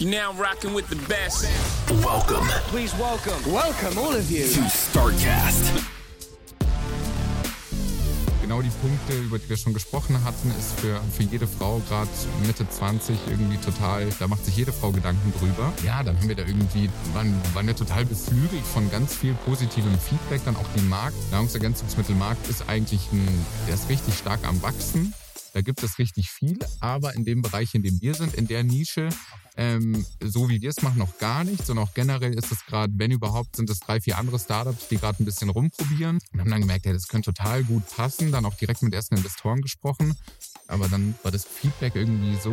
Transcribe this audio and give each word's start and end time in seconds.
You're 0.00 0.10
now 0.10 0.32
rocking 0.40 0.74
with 0.74 0.86
the 0.88 0.96
best. 1.08 1.44
Welcome 2.04 2.46
Please 2.70 2.94
welcome, 3.00 3.52
welcome 3.52 3.98
all 3.98 4.14
of 4.14 4.30
you. 4.30 4.44
to 4.44 4.60
StarCast. 4.70 5.72
Genau 8.40 8.62
die 8.62 8.70
Punkte, 8.80 9.14
über 9.14 9.40
die 9.40 9.48
wir 9.48 9.56
schon 9.56 9.74
gesprochen 9.74 10.22
hatten, 10.22 10.52
ist 10.56 10.78
für, 10.78 11.00
für 11.16 11.24
jede 11.24 11.48
Frau 11.48 11.82
gerade 11.88 12.08
Mitte 12.46 12.64
20 12.70 13.18
irgendwie 13.26 13.56
total, 13.56 14.08
da 14.20 14.28
macht 14.28 14.44
sich 14.44 14.56
jede 14.56 14.72
Frau 14.72 14.92
Gedanken 14.92 15.32
drüber. 15.36 15.72
Ja, 15.84 16.04
dann 16.04 16.16
haben 16.16 16.28
wir 16.28 16.36
da 16.36 16.44
irgendwie, 16.44 16.88
waren, 17.12 17.34
waren 17.52 17.66
ja 17.66 17.74
total 17.74 18.04
beflügelt 18.04 18.64
von 18.72 18.88
ganz 18.92 19.16
viel 19.16 19.34
positivem 19.46 19.98
Feedback. 19.98 20.42
Dann 20.44 20.54
auch 20.54 20.68
die 20.76 20.82
Markt, 20.82 21.16
Nahrungsergänzungsmittelmarkt 21.32 22.48
ist 22.48 22.68
eigentlich 22.68 23.00
ein, 23.12 23.26
der 23.66 23.74
ist 23.74 23.88
richtig 23.88 24.14
stark 24.14 24.46
am 24.46 24.62
Wachsen. 24.62 25.12
Da 25.54 25.60
gibt 25.60 25.82
es 25.82 25.98
richtig 25.98 26.30
viel, 26.30 26.56
aber 26.78 27.14
in 27.14 27.24
dem 27.24 27.42
Bereich, 27.42 27.74
in 27.74 27.82
dem 27.82 28.00
wir 28.00 28.14
sind, 28.14 28.34
in 28.34 28.46
der 28.46 28.62
Nische, 28.62 29.08
ähm, 29.58 30.06
so 30.22 30.48
wie 30.48 30.62
wir 30.62 30.70
es 30.70 30.82
machen, 30.82 30.98
noch 30.98 31.18
gar 31.18 31.42
nichts. 31.42 31.68
Und 31.68 31.78
auch 31.78 31.92
generell 31.92 32.32
ist 32.32 32.52
es 32.52 32.64
gerade, 32.64 32.92
wenn 32.96 33.10
überhaupt, 33.10 33.56
sind 33.56 33.68
es 33.68 33.80
drei, 33.80 34.00
vier 34.00 34.16
andere 34.16 34.38
Startups, 34.38 34.86
die 34.86 34.96
gerade 34.96 35.20
ein 35.20 35.24
bisschen 35.24 35.50
rumprobieren. 35.50 36.20
Und 36.32 36.40
haben 36.40 36.50
dann 36.50 36.60
gemerkt, 36.60 36.86
ja, 36.86 36.92
das 36.92 37.08
könnte 37.08 37.32
total 37.32 37.64
gut 37.64 37.82
passen. 37.90 38.30
Dann 38.30 38.44
auch 38.44 38.54
direkt 38.54 38.82
mit 38.82 38.94
ersten 38.94 39.16
Investoren 39.16 39.60
gesprochen. 39.60 40.16
Aber 40.68 40.88
dann 40.88 41.16
war 41.24 41.32
das 41.32 41.44
Feedback 41.44 41.96
irgendwie 41.96 42.36
so 42.36 42.52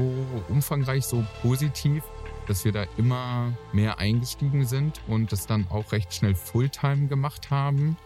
umfangreich, 0.50 1.06
so 1.06 1.24
positiv, 1.44 2.04
dass 2.48 2.66
wir 2.66 2.72
da 2.72 2.88
immer 2.98 3.56
mehr 3.72 4.00
eingestiegen 4.00 4.66
sind 4.66 5.00
und 5.08 5.32
das 5.32 5.46
dann 5.46 5.68
auch 5.68 5.92
recht 5.92 6.12
schnell 6.12 6.34
Fulltime 6.34 7.08
gemacht 7.08 7.52
haben. 7.52 7.98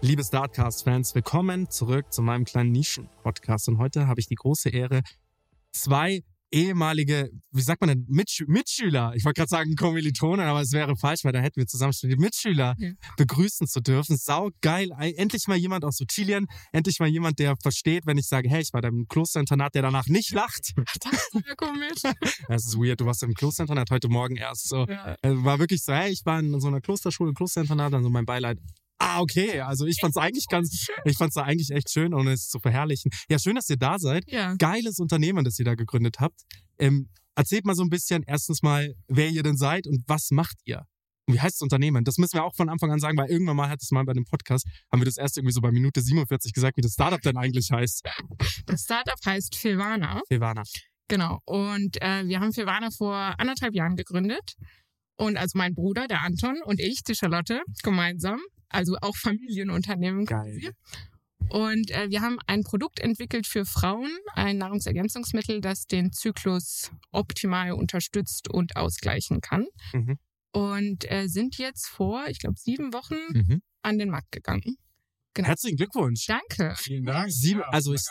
Liebe 0.00 0.24
Startcast-Fans, 0.24 1.14
willkommen 1.14 1.70
zurück 1.70 2.12
zu 2.12 2.22
meinem 2.22 2.44
kleinen 2.44 2.72
Nischen-Podcast. 2.72 3.68
Und 3.68 3.78
heute 3.78 4.08
habe 4.08 4.18
ich 4.18 4.26
die 4.26 4.34
große 4.34 4.70
Ehre, 4.70 5.02
zwei 5.70 6.24
ehemalige, 6.52 7.30
wie 7.50 7.62
sagt 7.62 7.80
man 7.80 7.88
denn, 7.88 8.04
Mitsch 8.08 8.42
Mitschüler, 8.46 9.12
ich 9.16 9.24
wollte 9.24 9.38
gerade 9.40 9.48
sagen 9.48 9.74
Kommilitonen, 9.74 10.46
aber 10.46 10.60
es 10.60 10.72
wäre 10.72 10.96
falsch, 10.96 11.24
weil 11.24 11.32
da 11.32 11.40
hätten 11.40 11.56
wir 11.60 11.66
zusammen 11.66 11.92
studiert, 11.92 12.20
Mitschüler 12.20 12.74
Ja. 12.78 12.90
begrüßen 13.16 13.66
zu 13.66 13.80
dürfen. 13.80 14.16
Sau 14.16 14.50
geil. 14.60 14.90
Endlich 15.16 15.46
mal 15.48 15.56
jemand 15.56 15.84
aus 15.84 15.96
Sizilien, 15.96 16.46
endlich 16.72 16.98
mal 17.00 17.08
jemand, 17.08 17.38
der 17.38 17.56
versteht, 17.60 18.06
wenn 18.06 18.18
ich 18.18 18.26
sage, 18.26 18.48
hey, 18.48 18.60
ich 18.62 18.72
war 18.72 18.80
da 18.82 18.88
im 18.88 19.06
Klosterinternat, 19.08 19.74
der 19.74 19.82
danach 19.82 20.06
nicht 20.06 20.32
lacht. 20.32 20.72
Ja, 21.46 21.54
komisch. 21.56 21.98
Das 22.48 22.66
ist 22.66 22.76
weird, 22.76 23.00
du 23.00 23.06
warst 23.06 23.22
im 23.22 23.34
Klosterinternat 23.34 23.90
heute 23.90 24.08
Morgen 24.08 24.36
erst 24.36 24.68
so. 24.68 24.86
Ja. 24.86 25.14
Äh, 25.22 25.30
War 25.44 25.58
wirklich 25.58 25.82
so, 25.82 25.92
hey, 25.92 26.12
ich 26.12 26.20
war 26.24 26.38
in 26.38 26.60
so 26.60 26.68
einer 26.68 26.80
Klosterschule, 26.80 27.32
Klosterinternat, 27.32 27.92
dann 27.92 28.02
so 28.02 28.10
mein 28.10 28.26
Beileid. 28.26 28.58
Ah, 29.02 29.20
okay. 29.20 29.60
Also 29.60 29.84
ich 29.86 29.98
fand's 30.00 30.16
eigentlich 30.16 30.46
ganz, 30.48 30.86
ich 31.04 31.16
fand's 31.16 31.34
da 31.34 31.42
eigentlich 31.42 31.70
echt 31.70 31.90
schön, 31.90 32.14
ohne 32.14 32.32
es 32.32 32.48
zu 32.48 32.60
verherrlichen. 32.60 33.10
Ja, 33.28 33.38
schön, 33.38 33.56
dass 33.56 33.68
ihr 33.68 33.76
da 33.76 33.98
seid. 33.98 34.30
Ja. 34.30 34.54
Geiles 34.54 35.00
Unternehmen, 35.00 35.44
das 35.44 35.58
ihr 35.58 35.64
da 35.64 35.74
gegründet 35.74 36.20
habt. 36.20 36.40
Ähm, 36.78 37.08
erzählt 37.34 37.64
mal 37.64 37.74
so 37.74 37.82
ein 37.82 37.90
bisschen 37.90 38.22
erstens 38.26 38.62
mal, 38.62 38.94
wer 39.08 39.28
ihr 39.28 39.42
denn 39.42 39.56
seid 39.56 39.88
und 39.88 40.04
was 40.06 40.30
macht 40.30 40.56
ihr? 40.64 40.86
Und 41.26 41.34
wie 41.34 41.40
heißt 41.40 41.56
das 41.56 41.62
Unternehmen? 41.62 42.04
Das 42.04 42.16
müssen 42.18 42.34
wir 42.34 42.44
auch 42.44 42.54
von 42.54 42.68
Anfang 42.68 42.92
an 42.92 43.00
sagen, 43.00 43.16
weil 43.16 43.28
irgendwann 43.28 43.56
mal 43.56 43.68
hat 43.68 43.82
es 43.82 43.90
mal 43.90 44.04
bei 44.04 44.12
dem 44.12 44.24
Podcast, 44.24 44.66
haben 44.92 45.00
wir 45.00 45.06
das 45.06 45.16
erst 45.16 45.36
irgendwie 45.36 45.52
so 45.52 45.60
bei 45.60 45.72
Minute 45.72 46.00
47 46.00 46.52
gesagt, 46.52 46.76
wie 46.76 46.82
das 46.82 46.92
Startup 46.92 47.20
denn 47.20 47.36
eigentlich 47.36 47.70
heißt. 47.72 48.02
Das 48.66 48.82
Startup 48.82 49.18
heißt 49.24 49.56
Filvana. 49.56 50.20
Silvana. 50.28 50.62
Genau. 51.08 51.40
Und 51.44 52.00
äh, 52.00 52.26
wir 52.26 52.40
haben 52.40 52.52
Filvana 52.52 52.90
vor 52.96 53.14
anderthalb 53.38 53.74
Jahren 53.74 53.96
gegründet. 53.96 54.54
Und 55.16 55.36
also 55.36 55.58
mein 55.58 55.74
Bruder, 55.74 56.06
der 56.06 56.22
Anton, 56.22 56.56
und 56.64 56.80
ich, 56.80 57.02
die 57.02 57.14
Charlotte, 57.14 57.62
gemeinsam. 57.82 58.40
Also 58.72 58.96
auch 59.00 59.16
Familienunternehmen. 59.16 60.24
Geil. 60.24 60.58
quasi. 60.60 60.70
Und 61.50 61.90
äh, 61.90 62.08
wir 62.08 62.20
haben 62.22 62.38
ein 62.46 62.62
Produkt 62.62 63.00
entwickelt 63.00 63.46
für 63.46 63.64
Frauen, 63.66 64.10
ein 64.34 64.58
Nahrungsergänzungsmittel, 64.58 65.60
das 65.60 65.86
den 65.86 66.12
Zyklus 66.12 66.90
optimal 67.10 67.72
unterstützt 67.72 68.48
und 68.48 68.76
ausgleichen 68.76 69.40
kann. 69.40 69.66
Mhm. 69.92 70.18
Und 70.52 71.10
äh, 71.10 71.26
sind 71.28 71.58
jetzt 71.58 71.86
vor, 71.86 72.26
ich 72.28 72.38
glaube, 72.38 72.56
sieben 72.58 72.92
Wochen 72.92 73.16
Mhm. 73.32 73.62
an 73.82 73.98
den 73.98 74.10
Markt 74.10 74.30
gegangen. 74.32 74.76
Genau. 75.34 75.48
Herzlichen 75.48 75.76
Glückwunsch. 75.78 76.26
Danke. 76.26 76.74
Vielen 76.76 77.04
Dank. 77.04 77.30
Sieben- 77.32 77.60
Ja, 77.60 77.68
also 77.70 77.94
ich-. 77.94 78.02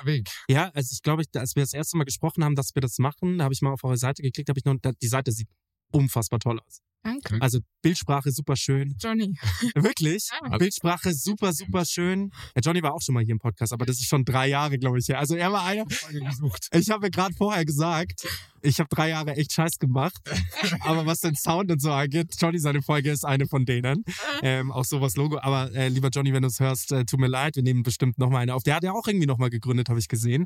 Ja, 0.49 0.69
also 0.73 0.89
ich 0.91 1.01
glaube, 1.03 1.23
als 1.35 1.55
wir 1.55 1.61
das 1.61 1.73
erste 1.73 1.95
Mal 1.97 2.03
gesprochen 2.03 2.43
haben, 2.43 2.55
dass 2.55 2.73
wir 2.73 2.81
das 2.81 2.97
machen, 2.97 3.37
da 3.37 3.43
habe 3.43 3.53
ich 3.53 3.61
mal 3.61 3.71
auf 3.71 3.83
eure 3.83 3.97
Seite 3.97 4.23
geklickt, 4.23 4.49
habe 4.49 4.57
ich 4.59 4.65
noch, 4.65 4.75
die 5.01 5.07
Seite 5.07 5.31
sieht 5.31 5.47
unfassbar 5.91 6.39
toll 6.39 6.59
aus. 6.59 6.81
Danke. 7.03 7.37
Also 7.39 7.59
Bildsprache 7.81 8.31
super 8.31 8.55
schön. 8.55 8.95
Johnny. 8.99 9.35
Wirklich? 9.75 10.29
Ja. 10.43 10.57
Bildsprache 10.57 11.13
super, 11.13 11.51
super 11.51 11.83
schön. 11.85 12.31
Ja, 12.55 12.61
Johnny 12.63 12.83
war 12.83 12.93
auch 12.93 13.01
schon 13.01 13.13
mal 13.15 13.23
hier 13.23 13.31
im 13.31 13.39
Podcast, 13.39 13.73
aber 13.73 13.85
das 13.85 13.97
ist 13.97 14.07
schon 14.07 14.23
drei 14.23 14.47
Jahre, 14.47 14.77
glaube 14.77 14.99
ich, 14.99 15.07
her. 15.07 15.17
Also 15.17 15.35
er 15.35 15.51
war 15.51 15.65
einer. 15.65 15.85
gesucht. 15.85 16.67
Ich 16.73 16.89
habe 16.91 17.07
mir 17.07 17.11
gerade 17.11 17.33
vorher 17.33 17.65
gesagt, 17.65 18.27
ich 18.61 18.79
habe 18.79 18.87
drei 18.89 19.09
Jahre 19.09 19.35
echt 19.35 19.51
Scheiß 19.51 19.79
gemacht. 19.79 20.19
aber 20.81 21.07
was 21.07 21.21
den 21.21 21.35
Sound 21.35 21.71
und 21.71 21.81
so 21.81 21.91
angeht, 21.91 22.35
Johnny, 22.39 22.59
seine 22.59 22.83
Folge 22.83 23.09
ist 23.09 23.25
eine 23.25 23.47
von 23.47 23.65
denen. 23.65 24.03
Ähm, 24.43 24.71
auch 24.71 24.85
sowas 24.85 25.15
Logo. 25.15 25.39
Aber 25.39 25.73
äh, 25.73 25.87
lieber 25.87 26.09
Johnny, 26.09 26.33
wenn 26.33 26.43
du 26.43 26.49
es 26.49 26.59
hörst, 26.59 26.91
äh, 26.91 27.05
tut 27.05 27.19
mir 27.19 27.27
leid, 27.27 27.55
wir 27.55 27.63
nehmen 27.63 27.81
bestimmt 27.81 28.19
nochmal 28.19 28.43
eine 28.43 28.53
auf. 28.53 28.61
Der 28.61 28.75
hat 28.75 28.83
ja 28.83 28.91
auch 28.91 29.07
irgendwie 29.07 29.27
nochmal 29.27 29.49
gegründet, 29.49 29.89
habe 29.89 29.99
ich 29.99 30.07
gesehen. 30.07 30.45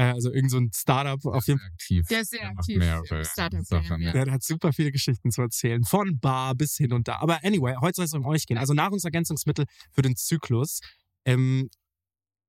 Äh, 0.00 0.12
also 0.14 0.32
irgend 0.32 0.50
so 0.50 0.56
ein 0.56 0.70
Startup 0.74 1.22
auf 1.26 1.46
jeden 1.46 1.60
Fall. 1.60 1.68
aktiv. 1.68 2.06
Der 2.08 2.20
ist 2.22 2.30
sehr 2.30 2.40
Der 2.40 2.50
aktiv 2.50 2.78
mehrere 2.78 3.24
Startup. 3.26 3.62
Sachen. 3.66 4.00
Ja, 4.00 4.12
der 4.12 4.32
hat 4.32 4.42
super 4.42 4.72
viele 4.72 4.92
Geschichten 4.92 5.30
zu 5.30 5.42
erzählen. 5.42 5.84
Von 5.84 6.18
Bar 6.18 6.54
bis 6.54 6.76
hin 6.76 6.94
und 6.94 7.06
da. 7.06 7.18
Aber 7.18 7.44
anyway, 7.44 7.76
heute 7.82 7.96
soll 7.96 8.06
es 8.06 8.14
um 8.14 8.24
euch 8.24 8.46
gehen. 8.46 8.56
Also 8.56 8.72
Nahrungsergänzungsmittel 8.72 9.66
für 9.92 10.00
den 10.00 10.16
Zyklus. 10.16 10.80
Ähm, 11.26 11.68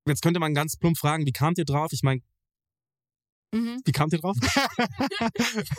jetzt 0.06 0.22
könnte 0.22 0.40
man 0.40 0.54
ganz 0.54 0.78
plump 0.78 0.96
fragen, 0.96 1.26
wie 1.26 1.32
kamt 1.32 1.58
ihr 1.58 1.66
drauf? 1.66 1.92
Ich 1.92 2.02
meine, 2.02 2.22
Mhm. 3.52 3.80
wie 3.84 3.92
kamt 3.92 4.12
ihr 4.12 4.18
drauf? 4.18 4.36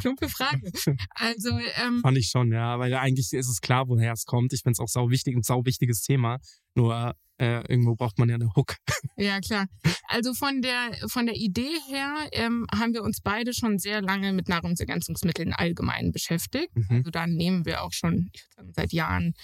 Plumpe 0.00 0.28
Frage. 0.28 0.70
Also, 1.10 1.50
ähm, 1.76 2.00
Fand 2.02 2.18
ich 2.18 2.28
schon, 2.28 2.52
ja. 2.52 2.78
Weil 2.78 2.92
eigentlich 2.94 3.32
ist 3.32 3.48
es 3.48 3.60
klar, 3.60 3.88
woher 3.88 4.12
es 4.12 4.24
kommt. 4.24 4.52
Ich 4.52 4.62
finde 4.62 4.72
es 4.72 4.80
auch 4.80 4.88
sau 4.88 5.10
wichtig, 5.10 5.36
ein 5.36 5.42
sau 5.42 5.64
wichtiges 5.64 6.02
Thema. 6.02 6.38
Nur 6.74 7.14
äh, 7.38 7.60
irgendwo 7.68 7.94
braucht 7.94 8.18
man 8.18 8.28
ja 8.28 8.34
eine 8.34 8.50
Hook. 8.56 8.76
ja 9.16 9.40
klar. 9.40 9.66
Also 10.08 10.34
von 10.34 10.60
der 10.60 10.90
von 11.08 11.26
der 11.26 11.36
Idee 11.36 11.76
her 11.88 12.28
ähm, 12.32 12.66
haben 12.74 12.94
wir 12.94 13.02
uns 13.02 13.20
beide 13.20 13.54
schon 13.54 13.78
sehr 13.78 14.02
lange 14.02 14.32
mit 14.32 14.48
Nahrungsergänzungsmitteln 14.48 15.52
allgemein 15.52 16.10
beschäftigt. 16.10 16.74
Mhm. 16.74 16.86
Also 16.90 17.10
da 17.10 17.26
nehmen 17.26 17.64
wir 17.64 17.82
auch 17.82 17.92
schon 17.92 18.30
sagen, 18.56 18.72
seit 18.74 18.92
Jahren 18.92 19.34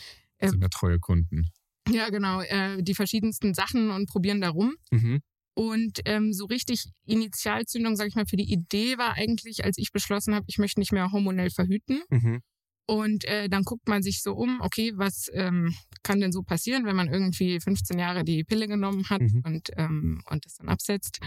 Sind 0.41 0.61
wir 0.61 0.71
treue 0.71 0.99
Kunden. 0.99 1.51
ja 1.89 2.09
genau 2.11 2.41
äh, 2.41 2.83
die 2.83 2.95
verschiedensten 2.95 3.55
Sachen 3.55 3.91
und 3.91 4.09
probieren 4.09 4.41
da 4.41 4.51
rum. 4.51 4.75
Mhm. 4.91 5.21
Und 5.57 6.01
ähm, 6.05 6.33
so 6.33 6.47
richtig 6.47 6.91
Initialzündung, 7.07 7.95
sag 7.97 8.09
ich 8.09 8.17
mal, 8.17 8.27
für 8.27 8.37
die 8.37 8.53
Idee 8.53 8.99
war 8.99 9.15
eigentlich, 9.15 9.65
als 9.65 9.79
ich 9.79 9.93
beschlossen 9.93 10.35
habe, 10.35 10.45
ich 10.49 10.59
möchte 10.59 10.81
nicht 10.81 10.93
mehr 10.93 11.13
hormonell 11.13 11.51
verhüten. 11.51 12.03
Mhm. 12.11 12.41
Und 12.87 13.25
äh, 13.25 13.49
dann 13.49 13.63
guckt 13.63 13.89
man 13.89 14.03
sich 14.03 14.21
so 14.23 14.35
um, 14.35 14.61
okay, 14.61 14.93
was 14.97 15.31
ähm, 15.33 15.75
kann 16.03 16.21
denn 16.21 16.33
so 16.33 16.43
passieren, 16.43 16.85
wenn 16.85 16.97
man 16.97 17.09
irgendwie 17.09 17.59
15 17.61 17.99
Jahre 17.99 18.25
die 18.25 18.45
Pille 18.45 18.67
genommen 18.67 19.09
hat 19.09 19.23
Mhm. 19.23 19.43
und, 19.45 19.71
ähm, 19.77 20.23
und 20.29 20.45
das 20.45 20.57
dann 20.57 20.69
absetzt. 20.69 21.19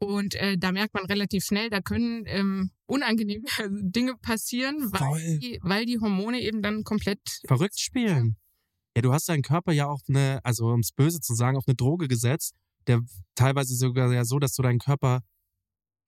Und 0.00 0.34
äh, 0.36 0.56
da 0.56 0.72
merkt 0.72 0.94
man 0.94 1.04
relativ 1.06 1.44
schnell, 1.44 1.70
da 1.70 1.80
können 1.80 2.24
ähm, 2.26 2.70
unangenehme 2.86 3.44
Dinge 3.82 4.14
passieren, 4.16 4.92
weil 4.92 5.38
die, 5.38 5.58
weil 5.62 5.86
die 5.86 5.98
Hormone 5.98 6.40
eben 6.40 6.62
dann 6.62 6.84
komplett 6.84 7.20
Verrückt 7.46 7.78
spielen. 7.78 8.36
Ja, 8.96 9.02
du 9.02 9.12
hast 9.12 9.28
deinen 9.28 9.42
Körper 9.42 9.72
ja 9.72 9.86
auf 9.86 10.00
eine, 10.08 10.40
also 10.44 10.68
um 10.68 10.80
es 10.80 10.92
böse 10.92 11.20
zu 11.20 11.34
sagen, 11.34 11.56
auf 11.56 11.64
eine 11.66 11.76
Droge 11.76 12.08
gesetzt, 12.08 12.54
der 12.88 13.00
teilweise 13.34 13.74
sogar 13.74 14.12
ja 14.12 14.24
so, 14.24 14.38
dass 14.38 14.54
du 14.54 14.62
deinen 14.62 14.78
Körper, 14.78 15.20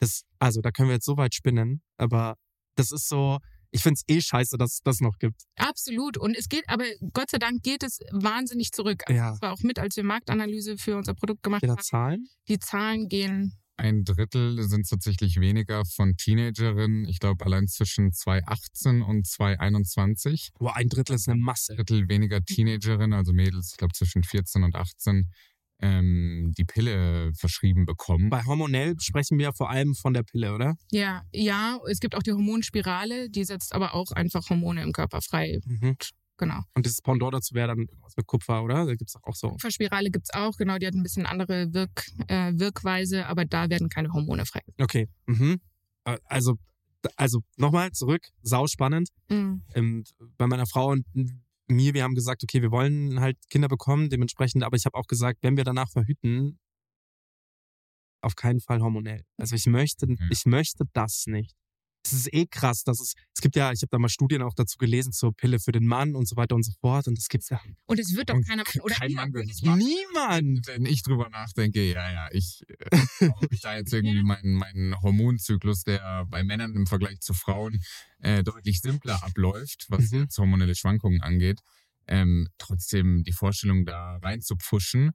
das, 0.00 0.22
also 0.38 0.60
da 0.60 0.70
können 0.70 0.88
wir 0.88 0.94
jetzt 0.94 1.06
so 1.06 1.16
weit 1.16 1.34
spinnen, 1.34 1.82
aber 1.96 2.36
das 2.74 2.90
ist 2.90 3.08
so, 3.08 3.38
ich 3.70 3.82
find's 3.82 4.02
eh 4.08 4.20
scheiße, 4.20 4.56
dass 4.56 4.74
es 4.74 4.80
das 4.82 5.00
noch 5.00 5.18
gibt. 5.18 5.42
absolut. 5.56 6.16
Und 6.18 6.36
es 6.36 6.48
geht, 6.48 6.64
aber 6.68 6.84
Gott 7.12 7.30
sei 7.30 7.38
Dank 7.38 7.62
geht 7.62 7.82
es 7.82 8.00
wahnsinnig 8.10 8.72
zurück. 8.72 9.02
Also 9.06 9.16
Ja. 9.16 9.30
Das 9.30 9.42
war 9.42 9.52
auch 9.52 9.62
mit, 9.62 9.78
als 9.78 9.96
wir 9.96 10.04
Marktanalyse 10.04 10.76
für 10.76 10.96
unser 10.96 11.14
Produkt 11.14 11.42
gemacht 11.42 11.62
Wieder 11.62 11.74
haben. 11.74 11.82
Zahlen? 11.82 12.28
Die 12.48 12.58
Zahlen 12.58 13.08
gehen 13.08 13.52
Ein 13.76 14.04
Drittel 14.04 14.62
sind 14.68 14.88
tatsächlich 14.88 15.40
weniger 15.40 15.84
von 15.84 16.16
Teenagerinnen. 16.16 17.06
Ich 17.06 17.20
glaube, 17.20 17.44
allein 17.44 17.68
zwischen 17.68 18.12
2018 18.12 19.02
und 19.02 19.26
2021. 19.26 20.50
Boah, 20.58 20.76
ein 20.76 20.88
Drittel 20.88 21.14
ist 21.14 21.28
eine 21.28 21.40
Masse. 21.40 21.76
Drittel 21.76 22.08
weniger 22.08 22.42
Teenagerinnen, 22.42 23.12
also 23.12 23.32
Mädels, 23.32 23.70
ich 23.72 23.76
glaube 23.78 23.92
zwischen 23.94 24.24
14 24.24 24.64
und 24.64 24.74
18, 24.74 25.30
ähm, 25.80 26.52
die 26.56 26.64
Pille 26.64 27.32
verschrieben 27.34 27.86
bekommen. 27.86 28.30
Bei 28.30 28.44
hormonell 28.44 28.96
sprechen 29.00 29.38
wir 29.38 29.52
vor 29.52 29.70
allem 29.70 29.94
von 29.94 30.14
der 30.14 30.22
Pille, 30.22 30.54
oder? 30.54 30.76
Ja, 30.90 31.22
ja, 31.32 31.78
es 31.88 32.00
gibt 32.00 32.14
auch 32.14 32.22
die 32.22 32.32
Hormonspirale, 32.32 33.30
die 33.30 33.44
setzt 33.44 33.74
aber 33.74 33.94
auch 33.94 34.10
einfach 34.12 34.48
Hormone 34.50 34.82
im 34.82 34.92
Körper 34.92 35.20
frei. 35.20 35.60
Mhm. 35.64 35.96
Genau. 36.36 36.60
Und 36.74 36.86
das 36.86 37.02
Pendant 37.02 37.34
dazu 37.34 37.54
wäre 37.54 37.68
dann 37.68 37.80
irgendwas 37.80 38.16
mit 38.16 38.26
Kupfer, 38.26 38.62
oder? 38.62 38.86
Da 38.86 38.94
gibt 38.94 39.10
es 39.10 39.16
auch 39.22 39.34
so. 39.34 39.50
Kupferspirale 39.50 40.10
gibt's 40.10 40.32
auch, 40.32 40.56
genau, 40.56 40.78
die 40.78 40.86
hat 40.86 40.94
ein 40.94 41.02
bisschen 41.02 41.26
andere 41.26 41.72
Wirk, 41.74 42.06
äh, 42.28 42.52
Wirkweise, 42.54 43.26
aber 43.26 43.44
da 43.44 43.68
werden 43.68 43.90
keine 43.90 44.10
Hormone 44.12 44.46
frei. 44.46 44.62
Okay. 44.78 45.06
Mhm. 45.26 45.60
Äh, 46.04 46.16
Also, 46.24 46.56
also 47.16 47.40
nochmal 47.56 47.92
zurück, 47.92 48.22
sau 48.42 48.66
spannend. 48.66 49.10
Mhm. 49.28 49.62
Ähm, 49.74 50.04
bei 50.38 50.46
meiner 50.46 50.66
Frau 50.66 50.92
und 50.92 51.04
mir, 51.70 51.94
wir 51.94 52.02
haben 52.02 52.14
gesagt, 52.14 52.42
okay, 52.42 52.62
wir 52.62 52.70
wollen 52.70 53.20
halt 53.20 53.38
Kinder 53.50 53.68
bekommen, 53.68 54.10
dementsprechend, 54.10 54.64
aber 54.64 54.76
ich 54.76 54.84
habe 54.86 54.96
auch 54.96 55.06
gesagt, 55.06 55.38
wenn 55.42 55.56
wir 55.56 55.64
danach 55.64 55.90
verhüten, 55.90 56.58
auf 58.22 58.36
keinen 58.36 58.60
Fall 58.60 58.80
hormonell. 58.80 59.24
Also 59.38 59.56
ich 59.56 59.66
möchte, 59.66 60.06
ich 60.30 60.44
möchte 60.46 60.84
das 60.92 61.24
nicht. 61.26 61.56
Es 62.02 62.12
ist 62.12 62.32
eh 62.32 62.46
krass, 62.46 62.82
dass 62.82 62.98
es, 63.00 63.12
es 63.34 63.40
gibt 63.42 63.56
ja, 63.56 63.72
ich 63.72 63.82
habe 63.82 63.88
da 63.90 63.98
mal 63.98 64.08
Studien 64.08 64.40
auch 64.42 64.54
dazu 64.54 64.78
gelesen 64.78 65.12
zur 65.12 65.34
Pille 65.34 65.58
für 65.60 65.72
den 65.72 65.86
Mann 65.86 66.14
und 66.14 66.26
so 66.26 66.36
weiter 66.36 66.54
und 66.54 66.62
so 66.64 66.72
fort 66.80 67.06
und 67.08 67.18
es 67.18 67.28
gibt's 67.28 67.50
ja 67.50 67.60
Und 67.86 67.98
es 68.00 68.16
wird 68.16 68.30
doch 68.30 68.40
keiner 68.46 68.62
machen. 68.64 68.80
Oder 68.80 68.94
Kein 68.94 69.12
Mann 69.12 69.32
wird 69.34 69.50
es 69.50 69.62
machen. 69.62 69.78
niemand. 69.80 70.66
Wenn 70.66 70.86
ich 70.86 71.02
drüber 71.02 71.28
nachdenke, 71.28 71.82
ja, 71.92 72.10
ja, 72.10 72.28
ich, 72.32 72.62
äh, 72.90 73.28
ob 73.36 73.52
ich 73.52 73.60
da 73.60 73.76
jetzt 73.76 73.92
irgendwie 73.92 74.22
meinen, 74.22 74.54
meinen 74.54 75.00
Hormonzyklus, 75.02 75.82
der 75.84 76.24
bei 76.30 76.42
Männern 76.42 76.74
im 76.74 76.86
Vergleich 76.86 77.20
zu 77.20 77.34
Frauen 77.34 77.80
äh, 78.20 78.42
deutlich 78.42 78.80
simpler 78.80 79.22
abläuft, 79.22 79.86
was 79.90 80.10
Mhm. 80.10 80.20
jetzt 80.22 80.38
hormonelle 80.38 80.74
Schwankungen 80.74 81.20
angeht, 81.20 81.60
ähm, 82.06 82.48
trotzdem 82.58 83.24
die 83.24 83.32
Vorstellung 83.32 83.84
da 83.84 84.16
rein 84.22 84.40
zu 84.40 84.56
pfuschen, 84.56 85.12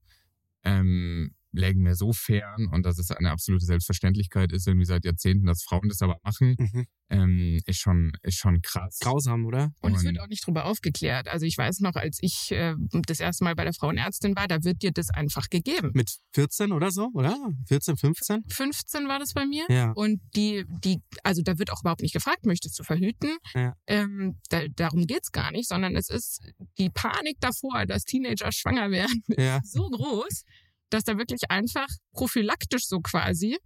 ähm, 0.64 1.36
lägen 1.56 1.82
mir 1.82 1.96
so 1.96 2.14
fern 2.14 2.68
und 2.72 2.86
dass 2.86 3.00
es 3.00 3.12
eine 3.12 3.32
absolute 3.32 3.66
Selbstverständlichkeit 3.66 4.52
ist, 4.52 4.68
irgendwie 4.68 4.86
seit 4.86 5.06
Jahrzehnten, 5.06 5.46
dass 5.46 5.64
Frauen 5.64 5.90
das 5.90 6.02
aber 6.02 6.18
machen, 6.24 6.56
Mhm. 6.60 6.86
ähm, 7.10 7.60
ist 7.66 7.80
schon, 7.80 8.12
ist 8.24 8.38
schon 8.38 8.62
krass. 8.62 8.98
Grausam, 9.00 9.46
oder? 9.46 9.72
Und 9.82 9.94
es 9.94 10.00
Und- 10.00 10.06
wird 10.06 10.20
auch 10.20 10.28
nicht 10.28 10.46
drüber 10.46 10.66
aufgeklärt. 10.66 11.28
Also 11.28 11.46
ich 11.46 11.58
weiß 11.58 11.80
noch, 11.82 11.96
als 11.96 12.18
ich 12.22 12.52
äh, 12.52 12.76
das 13.08 13.20
erste 13.20 13.44
Mal 13.44 13.56
bei 13.56 13.64
der 13.64 13.74
Frauenärztin 13.74 14.36
war, 14.36 14.48
da 14.48 14.64
wird 14.64 14.82
dir 14.82 14.92
das 14.92 15.10
einfach 15.10 15.50
gegeben. 15.50 15.92
Mit 15.94 16.12
14 16.34 16.72
oder 16.72 16.92
so, 16.92 17.10
oder? 17.14 17.36
14, 17.68 17.98
15? 17.98 18.44
15 18.50 19.08
war 19.08 19.20
das 19.20 19.34
bei 19.34 19.46
mir. 19.46 19.66
Ja. 19.70 19.92
Und 19.92 20.20
die, 20.36 20.66
die, 20.84 21.00
also 21.24 21.42
da 21.44 21.58
wird 21.60 21.72
auch 21.72 21.82
überhaupt 21.82 22.02
nicht 22.02 22.14
gefragt, 22.14 22.46
möchtest 22.46 22.78
du 22.80 22.84
verhüten? 22.84 23.38
Ja. 23.54 23.74
Ähm, 23.88 24.40
da, 24.50 24.68
darum 24.76 25.06
geht's 25.06 25.32
gar 25.32 25.52
nicht, 25.52 25.68
sondern 25.68 25.96
es 25.96 26.10
ist 26.10 26.42
die 26.78 26.90
Panik 26.90 27.38
davor, 27.40 27.86
dass 27.86 28.04
Teenager 28.06 28.52
schwanger 28.52 28.90
werden, 28.92 29.24
Ja. 29.38 29.62
so 29.64 29.88
groß, 29.90 30.44
dass 30.90 31.04
da 31.04 31.18
wirklich 31.18 31.50
einfach 31.50 31.88
prophylaktisch 32.14 32.88
so 32.88 33.00
quasi 33.00 33.58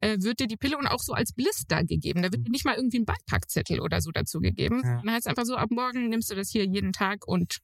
äh, 0.00 0.18
wird 0.20 0.40
dir 0.40 0.46
die 0.46 0.56
Pille 0.56 0.76
und 0.76 0.86
auch 0.86 1.00
so 1.00 1.12
als 1.12 1.32
Blister 1.32 1.82
gegeben. 1.84 2.22
Da 2.22 2.30
wird 2.30 2.46
dir 2.46 2.50
nicht 2.50 2.64
mal 2.64 2.76
irgendwie 2.76 2.98
ein 2.98 3.06
Beipackzettel 3.06 3.80
oder 3.80 4.00
so 4.00 4.10
dazu 4.10 4.40
gegeben. 4.40 4.82
Ja. 4.84 5.00
Dann 5.02 5.10
heißt 5.10 5.26
es 5.26 5.26
einfach 5.26 5.44
so, 5.44 5.56
ab 5.56 5.70
morgen 5.70 6.08
nimmst 6.08 6.30
du 6.30 6.34
das 6.34 6.50
hier 6.50 6.66
jeden 6.66 6.92
Tag 6.92 7.26
und 7.26 7.58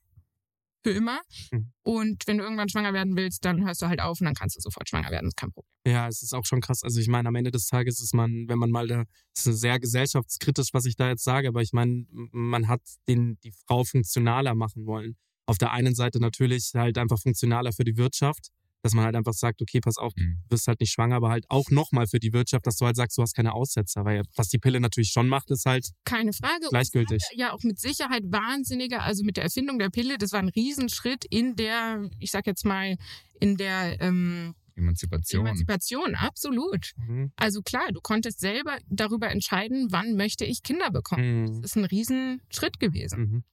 für 0.83 0.93
immer. 0.93 1.21
Mhm. 1.51 1.73
Und 1.83 2.27
wenn 2.27 2.39
du 2.39 2.45
irgendwann 2.45 2.69
schwanger 2.69 2.95
werden 2.95 3.17
willst, 3.17 3.45
dann 3.45 3.65
hörst 3.67 3.83
du 3.83 3.87
halt 3.87 4.01
auf 4.01 4.21
und 4.21 4.25
dann 4.25 4.35
kannst 4.35 4.57
du 4.57 4.61
sofort 4.61 4.89
schwanger 4.89 5.11
werden. 5.11 5.27
Das 5.27 5.33
ist 5.33 5.37
kein 5.37 5.53
Problem. 5.53 5.71
Ja, 5.87 6.09
es 6.09 6.23
ist 6.23 6.33
auch 6.33 6.47
schon 6.47 6.61
krass. 6.61 6.83
Also 6.83 7.01
ich 7.01 7.09
meine, 7.09 7.29
am 7.29 7.35
Ende 7.35 7.51
des 7.51 7.67
Tages 7.67 8.01
ist 8.01 8.15
man, 8.15 8.47
wenn 8.49 8.59
man 8.59 8.71
mal 8.71 8.87
da, 8.87 9.05
ist 9.37 9.45
sehr 9.45 9.79
gesellschaftskritisch, 9.79 10.73
was 10.73 10.87
ich 10.87 10.97
da 10.97 11.09
jetzt 11.09 11.25
sage, 11.25 11.49
aber 11.49 11.61
ich 11.63 11.73
meine, 11.73 12.07
man 12.11 12.69
hat 12.69 12.81
den, 13.09 13.39
die 13.45 13.53
Frau 13.67 13.85
funktionaler 13.85 14.55
machen 14.55 14.87
wollen. 14.87 15.17
Auf 15.47 15.59
der 15.59 15.73
einen 15.73 15.95
Seite 15.95 16.21
natürlich 16.21 16.71
halt 16.75 16.97
einfach 16.97 17.19
funktionaler 17.19 17.73
für 17.73 17.85
die 17.85 17.97
Wirtschaft, 17.97 18.51
dass 18.83 18.93
man 18.95 19.05
halt 19.05 19.15
einfach 19.17 19.33
sagt, 19.35 19.61
okay, 19.63 19.81
pass 19.81 19.97
auf, 19.99 20.13
Mhm. 20.17 20.39
du 20.49 20.55
wirst 20.55 20.67
halt 20.67 20.81
nicht 20.81 20.93
schwanger, 20.93 21.17
aber 21.17 21.31
halt 21.31 21.45
auch 21.49 21.71
nochmal 21.71 22.07
für 22.07 22.19
die 22.19 22.33
Wirtschaft, 22.33 22.67
dass 22.67 22.77
du 22.77 22.87
halt 22.87 22.97
sagst, 22.97 23.19
du 23.19 23.23
hast 23.23 23.35
keine 23.35 23.53
Aussetzer. 23.53 24.05
Weil 24.05 24.23
was 24.37 24.49
die 24.49 24.59
Pille 24.59 24.81
natürlich 24.81 25.11
schon 25.11 25.29
macht, 25.29 25.51
ist 25.51 25.67
halt, 25.67 25.87
Keine 26.05 26.33
Frage. 26.33 26.65
Und 26.65 26.71
Gleichgültig. 26.71 27.23
Ja, 27.35 27.53
auch 27.53 27.63
mit 27.63 27.79
Sicherheit 27.79 28.23
wahnsinniger. 28.27 29.03
Also 29.03 29.25
mit 29.25 29.37
der 29.37 29.45
Erfindung 29.45 29.79
der 29.79 29.91
Pille, 29.91 30.17
das 30.19 30.33
war 30.33 30.41
ein 30.41 30.49
Riesenschritt 30.49 31.25
in 31.29 31.57
der, 31.57 32.09
ich 32.19 32.31
sag 32.31 32.47
jetzt 32.47 32.65
mal, 32.65 32.97
in 33.39 33.57
der 33.57 34.01
ähm, 34.01 34.55
Emanzipation. 34.77 35.45
Emanzipation. 35.47 36.15
Absolut. 36.15 36.93
mhm. 36.97 37.33
Also 37.37 37.61
klar, 37.63 37.89
du 37.93 38.01
konntest 38.01 38.41
selber 38.41 38.79
darüber 38.89 39.29
entscheiden, 39.31 39.89
wann 39.91 40.15
möchte 40.17 40.45
ich 40.45 40.63
Kinder 40.63 40.91
bekommen. 40.91 41.43
Mhm. 41.43 41.63
Das 41.63 41.73
ist 41.73 41.77
ein 41.77 41.85
Riesenschritt 41.85 42.81
gewesen. 42.81 43.21
Mhm. 43.21 43.45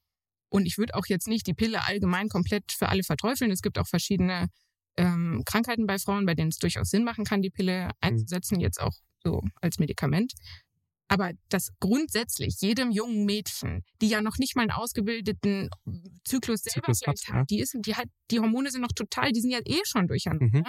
Und 0.50 0.66
ich 0.66 0.78
würde 0.78 0.96
auch 0.96 1.06
jetzt 1.08 1.28
nicht 1.28 1.46
die 1.48 1.54
Pille 1.54 1.84
allgemein 1.86 2.30
komplett 2.30 2.72
für 2.72 2.88
alle 2.88 3.04
verteufeln. 3.04 3.52
Es 3.52 3.62
gibt 3.62 3.78
auch 3.78 3.88
verschiedene 3.88 4.48
ähm, 4.98 5.44
Krankheiten 5.46 5.88
bei 5.88 5.98
Frauen, 6.00 6.26
bei 6.26 6.36
denen 6.36 6.50
es 6.50 6.58
durchaus 6.58 6.90
Sinn 6.90 7.04
machen 7.04 7.26
kann, 7.26 7.42
die 7.42 7.50
Pille 7.50 7.92
einzusetzen, 8.02 8.60
jetzt 8.60 8.82
auch 8.82 8.94
so 9.24 9.42
als 9.62 9.80
Medikament. 9.80 10.34
Aber 11.10 11.32
dass 11.50 11.70
grundsätzlich 11.80 12.58
jedem 12.60 12.92
jungen 12.92 13.26
Mädchen, 13.26 13.84
die 14.02 14.10
ja 14.10 14.22
noch 14.22 14.38
nicht 14.40 14.56
mal 14.56 14.64
einen 14.64 14.72
ausgebildeten 14.72 15.70
Zyklus 16.26 16.64
selber 16.64 16.92
Zyklus 16.94 17.02
hat, 17.08 17.20
vielleicht 17.20 17.28
ja. 17.30 17.34
hat, 17.36 17.50
die, 17.50 17.60
ist, 17.60 17.78
die, 17.80 17.96
hat, 17.96 18.08
die 18.30 18.40
Hormone 18.40 18.72
sind 18.72 18.82
noch 18.82 18.92
total, 18.94 19.32
die 19.32 19.40
sind 19.40 19.52
ja 19.52 19.60
eh 19.64 19.80
schon 19.86 20.08
durcheinander. 20.08 20.46
Mhm. 20.46 20.66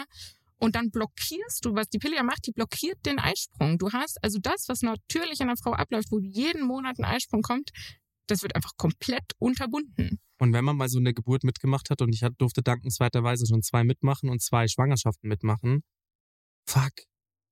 Und 0.61 0.75
dann 0.75 0.91
blockierst 0.91 1.65
du, 1.65 1.75
was 1.75 1.89
die 1.89 1.99
Pille 1.99 2.17
ja 2.17 2.23
macht, 2.23 2.47
die 2.47 2.53
blockiert 2.53 2.99
den 3.07 3.19
Eisprung. 3.19 3.79
Du 3.79 3.93
hast 3.93 4.23
also 4.23 4.39
das, 4.41 4.65
was 4.69 4.83
natürlich 4.83 5.41
in 5.41 5.49
einer 5.49 5.57
Frau 5.57 5.73
abläuft, 5.73 6.11
wo 6.11 6.19
jeden 6.19 6.67
Monat 6.67 6.99
ein 6.99 7.05
Eisprung 7.05 7.43
kommt, 7.43 7.71
das 8.27 8.43
wird 8.43 8.55
einfach 8.55 8.77
komplett 8.77 9.33
unterbunden. 9.39 10.21
Und 10.39 10.53
wenn 10.53 10.65
man 10.65 10.77
mal 10.77 10.89
so 10.89 10.99
eine 10.99 11.15
Geburt 11.15 11.45
mitgemacht 11.45 11.91
hat 11.91 12.01
und 12.03 12.13
ich 12.13 12.25
durfte 12.39 12.63
dankenswerterweise 12.63 13.47
schon 13.47 13.63
zwei 13.63 13.85
mitmachen 13.85 14.31
und 14.31 14.41
zwei 14.43 14.69
Schwangerschaften 14.69 15.29
mitmachen, 15.29 15.83
fuck, 16.69 16.93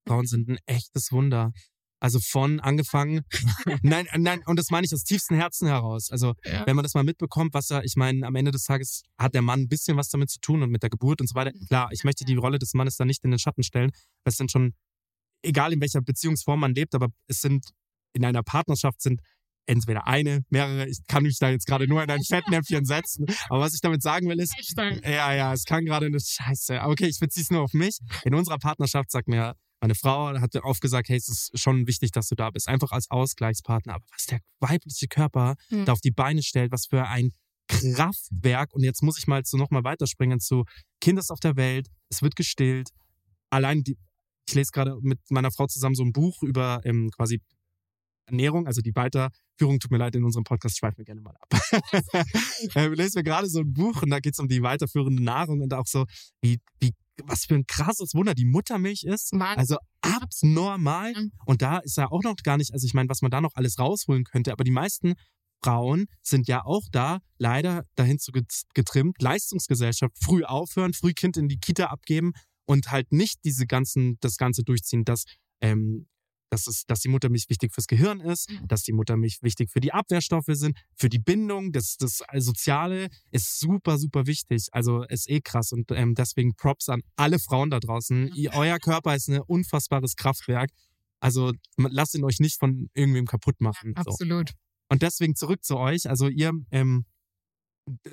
Frauen 0.07 0.27
sind 0.27 0.49
ein 0.49 0.59
echtes 0.67 1.11
Wunder. 1.13 1.53
Also 1.99 2.21
von 2.21 2.61
angefangen, 2.61 3.23
nein, 3.83 4.07
nein, 4.17 4.43
und 4.45 4.59
das 4.59 4.71
meine 4.71 4.85
ich 4.85 4.93
aus 4.93 5.03
tiefstem 5.03 5.39
Herzen 5.39 5.67
heraus. 5.67 6.11
Also 6.11 6.35
Ja. 6.45 6.67
wenn 6.67 6.77
man 6.77 6.83
das 6.83 6.95
mal 6.95 7.05
mitbekommt, 7.05 7.55
was 7.55 7.71
ja, 7.71 7.83
ich 7.83 7.95
meine, 7.97 8.27
am 8.27 8.35
Ende 8.35 8.51
des 8.51 8.65
Tages 8.65 9.03
hat 9.19 9.35
der 9.35 9.43
Mann 9.43 9.61
ein 9.63 9.69
bisschen 9.69 9.97
was 9.97 10.09
damit 10.11 10.31
zu 10.31 10.39
tun 10.41 10.63
und 10.63 10.71
mit 10.71 10.83
der 10.83 10.91
Geburt 10.91 11.21
und 11.23 11.27
so 11.27 11.35
weiter. 11.35 11.53
Klar, 11.69 11.89
ich 11.93 12.05
möchte 12.05 12.25
die 12.27 12.35
Rolle 12.37 12.59
des 12.59 12.75
Mannes 12.75 12.97
da 12.97 13.05
nicht 13.07 13.25
in 13.25 13.31
den 13.31 13.39
Schatten 13.39 13.63
stellen. 13.63 13.91
Das 14.25 14.37
sind 14.37 14.51
schon, 14.53 14.75
egal 15.43 15.73
in 15.73 15.81
welcher 15.81 16.03
Beziehungsform 16.03 16.61
man 16.61 16.75
lebt, 16.75 16.95
aber 16.95 17.09
es 17.29 17.41
sind 17.41 17.65
in 18.13 18.25
einer 18.25 18.43
Partnerschaft 18.43 19.01
sind 19.01 19.21
entweder 19.67 20.07
eine, 20.07 20.45
mehrere, 20.51 20.89
ich 20.89 20.99
kann 21.09 21.25
mich 21.25 21.39
da 21.39 21.51
jetzt 21.51 21.67
gerade 21.67 21.87
nur 21.89 22.03
in 22.03 22.11
ein 22.11 22.23
Fettnäpfchen 22.23 22.85
setzen. 22.85 23.27
Aber 23.49 23.61
was 23.61 23.75
ich 23.75 23.81
damit 23.81 24.03
sagen 24.03 24.29
will, 24.29 24.41
ist, 24.41 24.55
ja, 25.03 25.35
ja, 25.35 25.53
es 25.53 25.65
kann 25.65 25.85
gerade 25.85 26.07
eine 26.07 26.21
Scheiße. 26.21 26.81
Okay, 26.83 27.07
ich 27.07 27.19
beziehe 27.19 27.43
es 27.43 27.51
nur 27.51 27.63
auf 27.63 27.73
mich. 27.73 27.99
In 28.25 28.35
unserer 28.35 28.59
Partnerschaft 28.59 29.11
sagt 29.11 29.29
mir 29.29 29.55
meine 29.81 29.95
Frau, 29.95 30.29
hat 30.41 30.55
oft 30.57 30.81
gesagt, 30.81 31.09
hey, 31.09 31.17
es 31.17 31.29
ist 31.29 31.51
schon 31.61 31.87
wichtig, 31.87 32.11
dass 32.13 32.29
du 32.29 32.35
da 32.35 32.51
bist. 32.51 32.69
Einfach 32.69 32.93
als 32.93 33.11
Ausgleichspartner. 33.11 33.95
Aber 33.95 34.05
was 34.11 34.27
der 34.27 34.41
weibliche 34.61 35.07
Körper 35.07 35.55
Hm. 35.69 35.85
da 35.85 35.93
auf 35.93 36.01
die 36.01 36.11
Beine 36.11 36.43
stellt, 36.43 36.73
was 36.73 36.87
für 36.87 37.07
ein 37.07 37.33
Kraftwerk. 37.69 38.73
Und 38.73 38.85
jetzt 38.85 39.03
muss 39.03 39.19
ich 39.19 39.27
mal 39.27 39.43
zu 39.43 39.57
nochmal 39.57 39.85
weiterspringen 39.85 40.41
zu 40.41 40.65
Kind 41.01 41.19
ist 41.19 41.31
auf 41.31 41.41
der 41.41 41.57
Welt, 41.57 41.89
es 42.09 42.23
wird 42.23 42.37
gestillt. 42.37 42.91
Allein 43.51 43.83
die, 43.83 43.99
ich 44.49 44.55
lese 44.55 44.71
gerade 44.73 44.97
mit 45.01 45.19
meiner 45.31 45.51
Frau 45.51 45.67
zusammen 45.67 45.95
so 45.95 46.05
ein 46.05 46.13
Buch 46.13 46.43
über 46.43 46.81
ähm, 46.85 47.11
quasi 47.15 47.41
Ernährung, 48.27 48.67
also 48.67 48.81
die 48.81 48.93
Weiterführung, 49.57 49.81
tut 49.81 49.91
mir 49.91 49.99
leid, 49.99 50.15
in 50.15 50.25
unserem 50.25 50.45
Podcast 50.45 50.79
schweifen 50.79 50.99
wir 50.99 51.05
gerne 51.05 51.21
mal 51.21 51.35
ab. 51.37 51.49
äh, 52.75 52.89
lesen 52.89 53.17
wir 53.17 53.23
gerade 53.23 53.49
so 53.49 53.61
ein 53.61 53.73
Buch 53.73 54.03
und 54.03 54.11
da 54.11 54.21
geht 54.21 54.35
es 54.35 54.39
um 54.39 54.49
die 54.49 54.63
weiterführende 54.63 55.23
Nahrung 55.23 55.61
und 55.61 55.73
auch 55.73 55.87
so, 55.87 56.05
wie, 56.41 56.59
wie, 56.81 56.93
was 57.25 57.47
für 57.47 57.55
ein 57.55 57.67
krasses 57.67 58.15
Wunder 58.15 58.35
die 58.35 58.45
Muttermilch 58.45 59.05
ist. 59.05 59.33
Wahnsinn. 59.33 59.59
Also 59.59 59.77
abnormal. 60.03 61.13
Ja. 61.13 61.23
Und 61.47 61.63
da 61.63 61.79
ist 61.79 61.97
ja 61.97 62.11
auch 62.11 62.23
noch 62.23 62.37
gar 62.43 62.59
nicht, 62.59 62.73
also 62.73 62.87
ich 62.87 62.95
meine, 62.95 63.09
was 63.09 63.23
man 63.23 63.31
da 63.31 63.41
noch 63.41 63.55
alles 63.55 63.79
rausholen 63.79 64.25
könnte, 64.25 64.53
aber 64.53 64.65
die 64.65 64.71
meisten 64.71 65.15
Frauen 65.63 66.07
sind 66.23 66.49
ja 66.49 66.65
auch 66.65 66.85
da 66.93 67.21
leider 67.39 67.85
dahin 67.95 68.19
zu 68.19 68.33
get- 68.33 68.65
getrimmt, 68.75 69.23
Leistungsgesellschaft, 69.23 70.15
früh 70.23 70.45
aufhören, 70.45 70.93
früh 70.93 71.15
Kind 71.15 71.37
in 71.39 71.49
die 71.49 71.59
Kita 71.59 71.87
abgeben 71.87 72.33
und 72.67 72.91
halt 72.91 73.11
nicht 73.11 73.41
diese 73.45 73.67
ganzen, 73.67 74.19
das 74.21 74.37
Ganze 74.37 74.65
durchziehen, 74.65 75.05
dass, 75.05 75.25
ähm, 75.63 76.09
dass, 76.51 76.67
es, 76.67 76.85
dass 76.87 77.01
die 77.01 77.09
Muttermilch 77.09 77.49
wichtig 77.49 77.73
fürs 77.75 77.87
Gehirn 77.87 78.21
ist, 78.21 78.51
Mhm. 78.51 78.69
dass 78.69 78.83
die 78.83 78.93
Muttermilch 78.93 79.39
wichtig 79.43 79.71
für 79.71 79.81
die 79.81 79.93
Abwehrstoffe 79.93 80.47
sind, 80.49 80.79
für 80.95 81.09
die 81.09 81.19
Bindung, 81.19 81.73
das, 81.73 81.97
das 81.97 82.23
Soziale 82.37 83.09
ist 83.31 83.59
super, 83.59 83.99
super 83.99 84.27
wichtig. 84.27 84.69
Also 84.73 85.03
ist 85.05 85.29
eh 85.29 85.41
krass 85.41 85.73
und 85.73 85.91
ähm, 85.91 86.15
deswegen 86.15 86.55
Props 86.55 86.89
an 86.89 87.03
alle 87.17 87.39
Frauen 87.39 87.71
da 87.71 87.81
draußen. 87.81 88.33
Ihr, 88.35 88.53
euer 88.55 88.79
Körper 88.79 89.15
ist 89.15 89.29
ein 89.29 89.41
unfassbares 89.41 90.15
Kraftwerk. 90.17 90.71
Also 91.21 91.53
lasst 91.77 92.15
ihn 92.15 92.25
euch 92.25 92.41
nicht 92.41 92.59
von 92.59 92.89
irgendwem 92.95 93.27
kaputt 93.27 93.61
machen. 93.61 93.95
So. 93.97 94.11
Absolut. 94.11 94.53
Und 94.89 95.03
deswegen 95.03 95.35
zurück 95.35 95.65
zu 95.65 95.77
euch. 95.79 96.09
Also 96.09 96.29
ihr, 96.29 96.53
ähm, 96.71 97.07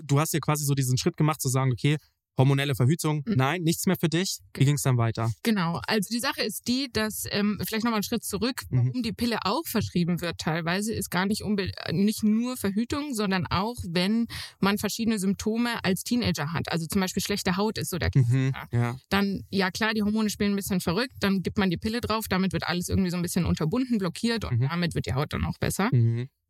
du 0.04 0.20
hast 0.20 0.34
ja 0.34 0.40
quasi 0.40 0.66
so 0.66 0.74
diesen 0.74 0.98
Schritt 0.98 1.18
gemacht, 1.18 1.42
zu 1.42 1.50
sagen, 1.50 1.72
okay, 1.72 1.98
hormonelle 2.38 2.76
Verhütung, 2.76 3.24
Mhm. 3.26 3.34
nein, 3.36 3.62
nichts 3.64 3.86
mehr 3.86 3.96
für 4.00 4.10
dich. 4.10 4.40
Wie 4.56 4.66
ging 4.66 4.76
es 4.76 4.82
dann 4.82 4.98
weiter? 4.98 5.32
Genau, 5.44 5.80
also 5.88 6.10
die 6.12 6.20
Sache 6.20 6.42
ist 6.42 6.68
die, 6.68 6.92
dass 6.92 7.26
ähm, 7.30 7.60
vielleicht 7.66 7.84
nochmal 7.84 7.98
einen 7.98 8.04
Schritt 8.04 8.24
zurück, 8.24 8.64
Mhm. 8.70 8.88
warum 8.88 9.04
die 9.04 9.12
Pille 9.14 9.38
auch 9.46 9.64
verschrieben 9.66 10.22
wird 10.22 10.40
teilweise, 10.40 10.94
ist 10.94 11.10
gar 11.12 11.26
nicht, 11.26 11.44
nicht 11.92 12.24
nur 12.24 12.58
Verhütung, 12.58 13.14
sondern 13.14 13.46
auch, 13.48 13.76
wenn 13.88 14.28
man 14.60 14.78
verschiedene 14.78 15.20
Symptome 15.20 15.84
als 15.84 16.04
Teenager 16.04 16.54
hat. 16.54 16.72
Also 16.72 16.88
zum 16.88 17.02
Beispiel 17.02 17.22
schlechte 17.22 17.56
Haut 17.58 17.78
ist 17.78 17.90
so 17.92 17.98
der 17.98 18.10
Mhm. 18.16 18.54
Ja. 18.72 18.96
dann, 19.10 19.44
ja 19.50 19.72
klar, 19.72 19.94
die 19.94 20.02
Hormone 20.04 20.30
spielen 20.30 20.54
ein 20.54 20.56
bisschen 20.56 20.80
verrückt, 20.82 21.14
dann 21.20 21.42
gibt 21.44 21.58
man 21.58 21.70
die 21.70 21.78
Pille 21.78 22.02
drauf, 22.02 22.26
damit 22.30 22.54
wird 22.54 22.68
alles 22.68 22.90
irgendwie 22.90 23.10
so 23.12 23.16
ein 23.18 23.22
bisschen 23.24 23.46
unterbunden, 23.46 23.98
blockiert 23.98 24.46
und 24.46 24.60
Mhm. 24.60 24.68
damit 24.70 24.96
wird 24.96 25.06
die 25.06 25.14
Haut 25.14 25.34
dann 25.34 25.46
auch 25.46 25.58
besser. 25.60 25.90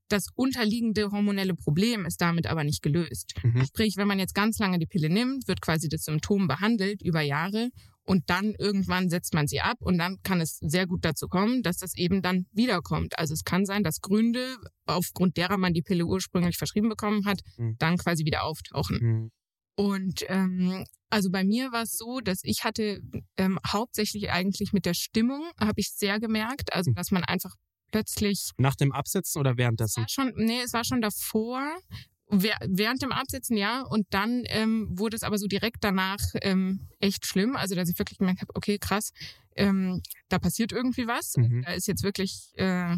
Das 0.09 0.27
unterliegende 0.35 1.11
hormonelle 1.11 1.55
Problem 1.55 2.05
ist 2.05 2.21
damit 2.21 2.45
aber 2.47 2.63
nicht 2.63 2.81
gelöst. 2.81 3.33
Mhm. 3.41 3.65
Sprich, 3.65 3.95
wenn 3.97 4.07
man 4.07 4.19
jetzt 4.19 4.35
ganz 4.35 4.59
lange 4.59 4.77
die 4.79 4.85
Pille 4.85 5.09
nimmt, 5.09 5.47
wird 5.47 5.61
quasi 5.61 5.89
das 5.89 6.03
Symptom 6.03 6.47
behandelt 6.47 7.01
über 7.01 7.21
Jahre 7.21 7.69
und 8.05 8.29
dann 8.29 8.53
irgendwann 8.59 9.09
setzt 9.09 9.33
man 9.33 9.47
sie 9.47 9.61
ab 9.61 9.77
und 9.79 9.97
dann 9.97 10.17
kann 10.23 10.41
es 10.41 10.57
sehr 10.59 10.87
gut 10.87 11.05
dazu 11.05 11.27
kommen, 11.27 11.63
dass 11.63 11.77
das 11.77 11.95
eben 11.95 12.21
dann 12.21 12.45
wiederkommt. 12.51 13.17
Also 13.17 13.33
es 13.33 13.43
kann 13.43 13.65
sein, 13.65 13.83
dass 13.83 14.01
Gründe, 14.01 14.57
aufgrund 14.85 15.37
derer 15.37 15.57
man 15.57 15.73
die 15.73 15.81
Pille 15.81 16.05
ursprünglich 16.05 16.57
verschrieben 16.57 16.89
bekommen 16.89 17.25
hat, 17.25 17.39
Mhm. 17.57 17.77
dann 17.79 17.97
quasi 17.97 18.25
wieder 18.25 18.43
auftauchen. 18.43 18.97
Mhm. 19.01 19.31
Und 19.75 20.25
ähm, 20.27 20.83
also 21.09 21.31
bei 21.31 21.43
mir 21.43 21.71
war 21.71 21.83
es 21.83 21.97
so, 21.97 22.19
dass 22.19 22.41
ich 22.43 22.63
hatte 22.63 22.99
ähm, 23.37 23.57
hauptsächlich 23.65 24.29
eigentlich 24.31 24.73
mit 24.73 24.85
der 24.85 24.93
Stimmung, 24.93 25.43
habe 25.59 25.73
ich 25.79 25.91
sehr 25.93 26.19
gemerkt, 26.19 26.73
also 26.73 26.91
Mhm. 26.91 26.95
dass 26.95 27.09
man 27.11 27.23
einfach 27.23 27.55
plötzlich 27.93 28.51
Nach 28.57 28.75
dem 28.75 28.91
Absetzen 28.91 29.39
oder 29.39 29.51
es 29.51 29.57
währenddessen? 29.57 30.01
war 30.01 30.09
schon, 30.09 30.33
nee, 30.35 30.61
es 30.61 30.73
war 30.73 30.83
schon 30.83 31.01
davor, 31.01 31.61
während 32.29 33.01
dem 33.01 33.11
Absetzen, 33.11 33.57
ja. 33.57 33.81
Und 33.81 34.07
dann 34.09 34.43
ähm, 34.47 34.87
wurde 34.89 35.15
es 35.15 35.23
aber 35.23 35.37
so 35.37 35.47
direkt 35.47 35.83
danach 35.83 36.19
ähm, 36.41 36.87
echt 36.99 37.25
schlimm. 37.25 37.55
Also, 37.55 37.75
dass 37.75 37.89
ich 37.89 37.99
wirklich 37.99 38.17
gemerkt 38.17 38.41
habe, 38.41 38.55
okay, 38.55 38.77
krass, 38.77 39.11
ähm, 39.55 40.01
da 40.29 40.39
passiert 40.39 40.71
irgendwie 40.71 41.07
was. 41.07 41.37
Mhm. 41.37 41.63
Da 41.65 41.73
ist 41.73 41.87
jetzt 41.87 42.03
wirklich, 42.03 42.51
äh, 42.55 42.95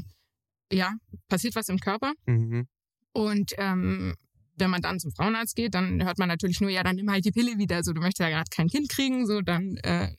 ja, 0.72 0.94
passiert 1.28 1.56
was 1.56 1.70
im 1.70 1.80
Körper. 1.80 2.14
Mhm. 2.26 2.68
Und 3.14 3.54
ähm, 3.58 4.16
wenn 4.58 4.70
man 4.70 4.82
dann 4.82 5.00
zum 5.00 5.12
Frauenarzt 5.12 5.56
geht, 5.56 5.74
dann 5.74 6.04
hört 6.04 6.18
man 6.18 6.30
natürlich 6.30 6.62
nur, 6.62 6.70
ja, 6.70 6.84
dann 6.84 6.96
nimm 6.96 7.10
halt 7.12 7.26
die 7.26 7.32
Pille 7.32 7.58
wieder. 7.58 7.84
So, 7.84 7.94
du 7.94 8.02
möchtest 8.02 8.20
ja 8.20 8.30
gerade 8.30 8.50
kein 8.50 8.68
Kind 8.68 8.90
kriegen, 8.90 9.26
so 9.28 9.42
dann 9.42 9.78
äh, 9.84 10.16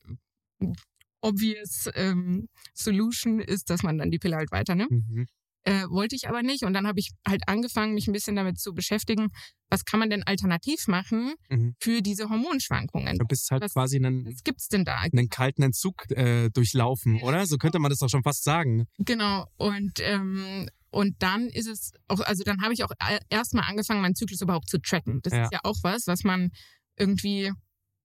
obvious 1.26 1.88
ähm, 1.95 2.49
Solution 2.75 3.40
ist, 3.40 3.71
dass 3.71 3.83
man 3.83 3.99
dann 3.99 4.11
die 4.11 4.18
Pille 4.18 4.37
halt 4.37 4.50
weiternimmt. 4.52 4.90
Mhm. 4.90 5.26
Äh, 5.64 5.83
wollte 5.88 6.14
ich 6.14 6.28
aber 6.28 6.42
nicht. 6.45 6.62
Und 6.62 6.75
dann 6.75 6.87
habe 6.87 7.00
ich 7.00 7.11
halt 7.26 7.42
angefangen, 7.49 7.95
mich 7.95 8.06
ein 8.06 8.12
bisschen 8.12 8.37
damit 8.37 8.61
zu 8.61 8.73
beschäftigen, 8.73 9.28
was 9.68 9.85
kann 9.85 9.99
man 9.99 10.09
denn 10.11 10.23
alternativ 10.23 10.87
machen 10.87 11.35
Mhm. 11.50 11.75
für 11.80 12.02
diese 12.02 12.28
Hormonschwankungen? 12.28 13.18
Du 13.18 13.26
bist 13.26 13.50
halt 13.50 13.62
Was- 13.62 13.73
quasi 13.73 13.97
einen, 13.97 14.26
Was 14.26 14.45
gibt's 14.45 14.68
denn 14.68 14.85
da? 14.85 14.99
einen 15.00 15.28
kalten 15.28 15.62
Entzug 15.62 16.09
äh, 16.12 16.50
durchlaufen, 16.50 17.21
oder? 17.21 17.47
So 17.47 17.56
könnte 17.59 17.80
man 17.80 17.90
das 17.90 17.99
doch 17.99 18.09
schon 18.09 18.23
fast 18.23 18.45
sagen. 18.45 18.85
Genau. 18.99 19.47
Und 19.56 19.95
ähm, 20.00 20.68
und 20.90 21.16
dann 21.18 21.49
ist 21.49 21.66
es 21.66 21.90
auch, 22.09 22.21
also 22.21 22.42
dann 22.45 22.62
habe 22.62 22.73
ich 22.73 22.85
auch 22.85 22.92
erstmal 23.28 23.64
angefangen, 23.68 24.00
meinen 24.00 24.14
Zyklus 24.14 24.40
überhaupt 24.40 24.68
zu 24.71 24.78
tracken. 24.80 25.18
Das 25.25 25.33
Ja. 25.33 25.42
ist 25.45 25.52
ja 25.52 25.61
auch 25.64 25.76
was, 25.83 26.06
was 26.06 26.23
man 26.23 26.50
irgendwie 26.97 27.52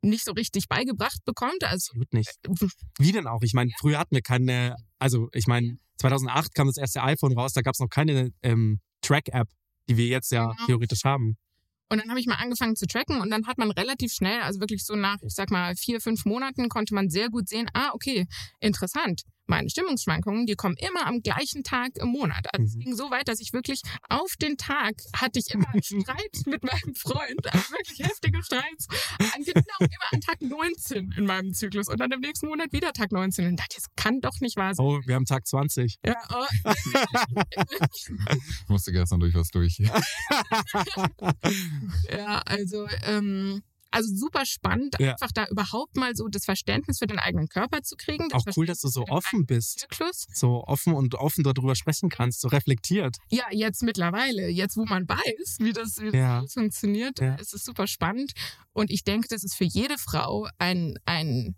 nicht 0.01 0.25
so 0.25 0.31
richtig 0.31 0.67
beigebracht 0.67 1.19
bekommt. 1.25 1.63
Also 1.63 1.91
Absolut 1.91 2.13
nicht. 2.13 2.31
Wie 2.99 3.11
denn 3.11 3.27
auch? 3.27 3.41
Ich 3.43 3.53
meine, 3.53 3.71
früher 3.79 3.99
hatten 3.99 4.15
wir 4.15 4.21
keine, 4.21 4.75
also 4.99 5.29
ich 5.33 5.47
meine, 5.47 5.77
2008 5.99 6.55
kam 6.55 6.67
das 6.67 6.77
erste 6.77 7.03
iPhone 7.03 7.37
raus, 7.37 7.53
da 7.53 7.61
gab 7.61 7.73
es 7.73 7.79
noch 7.79 7.89
keine 7.89 8.31
ähm, 8.41 8.79
Track-App, 9.01 9.47
die 9.89 9.97
wir 9.97 10.07
jetzt 10.07 10.31
ja 10.31 10.47
Genau. 10.51 10.65
theoretisch 10.65 11.03
haben. 11.03 11.37
Und 11.89 11.99
dann 12.01 12.09
habe 12.09 12.19
ich 12.21 12.25
mal 12.25 12.35
angefangen 12.35 12.77
zu 12.77 12.87
tracken 12.87 13.19
und 13.19 13.29
dann 13.29 13.45
hat 13.47 13.57
man 13.57 13.69
relativ 13.69 14.13
schnell, 14.13 14.39
also 14.41 14.61
wirklich 14.61 14.85
so 14.85 14.95
nach, 14.95 15.17
ich 15.23 15.33
sag 15.33 15.51
mal, 15.51 15.75
vier, 15.75 15.99
fünf 15.99 16.23
Monaten 16.23 16.69
konnte 16.69 16.95
man 16.95 17.09
sehr 17.09 17.29
gut 17.29 17.49
sehen, 17.49 17.67
ah, 17.73 17.91
okay, 17.93 18.27
interessant. 18.61 19.23
Meine 19.51 19.69
Stimmungsschwankungen, 19.69 20.45
die 20.45 20.55
kommen 20.55 20.77
immer 20.77 21.05
am 21.07 21.19
gleichen 21.21 21.61
Tag 21.63 21.89
im 21.97 22.07
Monat. 22.07 22.47
Also 22.53 22.63
es 22.67 22.75
Mhm. 22.75 22.79
ging 22.79 22.95
so 22.95 23.11
weit, 23.11 23.27
dass 23.27 23.41
ich 23.41 23.51
wirklich 23.51 23.81
auf 24.07 24.31
den 24.41 24.55
Tag 24.55 24.93
hatte 25.13 25.39
ich 25.39 25.53
immer 25.53 25.67
einen 25.73 25.83
Streit 25.83 26.05
mit 26.45 26.63
meinem 26.63 26.95
Freund, 26.95 27.53
also 27.53 27.69
wirklich 27.71 27.99
heftige 27.99 28.41
Streits. 28.43 28.87
An 29.19 29.43
genau 29.43 29.61
immer 29.79 30.07
an 30.13 30.21
Tag 30.21 30.41
19 30.41 31.11
in 31.17 31.25
meinem 31.25 31.53
Zyklus 31.53 31.89
und 31.89 31.99
dann 31.99 32.11
im 32.13 32.21
nächsten 32.21 32.47
Monat 32.47 32.71
wieder 32.71 32.93
Tag 32.93 33.11
19. 33.11 33.45
Und 33.45 33.57
dachte, 33.59 33.75
das 33.75 33.87
kann 33.97 34.21
doch 34.21 34.39
nicht 34.39 34.55
wahr 34.55 34.73
sein. 34.73 34.85
Oh, 34.85 35.01
wir 35.05 35.15
haben 35.15 35.25
Tag 35.25 35.45
20. 35.45 35.97
Ja, 36.05 36.15
oh. 36.33 36.45
Ich 37.93 38.69
musste 38.69 38.93
gestern 38.93 39.19
durch 39.19 39.35
was 39.35 39.49
durch. 39.49 39.81
Ja, 42.09 42.41
also, 42.45 42.87
ähm, 43.03 43.61
also 43.91 44.13
super 44.15 44.45
spannend, 44.45 44.95
Ja. 44.99 45.11
einfach 45.11 45.31
da 45.33 45.45
überhaupt 45.47 45.95
mal 45.97 46.15
so 46.15 46.27
das 46.27 46.45
Verständnis 46.45 46.99
für 46.99 47.07
den 47.07 47.19
eigenen 47.19 47.47
Körper 47.47 47.81
zu 47.83 47.95
kriegen. 47.95 48.31
Auch 48.33 48.45
cool, 48.55 48.65
dass 48.65 48.79
du 48.81 48.87
so 48.87 49.05
offen 49.07 49.45
bist. 49.45 49.79
Zyklus. 49.81 50.25
So 50.33 50.63
offen 50.65 50.93
und 50.93 51.15
offen 51.15 51.43
darüber 51.43 51.75
sprechen 51.75 52.09
kannst, 52.09 52.41
so 52.41 52.47
reflektiert. 52.47 53.17
Ja, 53.29 53.45
jetzt 53.51 53.83
mittlerweile, 53.83 54.47
jetzt 54.49 54.77
wo 54.77 54.85
man 54.85 55.07
weiß, 55.07 55.57
wie 55.59 55.73
das, 55.73 55.97
wie 55.99 56.15
Ja. 56.15 56.41
das 56.41 56.53
funktioniert, 56.53 57.19
Ja. 57.19 57.35
ist 57.35 57.53
es 57.53 57.63
super 57.63 57.87
spannend. 57.87 58.31
Und 58.73 58.89
ich 58.91 59.03
denke, 59.03 59.27
das 59.29 59.43
ist 59.43 59.55
für 59.55 59.65
jede 59.65 59.97
Frau 59.97 60.47
ein, 60.57 60.97
ein 61.05 61.55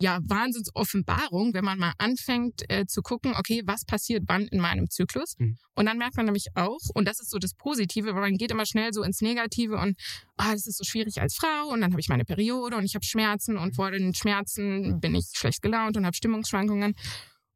ja, 0.00 0.20
Wahnsinnsoffenbarung, 0.22 1.54
wenn 1.54 1.64
man 1.64 1.78
mal 1.78 1.92
anfängt 1.98 2.62
äh, 2.70 2.86
zu 2.86 3.02
gucken, 3.02 3.34
okay, 3.36 3.62
was 3.64 3.84
passiert 3.84 4.24
wann 4.26 4.46
in 4.46 4.60
meinem 4.60 4.88
Zyklus? 4.90 5.34
Mhm. 5.38 5.58
Und 5.74 5.86
dann 5.86 5.98
merkt 5.98 6.16
man 6.16 6.26
nämlich 6.26 6.46
auch, 6.54 6.78
und 6.94 7.08
das 7.08 7.20
ist 7.20 7.30
so 7.30 7.38
das 7.38 7.54
Positive, 7.54 8.14
weil 8.14 8.20
man 8.20 8.36
geht 8.36 8.52
immer 8.52 8.66
schnell 8.66 8.92
so 8.92 9.02
ins 9.02 9.20
Negative 9.20 9.76
und 9.76 9.98
ah, 10.36 10.52
das 10.52 10.66
ist 10.66 10.78
so 10.78 10.84
schwierig 10.84 11.20
als 11.20 11.34
Frau 11.34 11.68
und 11.72 11.80
dann 11.80 11.90
habe 11.90 12.00
ich 12.00 12.08
meine 12.08 12.24
Periode 12.24 12.76
und 12.76 12.84
ich 12.84 12.94
habe 12.94 13.04
Schmerzen 13.04 13.56
und 13.56 13.74
vor 13.74 13.90
den 13.90 14.14
Schmerzen 14.14 15.00
bin 15.00 15.16
ich 15.16 15.26
schlecht 15.34 15.62
gelaunt 15.62 15.96
und 15.96 16.06
habe 16.06 16.16
Stimmungsschwankungen. 16.16 16.94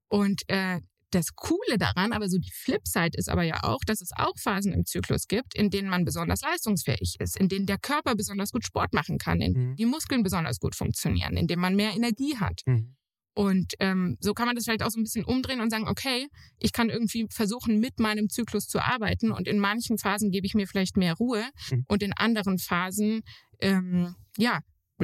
Und 0.09 0.43
äh, 0.49 0.81
das 1.15 1.35
Coole 1.37 1.79
daran, 1.79 2.13
aber 2.13 2.29
so 2.29 2.39
die 2.39 2.51
Flipside 2.53 3.17
ist 3.17 3.29
aber 3.29 3.43
ja 3.43 3.63
auch, 3.65 3.81
dass 3.87 4.01
es 4.01 4.11
auch 4.17 4.35
Phasen 4.39 4.73
im 4.73 4.85
Zyklus 4.85 5.27
gibt, 5.29 5.55
in 5.55 5.71
denen 5.71 5.89
man 5.89 6.05
besonders 6.05 6.41
leistungsfähig 6.43 7.17
ist, 7.21 7.37
in 7.37 7.49
denen 7.49 7.67
der 7.67 7.79
Körper 7.79 8.15
besonders 8.15 8.51
gut 8.53 8.65
Sport 8.65 8.93
machen 8.93 9.19
kann, 9.19 9.41
in 9.41 9.55
denen 9.55 9.71
Mhm. 9.71 9.77
die 9.77 9.87
Muskeln 9.87 10.23
besonders 10.23 10.59
gut 10.59 10.75
funktionieren, 10.75 11.37
in 11.37 11.47
denen 11.47 11.63
man 11.63 11.77
mehr 11.77 11.93
Energie 11.95 12.37
hat. 12.39 12.61
Mhm. 12.67 12.97
Und 13.35 13.73
ähm, 13.81 14.19
so 14.21 14.35
kann 14.35 14.45
man 14.47 14.55
das 14.57 14.65
vielleicht 14.65 14.83
auch 14.83 14.91
so 14.91 15.01
ein 15.01 15.05
bisschen 15.05 15.25
umdrehen 15.25 15.63
und 15.63 15.71
sagen, 15.71 15.89
okay, 15.89 16.29
ich 16.59 16.73
kann 16.73 16.91
irgendwie 16.91 17.27
versuchen, 17.31 17.81
mit 17.81 17.99
meinem 17.99 18.29
Zyklus 18.29 18.67
zu 18.67 18.79
arbeiten 18.79 19.33
und 19.33 19.49
in 19.49 19.59
manchen 19.59 19.97
Phasen 19.97 20.31
gebe 20.31 20.47
ich 20.47 20.53
mir 20.53 20.67
vielleicht 20.67 20.99
mehr 20.99 21.15
Ruhe 21.15 21.45
Mhm. 21.71 21.85
und 21.89 22.03
in 22.03 22.13
anderen 22.13 22.59
Phasen, 22.59 23.23
ähm, 23.61 24.15
ja, 24.37 24.61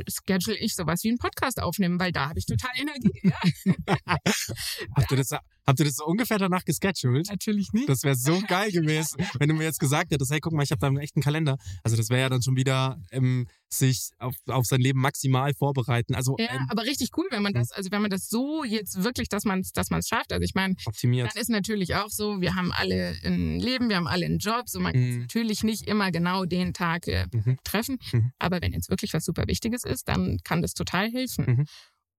schedule 0.09 0.59
ich 0.59 0.75
sowas 0.77 1.03
wie 1.05 1.09
einen 1.09 1.19
Podcast 1.19 1.61
aufnehmen, 1.61 1.99
weil 1.99 2.13
da 2.13 2.29
habe 2.29 2.39
ich 2.39 2.45
total 2.47 2.71
Energie. 2.77 3.21
Ja, 3.25 3.41
Habt 4.97 5.11
ihr 5.11 5.17
das, 5.17 5.31
habt 5.69 5.79
ihr 5.79 5.85
das 5.85 5.95
so 5.97 6.05
ungefähr 6.07 6.39
danach 6.39 6.65
gescheduled? 6.65 7.29
natürlich 7.31 7.73
nicht. 7.73 7.89
Das 7.89 8.03
wäre 8.03 8.17
so 8.17 8.41
geil 8.49 8.73
gewesen, 8.73 9.19
wenn 9.41 9.49
du 9.49 9.55
mir 9.55 9.65
jetzt 9.65 9.79
gesagt 9.79 10.11
hättest, 10.11 10.33
hey, 10.33 10.41
guck 10.41 10.53
mal, 10.53 10.63
ich 10.63 10.71
habe 10.73 10.81
da 10.81 10.89
einen 10.89 10.97
echten 10.99 11.21
Kalender. 11.21 11.57
Also 11.85 11.97
das 11.97 12.09
wäre 12.11 12.23
ja 12.23 12.29
dann 12.29 12.43
schon 12.43 12.57
wieder 12.57 13.01
ähm, 13.13 13.47
sich 13.69 14.11
auf, 14.19 14.35
auf 14.49 14.65
sein 14.67 14.81
Leben 14.81 14.99
maximal 15.01 15.53
vorbereiten. 15.55 16.15
Also 16.15 16.37
Ja, 16.39 16.47
ähm, 16.51 16.67
aber 16.71 16.83
richtig 16.85 17.11
cool, 17.17 17.27
wenn 17.31 17.43
man 17.43 17.53
das, 17.53 17.71
also 17.71 17.91
wenn 17.91 18.01
man 18.03 18.11
das 18.11 18.29
so 18.29 18.65
jetzt 18.65 19.05
wirklich, 19.05 19.29
dass 19.29 19.45
man 19.45 19.61
es 19.61 19.73
dass 19.73 19.91
man's 19.91 20.09
schafft. 20.09 20.33
Also 20.33 20.43
ich 20.43 20.55
meine, 20.55 20.75
optimiert. 20.87 21.31
dann 21.33 21.41
ist 21.41 21.51
natürlich 21.51 21.95
auch 21.95 22.09
so, 22.09 22.41
wir 22.41 22.55
haben 22.55 22.73
alle 22.73 23.15
ein 23.25 23.61
Leben, 23.61 23.89
wir 23.91 23.97
haben 23.97 24.07
alle 24.09 24.25
einen 24.27 24.39
Job, 24.39 24.69
so 24.69 24.81
man 24.81 24.93
kann 24.95 25.03
Mhm. 25.03 25.21
natürlich 25.21 25.63
nicht 25.65 25.87
immer 25.87 26.11
genau 26.11 26.45
den 26.47 26.73
Tag 26.73 27.07
äh, 27.09 27.27
Mhm. 27.33 27.59
treffen. 27.63 27.99
Mhm. 28.13 28.33
Aber 28.39 28.63
wenn 28.63 28.73
jetzt 28.73 28.89
wirklich 28.91 29.13
was 29.13 29.25
super 29.25 29.45
Wichtiges 29.47 29.85
ist, 29.85 30.09
dann 30.09 30.39
kann 30.45 30.63
das 30.63 30.73
total 30.73 31.11
helfen. 31.13 31.67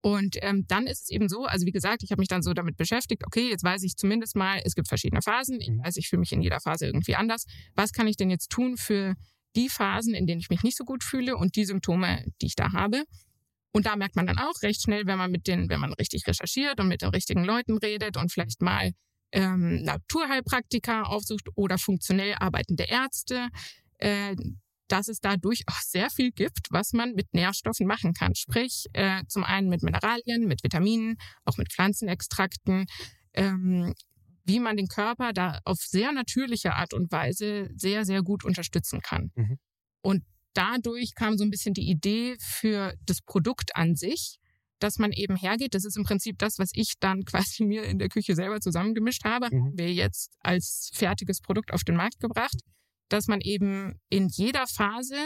Und 0.01 0.37
ähm, 0.41 0.65
dann 0.67 0.87
ist 0.87 1.03
es 1.03 1.09
eben 1.09 1.27
so, 1.27 1.45
also 1.45 1.65
wie 1.65 1.71
gesagt, 1.71 2.03
ich 2.03 2.11
habe 2.11 2.21
mich 2.21 2.29
dann 2.29 2.41
so 2.41 2.53
damit 2.53 2.77
beschäftigt, 2.77 3.25
okay, 3.25 3.49
jetzt 3.49 3.63
weiß 3.63 3.83
ich 3.83 3.97
zumindest 3.97 4.35
mal, 4.35 4.61
es 4.63 4.75
gibt 4.75 4.87
verschiedene 4.87 5.21
Phasen. 5.21 5.59
Ich 5.59 5.69
Mhm. 5.69 5.83
weiß, 5.83 5.97
ich 5.97 6.07
fühle 6.07 6.21
mich 6.21 6.31
in 6.31 6.41
jeder 6.41 6.61
Phase 6.61 6.85
irgendwie 6.85 7.15
anders. 7.15 7.45
Was 7.75 7.91
kann 7.91 8.07
ich 8.07 8.15
denn 8.15 8.29
jetzt 8.29 8.49
tun 8.49 8.77
für 8.77 9.15
die 9.55 9.67
Phasen, 9.69 10.13
in 10.13 10.25
denen 10.25 10.39
ich 10.39 10.49
mich 10.49 10.63
nicht 10.63 10.77
so 10.77 10.85
gut 10.85 11.03
fühle 11.03 11.35
und 11.35 11.55
die 11.55 11.65
Symptome, 11.65 12.23
die 12.41 12.45
ich 12.47 12.55
da 12.55 12.71
habe? 12.71 13.03
Und 13.71 13.85
da 13.85 13.95
merkt 13.95 14.15
man 14.15 14.25
dann 14.25 14.37
auch 14.39 14.61
recht 14.63 14.81
schnell, 14.81 15.05
wenn 15.05 15.17
man 15.17 15.31
mit 15.31 15.47
den, 15.47 15.69
wenn 15.69 15.79
man 15.79 15.93
richtig 15.93 16.25
recherchiert 16.27 16.79
und 16.79 16.87
mit 16.87 17.01
den 17.01 17.09
richtigen 17.09 17.43
Leuten 17.43 17.77
redet 17.77 18.17
und 18.17 18.31
vielleicht 18.31 18.61
mal 18.61 18.91
ähm, 19.31 19.83
Naturheilpraktiker 19.83 21.07
aufsucht 21.09 21.49
oder 21.55 21.77
funktionell 21.77 22.35
arbeitende 22.39 22.85
Ärzte, 22.85 23.49
äh, 23.99 24.35
dass 24.91 25.07
es 25.07 25.19
da 25.21 25.37
durchaus 25.37 25.89
sehr 25.89 26.09
viel 26.09 26.31
gibt, 26.31 26.67
was 26.71 26.93
man 26.93 27.13
mit 27.13 27.33
Nährstoffen 27.33 27.87
machen 27.87 28.13
kann. 28.13 28.35
Sprich, 28.35 28.85
äh, 28.93 29.23
zum 29.27 29.43
einen 29.43 29.69
mit 29.69 29.83
Mineralien, 29.83 30.47
mit 30.47 30.63
Vitaminen, 30.63 31.15
auch 31.45 31.57
mit 31.57 31.71
Pflanzenextrakten, 31.71 32.85
ähm, 33.33 33.93
wie 34.45 34.59
man 34.59 34.77
den 34.77 34.87
Körper 34.87 35.31
da 35.31 35.59
auf 35.63 35.77
sehr 35.79 36.11
natürliche 36.11 36.73
Art 36.73 36.93
und 36.93 37.11
Weise 37.11 37.69
sehr, 37.75 38.03
sehr 38.03 38.23
gut 38.23 38.43
unterstützen 38.43 38.99
kann. 39.01 39.31
Mhm. 39.35 39.59
Und 40.01 40.23
dadurch 40.53 41.13
kam 41.15 41.37
so 41.37 41.43
ein 41.43 41.51
bisschen 41.51 41.73
die 41.73 41.89
Idee 41.89 42.35
für 42.39 42.93
das 43.05 43.21
Produkt 43.21 43.75
an 43.75 43.95
sich, 43.95 44.37
dass 44.79 44.97
man 44.97 45.11
eben 45.11 45.35
hergeht. 45.35 45.75
Das 45.75 45.85
ist 45.85 45.97
im 45.97 46.03
Prinzip 46.03 46.37
das, 46.39 46.57
was 46.57 46.69
ich 46.73 46.93
dann 46.99 47.25
quasi 47.25 47.63
mir 47.63 47.83
in 47.83 47.99
der 47.99 48.09
Küche 48.09 48.33
selber 48.33 48.59
zusammengemischt 48.59 49.23
habe, 49.23 49.49
Mhm. 49.51 49.65
haben 49.65 49.77
wir 49.77 49.93
jetzt 49.93 50.33
als 50.39 50.89
fertiges 50.93 51.41
Produkt 51.41 51.71
auf 51.73 51.83
den 51.83 51.95
Markt 51.95 52.19
gebracht, 52.19 52.57
dass 53.09 53.27
man 53.27 53.41
eben 53.41 53.99
in 54.09 54.27
jeder 54.29 54.67
Phase 54.67 55.17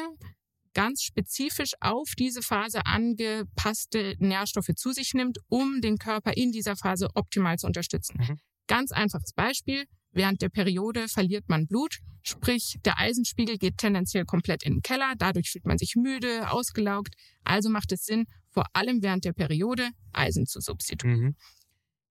ganz 0.73 1.03
spezifisch 1.03 1.73
auf 1.79 2.13
diese 2.17 2.41
Phase 2.41 2.85
angepasste 2.85 4.15
Nährstoffe 4.19 4.71
zu 4.75 4.91
sich 4.91 5.13
nimmt, 5.13 5.37
um 5.47 5.81
den 5.81 5.97
Körper 5.97 6.35
in 6.35 6.51
dieser 6.51 6.75
Phase 6.75 7.09
optimal 7.13 7.57
zu 7.57 7.67
unterstützen. 7.67 8.17
Mhm. 8.17 8.39
Ganz 8.67 8.91
einfaches 8.91 9.33
Beispiel. 9.33 9.85
Während 10.11 10.41
der 10.41 10.49
Periode 10.49 11.07
verliert 11.07 11.49
man 11.49 11.67
Blut, 11.67 11.97
sprich 12.21 12.77
der 12.85 12.99
Eisenspiegel 12.99 13.57
geht 13.57 13.77
tendenziell 13.77 14.25
komplett 14.25 14.63
in 14.63 14.75
den 14.75 14.81
Keller, 14.81 15.13
dadurch 15.17 15.49
fühlt 15.49 15.65
man 15.65 15.79
sich 15.79 15.95
müde, 15.95 16.51
ausgelaugt. 16.51 17.15
Also 17.43 17.69
macht 17.69 17.91
es 17.91 18.05
Sinn, 18.05 18.25
vor 18.51 18.65
allem 18.73 19.01
während 19.01 19.25
der 19.25 19.33
Periode 19.33 19.89
Eisen 20.11 20.45
zu 20.45 20.59
substituieren. 20.61 21.19
Mhm. 21.19 21.35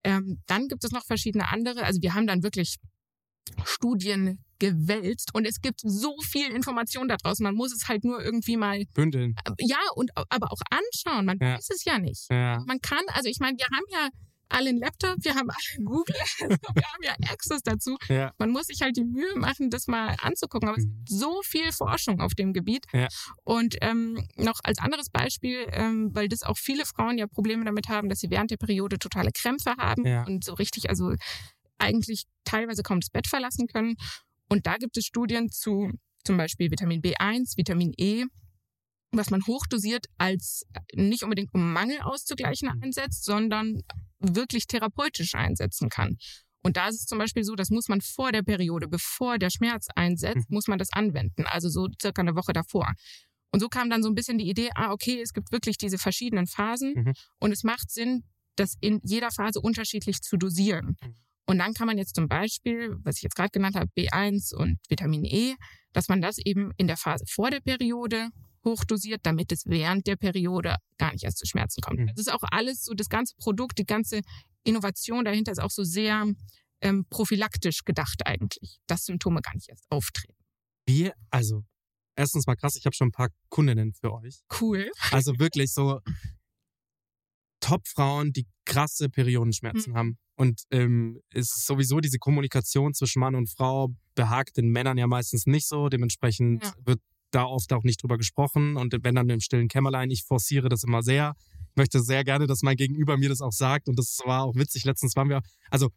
Ähm, 0.05 0.43
dann 0.47 0.67
gibt 0.67 0.85
es 0.85 0.91
noch 0.91 1.05
verschiedene 1.07 1.49
andere. 1.49 1.85
Also 1.85 2.03
wir 2.03 2.15
haben 2.15 2.27
dann 2.27 2.43
wirklich 2.43 2.79
Studien 3.65 4.45
gewälzt 4.63 5.35
und 5.35 5.45
es 5.45 5.61
gibt 5.61 5.81
so 5.83 6.15
viel 6.23 6.51
Information 6.53 7.09
da 7.09 7.17
draußen. 7.17 7.43
Man 7.43 7.55
muss 7.57 7.73
es 7.75 7.89
halt 7.89 8.05
nur 8.05 8.23
irgendwie 8.23 8.57
mal, 8.57 8.85
Bündeln. 8.95 9.35
äh, 9.45 9.51
ja, 9.59 9.81
und 9.97 10.11
aber 10.17 10.53
auch 10.53 10.61
anschauen. 10.71 11.27
Man 11.27 11.39
Ja. 11.41 11.57
weiß 11.57 11.69
es 11.71 11.85
ja 11.85 11.99
nicht. 11.99 12.27
Ja. 12.31 12.63
Man 12.67 12.81
kann, 12.81 13.03
also 13.13 13.29
ich 13.29 13.39
meine, 13.41 13.59
wir 13.59 13.67
haben 13.67 13.85
ja 13.91 14.09
alle 14.49 14.69
einen 14.69 14.79
Laptop, 14.81 15.17
wir 15.25 15.35
haben 15.35 15.49
alle 15.51 15.85
Google, 15.85 16.15
also 16.41 16.57
wir 16.75 16.83
haben 16.85 17.03
ja 17.03 17.15
Access 17.33 17.63
dazu. 17.63 17.97
Ja. 18.09 18.33
Man 18.39 18.51
muss 18.51 18.67
sich 18.67 18.83
halt 18.83 18.97
die 18.97 19.05
Mühe 19.05 19.35
machen, 19.37 19.71
das 19.71 19.87
mal 19.89 20.15
anzugucken. 20.21 20.69
Aber 20.69 20.79
es 20.79 20.85
Mhm. 20.85 20.91
gibt 20.99 21.09
so 21.09 21.41
viel 21.43 21.73
Forschung 21.73 22.21
auf 22.21 22.35
dem 22.35 22.53
Gebiet. 22.53 22.85
Ja. 22.93 23.09
Und 23.45 23.77
ähm, 23.81 24.23
noch 24.37 24.61
als 24.63 24.79
anderes 24.79 25.09
Beispiel, 25.11 25.67
ähm, 25.73 26.11
weil 26.15 26.29
das 26.29 26.43
auch 26.45 26.59
viele 26.59 26.85
Frauen 26.85 27.19
ja 27.19 27.27
Probleme 27.27 27.65
damit 27.65 27.89
haben, 27.89 28.09
dass 28.11 28.21
sie 28.21 28.31
während 28.31 28.51
der 28.51 28.59
Periode 28.59 28.99
totale 28.99 29.31
Krämpfe 29.33 29.75
haben 29.79 30.07
Ja. 30.07 30.25
und 30.25 30.45
so 30.45 30.53
richtig, 30.55 30.89
also 30.91 31.15
eigentlich 31.79 32.25
teilweise 32.45 32.83
kaum 32.85 33.01
das 33.01 33.11
Bett 33.11 33.27
verlassen 33.27 33.67
können. 33.67 33.97
Und 34.53 34.67
da 34.67 34.77
gibt 34.77 34.99
es 34.99 35.07
Studien 35.07 35.51
zu 35.51 35.91
zum 36.25 36.37
Beispiel 36.37 36.71
Vitamin 36.71 37.01
B1, 37.01 37.57
Vitamin 37.57 37.95
E, 37.97 38.25
was 39.11 39.31
man 39.31 39.41
hochdosiert 39.47 40.07
als 40.19 40.67
nicht 40.95 41.23
unbedingt 41.23 41.55
um 41.55 41.73
Mangel 41.73 42.01
auszugleichen 42.03 42.69
Mhm. 42.69 42.83
einsetzt, 42.83 43.25
sondern 43.25 43.81
wirklich 44.19 44.67
therapeutisch 44.67 45.35
einsetzen 45.35 45.89
kann. 45.89 46.19
Und 46.63 46.77
da 46.77 46.89
ist 46.89 46.97
es 46.97 47.07
zum 47.07 47.17
Beispiel 47.19 47.45
so, 47.45 47.55
das 47.55 47.71
muss 47.71 47.89
man 47.89 48.03
vor 48.03 48.31
der 48.31 48.43
Periode, 48.43 48.89
bevor 48.89 49.39
der 49.39 49.49
Schmerz 49.49 49.87
einsetzt, 49.97 50.51
Mhm. 50.51 50.55
muss 50.55 50.69
man 50.69 50.79
das 50.79 50.93
anwenden. 50.93 51.47
Also 51.47 51.71
so 51.71 51.89
circa 52.01 52.21
eine 52.21 52.37
Woche 52.37 52.53
davor. 52.53 52.93
Und 53.53 53.61
so 53.61 53.69
kam 53.69 53.89
dann 53.89 54.03
so 54.03 54.11
ein 54.11 54.15
bisschen 54.15 54.37
die 54.37 54.49
Idee, 54.51 54.69
ah, 54.75 54.93
okay, 54.93 55.23
es 55.23 55.33
gibt 55.33 55.51
wirklich 55.51 55.79
diese 55.79 55.97
verschiedenen 55.97 56.47
Phasen 56.47 56.93
Mhm. 56.95 57.13
und 57.41 57.53
es 57.53 57.65
macht 57.65 57.91
Sinn, 57.91 58.25
das 58.57 58.77
in 58.83 59.01
jeder 59.03 59.31
Phase 59.31 59.61
unterschiedlich 59.63 60.21
zu 60.21 60.37
dosieren. 60.37 60.97
Und 61.47 61.59
dann 61.59 61.75
kann 61.75 61.87
man 61.87 61.99
jetzt 61.99 62.15
zum 62.15 62.29
Beispiel, 62.29 62.97
was 63.03 63.17
ich 63.17 63.23
jetzt 63.23 63.35
gerade 63.35 63.51
genannt 63.51 63.77
habe, 63.77 63.91
B1 63.97 64.55
und 64.55 64.79
Vitamin 64.89 65.25
E, 65.25 65.55
dass 65.93 66.09
man 66.09 66.21
das 66.21 66.39
eben 66.39 66.71
in 66.77 66.87
der 66.87 66.97
Phase 66.97 67.25
vor 67.29 67.51
der 67.51 67.61
Periode 67.61 68.29
hochdosiert, 68.65 69.21
damit 69.25 69.51
es 69.53 69.67
während 69.67 70.07
der 70.07 70.17
Periode 70.17 70.77
gar 70.99 71.13
nicht 71.13 71.25
erst 71.25 71.39
zu 71.39 71.47
Schmerzen 71.47 71.81
kommt. 71.81 71.99
Mhm. 71.99 72.07
Das 72.07 72.19
ist 72.19 72.33
auch 72.33 72.43
alles 72.51 72.85
so, 72.85 72.95
das 72.95 73.09
ganze 73.09 73.35
Produkt, 73.37 73.79
die 73.79 73.85
ganze 73.85 74.21
Innovation 74.65 75.25
dahinter 75.25 75.53
ist 75.53 75.61
auch 75.61 75.71
so 75.71 75.83
sehr 75.83 76.27
ähm, 76.81 77.05
prophylaktisch 77.11 77.85
gedacht 77.85 78.23
eigentlich, 78.25 78.79
dass 78.87 79.05
Symptome 79.05 79.41
gar 79.41 79.55
nicht 79.55 79.69
erst 79.69 79.87
auftreten. 79.91 80.39
Wie, 80.87 81.11
also, 81.31 81.65
erstens 82.17 82.47
mal 82.47 82.57
krass, 82.57 82.77
ich 82.77 82.87
habe 82.87 82.95
schon 82.95 83.09
ein 83.09 83.13
paar 83.13 83.31
Kundinnen 83.49 83.93
für 83.95 84.13
euch. 84.13 84.43
Cool. 84.61 84.91
Also 85.11 85.39
wirklich 85.39 85.73
so 85.73 86.01
Top-Frauen, 87.63 88.33
die 88.35 88.47
krasse 88.67 89.09
Periodenschmerzen 89.09 89.93
Mhm. 89.93 89.97
haben. 89.97 90.19
Und 90.37 90.63
ähm, 90.71 91.21
es 91.31 91.57
ist 91.57 91.67
sowieso 91.67 92.01
diese 92.01 92.19
Kommunikation 92.19 92.93
zwischen 92.95 93.21
Mann 93.21 93.35
und 93.35 93.49
Frau 93.51 93.95
behagt 94.15 94.57
den 94.59 94.69
Männern 94.69 94.99
ja 94.99 95.07
meistens 95.07 95.47
nicht 95.47 95.67
so. 95.67 95.89
Dementsprechend 95.89 96.63
Ja. 96.65 96.73
wird 96.85 97.01
da 97.31 97.45
oft 97.45 97.73
auch 97.73 97.83
nicht 97.85 98.03
drüber 98.03 98.19
gesprochen. 98.19 98.77
Und 98.77 98.95
wenn 99.03 99.15
dann 99.15 99.29
im 99.31 99.41
stillen 99.41 99.69
Kämmerlein, 99.69 100.11
ich 100.11 100.25
forciere 100.25 100.69
das 100.69 100.83
immer 100.85 101.03
sehr. 101.03 101.35
Ich 101.71 101.77
möchte 101.77 102.03
sehr 102.03 102.25
gerne, 102.25 102.47
dass 102.47 102.61
mein 102.63 102.77
Gegenüber 102.77 103.17
mir 103.17 103.31
das 103.31 103.41
auch 103.41 103.53
sagt. 103.53 103.89
Und 103.89 103.99
das 103.99 104.19
war 104.27 104.43
auch 104.45 104.55
witzig. 104.55 104.85
Letztens 104.85 105.17
waren 105.17 105.31
wir, 105.31 105.41
also 105.71 105.89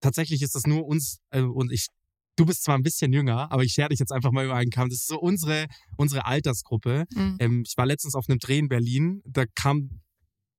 tatsächlich 0.00 0.40
ist 0.42 0.54
das 0.54 0.66
nur 0.66 0.86
uns, 0.86 1.18
äh, 1.30 1.40
und 1.42 1.70
ich, 1.72 1.88
du 2.36 2.46
bist 2.46 2.64
zwar 2.64 2.76
ein 2.76 2.82
bisschen 2.82 3.12
jünger, 3.12 3.50
aber 3.52 3.62
ich 3.64 3.72
schere 3.72 3.88
dich 3.90 3.98
jetzt 3.98 4.12
einfach 4.12 4.32
mal 4.32 4.44
über 4.44 4.54
einen 4.54 4.70
Kamm. 4.70 4.88
Das 4.88 5.00
ist 5.00 5.06
so 5.08 5.18
unsere, 5.20 5.66
unsere 5.96 6.24
Altersgruppe. 6.26 7.04
Mhm. 7.14 7.36
Ähm, 7.40 7.62
ich 7.66 7.76
war 7.76 7.86
letztens 7.86 8.14
auf 8.14 8.28
einem 8.28 8.38
Dreh 8.38 8.58
in 8.58 8.68
Berlin, 8.68 9.22
da 9.26 9.44
kam 9.54 10.00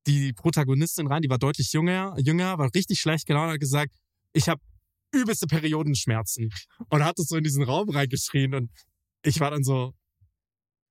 die 0.07 0.33
Protagonistin 0.33 1.07
rein, 1.07 1.21
die 1.21 1.29
war 1.29 1.39
deutlich 1.39 1.71
jünger, 1.73 2.15
jünger, 2.17 2.57
war 2.57 2.69
richtig 2.73 2.99
schlecht 2.99 3.25
gelaunt 3.25 3.47
und 3.47 3.53
hat 3.53 3.59
gesagt, 3.59 3.93
ich 4.33 4.49
habe 4.49 4.61
übelste 5.11 5.47
Periodenschmerzen. 5.47 6.49
Und 6.89 7.03
hat 7.03 7.17
es 7.19 7.27
so 7.27 7.37
in 7.37 7.43
diesen 7.43 7.63
Raum 7.63 7.89
reingeschrien 7.89 8.53
und 8.53 8.71
ich 9.23 9.39
war 9.39 9.51
dann 9.51 9.63
so, 9.63 9.93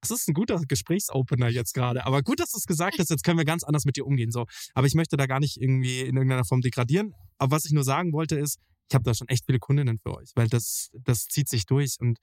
das 0.01 0.11
ist 0.11 0.29
ein 0.29 0.35
guter 0.35 0.61
Gesprächsopener 0.69 1.49
jetzt 1.49 1.73
gerade. 1.73 2.05
Aber 2.05 2.23
gut, 2.23 2.41
dass 2.41 2.51
du 2.51 2.59
es 2.59 2.67
gesagt 2.67 2.99
hast, 2.99 3.11
jetzt 3.11 3.25
können 3.25 3.39
wir 3.39 3.45
ganz 3.45 3.65
anders 3.65 3.85
mit 3.85 3.97
dir 3.97 4.07
umgehen. 4.07 4.31
So. 4.31 4.47
Aber 4.75 4.87
ich 4.87 4.95
möchte 4.95 5.17
da 5.17 5.27
gar 5.27 5.41
nicht 5.41 5.61
irgendwie 5.61 6.01
in 6.01 6.17
irgendeiner 6.17 6.45
Form 6.45 6.61
degradieren. 6.61 7.15
Aber 7.39 7.57
was 7.57 7.65
ich 7.65 7.73
nur 7.73 7.85
sagen 7.85 8.13
wollte 8.13 8.39
ist, 8.39 8.59
ich 8.91 8.95
habe 8.95 9.05
da 9.05 9.15
schon 9.15 9.29
echt 9.29 9.47
viele 9.47 9.59
Kundinnen 9.59 9.99
für 9.99 10.15
euch, 10.15 10.31
weil 10.35 10.49
das, 10.49 10.91
das 11.05 11.25
zieht 11.27 11.49
sich 11.49 11.65
durch. 11.65 11.97
Und 12.01 12.19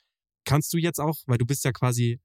kannst 0.46 0.74
du 0.74 0.78
jetzt 0.78 1.00
auch, 1.00 1.18
weil 1.26 1.40
du 1.40 1.46
bist 1.46 1.64
ja 1.66 1.72
quasi 1.72 2.20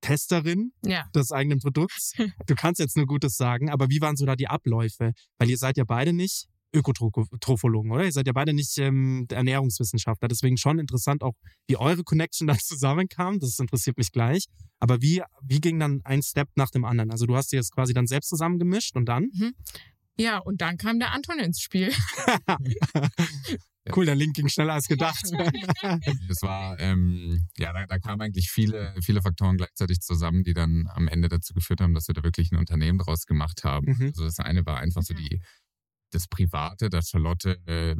Testerin 0.00 0.72
Ja. 0.84 1.08
des 1.14 1.32
eigenen 1.32 1.58
Produkts. 1.60 2.12
Du 2.46 2.54
kannst 2.54 2.80
jetzt 2.80 2.96
nur 2.96 3.06
Gutes 3.06 3.36
sagen, 3.36 3.70
aber 3.70 3.88
wie 3.90 4.00
waren 4.00 4.16
so 4.16 4.26
da 4.26 4.34
die 4.36 4.48
Abläufe? 4.48 5.12
Weil 5.38 5.50
ihr 5.50 5.58
seid 5.58 5.76
ja 5.76 5.84
beide 5.84 6.12
nicht 6.12 6.46
Ökotrophologen, 6.72 7.90
oder? 7.90 8.04
Ihr 8.04 8.12
seid 8.12 8.26
ja 8.28 8.32
beide 8.32 8.52
nicht 8.52 8.78
ähm, 8.78 9.26
Ernährungswissenschaftler. 9.30 10.28
Deswegen 10.28 10.56
schon 10.56 10.78
interessant 10.78 11.22
auch, 11.22 11.34
wie 11.66 11.76
eure 11.76 12.04
Connection 12.04 12.46
dann 12.48 12.58
zusammenkam. 12.58 13.40
Das 13.40 13.58
interessiert 13.58 13.98
mich 13.98 14.12
gleich. 14.12 14.44
Aber 14.78 15.02
wie, 15.02 15.22
wie 15.42 15.60
ging 15.60 15.78
dann 15.80 16.00
ein 16.04 16.22
Step 16.22 16.48
nach 16.54 16.70
dem 16.70 16.84
anderen? 16.84 17.10
Also 17.10 17.26
du 17.26 17.36
hast 17.36 17.50
dir 17.52 17.58
das 17.58 17.70
quasi 17.70 17.92
dann 17.92 18.06
selbst 18.06 18.28
zusammengemischt 18.28 18.96
und 18.96 19.06
dann? 19.06 19.30
Ja, 20.16 20.38
und 20.38 20.60
dann 20.60 20.76
kam 20.76 20.98
der 20.98 21.12
Anton 21.12 21.38
ins 21.40 21.60
Spiel. 21.60 21.92
Cool, 23.94 24.04
der 24.04 24.14
Link 24.14 24.36
ging 24.36 24.48
schneller 24.48 24.74
als 24.74 24.88
gedacht. 24.88 25.24
Es 25.24 25.32
war, 26.42 26.78
ähm, 26.78 27.48
ja, 27.56 27.72
da, 27.72 27.86
da 27.86 27.98
kamen 27.98 28.20
eigentlich 28.20 28.50
viele, 28.50 28.94
viele 29.02 29.22
Faktoren 29.22 29.56
gleichzeitig 29.56 30.00
zusammen, 30.00 30.44
die 30.44 30.52
dann 30.52 30.86
am 30.92 31.08
Ende 31.08 31.28
dazu 31.28 31.54
geführt 31.54 31.80
haben, 31.80 31.94
dass 31.94 32.06
wir 32.06 32.14
da 32.14 32.22
wirklich 32.22 32.52
ein 32.52 32.58
Unternehmen 32.58 32.98
draus 32.98 33.24
gemacht 33.24 33.64
haben. 33.64 33.96
Mhm. 33.98 34.06
Also 34.08 34.24
das 34.24 34.38
eine 34.38 34.66
war 34.66 34.78
einfach 34.78 35.02
so 35.02 35.14
die, 35.14 35.40
das 36.10 36.28
Private, 36.28 36.90
dass 36.90 37.08
Charlotte, 37.08 37.58
äh, 37.66 37.96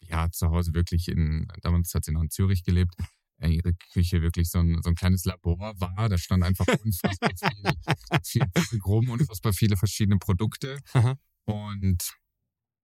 ja, 0.00 0.30
zu 0.30 0.50
Hause 0.50 0.72
wirklich 0.72 1.08
in, 1.08 1.48
damals 1.62 1.92
hat 1.94 2.04
sie 2.04 2.12
noch 2.12 2.22
in 2.22 2.30
Zürich 2.30 2.62
gelebt, 2.62 2.94
äh, 3.38 3.48
ihre 3.48 3.74
Küche 3.92 4.22
wirklich 4.22 4.50
so 4.50 4.60
ein, 4.60 4.80
so 4.82 4.90
ein 4.90 4.94
kleines 4.94 5.24
Labor 5.24 5.58
war. 5.58 6.08
Da 6.08 6.18
stand 6.18 6.44
einfach 6.44 6.66
unfassbar 6.66 7.30
viel, 8.24 8.42
viel 8.54 8.64
Zeug 8.64 8.86
rum, 8.86 9.10
unfassbar 9.10 9.52
viele 9.52 9.76
verschiedene 9.76 10.18
Produkte. 10.18 10.78
Aha. 10.92 11.16
Und 11.46 12.14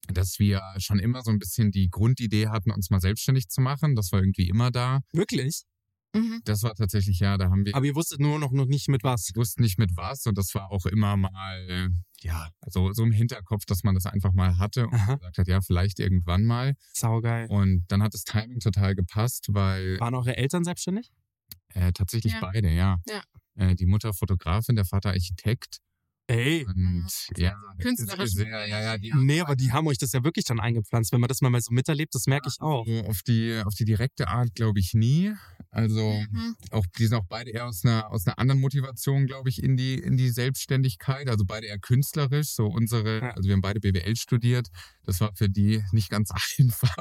dass 0.08 0.38
wir 0.38 0.60
schon 0.78 0.98
immer 0.98 1.22
so 1.22 1.30
ein 1.30 1.38
bisschen 1.38 1.70
die 1.70 1.88
Grundidee 1.90 2.48
hatten, 2.48 2.70
uns 2.70 2.90
mal 2.90 3.00
selbstständig 3.00 3.48
zu 3.48 3.60
machen. 3.60 3.94
Das 3.94 4.12
war 4.12 4.20
irgendwie 4.20 4.48
immer 4.48 4.70
da. 4.70 5.00
Wirklich? 5.12 5.62
Mhm. 6.12 6.40
Das 6.44 6.64
war 6.64 6.74
tatsächlich, 6.74 7.20
ja, 7.20 7.38
da 7.38 7.50
haben 7.50 7.64
wir, 7.64 7.74
Aber 7.76 7.86
ihr 7.86 7.94
wusstet 7.94 8.18
nur 8.18 8.38
noch, 8.40 8.50
noch 8.50 8.66
nicht 8.66 8.88
mit 8.88 9.04
was. 9.04 9.28
wir 9.32 9.40
wussten 9.40 9.62
nicht 9.62 9.78
mit 9.78 9.96
was 9.96 10.26
und 10.26 10.36
das 10.36 10.52
war 10.56 10.72
auch 10.72 10.86
immer 10.86 11.16
mal, 11.16 11.88
ja, 12.20 12.48
also 12.60 12.92
so 12.92 13.04
im 13.04 13.12
Hinterkopf, 13.12 13.64
dass 13.64 13.84
man 13.84 13.94
das 13.94 14.06
einfach 14.06 14.32
mal 14.32 14.58
hatte 14.58 14.88
und 14.88 14.94
Aha. 14.94 15.14
gesagt 15.14 15.38
hat, 15.38 15.46
ja, 15.46 15.60
vielleicht 15.60 16.00
irgendwann 16.00 16.44
mal. 16.44 16.74
Saugeil. 16.94 17.46
Und 17.48 17.84
dann 17.88 18.02
hat 18.02 18.12
das 18.14 18.24
Timing 18.24 18.58
total 18.58 18.96
gepasst, 18.96 19.46
weil 19.50 20.00
Waren 20.00 20.16
eure 20.16 20.36
Eltern 20.36 20.64
selbstständig? 20.64 21.12
äh, 21.74 21.92
tatsächlich 21.92 22.32
Ja. 22.32 22.40
beide, 22.40 22.70
ja. 22.70 22.96
Ja. 23.08 23.22
Äh, 23.54 23.76
die 23.76 23.86
Mutter 23.86 24.12
Fotografin, 24.12 24.74
der 24.74 24.84
Vater 24.86 25.10
Architekt 25.10 25.78
Ey. 26.30 26.64
und 26.66 27.06
ja, 27.36 27.54
Künstlerisch. 27.80 28.30
sehr, 28.32 28.66
ja, 28.66 28.80
ja, 28.80 28.98
die 28.98 29.12
Nee, 29.14 29.40
aber 29.40 29.56
die 29.56 29.72
haben 29.72 29.86
euch 29.88 29.98
das 29.98 30.12
ja 30.12 30.22
wirklich 30.24 30.44
dann 30.44 30.60
eingepflanzt. 30.60 31.12
Wenn 31.12 31.20
man 31.20 31.28
das 31.28 31.40
mal 31.40 31.60
so 31.60 31.72
miterlebt, 31.74 32.14
das 32.14 32.26
merke 32.26 32.48
ich 32.48 32.60
auch. 32.60 32.86
So 32.86 33.00
auf 33.06 33.22
die, 33.22 33.60
auf 33.64 33.74
die 33.74 33.84
direkte 33.84 34.28
Art 34.28 34.54
glaube 34.54 34.78
ich 34.78 34.94
nie. 34.94 35.32
Also 35.72 36.00
Mhm. 36.30 36.56
auch, 36.70 36.84
die 36.98 37.06
sind 37.06 37.16
auch 37.18 37.26
beide 37.28 37.50
eher 37.50 37.66
aus 37.66 37.84
einer, 37.84 38.10
aus 38.10 38.26
einer 38.26 38.38
anderen 38.38 38.60
Motivation, 38.60 39.26
glaube 39.26 39.48
ich, 39.48 39.62
in 39.62 39.76
die, 39.76 39.94
in 39.94 40.16
die 40.16 40.30
Selbstständigkeit. 40.30 41.28
Also 41.28 41.44
beide 41.44 41.66
eher 41.66 41.78
künstlerisch. 41.78 42.48
So 42.50 42.66
unsere, 42.66 43.20
Ja. 43.20 43.30
also 43.32 43.48
wir 43.48 43.54
haben 43.54 43.60
beide 43.60 43.80
BWL 43.80 44.16
studiert. 44.16 44.68
Das 45.04 45.20
war 45.20 45.32
für 45.34 45.48
die 45.48 45.82
nicht 45.92 46.10
ganz 46.10 46.30
einfach. 46.58 46.96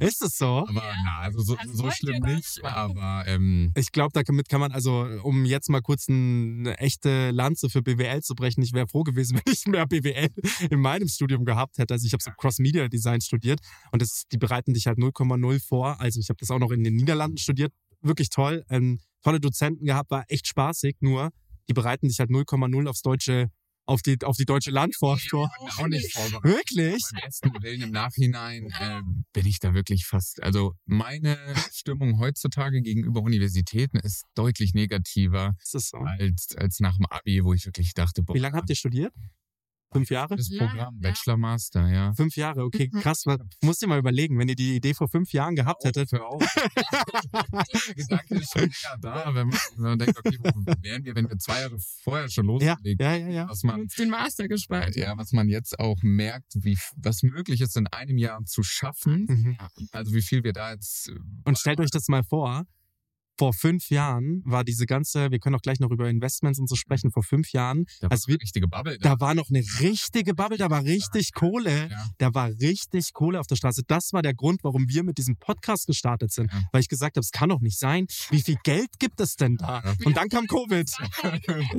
Ist 0.00 0.22
es 0.22 0.38
so? 0.38 0.66
Aber 0.68 0.94
na, 1.04 1.18
also 1.20 1.40
so, 1.40 1.56
so 1.72 1.90
schlimm 1.90 2.22
nicht. 2.22 2.62
Aber 2.64 3.24
ähm, 3.26 3.72
Ich 3.76 3.92
glaube, 3.92 4.12
damit 4.24 4.48
kann 4.48 4.60
man, 4.60 4.72
also 4.72 5.06
um 5.22 5.44
jetzt 5.44 5.68
mal 5.68 5.80
kurz 5.82 6.08
ein, 6.08 6.60
eine 6.60 6.78
echte 6.78 7.30
Lanze 7.30 7.68
für 7.70 7.82
BWL 7.82 8.22
zu 8.22 8.29
brechen, 8.34 8.62
ich 8.62 8.72
wäre 8.72 8.86
froh 8.88 9.02
gewesen, 9.02 9.40
wenn 9.44 9.52
ich 9.52 9.66
mehr 9.66 9.86
BWL 9.86 10.28
in 10.70 10.80
meinem 10.80 11.08
Studium 11.08 11.44
gehabt 11.44 11.78
hätte. 11.78 11.94
Also 11.94 12.06
ich 12.06 12.12
habe 12.12 12.22
so 12.22 12.30
Cross-Media 12.30 12.88
Design 12.88 13.20
studiert 13.20 13.60
und 13.92 14.02
das, 14.02 14.24
die 14.32 14.38
bereiten 14.38 14.74
dich 14.74 14.86
halt 14.86 14.98
0,0 14.98 15.60
vor. 15.66 16.00
Also 16.00 16.20
ich 16.20 16.28
habe 16.28 16.38
das 16.38 16.50
auch 16.50 16.58
noch 16.58 16.70
in 16.70 16.84
den 16.84 16.96
Niederlanden 16.96 17.38
studiert. 17.38 17.72
Wirklich 18.02 18.30
toll. 18.30 18.64
Ähm, 18.70 18.98
tolle 19.22 19.40
Dozenten 19.40 19.84
gehabt, 19.84 20.10
war 20.10 20.24
echt 20.28 20.46
spaßig, 20.46 20.96
nur 21.00 21.30
die 21.68 21.74
bereiten 21.74 22.08
dich 22.08 22.18
halt 22.18 22.30
0,0 22.30 22.88
aufs 22.88 23.02
deutsche 23.02 23.50
auf 23.90 24.02
die, 24.02 24.16
auf 24.22 24.36
die 24.36 24.44
deutsche 24.44 24.70
Landforst 24.70 25.30
vor. 25.30 25.50
auch 25.78 25.88
nicht 25.88 26.12
vorbereitet. 26.12 26.44
Wirklich? 26.44 27.02
Bei 27.12 27.22
besten 27.26 27.50
Willen 27.62 27.82
im 27.82 27.90
Nachhinein 27.90 28.68
äh, 28.78 29.02
bin 29.32 29.46
ich 29.46 29.58
da 29.58 29.74
wirklich 29.74 30.06
fast. 30.06 30.42
Also 30.42 30.74
meine 30.86 31.36
Stimmung 31.72 32.18
heutzutage 32.20 32.82
gegenüber 32.82 33.20
Universitäten 33.20 33.98
ist 33.98 34.24
deutlich 34.34 34.74
negativer 34.74 35.54
Ist 35.60 35.90
so? 35.90 35.98
als, 35.98 36.54
als 36.56 36.78
nach 36.78 36.96
dem 36.96 37.06
Abi, 37.06 37.42
wo 37.44 37.52
ich 37.52 37.66
wirklich 37.66 37.92
dachte, 37.94 38.22
boah, 38.22 38.34
Wie 38.34 38.38
lange 38.38 38.56
habt 38.56 38.70
ihr 38.70 38.76
studiert? 38.76 39.12
Fünf 39.92 40.08
Jahre? 40.10 40.36
das 40.36 40.48
Ja, 40.50 40.66
Programm, 40.66 40.94
ja. 41.00 41.08
Bachelor 41.10 41.36
Master, 41.36 41.88
ja. 41.88 42.12
Fünf 42.14 42.36
Jahre, 42.36 42.62
okay, 42.64 42.88
Mhm. 42.92 43.00
krass. 43.00 43.22
Was, 43.26 43.38
musst 43.62 43.82
dir 43.82 43.88
mal 43.88 43.98
überlegen, 43.98 44.38
wenn 44.38 44.48
ihr 44.48 44.54
die 44.54 44.76
Idee 44.76 44.94
vor 44.94 45.08
fünf 45.08 45.32
Jahren 45.32 45.56
gehabt 45.56 45.84
hättet. 45.84 46.12
Hör 46.12 46.26
auf. 46.26 46.40
Der 46.42 47.94
Gedanke 47.96 48.34
ist 48.36 48.52
schon 48.52 48.70
ja 48.82 48.96
da, 49.00 49.34
wenn 49.34 49.48
man, 49.48 49.58
wenn 49.76 49.82
man 49.84 49.98
denkt, 49.98 50.18
okay, 50.18 50.38
wo 50.42 50.50
wären 50.82 51.04
wir, 51.04 51.14
wenn 51.14 51.28
wir 51.28 51.38
zwei 51.38 51.60
Jahre 51.62 51.76
vorher 52.04 52.28
schon 52.28 52.46
Ja, 52.60 52.74
loslegen? 52.76 53.04
ja, 53.04 53.14
ja, 53.16 53.28
ja. 53.28 53.48
Was 53.48 53.62
Wir 53.62 53.70
haben 53.72 53.76
man, 53.78 53.84
uns 53.86 53.94
den 53.96 54.10
Master 54.10 54.48
gespart. 54.48 54.96
ja, 54.96 55.16
was 55.16 55.32
man 55.32 55.48
jetzt 55.48 55.78
auch 55.80 55.98
merkt, 56.02 56.52
wie, 56.56 56.78
was 56.96 57.22
möglich 57.22 57.60
ist 57.60 57.76
in 57.76 57.86
einem 57.88 58.18
Jahr 58.18 58.44
zu 58.44 58.62
schaffen. 58.62 59.26
Mhm. 59.28 59.58
Also 59.92 60.12
wie 60.14 60.22
viel 60.22 60.44
wir 60.44 60.52
da 60.52 60.72
jetzt 60.72 61.08
äh, 61.08 61.14
Und 61.44 61.58
stellt 61.58 61.80
euch 61.80 61.90
das 61.90 62.06
mal 62.08 62.22
vor, 62.22 62.64
vor 63.38 63.52
fünf 63.54 63.90
Jahren 63.90 64.42
war 64.44 64.64
diese 64.64 64.86
ganze, 64.86 65.30
wir 65.30 65.38
können 65.38 65.56
auch 65.56 65.62
gleich 65.62 65.80
noch 65.80 65.90
über 65.90 66.08
Investments 66.08 66.58
und 66.58 66.68
so 66.68 66.76
sprechen, 66.76 67.10
vor 67.10 67.22
fünf 67.22 67.52
Jahren, 67.52 67.86
da 68.00 68.06
war 68.06 68.12
Also 68.12 68.28
eine 68.28 68.40
richtige 68.40 68.68
Bubble 68.68 68.98
da. 68.98 69.10
da 69.10 69.20
war 69.20 69.34
noch 69.34 69.48
eine 69.48 69.64
richtige 69.80 70.34
Bubble, 70.34 70.58
da 70.58 70.68
war 70.70 70.84
richtig 70.84 71.32
Kohle. 71.32 71.88
Ja. 71.90 72.08
Da 72.18 72.34
war 72.34 72.48
richtig 72.48 73.12
Kohle 73.12 73.40
auf 73.40 73.46
der 73.46 73.56
Straße. 73.56 73.82
Das 73.86 74.12
war 74.12 74.22
der 74.22 74.34
Grund, 74.34 74.62
warum 74.62 74.88
wir 74.88 75.02
mit 75.02 75.18
diesem 75.18 75.36
Podcast 75.36 75.86
gestartet 75.86 76.32
sind. 76.32 76.52
Ja. 76.52 76.62
Weil 76.72 76.82
ich 76.82 76.88
gesagt 76.88 77.16
habe, 77.16 77.22
es 77.24 77.30
kann 77.30 77.48
doch 77.48 77.60
nicht 77.60 77.78
sein. 77.78 78.06
Wie 78.30 78.42
viel 78.42 78.56
Geld 78.62 78.98
gibt 78.98 79.20
es 79.20 79.36
denn 79.36 79.56
da? 79.56 79.82
Ja. 79.84 79.94
Und 80.04 80.16
dann 80.16 80.28
kam 80.28 80.46
Covid. 80.46 80.90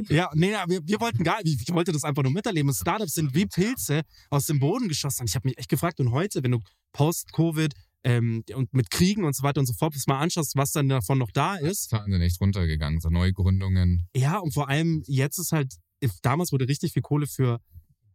Ja, 0.09 0.29
nee, 0.33 0.51
wir, 0.67 0.81
wir 0.85 0.99
wollten 0.99 1.23
gar 1.23 1.39
ich, 1.43 1.61
ich 1.61 1.73
wollte 1.73 1.91
das 1.91 2.03
einfach 2.03 2.23
nur 2.23 2.31
miterleben. 2.31 2.69
Und 2.69 2.75
Startups 2.75 3.13
sind 3.13 3.33
wie 3.33 3.45
Pilze 3.45 4.03
aus 4.29 4.45
dem 4.45 4.59
Boden 4.59 4.87
geschossen. 4.87 5.25
Ich 5.27 5.35
habe 5.35 5.47
mich 5.47 5.57
echt 5.57 5.69
gefragt, 5.69 5.99
und 5.99 6.11
heute, 6.11 6.43
wenn 6.43 6.51
du 6.51 6.59
Post-Covid 6.93 7.73
ähm, 8.03 8.43
und 8.55 8.73
mit 8.73 8.89
Kriegen 8.89 9.23
und 9.23 9.35
so 9.35 9.43
weiter 9.43 9.59
und 9.59 9.67
so 9.67 9.73
fort 9.73 9.95
das 9.95 10.07
mal 10.07 10.19
anschaust, 10.19 10.55
was 10.55 10.71
dann 10.71 10.89
davon 10.89 11.17
noch 11.17 11.31
da 11.31 11.55
ist. 11.55 11.89
Zahlen 11.89 12.11
sind 12.11 12.21
echt 12.21 12.41
runtergegangen, 12.41 12.99
so 12.99 13.09
Neugründungen. 13.09 14.07
Ja, 14.15 14.39
und 14.39 14.53
vor 14.53 14.69
allem 14.69 15.03
jetzt 15.05 15.37
ist 15.37 15.51
halt, 15.51 15.75
damals 16.21 16.51
wurde 16.51 16.67
richtig 16.67 16.93
viel 16.93 17.01
Kohle 17.01 17.27
für 17.27 17.59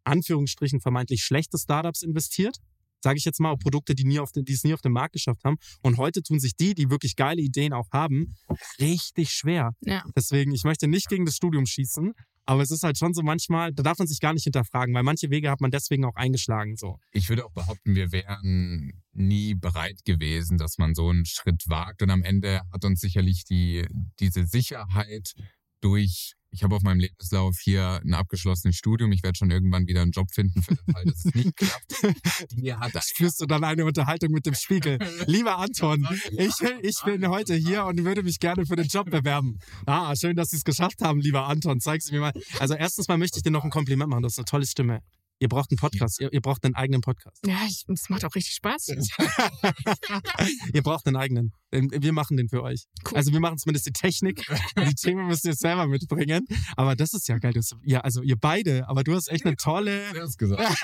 Anführungsstrichen 0.05 0.81
vermeintlich 0.81 1.22
schlechte 1.22 1.59
Startups 1.59 2.03
investiert. 2.03 2.59
Sage 3.03 3.18
ich 3.18 3.25
jetzt 3.25 3.40
mal, 3.40 3.57
Produkte, 3.57 3.94
die, 3.94 4.05
nie 4.05 4.18
auf 4.18 4.33
den, 4.33 4.44
die 4.44 4.55
es 4.55 4.64
nie 4.64 4.75
auf 4.75 4.81
den 4.81 4.92
Markt 4.92 5.12
geschafft 5.12 5.44
haben. 5.44 5.59
Und 5.83 5.99
heute 5.99 6.22
tun 6.22 6.40
sich 6.40 6.57
die, 6.57 6.75
die 6.75 6.90
wirklich 6.90 7.14
geile 7.14 7.40
Ideen 7.40 7.72
auch 7.72 7.90
haben, 7.92 8.35
richtig 8.81 9.31
schwer. 9.31 9.72
Ja. 9.81 10.03
Deswegen, 10.16 10.53
ich 10.53 10.64
möchte 10.64 10.88
nicht 10.88 11.09
gegen 11.09 11.27
das 11.27 11.37
Studium 11.37 11.66
schießen, 11.66 12.14
aber 12.46 12.62
es 12.62 12.70
ist 12.70 12.85
halt 12.85 12.96
schon 12.96 13.12
so 13.12 13.22
manchmal, 13.22 13.72
da 13.72 13.82
darf 13.82 13.98
man 13.98 14.06
sich 14.06 14.20
gar 14.20 14.32
nicht 14.32 14.44
hinterfragen, 14.44 14.94
weil 14.94 15.02
manche 15.02 15.30
Wege 15.30 15.50
hat 15.50 15.61
man 15.61 15.72
deswegen 15.72 16.04
auch 16.04 16.14
eingeschlagen. 16.14 16.76
So. 16.76 16.98
Ich 17.11 17.28
würde 17.28 17.44
auch 17.44 17.50
behaupten, 17.50 17.94
wir 17.96 18.12
wären 18.12 19.02
nie 19.12 19.54
bereit 19.54 20.04
gewesen, 20.04 20.56
dass 20.56 20.78
man 20.78 20.94
so 20.94 21.11
einen 21.11 21.26
Schritt 21.26 21.68
wagt. 21.68 22.02
Und 22.02 22.11
am 22.11 22.22
Ende 22.22 22.62
hat 22.72 22.85
uns 22.85 23.00
sicherlich 23.00 23.44
die, 23.44 23.85
diese 24.20 24.46
Sicherheit 24.46 25.35
durch, 25.80 26.35
ich 26.57 26.62
habe 26.62 26.75
auf 26.75 26.83
meinem 26.83 27.01
Lebenslauf 27.01 27.59
hier 27.61 28.01
ein 28.03 28.14
abgeschlossenes 28.14 28.77
Studium, 28.77 29.12
ich 29.12 29.23
werde 29.23 29.37
schon 29.37 29.51
irgendwann 29.51 29.87
wieder 29.87 30.01
einen 30.01 30.11
Job 30.11 30.29
finden 30.33 30.62
für 30.62 30.75
den 30.75 30.92
Fall, 30.95 31.05
dass 31.05 31.25
es 31.25 31.35
nicht 31.35 31.57
klappt. 31.57 32.16
Die 32.53 32.75
hat 32.75 32.92
Führst 33.14 33.40
du 33.42 33.47
dann 33.47 33.62
eine 33.62 33.85
Unterhaltung 33.85 34.33
mit 34.33 34.47
dem 34.47 34.55
Spiegel? 34.55 34.99
Lieber 35.27 35.59
Anton, 35.59 36.09
ich, 36.31 36.55
ich 36.81 37.03
bin 37.05 37.29
heute 37.29 37.55
hier 37.55 37.85
und 37.85 38.03
würde 38.05 38.23
mich 38.23 38.40
gerne 38.40 38.64
für 38.64 38.77
den 38.77 38.87
Job 38.87 39.11
bewerben. 39.11 39.59
Ah, 39.85 40.16
schön, 40.16 40.35
dass 40.35 40.51
Sie 40.51 40.57
es 40.57 40.64
geschafft 40.64 41.03
haben, 41.03 41.21
lieber 41.21 41.47
Anton. 41.47 41.81
Zeig's 41.81 42.11
mir 42.11 42.21
mal. 42.21 42.33
Also 42.59 42.75
erstens 42.75 43.07
mal 43.09 43.19
möchte 43.19 43.38
ich 43.38 43.42
dir 43.42 43.51
noch 43.51 43.64
ein 43.64 43.71
Kompliment 43.71 44.09
machen. 44.09 44.23
Du 44.23 44.27
hast 44.27 44.38
eine 44.38 44.47
tolle 44.47 44.66
Stimme. 44.66 45.03
Ihr 45.38 45.49
braucht 45.49 45.70
einen 45.70 45.77
Podcast. 45.77 46.18
Ihr, 46.20 46.33
ihr 46.33 46.40
braucht 46.40 46.64
einen 46.64 46.75
eigenen 46.75 47.03
Podcast. 47.03 47.46
Ja, 47.46 47.59
ich, 47.66 47.85
es 47.88 48.09
macht 48.09 48.25
auch 48.25 48.35
richtig 48.35 48.55
Spaß. 48.55 48.88
Ihr 50.72 50.83
braucht 50.83 51.07
einen 51.07 51.16
eigenen. 51.16 51.53
Ähm, 51.72 51.90
Wir 51.92 52.14
machen 52.14 52.38
den 52.38 52.49
für 52.49 52.62
euch. 52.62 52.85
Cool. 53.05 53.18
Also 53.18 53.33
wir 53.33 53.40
machen 53.40 53.59
zumindest 53.59 53.87
die 53.87 53.92
Technik. 53.92 54.46
Die 54.79 54.94
Themen 54.94 55.27
müsst 55.27 55.44
ihr 55.44 55.53
selber 55.55 55.87
mitbringen. 55.88 56.46
Aber 56.77 56.96
das 56.96 57.12
ist 57.12 57.29
ja 57.29 57.37
geil. 57.37 57.53
Das, 57.53 57.72
ja, 57.85 58.01
also 58.01 58.22
ihr 58.22 58.37
beide, 58.37 58.88
aber 58.88 59.05
du 59.05 59.14
hast 59.14 59.29
echt 59.29 59.44
eine 59.44 59.57
tolle, 59.57 60.09
zuerst 60.12 60.38
gesagt. 60.38 60.62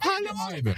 Hallo. 0.00 0.74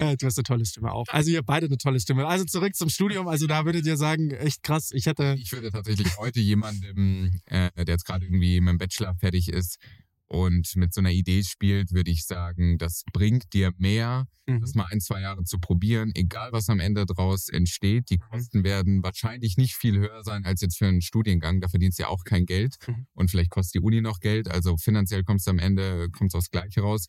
äh, 0.00 0.16
du 0.16 0.26
hast 0.26 0.38
eine 0.38 0.44
tolle 0.44 0.66
Stimme 0.66 0.90
auch. 0.90 1.06
Also 1.10 1.30
ihr 1.30 1.42
beide 1.44 1.66
eine 1.66 1.78
tolle 1.78 2.00
Stimme. 2.00 2.26
Also 2.26 2.44
zurück 2.46 2.74
zum 2.74 2.88
Studium. 2.88 3.28
Also 3.28 3.46
da 3.46 3.64
würdet 3.64 3.86
ihr 3.86 3.96
sagen, 3.96 4.32
echt 4.32 4.64
krass. 4.64 4.90
Ich 4.92 5.06
hätte, 5.06 5.36
Ich 5.38 5.52
würde 5.52 5.70
tatsächlich 5.70 6.16
heute 6.16 6.40
jemandem, 6.40 7.40
äh, 7.44 7.70
der 7.76 7.94
jetzt 7.94 8.06
gerade 8.06 8.24
irgendwie 8.24 8.60
mit 8.60 8.72
dem 8.72 8.78
Bachelor 8.78 9.14
fertig 9.14 9.48
ist 9.48 9.78
und 10.28 10.74
mit 10.76 10.92
so 10.92 11.00
einer 11.00 11.12
Idee 11.12 11.42
spielt, 11.44 11.92
würde 11.92 12.10
ich 12.10 12.24
sagen, 12.24 12.78
das 12.78 13.04
bringt 13.12 13.52
dir 13.52 13.72
mehr, 13.78 14.26
Mhm. 14.48 14.60
das 14.60 14.74
mal 14.74 14.86
ein, 14.90 15.00
zwei 15.00 15.20
Jahre 15.22 15.42
zu 15.42 15.58
probieren, 15.58 16.12
egal 16.14 16.52
was 16.52 16.68
am 16.68 16.78
Ende 16.78 17.04
draus 17.04 17.48
entsteht. 17.48 18.10
Die 18.10 18.18
Kosten 18.18 18.62
werden 18.62 19.02
wahrscheinlich 19.02 19.56
nicht 19.56 19.74
viel 19.74 19.98
höher 19.98 20.22
sein 20.22 20.44
als 20.44 20.60
jetzt 20.60 20.78
für 20.78 20.86
einen 20.86 21.00
Studiengang. 21.02 21.60
Da 21.60 21.66
verdienst 21.68 21.98
du 21.98 22.04
ja 22.04 22.08
auch 22.08 22.22
kein 22.22 22.46
Geld. 22.46 22.76
Mhm. 22.86 23.06
Und 23.14 23.30
vielleicht 23.30 23.50
kostet 23.50 23.74
die 23.74 23.84
Uni 23.84 24.00
noch 24.00 24.20
Geld. 24.20 24.48
Also 24.48 24.76
finanziell 24.76 25.24
kommst 25.24 25.48
du 25.48 25.50
am 25.50 25.58
Ende, 25.58 26.08
kommst 26.10 26.34
du 26.34 26.38
aufs 26.38 26.50
Gleiche 26.50 26.80
raus. 26.82 27.06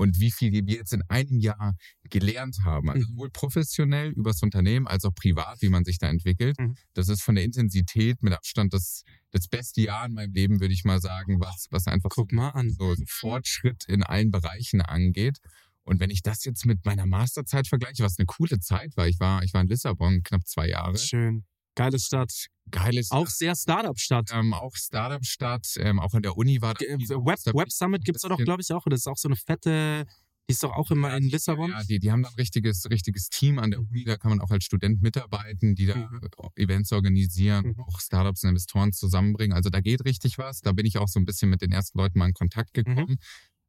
Und 0.00 0.18
wie 0.18 0.30
viel 0.30 0.50
wir 0.50 0.62
jetzt 0.62 0.94
in 0.94 1.02
einem 1.08 1.38
Jahr 1.38 1.76
gelernt 2.08 2.56
haben, 2.64 2.88
also 2.88 3.02
Mhm. 3.06 3.12
sowohl 3.12 3.30
professionell 3.30 4.12
übers 4.12 4.42
Unternehmen 4.42 4.86
als 4.86 5.04
auch 5.04 5.14
privat, 5.14 5.60
wie 5.60 5.68
man 5.68 5.84
sich 5.84 5.98
da 5.98 6.08
entwickelt. 6.08 6.58
Mhm. 6.58 6.74
Das 6.94 7.08
ist 7.08 7.20
von 7.22 7.34
der 7.34 7.44
Intensität 7.44 8.22
mit 8.22 8.32
Abstand 8.32 8.72
das, 8.72 9.04
das 9.30 9.46
beste 9.46 9.82
Jahr 9.82 10.06
in 10.06 10.14
meinem 10.14 10.32
Leben, 10.32 10.58
würde 10.60 10.72
ich 10.72 10.84
mal 10.84 11.00
sagen, 11.02 11.38
was, 11.40 11.66
was 11.70 11.86
einfach 11.86 12.10
so 12.14 12.22
guck 12.22 12.32
mal 12.32 12.48
an. 12.50 12.70
so 12.70 12.94
Fortschritt 13.06 13.84
in 13.88 14.02
allen 14.02 14.30
Bereichen 14.30 14.80
angeht. 14.80 15.38
Und 15.84 16.00
wenn 16.00 16.10
ich 16.10 16.22
das 16.22 16.44
jetzt 16.44 16.64
mit 16.64 16.84
meiner 16.86 17.04
Masterzeit 17.06 17.66
vergleiche, 17.68 18.02
was 18.02 18.18
eine 18.18 18.26
coole 18.26 18.58
Zeit 18.60 18.96
war, 18.96 19.06
ich 19.06 19.20
war, 19.20 19.42
ich 19.42 19.52
war 19.52 19.60
in 19.60 19.68
Lissabon 19.68 20.22
knapp 20.22 20.46
zwei 20.46 20.68
Jahre. 20.68 20.96
Schön. 20.96 21.44
Geile 21.80 21.98
Stadt. 21.98 22.46
Geiles, 22.70 23.10
Auch 23.10 23.26
sehr 23.26 23.56
Startup-Stadt. 23.56 24.30
ähm, 24.32 24.52
auch 24.54 24.76
Startup-Stadt, 24.76 25.66
ähm, 25.78 25.98
auch 25.98 26.12
an 26.14 26.22
der 26.22 26.36
Uni 26.36 26.60
war. 26.60 26.74
da 26.74 26.78
Ge- 26.84 26.96
viel 26.98 27.08
Web, 27.08 27.38
Web 27.54 27.72
Summit 27.72 28.02
ein 28.02 28.04
gibt's 28.04 28.22
doch, 28.22 28.36
glaube 28.38 28.62
ich, 28.62 28.70
auch. 28.72 28.84
Das 28.88 29.00
ist 29.00 29.06
auch 29.06 29.16
so 29.16 29.28
eine 29.28 29.36
fette, 29.36 30.04
die 30.48 30.52
ist 30.52 30.62
doch 30.62 30.72
auch 30.72 30.90
immer 30.90 31.16
in 31.16 31.24
Lissabon. 31.30 31.70
Ja, 31.70 31.82
die, 31.84 31.98
die 31.98 32.10
haben 32.12 32.22
da 32.22 32.28
ein 32.28 32.34
richtiges, 32.34 32.84
richtiges 32.90 33.28
Team 33.30 33.58
an 33.58 33.70
der 33.70 33.80
Uni, 33.80 34.04
da 34.04 34.16
kann 34.18 34.30
man 34.30 34.40
auch 34.40 34.50
als 34.50 34.64
Student 34.64 35.00
mitarbeiten, 35.00 35.74
die 35.74 35.86
da 35.86 35.96
Mhm. 35.96 36.20
Events 36.56 36.92
organisieren, 36.92 37.68
Mhm. 37.76 37.80
auch 37.80 37.98
Startups 38.00 38.42
und 38.44 38.50
Investoren 38.50 38.92
zusammenbringen. 38.92 39.56
Also 39.56 39.70
da 39.70 39.80
geht 39.80 40.04
richtig 40.04 40.36
was. 40.38 40.60
Da 40.60 40.72
bin 40.72 40.84
ich 40.86 40.98
auch 40.98 41.08
so 41.08 41.18
ein 41.18 41.24
bisschen 41.24 41.48
mit 41.50 41.62
den 41.62 41.72
ersten 41.72 41.96
Leuten 41.98 42.18
mal 42.18 42.26
in 42.28 42.34
Kontakt 42.34 42.76
Mhm. 42.76 42.84
gekommen. 42.84 43.16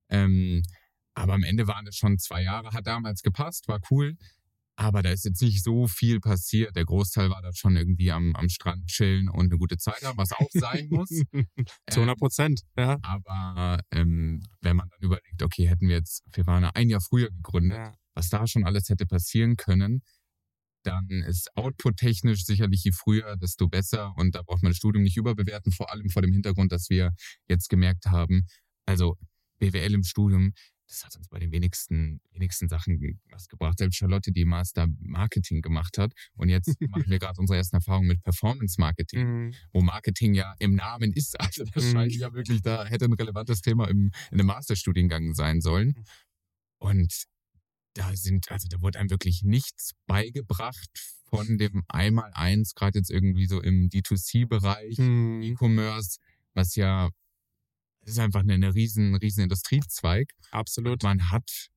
Ähm, 0.09 0.63
aber 1.13 1.33
amEnde 1.35 1.67
waren 1.67 1.87
es 1.87 1.95
schon 1.95 2.17
zwei 2.19 2.43
Jahre, 2.43 2.71
hat 2.71 2.85
damals 2.87 3.21
gepasst, 3.21 3.67
war 3.67 3.79
cool. 3.89 4.17
Aber 4.75 5.03
da 5.03 5.11
ist 5.11 5.25
jetzt 5.25 5.41
nicht 5.41 5.63
so 5.63 5.87
viel 5.87 6.19
passiert. 6.19 6.75
Der 6.75 6.85
Großteil 6.85 7.29
war 7.29 7.41
da 7.41 7.51
schon 7.53 7.75
irgendwie 7.75 8.11
am, 8.11 8.35
am 8.35 8.49
Strand 8.49 8.87
chillen 8.87 9.29
und 9.29 9.45
eine 9.51 9.57
gute 9.57 9.77
Zeit 9.77 10.01
haben, 10.03 10.17
was 10.17 10.31
auch 10.31 10.49
sein 10.51 10.87
muss. 10.89 11.09
Zu 11.89 11.99
100 11.99 12.17
Prozent, 12.17 12.61
ja. 12.77 12.97
Aber 13.01 13.79
ähm, 13.91 14.41
wenn 14.61 14.77
man 14.77 14.89
dann 14.89 14.99
überlegt, 15.01 15.43
okay, 15.43 15.67
hätten 15.67 15.87
wir 15.87 15.97
jetzt, 15.97 16.23
wir 16.33 16.47
waren 16.47 16.63
ja 16.63 16.71
ein 16.73 16.89
Jahr 16.89 17.01
früher 17.01 17.29
gegründet, 17.29 17.77
ja. 17.77 17.93
was 18.15 18.29
da 18.29 18.47
schon 18.47 18.65
alles 18.65 18.89
hätte 18.89 19.05
passieren 19.05 19.55
können, 19.55 20.01
dann 20.83 21.07
ist 21.09 21.55
output-technisch 21.55 22.43
sicherlich 22.43 22.83
je 22.83 22.91
früher, 22.91 23.37
desto 23.37 23.67
besser. 23.67 24.13
Und 24.17 24.35
da 24.35 24.41
braucht 24.41 24.63
man 24.63 24.71
das 24.71 24.77
Studium 24.77 25.03
nicht 25.03 25.17
überbewerten, 25.17 25.71
vor 25.71 25.91
allem 25.91 26.09
vor 26.09 26.21
dem 26.21 26.31
Hintergrund, 26.31 26.71
dass 26.71 26.89
wir 26.89 27.11
jetzt 27.47 27.69
gemerkt 27.69 28.07
haben, 28.07 28.47
also 28.85 29.15
BWL 29.59 29.93
im 29.93 30.03
Studium, 30.03 30.53
das 30.91 31.05
hat 31.05 31.15
uns 31.15 31.29
bei 31.29 31.39
den 31.39 31.51
wenigsten, 31.51 32.19
wenigsten 32.31 32.67
Sachen 32.67 32.99
was 33.31 33.47
gebracht. 33.47 33.77
Selbst 33.79 33.95
Charlotte, 33.97 34.31
die 34.31 34.43
Master 34.45 34.87
Marketing 34.99 35.61
gemacht 35.61 35.97
hat. 35.97 36.13
Und 36.35 36.49
jetzt 36.49 36.67
machen 36.89 37.09
wir 37.09 37.17
gerade 37.19 37.39
unsere 37.39 37.57
ersten 37.57 37.77
Erfahrungen 37.77 38.07
mit 38.07 38.21
Performance 38.23 38.79
Marketing 38.79 39.21
Mhm. 39.47 39.53
wo 39.71 39.81
Marketing 39.81 40.33
ja 40.33 40.53
im 40.59 40.75
Namen 40.75 41.13
ist. 41.13 41.39
Also 41.39 41.63
das 41.73 41.85
Mhm. 41.85 41.91
scheint 41.91 42.15
ja 42.15 42.33
wirklich, 42.33 42.61
da 42.61 42.85
hätte 42.85 43.05
ein 43.05 43.13
relevantes 43.13 43.61
Thema 43.61 43.87
im, 43.89 44.11
in 44.31 44.39
einem 44.39 44.47
Masterstudiengang 44.47 45.33
sein 45.33 45.61
sollen. 45.61 45.95
Und 46.79 47.23
da 47.93 48.13
sind, 48.15 48.49
also 48.51 48.67
da 48.69 48.81
wurde 48.81 48.99
einem 48.99 49.09
wirklich 49.09 49.43
nichts 49.43 49.91
beigebracht 50.07 50.89
von 51.29 51.57
dem 51.57 51.83
Einmal-Eins, 51.87 52.73
gerade 52.75 52.99
jetzt 52.99 53.09
irgendwie 53.11 53.45
so 53.45 53.61
im 53.61 53.89
D2C-Bereich, 53.89 54.97
Mhm. 54.97 55.41
E-Commerce, 55.41 56.19
was 56.53 56.75
ja, 56.75 57.09
ist 58.05 58.19
einfach 58.19 58.41
eine, 58.41 58.53
eine 58.53 58.73
riesen, 58.73 59.15
riesen 59.15 59.43
Industriezweig. 59.43 60.31
Absolut. 60.51 61.03
Man 61.03 61.29
hat 61.29 61.69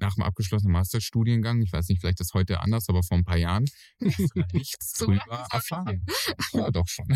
nach 0.00 0.14
dem 0.14 0.24
abgeschlossenen 0.24 0.72
Masterstudiengang, 0.72 1.60
ich 1.62 1.72
weiß 1.72 1.88
nicht, 1.88 2.00
vielleicht 2.00 2.20
ist 2.20 2.34
heute 2.34 2.60
anders, 2.60 2.88
aber 2.88 3.02
vor 3.02 3.18
ein 3.18 3.24
paar 3.24 3.36
Jahren, 3.36 3.66
nichts 4.52 4.92
drüber 4.94 5.46
erfahren. 5.50 6.04
Ja, 6.52 6.70
doch 6.70 6.88
schon. 6.88 7.06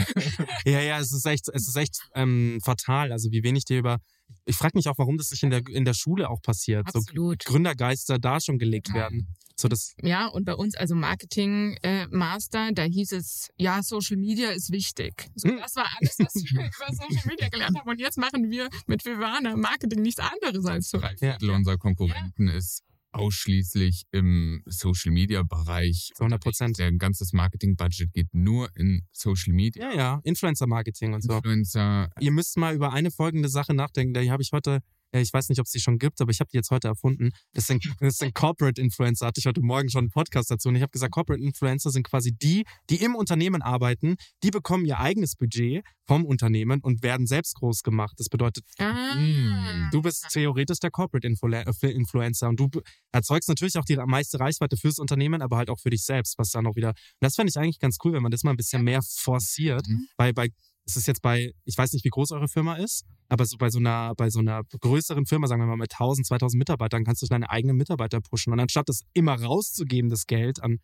Ja, 0.65 0.81
ja, 0.81 1.01
es 1.01 1.13
ist 1.13 1.27
echt, 1.27 1.49
es 1.49 1.67
ist 1.67 1.77
echt 1.77 1.99
ähm, 2.15 2.61
fatal. 2.63 3.11
Also 3.11 3.31
wie 3.33 3.43
wenig 3.43 3.65
dir 3.65 3.79
über. 3.79 4.01
Ich 4.47 4.57
frage 4.57 4.77
mich 4.77 4.89
auch, 4.89 4.99
warum 4.99 5.17
das 5.17 5.29
sich 5.29 5.43
in 5.43 5.51
der 5.51 5.63
in 5.69 5.85
der 5.85 5.95
Schule 5.95 6.29
auch 6.29 6.43
passiert. 6.43 6.91
So 6.93 6.99
Absolut. 6.99 7.45
Gründergeister 7.45 8.19
da 8.19 8.41
schon 8.41 8.59
gelegt 8.59 8.93
werden. 8.93 9.29
So 9.57 9.69
das, 9.69 9.95
Ja, 10.03 10.27
und 10.27 10.45
bei 10.45 10.55
uns, 10.55 10.75
also 10.75 10.95
Marketing 10.97 11.77
äh, 11.83 12.07
Master, 12.09 12.73
da 12.73 12.83
hieß 12.83 13.13
es, 13.13 13.51
ja, 13.57 13.83
Social 13.85 14.17
Media 14.17 14.51
ist 14.51 14.73
wichtig. 14.73 15.29
So, 15.37 15.49
Hm. 15.49 15.59
das 15.61 15.77
war 15.77 15.87
alles, 15.99 16.17
was 16.19 16.35
wir 16.35 16.43
über 16.67 16.93
Social 16.93 17.27
Media 17.29 17.49
gelernt 17.49 17.79
haben. 17.79 17.89
Und 17.89 18.01
jetzt 18.01 18.19
machen 18.19 18.51
wir 18.51 18.69
mit 18.87 19.05
Vivana 19.05 19.57
Marketing 19.57 20.03
nichts 20.03 20.21
anderes 20.21 20.67
als 20.67 20.89
zu 20.89 20.99
Drei 20.99 21.17
Viertel 21.17 21.51
unserer 21.51 21.79
Konkurrenten 21.79 22.49
ist 22.49 22.83
ausschließlich 23.15 24.05
im 24.11 24.63
Social 24.67 25.13
Media 25.13 25.43
Bereich. 25.43 26.11
Zu 26.15 26.25
100%. 26.25 26.77
Der 26.77 26.93
ganze 26.93 27.25
Marketing-Budget 27.33 28.13
geht 28.13 28.29
nur 28.33 28.69
in 28.77 29.07
Social 29.13 29.55
Media. 29.55 29.91
ja, 29.91 29.97
ja, 29.97 30.21
Influencer-Marketing 30.25 31.15
und 31.15 31.23
so. 31.23 31.35
Influencer. 31.35 32.11
Ihr 32.21 32.31
müsst 32.33 32.57
mal 32.57 32.75
über 32.75 32.93
eine 32.93 33.11
folgende 33.11 33.49
Sache 33.49 33.75
nachdenken, 33.75 34.15
die 34.15 34.31
habe 34.31 34.43
ich 34.43 34.53
heute, 34.53 34.81
ich 35.21 35.33
weiß 35.33 35.49
nicht, 35.49 35.61
ob 35.61 35.67
es 35.67 35.73
die 35.73 35.81
schon 35.81 35.99
gibt, 35.99 36.21
aber 36.21 36.31
ich 36.31 36.41
habe 36.41 36.51
die 36.53 36.57
jetzt 36.57 36.71
heute 36.71 36.89
erfunden. 36.89 37.31
Das 37.53 37.67
sind, 37.67 37.85
das 38.01 38.19
sind 38.19 38.35
Corporate 38.35 38.81
Influencer, 38.81 39.27
hatte 39.27 39.41
ich 39.41 39.47
heute 39.47 39.61
Morgen 39.61 39.89
schon 39.91 40.01
einen 40.05 40.11
Podcast 40.11 40.51
dazu. 40.51 40.69
Und 40.69 40.77
ich 40.77 40.83
habe 40.83 40.91
gesagt, 40.91 41.13
Corporate 41.13 41.43
Influencer 41.43 41.91
sind 41.91 42.05
quasi 42.07 42.33
die, 42.33 42.65
die 42.91 43.03
im 43.03 43.15
Unternehmen 43.15 43.63
arbeiten, 43.63 44.17
die 44.43 44.51
bekommen 44.51 44.85
ihr 44.85 44.99
eigenes 44.99 45.37
Budget 45.37 45.85
vom 46.07 46.25
Unternehmen 46.25 46.81
und 46.81 47.03
werden 47.03 47.27
selbst 47.27 47.55
groß 47.57 47.83
gemacht. 47.83 48.15
Das 48.19 48.29
bedeutet, 48.29 48.65
Ah. 48.79 49.15
Hm, 49.15 49.89
du 49.93 50.03
bist 50.03 50.27
theoretisch 50.31 50.79
der 50.81 50.91
Corporate 50.91 51.27
Influ- 51.27 51.55
äh, 51.55 51.91
Influencer 51.93 52.49
und 52.49 52.61
du 52.61 52.69
erzeugst 53.13 53.49
natürlich 53.49 53.79
auch 53.79 53.85
die 53.85 53.97
meiste 53.97 54.39
Reichweite 54.41 54.77
fürs 54.77 54.99
Unternehmen, 54.99 55.41
aber 55.43 55.57
halt 55.57 55.71
auch 55.71 55.79
für 55.79 55.91
dich 55.91 56.05
selbst, 56.05 56.37
was 56.39 56.51
dann 56.51 56.67
auch 56.67 56.77
wieder. 56.77 56.89
Und 56.89 56.97
das 57.21 57.37
fände 57.37 57.51
ich 57.51 57.57
eigentlich 57.57 57.79
ganz 57.79 57.97
cool, 58.05 58.13
wenn 58.13 58.23
man 58.23 58.33
das 58.33 58.43
mal 58.43 58.51
ein 58.51 58.57
bisschen 58.57 58.83
mehr 58.83 59.01
forciert, 59.03 59.87
Mhm. 59.89 60.07
weil 60.17 60.33
bei 60.35 60.49
es 60.87 60.97
ist 60.97 61.07
jetzt 61.07 61.23
bei, 61.23 61.53
ich 61.65 61.77
weiß 61.77 61.93
nicht, 61.93 62.05
wie 62.05 62.11
groß 62.11 62.33
eure 62.33 62.49
Firma 62.49 62.77
ist, 62.77 63.05
aber 63.29 63.47
so 63.47 63.57
bei 63.57 63.71
so 63.71 63.79
einer, 63.79 64.15
bei 64.15 64.31
so 64.31 64.41
einer 64.41 64.63
größeren 64.65 65.27
Firma, 65.27 65.47
sagen 65.47 65.63
wir 65.63 65.67
mal 65.67 65.77
mit 65.77 65.93
1000, 65.93 66.27
2000 66.27 66.59
Mitarbeitern, 66.59 67.05
kannst 67.05 67.23
du 67.23 67.27
deine 67.27 67.51
eigenen 67.51 67.77
Mitarbeiter 67.77 68.21
pushen. 68.21 68.53
Und 68.53 68.61
anstatt 68.61 68.89
das 68.89 69.01
immer 69.15 69.41
rauszugeben, 69.41 70.11
das 70.11 70.27
Geld 70.27 70.63
an 70.63 70.79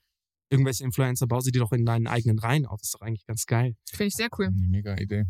irgendwelche 0.51 0.85
Influencer, 0.85 1.27
bau 1.27 1.41
sie 1.41 1.53
die 1.53 1.59
doch 1.59 1.73
in 1.73 1.85
deinen 1.85 2.07
eigenen 2.07 2.39
Reihen 2.39 2.67
auf. 2.67 2.81
ist 2.83 2.95
doch 2.95 3.03
eigentlich 3.03 3.25
ganz 3.27 3.47
geil. 3.47 3.75
Finde 3.89 4.07
ich 4.07 4.15
sehr 4.15 4.29
cool. 4.39 4.47
Eine 4.47 4.67
mega 4.69 4.97
Idee. 4.97 5.25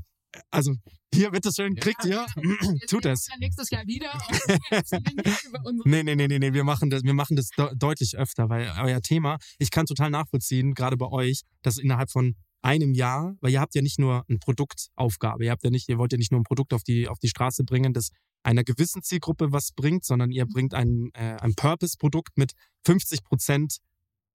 Also, 0.51 0.75
hier, 1.13 1.31
bitteschön, 1.31 1.75
kriegt 1.75 2.05
ihr. 2.05 2.25
Tut 2.89 3.05
es. 3.05 3.27
Ja, 3.29 3.35
nächstes 3.39 3.71
Jahr 3.71 3.85
wieder. 3.87 4.13
Nee, 5.85 6.03
nee, 6.03 6.15
nee, 6.15 6.29
nee, 6.29 6.39
nee, 6.39 6.53
wir 6.53 6.65
machen 6.65 6.91
das, 6.91 7.03
wir 7.03 7.15
machen 7.15 7.37
das 7.37 7.49
de 7.51 7.69
deutlich 7.77 8.17
öfter, 8.17 8.49
weil 8.49 8.73
euer 8.81 9.01
Thema, 9.01 9.39
ich 9.59 9.71
kann 9.71 9.87
total 9.87 10.11
nachvollziehen, 10.11 10.75
gerade 10.75 10.97
bei 10.97 11.07
euch, 11.07 11.43
dass 11.63 11.79
innerhalb 11.79 12.11
von 12.11 12.37
einem 12.63 12.95
Jahr, 12.95 13.37
weil 13.41 13.53
ihr 13.53 13.61
habt 13.61 13.75
ja 13.75 13.83
nicht 13.83 13.99
nur 13.99 14.25
eine 14.29 14.39
Produktaufgabe, 14.39 15.45
ihr 15.45 15.51
habt 15.51 15.65
ja 15.65 15.71
nicht, 15.71 15.89
ihr 15.89 15.99
wollt 15.99 16.13
ja 16.13 16.19
nicht 16.19 16.31
nur 16.31 16.41
ein 16.41 16.45
Produkt 16.45 16.73
auf 16.75 16.83
die, 16.83 17.09
auf 17.09 17.19
die 17.19 17.29
Straße 17.29 17.65
bringen, 17.65 17.93
das 17.93 18.11
einer 18.43 18.65
gewissen 18.65 19.03
Zielgruppe 19.03 19.53
was 19.53 19.73
bringt, 19.73 20.05
sondern 20.05 20.31
ihr 20.31 20.47
bringt 20.47 20.75
ein, 20.75 21.11
äh, 21.15 21.37
ein 21.41 21.55
Purpose-Produkt 21.55 22.39
mit 22.39 22.53
50 22.87 23.23
Prozent 23.25 23.79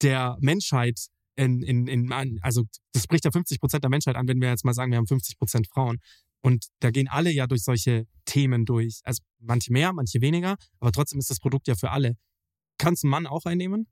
der 0.01 0.37
Menschheit 0.39 1.07
in, 1.35 1.61
in, 1.63 1.87
in, 1.87 2.11
also 2.41 2.63
das 2.93 3.03
spricht 3.03 3.25
ja 3.25 3.31
50 3.31 3.59
Prozent 3.59 3.83
der 3.83 3.89
Menschheit 3.89 4.15
an, 4.15 4.27
wenn 4.27 4.39
wir 4.39 4.49
jetzt 4.49 4.63
mal 4.63 4.73
sagen, 4.73 4.91
wir 4.91 4.97
haben 4.97 5.07
50 5.07 5.37
Prozent 5.37 5.67
Frauen. 5.67 5.99
Und 6.41 6.67
da 6.79 6.91
gehen 6.91 7.07
alle 7.07 7.31
ja 7.31 7.47
durch 7.47 7.63
solche 7.63 8.05
Themen 8.25 8.65
durch. 8.65 9.01
Also 9.03 9.23
manche 9.39 9.71
mehr, 9.73 9.93
manche 9.93 10.21
weniger, 10.21 10.57
aber 10.79 10.91
trotzdem 10.91 11.19
ist 11.19 11.29
das 11.29 11.39
Produkt 11.39 11.67
ja 11.67 11.75
für 11.75 11.91
alle. 11.91 12.15
Kannst 12.77 13.03
ein 13.03 13.09
Mann 13.09 13.25
auch 13.25 13.45
einnehmen? 13.45 13.87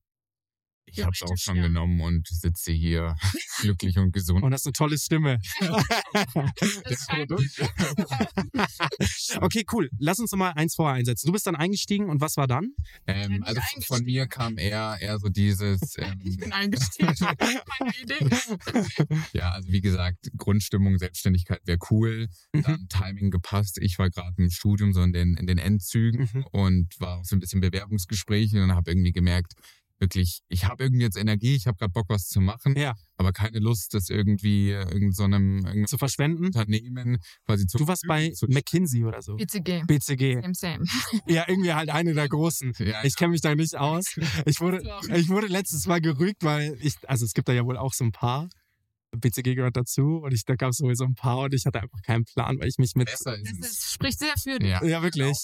Ich 0.86 1.02
habe 1.02 1.12
es 1.14 1.24
auch 1.24 1.38
schon 1.38 1.58
ja. 1.58 1.64
genommen 1.64 2.02
und 2.02 2.28
sitze 2.28 2.72
hier 2.72 3.16
glücklich 3.62 3.98
und 3.98 4.12
gesund. 4.12 4.44
Und 4.44 4.52
das 4.52 4.62
ist 4.62 4.68
eine 4.68 4.74
tolle 4.74 4.98
Stimme. 4.98 5.40
Das 6.86 7.08
okay, 9.42 9.66
cool. 9.72 9.90
Lass 9.98 10.20
uns 10.20 10.32
noch 10.32 10.40
mal 10.40 10.52
eins 10.52 10.76
vorher 10.76 10.96
einsetzen. 10.96 11.28
Du 11.28 11.34
bist 11.34 11.48
dann 11.48 11.56
eingestiegen 11.56 12.10
und 12.10 12.22
was 12.22 12.38
war 12.38 12.48
dann? 12.48 12.74
Ähm, 13.08 13.44
also 13.44 13.62
von 13.86 14.04
mir 14.04 14.28
kam 14.28 14.58
eher, 14.58 14.98
eher 15.00 15.20
so 15.20 15.30
dieses, 15.30 15.98
Ich 16.24 16.38
bin 16.38 16.48
ähm, 16.48 16.54
eingestiegen. 16.54 17.14
Meine 17.80 17.94
Idee. 18.02 18.28
ja, 19.34 19.52
also 19.52 19.72
wie 19.72 19.82
gesagt, 19.82 20.30
Grundstimmung, 20.38 20.98
Selbstständigkeit 20.98 21.62
wäre 21.66 21.80
cool. 21.90 22.28
Mhm. 22.54 22.64
Dann 22.64 22.88
Timing 22.90 23.32
gepasst. 23.32 23.78
Ich 23.82 24.00
war 24.00 24.10
gerade 24.10 24.34
im 24.38 24.50
Studium 24.50 24.94
so 24.94 25.02
in 25.02 25.14
den, 25.14 25.36
in 25.38 25.48
den 25.48 25.58
Endzügen 25.58 26.30
Mhm. 26.34 26.46
und 26.52 27.00
war 27.00 27.20
auch 27.20 27.26
so 27.26 27.36
ein 27.36 27.40
bisschen 27.40 27.62
Bewerbungsgespräche 27.62 28.64
und 28.64 28.74
habe 28.74 28.92
irgendwie 28.92 29.12
gemerkt, 29.12 29.54
wirklich, 30.04 30.42
ich 30.50 30.66
habe 30.66 30.84
irgendwie 30.84 31.04
jetzt 31.04 31.18
Energie, 31.18 31.56
ich 31.56 31.66
habe 31.66 31.78
gerade 31.78 31.92
Bock, 31.92 32.06
was 32.10 32.28
zu 32.28 32.42
machen, 32.42 32.76
Ja. 32.78 32.94
aber 33.18 33.32
keine 33.32 33.60
Lust, 33.60 33.94
das 33.94 34.10
irgendwie 34.10 34.70
irgend 34.72 35.16
so 35.16 35.24
einem 35.24 35.58
irgendeinem 35.60 35.88
Zu 35.88 35.98
verschwenden? 35.98 36.46
Unternehmen 36.48 37.18
quasi 37.46 37.66
zu 37.66 37.78
Du 37.78 37.88
warst 37.88 38.04
bei 38.08 38.30
zu, 38.32 38.48
McKinsey 38.48 39.04
oder 39.06 39.22
so. 39.22 39.36
BCG. 39.38 39.84
BCG. 39.88 40.42
Same, 40.42 40.54
same. 40.54 40.86
Ja, 41.28 41.46
irgendwie 41.48 41.74
halt 41.74 41.90
eine 41.90 42.14
der 42.14 42.28
großen. 42.30 42.74
ja, 42.80 43.04
Ich 43.04 43.16
kenne 43.16 43.32
mich 43.32 43.42
da 43.42 43.56
nicht 43.56 43.76
aus. 43.76 44.06
Ich 44.46 44.60
wurde, 44.62 44.82
ich 45.16 45.30
wurde 45.30 45.48
letztes 45.48 45.88
Mal 45.88 46.02
gerügt, 46.02 46.44
weil 46.44 46.78
ich, 46.82 46.96
also 47.08 47.26
es 47.26 47.34
gibt 47.34 47.48
da 47.48 47.54
ja 47.54 47.64
wohl 47.66 47.78
auch 47.78 47.94
so 47.94 48.04
ein 48.04 48.12
paar. 48.12 48.50
BCG 49.16 49.54
gehört 49.56 49.78
dazu 49.78 50.22
und 50.24 50.34
ich, 50.34 50.44
da 50.44 50.56
gab 50.56 50.72
es 50.72 50.78
sowieso 50.78 51.04
ein 51.06 51.14
paar 51.14 51.38
und 51.42 51.54
ich 51.54 51.66
hatte 51.68 51.80
einfach 51.82 52.02
keinen 52.02 52.26
Plan, 52.26 52.58
weil 52.60 52.68
ich 52.68 52.78
mich 52.80 52.94
mit. 52.96 53.06
besser 53.12 53.38
ist 53.38 53.46
Das 53.62 53.70
ist, 53.72 53.94
spricht 53.94 54.18
sehr 54.20 54.34
für 54.42 54.58
dich. 54.58 54.70
Ja, 54.70 54.84
Ja, 54.84 55.04
wirklich. 55.04 55.38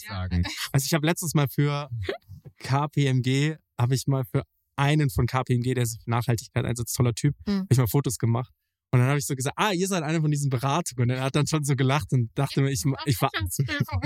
Also 0.72 0.86
ich 0.86 0.94
habe 0.96 1.06
letztens 1.06 1.36
mal 1.36 1.48
für 1.48 1.88
KPMG, 2.60 3.56
habe 3.80 3.96
ich 3.96 4.06
mal 4.08 4.24
für 4.26 4.44
einen 4.76 5.10
von 5.10 5.26
KPMG, 5.26 5.74
der 5.74 5.86
sich 5.86 6.00
für 6.04 6.10
Nachhaltigkeit 6.10 6.66
einsetzt, 6.66 6.96
toller 6.96 7.14
Typ, 7.14 7.36
Mhm. 7.48 7.60
hab 7.62 7.68
ich 7.72 7.78
mal 7.78 7.88
Fotos 7.88 8.18
gemacht. 8.18 8.52
Und 8.92 9.00
dann 9.00 9.08
habe 9.10 9.20
ich 9.20 9.26
so 9.28 9.36
gesagt, 9.36 9.56
ah, 9.56 9.72
ihr 9.72 9.88
seid 9.88 10.02
eine 10.02 10.20
von 10.20 10.32
diesen 10.32 10.50
Beratungen. 10.50 11.12
Und 11.12 11.16
er 11.18 11.24
hat 11.24 11.36
dann 11.36 11.46
schon 11.46 11.64
so 11.64 11.76
gelacht 11.76 12.12
und 12.12 12.32
dachte 12.34 12.60
mir, 12.62 12.72
ich, 12.72 12.84
ich 13.06 13.22
war, 13.22 13.30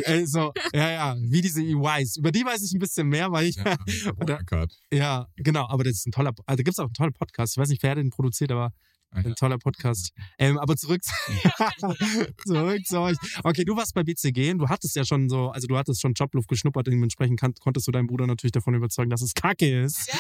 äh, 0.04 0.26
so, 0.26 0.52
ja, 0.74 0.92
ja, 0.92 1.16
wie 1.30 1.40
diese 1.42 1.62
EYs. 1.62 2.18
Über 2.18 2.32
die 2.34 2.44
weiß 2.44 2.62
ich 2.64 2.74
ein 2.74 2.80
bisschen 2.80 3.08
mehr, 3.08 3.32
weil 3.32 3.46
ich, 3.46 3.56
Ja, 3.56 3.78
Oder- 4.20 4.36
Wirecard. 4.40 4.74
ja, 4.92 5.28
genau, 5.38 5.70
aber 5.70 5.86
das 5.86 5.94
ist 5.94 6.08
ein 6.08 6.12
toller, 6.12 6.32
also 6.46 6.58
da 6.58 6.64
gibt's 6.64 6.80
auch 6.80 6.86
einen 6.86 6.94
tollen 6.94 7.14
Podcast. 7.14 7.54
Ich 7.54 7.58
weiß 7.62 7.70
nicht, 7.70 7.82
wer 7.84 7.96
den 7.96 8.10
produziert, 8.10 8.52
aber. 8.52 8.74
Ein 9.13 9.36
toller 9.36 9.58
Podcast. 9.58 10.12
Ähm, 10.38 10.58
aber 10.58 10.76
zurück, 10.76 11.02
zurück 12.45 12.86
zu 12.86 12.99
euch. 12.99 13.17
Okay, 13.43 13.63
du 13.63 13.76
warst 13.76 13.93
bei 13.93 14.04
BCG 14.04 14.52
und 14.52 14.60
du 14.60 14.69
hattest 14.69 14.95
ja 14.95 15.06
schon 15.06 15.30
so, 15.30 15.49
also 15.49 15.67
du 15.67 15.78
hattest 15.78 16.02
schon 16.02 16.13
Jobluft 16.13 16.47
geschnuppert, 16.47 16.88
dementsprechend 16.88 17.39
kann, 17.39 17.54
konntest 17.56 17.88
du 17.88 17.91
deinen 17.91 18.08
Bruder 18.08 18.28
natürlich 18.28 18.52
davon 18.52 18.73
überzeugen, 18.73 19.10
dass 19.10 19.21
es 19.21 19.34
Kacke 19.34 19.84
ist. 19.84 20.10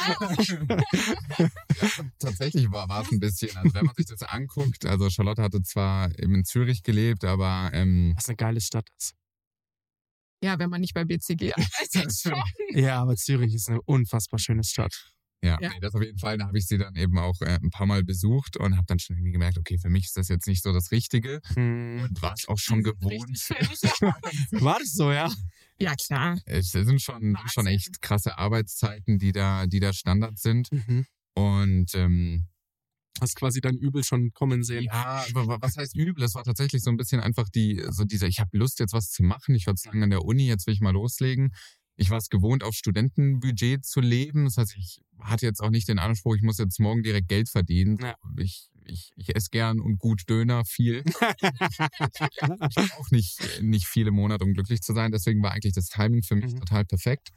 Tatsächlich 2.19 2.71
war 2.71 2.87
war 2.87 3.01
es 3.01 3.11
ein 3.11 3.19
bisschen, 3.19 3.55
also 3.57 3.73
wenn 3.73 3.85
man 3.85 3.95
sich 3.95 4.05
das 4.05 4.23
anguckt, 4.23 4.85
also 4.85 5.09
Charlotte 5.09 5.41
hatte 5.41 5.61
zwar 5.61 6.11
eben 6.19 6.35
in 6.35 6.45
Zürich 6.45 6.83
gelebt, 6.83 7.23
aber 7.23 7.71
ähm, 7.73 8.13
Was 8.15 8.29
eine 8.29 8.35
geile 8.35 8.61
Stadt 8.61 8.87
ist. 8.99 9.15
Ja, 10.43 10.59
wenn 10.59 10.69
man 10.69 10.81
nicht 10.81 10.93
bei 10.93 11.05
BCG 11.05 11.53
arbeitet. 11.55 12.35
Ja, 12.71 13.01
aber 13.01 13.15
Zürich 13.15 13.53
ist 13.53 13.69
eine 13.69 13.81
unfassbar 13.81 14.39
schöne 14.39 14.63
Stadt. 14.63 15.12
Ja, 15.43 15.57
Ja. 15.61 15.69
Nee, 15.69 15.79
das 15.81 15.93
auf 15.93 16.01
jeden 16.01 16.17
Fall. 16.17 16.37
Da 16.37 16.47
habe 16.47 16.57
ich 16.57 16.65
sie 16.65 16.77
dann 16.77 16.95
eben 16.95 17.17
auch 17.19 17.39
äh, 17.41 17.59
ein 17.61 17.69
paar 17.69 17.85
Mal 17.85 18.03
besucht 18.03 18.57
und 18.57 18.75
habe 18.75 18.85
dann 18.87 18.99
schon 18.99 19.15
irgendwie 19.17 19.33
gemerkt, 19.33 19.57
okay, 19.57 19.77
für 19.77 19.89
mich 19.89 20.05
ist 20.05 20.17
das 20.17 20.29
jetzt 20.29 20.47
nicht 20.47 20.63
so 20.63 20.73
das 20.73 20.91
Richtige 20.91 21.41
Hm. 21.53 22.01
und 22.03 22.21
war 22.21 22.33
es 22.33 22.47
auch 22.47 22.57
schon 22.57 22.83
gewohnt. 22.83 23.49
War 24.63 24.79
das 24.79 24.93
so, 24.93 25.11
ja? 25.11 25.31
Ja, 25.79 25.95
klar. 25.95 26.39
Es 26.45 26.71
sind 26.71 27.01
schon, 27.01 27.37
schon 27.51 27.67
echt 27.67 28.01
krasse 28.01 28.37
Arbeitszeiten, 28.37 29.19
die 29.19 29.31
da, 29.31 29.67
die 29.67 29.79
da 29.79 29.93
Standard 29.93 30.39
sind. 30.39 30.71
Mhm. 30.71 31.05
Und 31.35 31.93
ähm, 31.95 32.47
Hast 33.21 33.35
quasi 33.35 33.61
dein 33.61 33.77
Übel 33.77 34.03
schon 34.03 34.33
kommen 34.33 34.63
sehen. 34.63 34.85
Ja, 34.85 35.23
was 35.33 35.77
heißt 35.77 35.95
übel? 35.95 36.23
Es 36.23 36.33
war 36.33 36.43
tatsächlich 36.43 36.81
so 36.81 36.89
ein 36.89 36.97
bisschen 36.97 37.21
einfach 37.21 37.47
die, 37.47 37.83
so 37.89 38.05
dieser, 38.05 38.27
ich 38.27 38.39
habe 38.39 38.57
Lust 38.57 38.79
jetzt 38.79 38.93
was 38.93 39.11
zu 39.11 39.23
machen. 39.23 39.53
Ich 39.53 39.67
war 39.67 39.75
zu 39.75 39.89
lange 39.89 40.05
an 40.05 40.09
der 40.09 40.25
Uni, 40.25 40.47
jetzt 40.47 40.65
will 40.65 40.73
ich 40.73 40.81
mal 40.81 40.93
loslegen. 40.93 41.53
Ich 41.95 42.09
war 42.09 42.17
es 42.17 42.29
gewohnt, 42.29 42.63
auf 42.63 42.73
Studentenbudget 42.75 43.85
zu 43.85 44.01
leben. 44.01 44.45
Das 44.45 44.57
heißt, 44.57 44.75
ich 44.77 45.01
hatte 45.19 45.45
jetzt 45.45 45.61
auch 45.61 45.69
nicht 45.69 45.87
den 45.87 45.99
Anspruch, 45.99 46.35
ich 46.35 46.41
muss 46.41 46.57
jetzt 46.57 46.79
morgen 46.79 47.03
direkt 47.03 47.27
Geld 47.27 47.49
verdienen. 47.49 47.97
Ja. 48.01 48.15
Ich, 48.37 48.69
ich, 48.85 49.11
ich 49.15 49.35
esse 49.35 49.49
gern 49.51 49.79
und 49.79 49.97
gut 49.99 50.23
Döner, 50.29 50.65
viel. 50.65 51.03
ich 51.05 52.75
brauche 52.89 53.13
nicht, 53.15 53.39
nicht 53.61 53.85
viele 53.87 54.11
Monate, 54.11 54.43
um 54.43 54.53
glücklich 54.53 54.81
zu 54.81 54.93
sein. 54.93 55.11
Deswegen 55.11 55.41
war 55.43 55.51
eigentlich 55.51 55.73
das 55.73 55.87
Timing 55.89 56.23
für 56.23 56.35
mich 56.35 56.53
Mhm. 56.53 56.59
total 56.59 56.85
perfekt. 56.85 57.29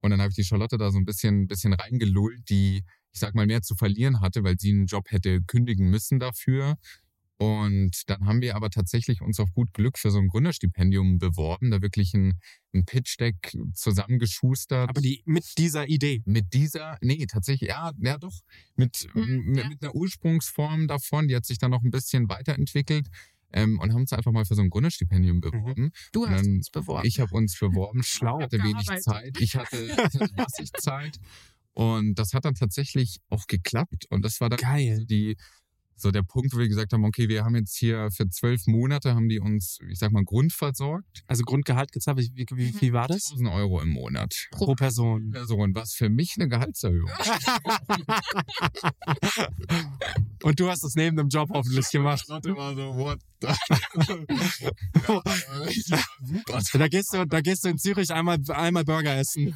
Und 0.00 0.10
dann 0.10 0.20
habe 0.20 0.30
ich 0.30 0.36
die 0.36 0.44
Charlotte 0.44 0.78
da 0.78 0.90
so 0.90 0.98
ein 0.98 1.04
bisschen, 1.04 1.48
bisschen 1.48 1.72
reingelullt, 1.72 2.48
die, 2.48 2.84
ich 3.12 3.20
sag 3.20 3.34
mal, 3.34 3.46
mehr 3.46 3.62
zu 3.62 3.74
verlieren 3.74 4.20
hatte, 4.20 4.44
weil 4.44 4.56
sie 4.58 4.70
einen 4.70 4.86
Job 4.86 5.10
hätte 5.10 5.42
kündigen 5.42 5.90
müssen 5.90 6.20
dafür. 6.20 6.76
Und 7.38 7.90
dann 8.06 8.24
haben 8.26 8.40
wir 8.40 8.56
aber 8.56 8.70
tatsächlich 8.70 9.20
uns 9.20 9.38
auf 9.40 9.52
gut 9.52 9.72
Glück 9.74 9.98
für 9.98 10.10
so 10.10 10.18
ein 10.18 10.28
Gründerstipendium 10.28 11.18
beworben, 11.18 11.70
da 11.70 11.82
wirklich 11.82 12.14
ein, 12.14 12.40
ein 12.74 12.86
Pitch-Deck 12.86 13.54
zusammengeschustert. 13.74 14.88
Aber 14.88 15.00
die 15.00 15.22
mit 15.26 15.44
dieser 15.58 15.86
Idee. 15.88 16.22
mit 16.24 16.54
dieser, 16.54 16.96
nee, 17.02 17.26
tatsächlich, 17.26 17.68
ja, 17.70 17.92
ja 17.98 18.18
doch, 18.18 18.32
mit, 18.76 19.06
Mhm, 19.14 19.44
mit, 19.46 19.58
ja. 19.64 19.68
mit 19.68 19.82
einer 19.82 19.94
Ursprungsform 19.94 20.86
davon, 20.88 21.28
die 21.28 21.36
hat 21.36 21.44
sich 21.44 21.58
dann 21.58 21.70
noch 21.72 21.82
ein 21.82 21.90
bisschen 21.90 22.28
weiterentwickelt 22.28 23.08
ähm, 23.52 23.78
und 23.80 23.92
haben 23.92 24.00
uns 24.00 24.12
einfach 24.12 24.32
mal 24.32 24.44
für 24.44 24.54
so 24.54 24.62
ein 24.62 24.70
Gründerstipendium 24.70 25.40
beworben. 25.40 25.90
Du 26.12 26.26
hast 26.26 26.44
dann- 26.46 26.54
uns 26.56 26.70
beworben. 26.70 27.06
Ich 27.06 27.20
habe 27.20 27.34
uns 27.34 27.58
beworben, 27.58 28.02
Schlau. 28.02 28.38
ich 28.38 28.44
hatte 28.44 28.58
wenig 28.58 28.86
Gearbeitet. 28.86 29.04
Zeit, 29.04 29.36
ich 29.40 29.56
hatte, 29.56 29.84
ich 29.84 29.96
hatte 29.98 30.28
massig 30.36 30.72
Zeit 30.72 31.18
und 31.74 32.14
das 32.18 32.32
hat 32.32 32.44
dann 32.46 32.54
tatsächlich 32.54 33.18
auch 33.28 33.46
geklappt 33.46 34.06
und 34.10 34.22
das 34.24 34.40
war 34.40 34.48
dann 34.48 34.58
Geil. 34.58 35.04
die 35.04 35.36
so 35.96 36.10
der 36.10 36.22
Punkt, 36.22 36.52
wo 36.54 36.58
wir 36.58 36.68
gesagt 36.68 36.92
haben, 36.92 37.04
okay, 37.04 37.28
wir 37.28 37.44
haben 37.44 37.54
jetzt 37.56 37.76
hier 37.76 38.10
für 38.10 38.28
zwölf 38.28 38.66
Monate 38.66 39.14
haben 39.14 39.28
die 39.28 39.40
uns, 39.40 39.78
ich 39.88 39.98
sag 39.98 40.12
mal, 40.12 40.24
grundversorgt. 40.24 41.22
Also 41.26 41.42
Grundgehalt 41.44 41.92
gezahlt, 41.92 42.18
wie, 42.18 42.30
wie, 42.34 42.46
wie 42.56 42.72
viel 42.72 42.92
war 42.92 43.08
das? 43.08 43.26
1000 43.30 43.48
Euro 43.50 43.80
im 43.80 43.90
Monat. 43.90 44.34
Pro 44.50 44.74
Person. 44.74 45.30
Person, 45.30 45.74
was 45.74 45.94
für 45.94 46.08
mich 46.10 46.34
eine 46.36 46.48
Gehaltserhöhung. 46.48 47.10
Und 50.42 50.60
du 50.60 50.68
hast 50.68 50.84
das 50.84 50.94
neben 50.94 51.16
dem 51.16 51.28
Job 51.28 51.50
hoffentlich 51.52 51.88
gemacht. 51.90 52.26
Leute 52.28 52.54
war 52.56 52.74
so, 52.74 52.94
what 52.94 53.18
Da 56.72 56.88
gehst 56.88 57.12
du, 57.12 57.26
da 57.26 57.40
gehst 57.40 57.64
du 57.64 57.68
in 57.68 57.78
Zürich 57.78 58.12
einmal, 58.12 58.38
einmal 58.48 58.84
Burger 58.84 59.16
essen. 59.16 59.54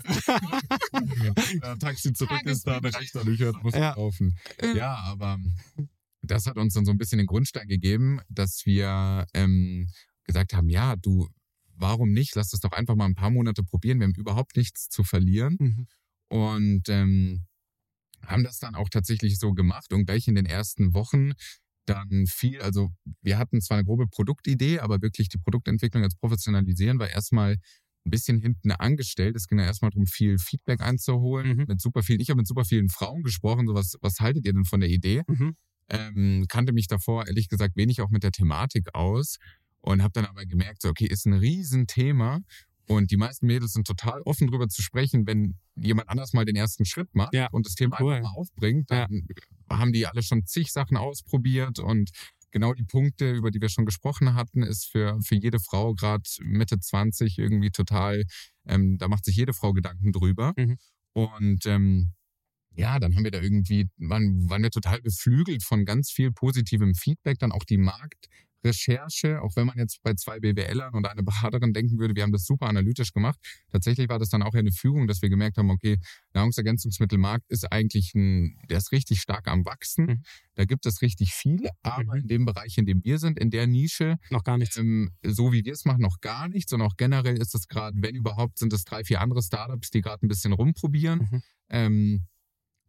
ja, 1.62 1.76
Taxi 1.76 2.12
zurück 2.12 2.42
ist 2.44 2.66
da, 2.66 2.80
der 2.80 2.94
Rechter 2.94 3.24
nicht 3.24 3.40
hört, 3.40 3.62
muss 3.62 3.74
Ja. 3.74 3.94
laufen. 3.94 4.36
Ja, 4.74 4.96
aber 5.04 5.38
das 6.22 6.46
hat 6.46 6.56
uns 6.56 6.74
dann 6.74 6.84
so 6.84 6.90
ein 6.90 6.98
bisschen 6.98 7.18
den 7.18 7.26
Grundstein 7.26 7.68
gegeben, 7.68 8.20
dass 8.28 8.66
wir 8.66 9.26
ähm, 9.34 9.88
gesagt 10.24 10.52
haben, 10.54 10.68
ja, 10.68 10.96
du, 10.96 11.28
warum 11.74 12.12
nicht? 12.12 12.34
Lass 12.34 12.50
das 12.50 12.60
doch 12.60 12.72
einfach 12.72 12.94
mal 12.96 13.06
ein 13.06 13.14
paar 13.14 13.30
Monate 13.30 13.62
probieren. 13.62 13.98
Wir 14.00 14.04
haben 14.06 14.14
überhaupt 14.14 14.56
nichts 14.56 14.88
zu 14.88 15.02
verlieren. 15.04 15.56
Mhm. 15.58 15.86
Und 16.28 16.88
ähm, 16.88 17.46
haben 18.26 18.44
das 18.44 18.58
dann 18.58 18.74
auch 18.74 18.88
tatsächlich 18.88 19.38
so 19.38 19.52
gemacht 19.52 19.92
und 19.92 20.06
gleich 20.06 20.28
in 20.28 20.34
den 20.34 20.46
ersten 20.46 20.94
Wochen 20.94 21.32
dann 21.86 22.26
viel, 22.26 22.60
also 22.60 22.90
wir 23.22 23.38
hatten 23.38 23.60
zwar 23.60 23.78
eine 23.78 23.84
grobe 23.86 24.06
Produktidee, 24.06 24.78
aber 24.78 25.00
wirklich 25.02 25.28
die 25.28 25.38
Produktentwicklung 25.38 26.04
als 26.04 26.14
professionalisieren 26.16 26.98
war 26.98 27.08
erstmal 27.10 27.52
ein 28.06 28.10
bisschen 28.10 28.38
hinten 28.40 28.70
angestellt. 28.72 29.36
Es 29.36 29.46
ging 29.48 29.58
ja 29.58 29.64
erstmal 29.64 29.90
darum, 29.90 30.06
viel 30.06 30.38
Feedback 30.38 30.80
einzuholen, 30.82 31.56
Mhm. 31.56 31.64
mit 31.68 31.80
super 31.80 32.02
vielen, 32.02 32.20
ich 32.20 32.30
habe 32.30 32.38
mit 32.38 32.46
super 32.46 32.64
vielen 32.64 32.88
Frauen 32.90 33.22
gesprochen, 33.22 33.66
so 33.66 33.74
was, 33.74 33.96
was 34.02 34.20
haltet 34.20 34.46
ihr 34.46 34.52
denn 34.52 34.64
von 34.64 34.80
der 34.80 34.90
Idee? 34.90 35.22
Mhm. 35.26 35.56
Ähm, 35.90 36.46
kannte 36.48 36.72
mich 36.72 36.86
davor 36.86 37.26
ehrlich 37.26 37.48
gesagt 37.48 37.76
wenig 37.76 38.00
auch 38.00 38.10
mit 38.10 38.22
der 38.22 38.32
Thematik 38.32 38.94
aus 38.94 39.36
und 39.80 40.02
habe 40.02 40.12
dann 40.12 40.24
aber 40.26 40.46
gemerkt, 40.46 40.82
so, 40.82 40.88
okay, 40.88 41.06
ist 41.06 41.26
ein 41.26 41.34
Riesenthema 41.34 42.40
und 42.86 43.10
die 43.10 43.16
meisten 43.16 43.46
Mädels 43.46 43.72
sind 43.72 43.86
total 43.86 44.20
offen 44.22 44.48
drüber 44.48 44.68
zu 44.68 44.82
sprechen, 44.82 45.26
wenn 45.26 45.56
jemand 45.76 46.08
anders 46.08 46.32
mal 46.32 46.44
den 46.44 46.56
ersten 46.56 46.84
Schritt 46.84 47.14
macht 47.14 47.34
Ja, 47.34 47.48
und 47.50 47.66
das 47.66 47.74
Thema 47.74 48.00
cool. 48.00 48.14
einfach 48.14 48.30
mal 48.30 48.36
aufbringt, 48.36 48.90
dann 48.90 49.26
haben 49.70 49.92
die 49.92 50.06
alle 50.06 50.22
schon 50.22 50.44
zig 50.46 50.72
Sachen 50.72 50.96
ausprobiert 50.96 51.78
und 51.78 52.10
genau 52.50 52.74
die 52.74 52.84
Punkte, 52.84 53.30
über 53.30 53.50
die 53.50 53.60
wir 53.60 53.68
schon 53.68 53.86
gesprochen 53.86 54.34
hatten, 54.34 54.62
ist 54.62 54.86
für, 54.86 55.20
für 55.22 55.36
jede 55.36 55.60
Frau 55.60 55.94
gerade 55.94 56.24
Mitte 56.40 56.78
20 56.80 57.38
irgendwie 57.38 57.70
total, 57.70 58.24
ähm, 58.66 58.98
da 58.98 59.08
macht 59.08 59.24
sich 59.24 59.36
jede 59.36 59.54
Frau 59.54 59.72
Gedanken 59.72 60.12
drüber. 60.12 60.52
Mhm. 60.56 60.76
Und 61.12 61.66
ähm, 61.66 62.12
ja, 62.74 62.98
dann 62.98 63.14
haben 63.14 63.24
wir 63.24 63.30
da 63.30 63.40
irgendwie, 63.40 63.88
waren, 63.98 64.48
waren 64.48 64.62
wir 64.62 64.70
total 64.70 65.00
beflügelt 65.02 65.62
von 65.62 65.84
ganz 65.84 66.10
viel 66.10 66.32
positivem 66.32 66.94
Feedback, 66.94 67.38
dann 67.38 67.52
auch 67.52 67.64
die 67.64 67.78
Marktrecherche, 68.62 69.42
auch 69.42 69.56
wenn 69.56 69.66
man 69.66 69.78
jetzt 69.78 70.02
bei 70.02 70.14
zwei 70.14 70.38
BWLern 70.38 70.94
und 70.94 71.06
einer 71.06 71.22
Beraterin 71.22 71.72
denken 71.72 71.98
würde, 71.98 72.14
wir 72.14 72.22
haben 72.22 72.32
das 72.32 72.44
super 72.44 72.66
analytisch 72.68 73.12
gemacht. 73.12 73.38
Tatsächlich 73.70 74.08
war 74.08 74.18
das 74.18 74.28
dann 74.28 74.42
auch 74.42 74.54
eine 74.54 74.70
Fügung, 74.72 75.06
dass 75.06 75.22
wir 75.22 75.28
gemerkt 75.30 75.56
haben, 75.58 75.70
okay, 75.70 75.98
Nahrungsergänzungsmittelmarkt 76.34 77.44
ist 77.48 77.70
eigentlich 77.72 78.14
ein, 78.14 78.56
der 78.68 78.78
ist 78.78 78.92
richtig 78.92 79.20
stark 79.20 79.48
am 79.48 79.64
Wachsen. 79.64 80.04
Mhm. 80.06 80.22
Da 80.54 80.64
gibt 80.64 80.84
es 80.86 81.00
richtig 81.02 81.32
viele, 81.32 81.70
aber 81.82 82.14
Mhm. 82.14 82.20
in 82.22 82.28
dem 82.28 82.44
Bereich, 82.44 82.76
in 82.76 82.86
dem 82.86 83.02
wir 83.04 83.18
sind, 83.18 83.38
in 83.38 83.50
der 83.50 83.66
Nische, 83.66 84.16
Noch 84.30 84.44
gar 84.44 84.58
nichts. 84.58 84.76
ähm, 84.76 85.10
so 85.24 85.52
wie 85.52 85.64
wir 85.64 85.72
es 85.72 85.84
machen, 85.84 86.02
noch 86.02 86.20
gar 86.20 86.48
nichts. 86.48 86.72
Und 86.72 86.82
auch 86.82 86.96
generell 86.96 87.38
ist 87.38 87.54
es 87.54 87.66
gerade, 87.66 87.96
wenn 88.00 88.14
überhaupt, 88.14 88.58
sind 88.58 88.72
es 88.72 88.84
drei, 88.84 89.04
vier 89.04 89.20
andere 89.20 89.42
Startups, 89.42 89.90
die 89.90 90.02
gerade 90.02 90.24
ein 90.24 90.28
bisschen 90.28 90.52
rumprobieren. 90.52 91.28
Mhm. 91.30 91.42
Ähm, 91.70 92.26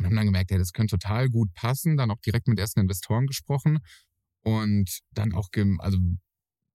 und 0.02 0.08
haben 0.08 0.16
dann 0.16 0.26
gemerkt, 0.26 0.52
ja, 0.52 0.58
das 0.58 0.74
könnte 0.74 0.98
total 0.98 1.30
gut 1.30 1.54
passen. 1.54 1.98
Dann 1.98 2.12
auch 2.12 2.20
direkt 2.22 2.48
mit 2.48 2.60
ersten 2.60 2.80
Investoren 2.82 3.28
gesprochen. 3.28 3.80
Und 4.44 5.00
dann 5.12 5.34
auch, 5.34 5.50
also 5.80 6.00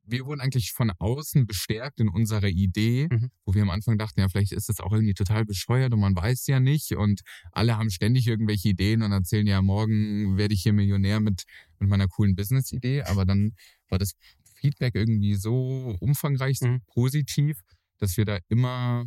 wir 0.08 0.24
wurden 0.24 0.40
eigentlich 0.40 0.70
von 0.72 0.92
außen 0.98 1.46
bestärkt 1.48 1.98
in 1.98 2.08
unserer 2.08 2.46
Idee, 2.48 3.08
Mhm. 3.10 3.30
wo 3.44 3.54
wir 3.54 3.62
am 3.62 3.70
Anfang 3.70 3.98
dachten, 3.98 4.20
ja, 4.20 4.28
vielleicht 4.28 4.52
ist 4.52 4.68
das 4.68 4.78
auch 4.80 4.92
irgendwie 4.92 5.14
total 5.14 5.44
bescheuert 5.44 5.92
und 5.92 5.98
man 6.00 6.14
weiß 6.14 6.46
ja 6.46 6.60
nicht. 6.60 6.92
Und 6.92 7.22
alle 7.52 7.76
haben 7.76 7.90
ständig 7.90 8.28
irgendwelche 8.28 8.68
Ideen 8.68 9.02
und 9.02 9.10
erzählen, 9.10 9.46
ja, 9.48 9.60
morgen 9.62 10.36
werde 10.38 10.54
ich 10.54 10.62
hier 10.62 10.72
Millionär 10.72 11.18
mit, 11.20 11.42
mit 11.80 11.88
meiner 11.88 12.06
coolen 12.06 12.36
Business-Idee. 12.36 13.02
Aber 13.02 13.24
dann 13.24 13.54
war 13.88 13.98
das 13.98 14.12
Feedback 14.54 14.94
irgendwie 14.94 15.34
so 15.34 15.96
umfangreich, 16.00 16.58
so 16.60 16.68
Mhm. 16.68 16.82
positiv, 16.86 17.60
dass 17.98 18.16
wir 18.16 18.24
da 18.24 18.38
immer 18.48 19.06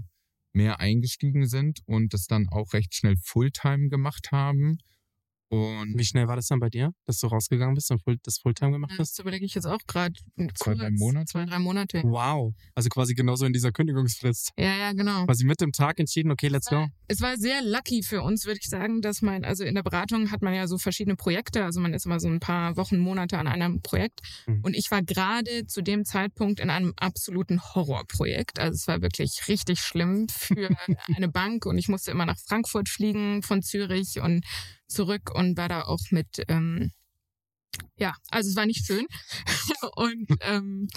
mehr 0.54 0.80
eingestiegen 0.80 1.48
sind 1.48 1.80
und 1.86 2.14
das 2.14 2.28
dann 2.28 2.48
auch 2.50 2.74
recht 2.74 2.96
schnell 2.96 3.16
Fulltime 3.18 3.90
gemacht 3.90 4.32
haben. 4.32 4.78
Und 5.50 5.98
Wie 5.98 6.06
schnell 6.06 6.28
war 6.28 6.36
das 6.36 6.48
dann 6.48 6.60
bei 6.60 6.70
dir, 6.70 6.92
dass 7.06 7.20
du 7.20 7.28
rausgegangen 7.28 7.74
bist 7.74 7.90
und 7.90 8.04
Full, 8.04 8.18
das 8.24 8.38
Fulltime 8.38 8.72
gemacht 8.72 8.94
hast? 9.00 9.18
Das 9.18 9.20
überlege 9.20 9.46
ich 9.46 9.56
jetzt 9.56 9.66
auch 9.66 9.80
gerade. 9.88 10.14
Zwei, 10.54 10.76
drei 10.76 10.92
Monate? 10.92 11.26
Zwei, 11.26 11.46
drei 11.46 11.58
Monate. 11.58 12.04
Wow. 12.04 12.54
Also 12.76 12.90
quasi 12.90 13.16
genauso 13.16 13.46
in 13.46 13.54
dieser 13.54 13.72
Kündigungsfrist. 13.72 14.52
Ja, 14.60 14.78
ja, 14.78 14.94
genau. 14.94 15.26
Quasi 15.26 15.46
mit 15.46 15.60
dem 15.60 15.72
Tag 15.72 16.00
entschieden, 16.00 16.32
okay, 16.32 16.50
let's 16.50 16.68
go. 16.68 16.88
Es 17.08 17.22
war 17.22 17.36
sehr 17.38 17.64
lucky 17.64 18.04
für 18.04 18.22
uns, 18.22 18.46
würde 18.46 18.60
ich 18.62 18.70
sagen, 18.70 19.02
dass 19.02 19.24
man, 19.24 19.44
also 19.44 19.64
in 19.64 19.74
der 19.74 19.82
Beratung 19.82 20.30
hat 20.30 20.44
man 20.44 20.54
ja 20.54 20.68
so 20.68 20.78
verschiedene 20.78 21.16
Projekte, 21.16 21.66
also 21.66 21.80
man 21.80 21.96
ist 21.96 22.06
immer 22.06 22.20
so 22.20 22.28
ein 22.28 22.40
paar 22.40 22.78
Wochen, 22.78 23.00
Monate 23.00 23.40
an 23.40 23.48
einem 23.48 23.82
Projekt. 23.82 24.22
Mhm. 24.46 24.62
Und 24.62 24.76
ich 24.76 24.92
war 24.92 25.02
gerade 25.02 25.66
zu 25.66 25.82
dem 25.82 26.06
Zeitpunkt 26.06 26.60
in 26.60 26.70
einem 26.70 26.94
absoluten 26.98 27.60
Horrorprojekt. 27.60 28.60
Also 28.60 28.76
es 28.76 28.88
war 28.88 29.02
wirklich 29.02 29.48
richtig 29.48 29.80
schlimm 29.82 30.28
für 30.30 30.70
eine 31.16 31.28
Bank 31.28 31.66
und 31.66 31.80
ich 31.80 31.88
musste 31.88 32.12
immer 32.12 32.28
nach 32.28 32.38
Frankfurt 32.38 32.88
fliegen 32.88 33.42
von 33.42 33.64
Zürich 33.64 34.20
und 34.22 34.46
zurück 34.90 35.34
und 35.34 35.58
war 35.58 35.70
da 35.70 35.84
auch 35.84 36.00
mit, 36.12 36.44
ähm, 36.48 36.92
ja, 37.98 38.14
also 38.30 38.50
es 38.50 38.56
war 38.56 38.66
nicht 38.66 38.86
schön. 38.86 39.06
und 39.96 40.28
ähm, 40.42 40.88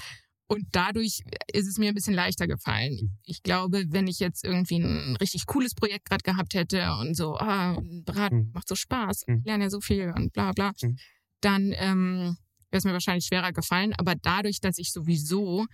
und 0.48 0.66
dadurch 0.72 1.22
ist 1.50 1.66
es 1.66 1.78
mir 1.78 1.88
ein 1.88 1.94
bisschen 1.94 2.12
leichter 2.14 2.46
gefallen. 2.46 3.16
Ich 3.24 3.42
glaube, 3.42 3.84
wenn 3.88 4.06
ich 4.06 4.18
jetzt 4.18 4.44
irgendwie 4.44 4.76
ein 4.80 5.16
richtig 5.16 5.46
cooles 5.46 5.74
Projekt 5.74 6.04
gerade 6.10 6.22
gehabt 6.22 6.52
hätte 6.52 6.92
und 7.00 7.14
so, 7.16 7.36
ah, 7.38 7.80
Beratung 8.04 8.46
Mhm. 8.48 8.50
macht 8.52 8.68
so 8.68 8.74
Spaß, 8.74 9.24
Mhm. 9.28 9.38
ich 9.38 9.44
lerne 9.46 9.64
ja 9.64 9.70
so 9.70 9.80
viel 9.80 10.12
und 10.14 10.34
bla 10.34 10.52
bla, 10.52 10.72
Mhm. 10.82 10.98
dann 11.40 11.72
ähm, 11.76 12.36
wäre 12.70 12.78
es 12.78 12.84
mir 12.84 12.92
wahrscheinlich 12.92 13.24
schwerer 13.24 13.52
gefallen. 13.52 13.94
Aber 13.96 14.14
dadurch, 14.14 14.60
dass 14.60 14.76
ich 14.76 14.92
sowieso 14.92 15.66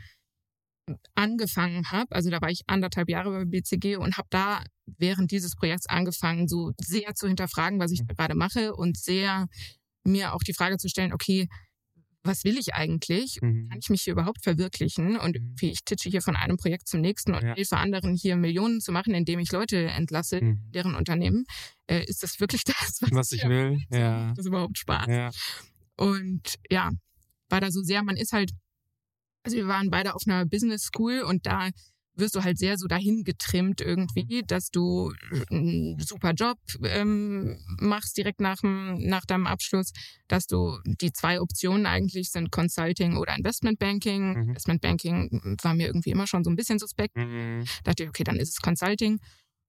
angefangen 1.14 1.90
habe, 1.90 2.14
also 2.14 2.31
da 2.31 2.40
war 2.40 2.51
ich 2.51 2.62
anderthalb 2.66 3.09
Jahre 3.11 3.31
bei 3.31 3.44
BCG 3.44 3.96
und 3.96 4.16
habe 4.16 4.29
da 4.31 4.62
während 4.87 5.31
dieses 5.31 5.55
Projekts 5.57 5.87
angefangen, 5.88 6.48
so 6.48 6.72
sehr 6.81 7.14
zu 7.14 7.27
hinterfragen, 7.29 7.79
was 7.81 7.90
ich 7.92 8.01
da 8.07 8.14
gerade 8.14 8.35
mache 8.35 8.74
und 8.74 8.96
sehr 8.98 9.46
mir 10.05 10.33
auch 10.35 10.42
die 10.42 10.55
Frage 10.55 10.79
zu 10.79 10.88
stellen, 10.88 11.12
okay, 11.12 11.48
was 12.24 12.44
will 12.44 12.59
ich 12.59 12.74
eigentlich? 12.74 13.38
Mhm. 13.40 13.68
Kann 13.68 13.79
ich 13.79 13.90
mich 13.90 14.03
hier 14.03 14.12
überhaupt 14.12 14.42
verwirklichen? 14.42 15.16
Und 15.18 15.37
Mhm. 15.37 15.46
irgendwie, 15.46 15.70
ich 15.70 15.85
titsche 15.85 16.11
hier 16.11 16.20
von 16.20 16.37
einem 16.37 16.57
Projekt 16.57 16.88
zum 16.88 17.01
nächsten 17.01 17.35
und 17.35 17.42
Ja. 17.42 17.55
helfe 17.55 17.77
anderen 17.77 18.14
hier 18.14 18.37
Millionen 18.37 18.81
zu 18.81 18.92
machen, 18.92 19.14
indem 19.14 19.38
ich 19.38 19.53
Leute 19.53 19.87
entlasse, 19.87 20.40
Mhm. 20.42 20.70
deren 20.72 20.94
Unternehmen. 20.94 21.44
Äh, 21.87 22.05
ist 22.05 22.22
das 22.22 22.40
wirklich 22.40 22.64
das, 22.92 23.01
was, 23.01 23.11
Was 23.12 23.33
ich 23.33 23.44
will. 23.44 23.72
macht? 23.90 23.94
Ja. 23.94 24.33
Das 24.35 24.46
überhaupt 24.46 24.79
Spaß? 24.79 25.07
Ja. 25.09 25.31
Und 25.96 26.55
ja, 26.70 26.90
war 27.48 27.61
da 27.61 27.70
so 27.70 27.83
sehr, 27.83 28.03
man 28.03 28.16
ist 28.16 28.33
halt, 28.33 28.51
also 29.48 29.56
wir 29.56 29.68
waren 29.68 29.90
beide 29.90 30.14
auf 30.14 30.22
einer 30.26 30.44
Business 30.46 30.82
School 30.82 31.22
und 31.22 31.46
da 31.46 31.70
wirst 32.14 32.34
du 32.34 32.42
halt 32.42 32.58
sehr 32.58 32.76
so 32.78 32.88
dahin 32.88 33.22
getrimmt 33.22 33.80
irgendwie, 33.80 34.42
dass 34.46 34.70
du 34.70 35.12
einen 35.50 35.98
super 36.00 36.32
Job 36.32 36.58
ähm, 36.82 37.56
machst 37.78 38.16
direkt 38.16 38.40
nach, 38.40 38.56
dem, 38.56 38.98
nach 39.06 39.24
deinem 39.24 39.46
Abschluss, 39.46 39.92
dass 40.26 40.46
du 40.46 40.78
die 40.84 41.12
zwei 41.12 41.40
Optionen 41.40 41.87
eigentlich 41.87 42.30
sind 42.30 42.50
Consulting 42.50 43.16
oder 43.16 43.37
Investment 43.37 43.78
Banking. 43.78 44.30
Mhm. 44.34 44.48
Investment 44.48 44.80
Banking 44.80 45.56
war 45.62 45.74
mir 45.74 45.87
irgendwie 45.87 46.11
immer 46.11 46.26
schon 46.26 46.42
so 46.42 46.50
ein 46.50 46.56
bisschen 46.56 46.80
suspekt. 46.80 47.16
Mhm. 47.16 47.64
Dachte 47.84 48.02
ich, 48.02 48.08
okay, 48.08 48.24
dann 48.24 48.37
ist 48.37 48.48
es 48.48 48.56
Consulting. 48.61 49.20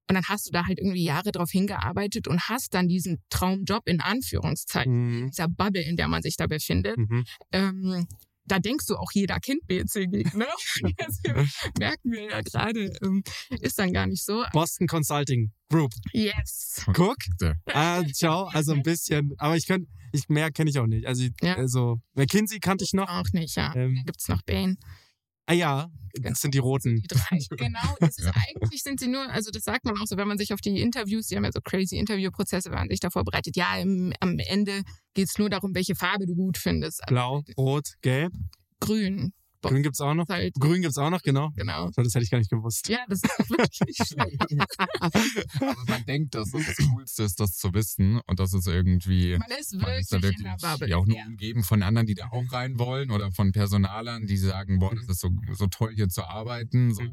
Und 0.10 0.16
dann 0.16 0.24
hast 0.28 0.48
du 0.48 0.52
da 0.52 0.66
halt 0.66 0.80
irgendwie 0.80 1.04
Jahre 1.04 1.32
drauf 1.32 1.52
hingearbeitet 1.52 2.28
und 2.28 2.50
hast 2.50 2.74
dann 2.74 2.88
diesen 2.88 3.22
Traumjob 3.30 3.88
in 3.88 4.02
Anführungszeichen 4.02 5.22
Mhm. 5.22 5.28
dieser 5.30 5.48
Bubble, 5.48 5.84
in 5.84 5.98
der 5.98 6.08
man 6.08 6.24
sich 6.24 6.36
da 6.36 6.48
befindet, 6.48 6.98
Mhm. 6.98 7.26
ähm, 7.52 8.08
da 8.52 8.60
denkst 8.60 8.86
du 8.88 8.96
auch, 8.96 9.12
jeder 9.14 9.40
kennt 9.40 9.66
BCG, 9.68 10.34
ne? 10.36 10.48
Das 10.98 11.20
merken 11.80 12.12
wir 12.12 12.30
ja 12.30 12.42
gerade, 12.42 12.92
ähm, 13.04 13.24
ist 13.62 13.80
dann 13.80 13.94
gar 13.94 14.08
nicht 14.08 14.24
so. 14.24 14.44
Boston 14.52 14.88
Consulting 14.88 15.52
Group. 15.70 15.92
Yes. 16.14 16.86
Guck. 16.94 17.18
Ah, 17.68 18.04
ciao. 18.14 18.46
Also 18.46 18.74
ein 18.74 18.82
bisschen. 18.84 19.34
Aber 19.38 19.56
ich 19.56 19.68
kann, 19.68 19.88
ich 20.12 20.28
mehr 20.30 20.52
kenne 20.52 20.70
ich 20.70 20.80
auch 20.80 20.88
nicht. 20.88 21.06
Also, 21.06 21.26
Ja. 21.42 21.56
also 21.56 22.00
McKinsey 22.16 22.60
kannte 22.60 22.84
ich 22.84 22.94
noch. 22.94 23.08
Auch 23.08 23.32
nicht, 23.34 23.56
ja. 23.56 23.74
Ähm. 23.76 23.96
Da 23.96 24.02
gibt's 24.04 24.28
noch 24.28 24.42
Bain. 24.42 24.78
Ah 25.50 25.54
ja, 25.54 25.90
das 26.14 26.42
sind 26.42 26.54
die 26.54 26.60
roten. 26.60 27.02
Die 27.02 27.08
drei. 27.08 27.40
Genau, 27.58 27.96
das 28.00 28.20
ist 28.20 28.28
eigentlich 28.28 28.84
sind 28.84 29.00
sie 29.00 29.08
nur, 29.08 29.28
also 29.32 29.50
das 29.50 29.64
sagt 29.64 29.84
man 29.84 29.96
auch 30.00 30.06
so, 30.06 30.16
wenn 30.16 30.28
man 30.28 30.38
sich 30.38 30.54
auf 30.54 30.62
die 30.62 30.80
Interviews, 30.80 31.26
die 31.26 31.36
haben 31.36 31.44
ja 31.44 31.52
so 31.52 31.60
crazy 31.60 31.98
Interviewprozesse, 31.98 32.70
wenn 32.70 32.78
man 32.78 32.90
sich 32.90 33.00
da 33.00 33.10
vorbereitet. 33.10 33.58
Ja, 33.58 33.76
im, 33.80 34.14
am 34.20 34.38
Ende 34.38 34.84
geht's 35.16 35.40
nur 35.40 35.50
darum, 35.50 35.74
welche 35.74 35.96
Farbe 35.96 36.28
du 36.28 36.36
gut 36.36 36.60
findest. 36.60 37.02
Also 37.02 37.16
Blau, 37.16 37.44
rot, 37.58 37.96
gelb. 38.02 38.32
grün. 38.80 39.34
Grün 39.62 39.84
gibt's 39.84 40.00
auch 40.02 40.14
noch. 40.14 40.28
halt, 40.30 40.54
Grün 40.56 40.82
gibt's 40.82 40.98
auch 40.98 41.10
noch, 41.10 41.22
genau. 41.22 41.50
genau. 41.56 41.90
Das 41.96 42.14
hätte 42.16 42.24
ich 42.24 42.30
gar 42.32 42.38
nicht 42.38 42.50
gewusst. 42.50 42.88
Ja, 42.90 43.00
das 43.10 43.22
ist 43.24 43.50
wirklich 43.50 43.80
nicht 43.86 44.08
schlecht. 44.08 44.38
Aber 45.00 45.84
man 45.88 46.06
denkt, 46.06 46.36
dass 46.36 46.54
es 46.54 46.66
das 46.66 46.88
Coolste 46.90 47.24
ist, 47.24 47.40
das 47.40 47.58
zu 47.58 47.74
wissen. 47.74 48.22
Und 48.28 48.40
das 48.40 48.54
ist 48.54 48.68
irgendwie. 48.68 49.38
Man 49.38 49.50
ist 49.60 49.74
Man 49.76 49.98
ist 50.00 50.12
da 50.14 50.22
wirklich 50.22 50.40
in 50.40 50.46
wirklich 50.46 50.62
der 50.62 50.68
Bubble. 50.72 50.90
ja 50.90 50.98
auch 50.98 51.06
nur 51.06 51.18
Ja. 51.18 51.26
umgeben 51.26 51.64
von 51.64 51.84
anderen, 51.84 52.08
die 52.08 52.16
da 52.16 52.28
auch 52.32 52.44
rein 52.52 52.80
wollen 52.80 53.12
oder 53.12 53.32
von 53.32 53.52
Personalern, 53.52 54.26
die 54.28 54.38
sagen, 54.38 54.80
boah, 54.80 54.96
das 54.96 55.06
Mhm. 55.06 55.10
ist 55.12 55.20
so, 55.20 55.30
so 55.54 55.68
toll 55.68 55.94
hier 55.94 56.08
zu 56.10 56.24
arbeiten. 56.24 56.94
So, 56.94 57.04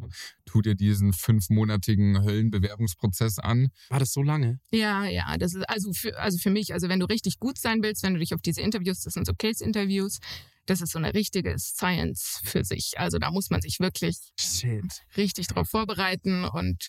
tu 0.45 0.63
dir 0.63 0.75
diesen 0.75 1.13
fünfmonatigen 1.13 2.23
Höllenbewerbungsprozess 2.25 3.39
an. 3.39 3.69
War 3.89 3.99
das 3.99 4.13
so 4.13 4.23
lange? 4.23 4.61
Ja, 4.71 5.05
ja, 5.05 5.37
das 5.39 5.55
ist 5.55 5.69
also 5.69 5.93
für, 5.93 6.19
also 6.19 6.39
für 6.39 6.51
mich, 6.51 6.73
also 6.73 6.89
wenn 6.89 7.01
du 7.01 7.07
richtig 7.07 7.39
gut 7.39 7.59
sein 7.59 7.83
willst, 7.83 8.03
wenn 8.03 8.15
du 8.15 8.21
dich 8.21 8.35
auf 8.35 8.41
diese 8.43 8.61
Interviews, 8.61 9.01
das 9.03 9.15
sind 9.15 9.27
so 9.27 9.33
Case-Interviews, 9.37 10.19
das 10.67 10.81
ist 10.81 10.93
so 10.93 10.99
eine 10.99 11.15
richtige 11.15 11.59
Science 11.59 12.41
für 12.45 12.65
sich. 12.65 12.95
Also 12.99 13.19
da 13.19 13.31
muss 13.31 13.51
man 13.51 13.61
sich 13.63 13.79
wirklich 13.81 14.19
Shit. 14.39 15.03
richtig 15.17 15.47
drauf 15.49 15.69
vorbereiten 15.69 16.45
und 16.45 16.89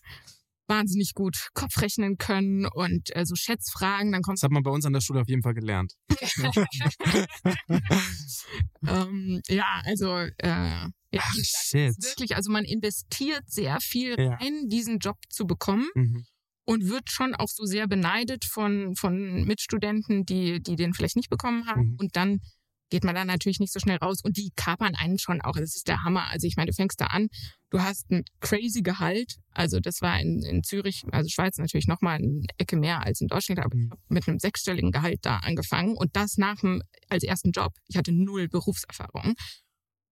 wahnsinnig 0.67 1.13
gut 1.13 1.49
Kopf 1.53 1.81
rechnen 1.81 2.17
können 2.17 2.65
und 2.65 3.15
äh, 3.15 3.25
so 3.25 3.35
Schätzfragen, 3.35 4.11
dann 4.11 4.21
kommt 4.21 4.37
Das 4.39 4.43
hat 4.43 4.51
man 4.51 4.63
bei 4.63 4.71
uns 4.71 4.85
an 4.85 4.91
der 4.93 5.01
Schule 5.01 5.21
auf 5.21 5.29
jeden 5.29 5.41
Fall 5.41 5.53
gelernt. 5.53 5.93
ähm, 8.87 9.41
ja, 9.47 9.81
also 9.85 10.17
äh, 10.17 10.47
ja, 10.49 10.89
Ach, 11.19 11.33
shit. 11.35 11.95
wirklich, 12.03 12.35
also 12.35 12.51
man 12.51 12.65
investiert 12.65 13.43
sehr 13.47 13.79
viel 13.79 14.19
Ja. 14.19 14.33
rein, 14.35 14.67
diesen 14.67 14.99
Job 14.99 15.17
zu 15.29 15.45
bekommen. 15.45 15.87
Mhm. 15.95 16.25
und 16.69 16.89
wird 16.89 17.09
schon 17.09 17.33
auch 17.33 17.47
so 17.47 17.63
sehr 17.63 17.87
beneidet 17.87 18.43
von, 18.43 18.93
von 18.97 19.45
Mitstudenten, 19.45 20.25
die, 20.25 20.59
die 20.61 20.75
den 20.75 20.93
vielleicht 20.93 21.15
nicht 21.15 21.29
bekommen 21.29 21.65
haben. 21.65 21.91
Mhm. 21.91 21.95
Und 21.97 22.15
dann 22.17 22.41
geht 22.89 23.03
man 23.03 23.15
da 23.15 23.25
natürlich 23.25 23.59
nicht 23.59 23.73
so 23.73 23.79
schnell 23.79 23.97
raus 23.97 24.21
und 24.23 24.37
die 24.37 24.51
kapern 24.55 24.95
einen 24.95 25.19
schon 25.19 25.41
auch. 25.41 25.55
Das 25.55 25.75
ist 25.75 25.87
der 25.87 26.03
Hammer. 26.03 26.29
Also 26.29 26.47
ich 26.47 26.55
meine, 26.55 26.71
du 26.71 26.75
fängst 26.75 26.99
da 27.01 27.07
an, 27.07 27.27
du 27.69 27.81
hast 27.81 28.09
ein 28.11 28.23
crazy 28.39 28.81
Gehalt. 28.81 29.35
Also 29.51 29.79
das 29.79 30.01
war 30.01 30.19
in, 30.19 30.41
in 30.43 30.63
Zürich, 30.63 31.03
also 31.11 31.29
Schweiz 31.29 31.57
natürlich 31.57 31.87
nochmal 31.87 32.15
eine 32.17 32.43
Ecke 32.57 32.77
mehr 32.77 33.03
als 33.05 33.21
in 33.21 33.27
Deutschland, 33.27 33.59
aber 33.59 33.75
ich 33.75 33.83
Mhm. 33.83 33.91
habe 33.91 34.01
mit 34.09 34.27
einem 34.27 34.39
sechsstelligen 34.39 34.91
Gehalt 34.91 35.19
da 35.23 35.37
angefangen 35.37 35.95
und 35.97 36.15
das 36.15 36.37
nach 36.37 36.59
dem, 36.61 36.81
als 37.09 37.23
ersten 37.23 37.51
Job. 37.51 37.73
Ich 37.87 37.97
hatte 37.97 38.11
null 38.11 38.47
Berufserfahrung. 38.47 39.33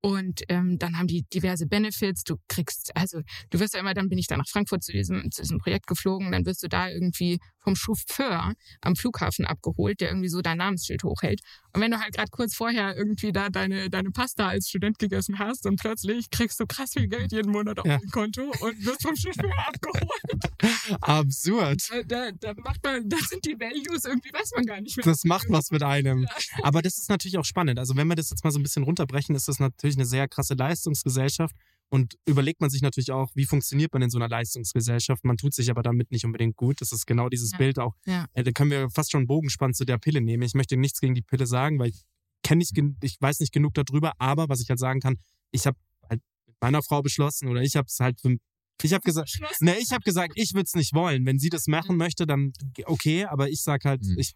Und 0.01 0.43
ähm, 0.49 0.77
dann 0.77 0.97
haben 0.99 1.07
die 1.07 1.23
diverse 1.33 1.65
Benefits. 1.65 2.23
Du 2.23 2.35
kriegst, 2.47 2.95
also 2.95 3.21
du 3.49 3.59
wirst 3.59 3.73
ja 3.73 3.79
immer, 3.79 3.93
dann 3.95 4.07
bin 4.07 4.19
ich 4.19 4.27
da 4.27 4.37
nach 4.37 4.47
Frankfurt 4.47 4.83
zu 4.83 4.91
diesem, 4.91 5.31
zu 5.31 5.41
diesem 5.41 5.57
Projekt 5.57 5.87
geflogen, 5.87 6.31
dann 6.31 6.45
wirst 6.45 6.61
du 6.61 6.67
da 6.67 6.89
irgendwie 6.89 7.39
vom 7.63 7.75
Chauffeur 7.75 8.53
am 8.81 8.95
Flughafen 8.95 9.45
abgeholt, 9.45 9.99
der 9.99 10.09
irgendwie 10.09 10.29
so 10.29 10.41
dein 10.41 10.59
Namensschild 10.59 11.03
hochhält. 11.03 11.41
Und 11.73 11.81
wenn 11.81 11.89
du 11.89 11.99
halt 11.99 12.13
gerade 12.13 12.29
kurz 12.29 12.53
vorher 12.55 12.95
irgendwie 12.95 13.31
da 13.31 13.49
deine, 13.49 13.89
deine 13.89 14.11
Pasta 14.11 14.47
als 14.47 14.69
Student 14.69 14.99
gegessen 14.99 15.39
hast 15.39 15.65
und 15.65 15.77
plötzlich 15.79 16.29
kriegst 16.29 16.59
du 16.59 16.67
krass 16.67 16.93
viel 16.93 17.07
Geld 17.07 17.31
jeden 17.31 17.51
Monat 17.51 17.79
auf 17.79 17.85
Ja. 17.87 17.97
dein 17.97 18.09
Konto 18.11 18.43
und 18.43 18.85
wirst 18.85 19.01
vom 19.01 19.15
Chauffeur 19.15 19.51
abgeholt. 19.67 21.01
Absurd. 21.01 21.81
Da, 21.89 22.03
da, 22.03 22.31
da 22.53 22.53
macht 22.61 22.83
man, 22.83 23.09
da 23.09 23.17
sind 23.27 23.43
die 23.45 23.59
Values 23.59 24.05
irgendwie, 24.05 24.31
weiß 24.31 24.51
man 24.55 24.65
gar 24.65 24.81
nicht 24.81 24.97
mehr. 24.97 25.05
Das 25.05 25.23
macht 25.23 25.47
was 25.49 25.71
mit 25.71 25.83
einem. 25.83 26.27
Aber 26.61 26.81
das 26.81 26.97
ist 26.97 27.09
natürlich 27.09 27.37
auch 27.37 27.45
spannend. 27.45 27.79
Also 27.79 27.95
wenn 27.95 28.07
wir 28.07 28.15
das 28.15 28.29
jetzt 28.29 28.43
mal 28.43 28.51
so 28.51 28.59
ein 28.59 28.63
bisschen 28.63 28.83
runterbrechen, 28.83 29.35
ist 29.35 29.47
das 29.47 29.59
natürlich 29.59 29.94
eine 29.97 30.05
sehr 30.05 30.27
krasse 30.27 30.53
Leistungsgesellschaft. 30.53 31.55
Und 31.89 32.15
überlegt 32.25 32.61
man 32.61 32.69
sich 32.71 32.81
natürlich 32.81 33.11
auch, 33.11 33.29
wie 33.35 33.45
funktioniert 33.45 33.93
man 33.93 34.01
in 34.01 34.09
so 34.09 34.17
einer 34.17 34.27
Leistungsgesellschaft. 34.27 35.23
Man 35.23 35.37
tut 35.37 35.53
sich 35.53 35.69
aber 35.69 35.83
damit 35.83 36.11
nicht 36.11 36.25
unbedingt 36.25 36.55
gut. 36.55 36.81
Das 36.81 36.91
ist 36.91 37.05
genau 37.05 37.29
dieses 37.29 37.51
Ja. 37.51 37.57
Bild 37.59 37.77
auch. 37.79 37.93
Ja. 38.05 38.25
Äh, 38.33 38.43
da 38.43 38.51
können 38.51 38.71
wir 38.71 38.89
fast 38.89 39.11
schon 39.11 39.19
einen 39.19 39.27
Bogen 39.27 39.49
zu 39.73 39.85
der 39.85 39.97
Pille 39.99 40.19
nehmen. 40.19 40.43
Ich 40.43 40.55
möchte 40.55 40.77
nichts 40.77 40.99
gegen 40.99 41.13
die 41.13 41.21
Pille 41.21 41.45
sagen, 41.45 41.77
weil 41.79 41.89
ich 41.89 42.03
kenne 42.43 42.59
nicht, 42.59 42.73
ich 43.03 43.17
weiß 43.19 43.39
nicht 43.39 43.51
genug 43.53 43.75
darüber. 43.75 44.13
Aber 44.17 44.49
was 44.49 44.61
ich 44.61 44.69
halt 44.69 44.79
sagen 44.79 44.99
kann, 44.99 45.17
ich 45.51 45.67
habe 45.67 45.77
halt 46.09 46.21
mit 46.47 46.55
meiner 46.59 46.81
Frau 46.81 47.01
beschlossen 47.03 47.47
oder 47.49 47.61
ich 47.61 47.75
habe 47.75 47.85
es 47.87 47.99
halt 47.99 48.19
für, 48.19 48.35
ich 48.81 48.93
habe 48.93 49.03
gesagt. 49.03 49.29
Ne, 49.59 49.77
ich 49.77 49.91
habe 49.91 50.03
gesagt, 50.03 50.33
ich 50.35 50.53
würde 50.53 50.65
es 50.65 50.73
nicht 50.73 50.93
wollen. 50.93 51.25
Wenn 51.25 51.37
sie 51.39 51.49
das 51.49 51.67
machen 51.67 51.97
möchte, 51.97 52.25
dann 52.25 52.51
okay, 52.85 53.25
aber 53.25 53.49
ich 53.49 53.61
sag 53.61 53.85
halt, 53.85 54.01
Mhm. 54.03 54.17
ich 54.17 54.33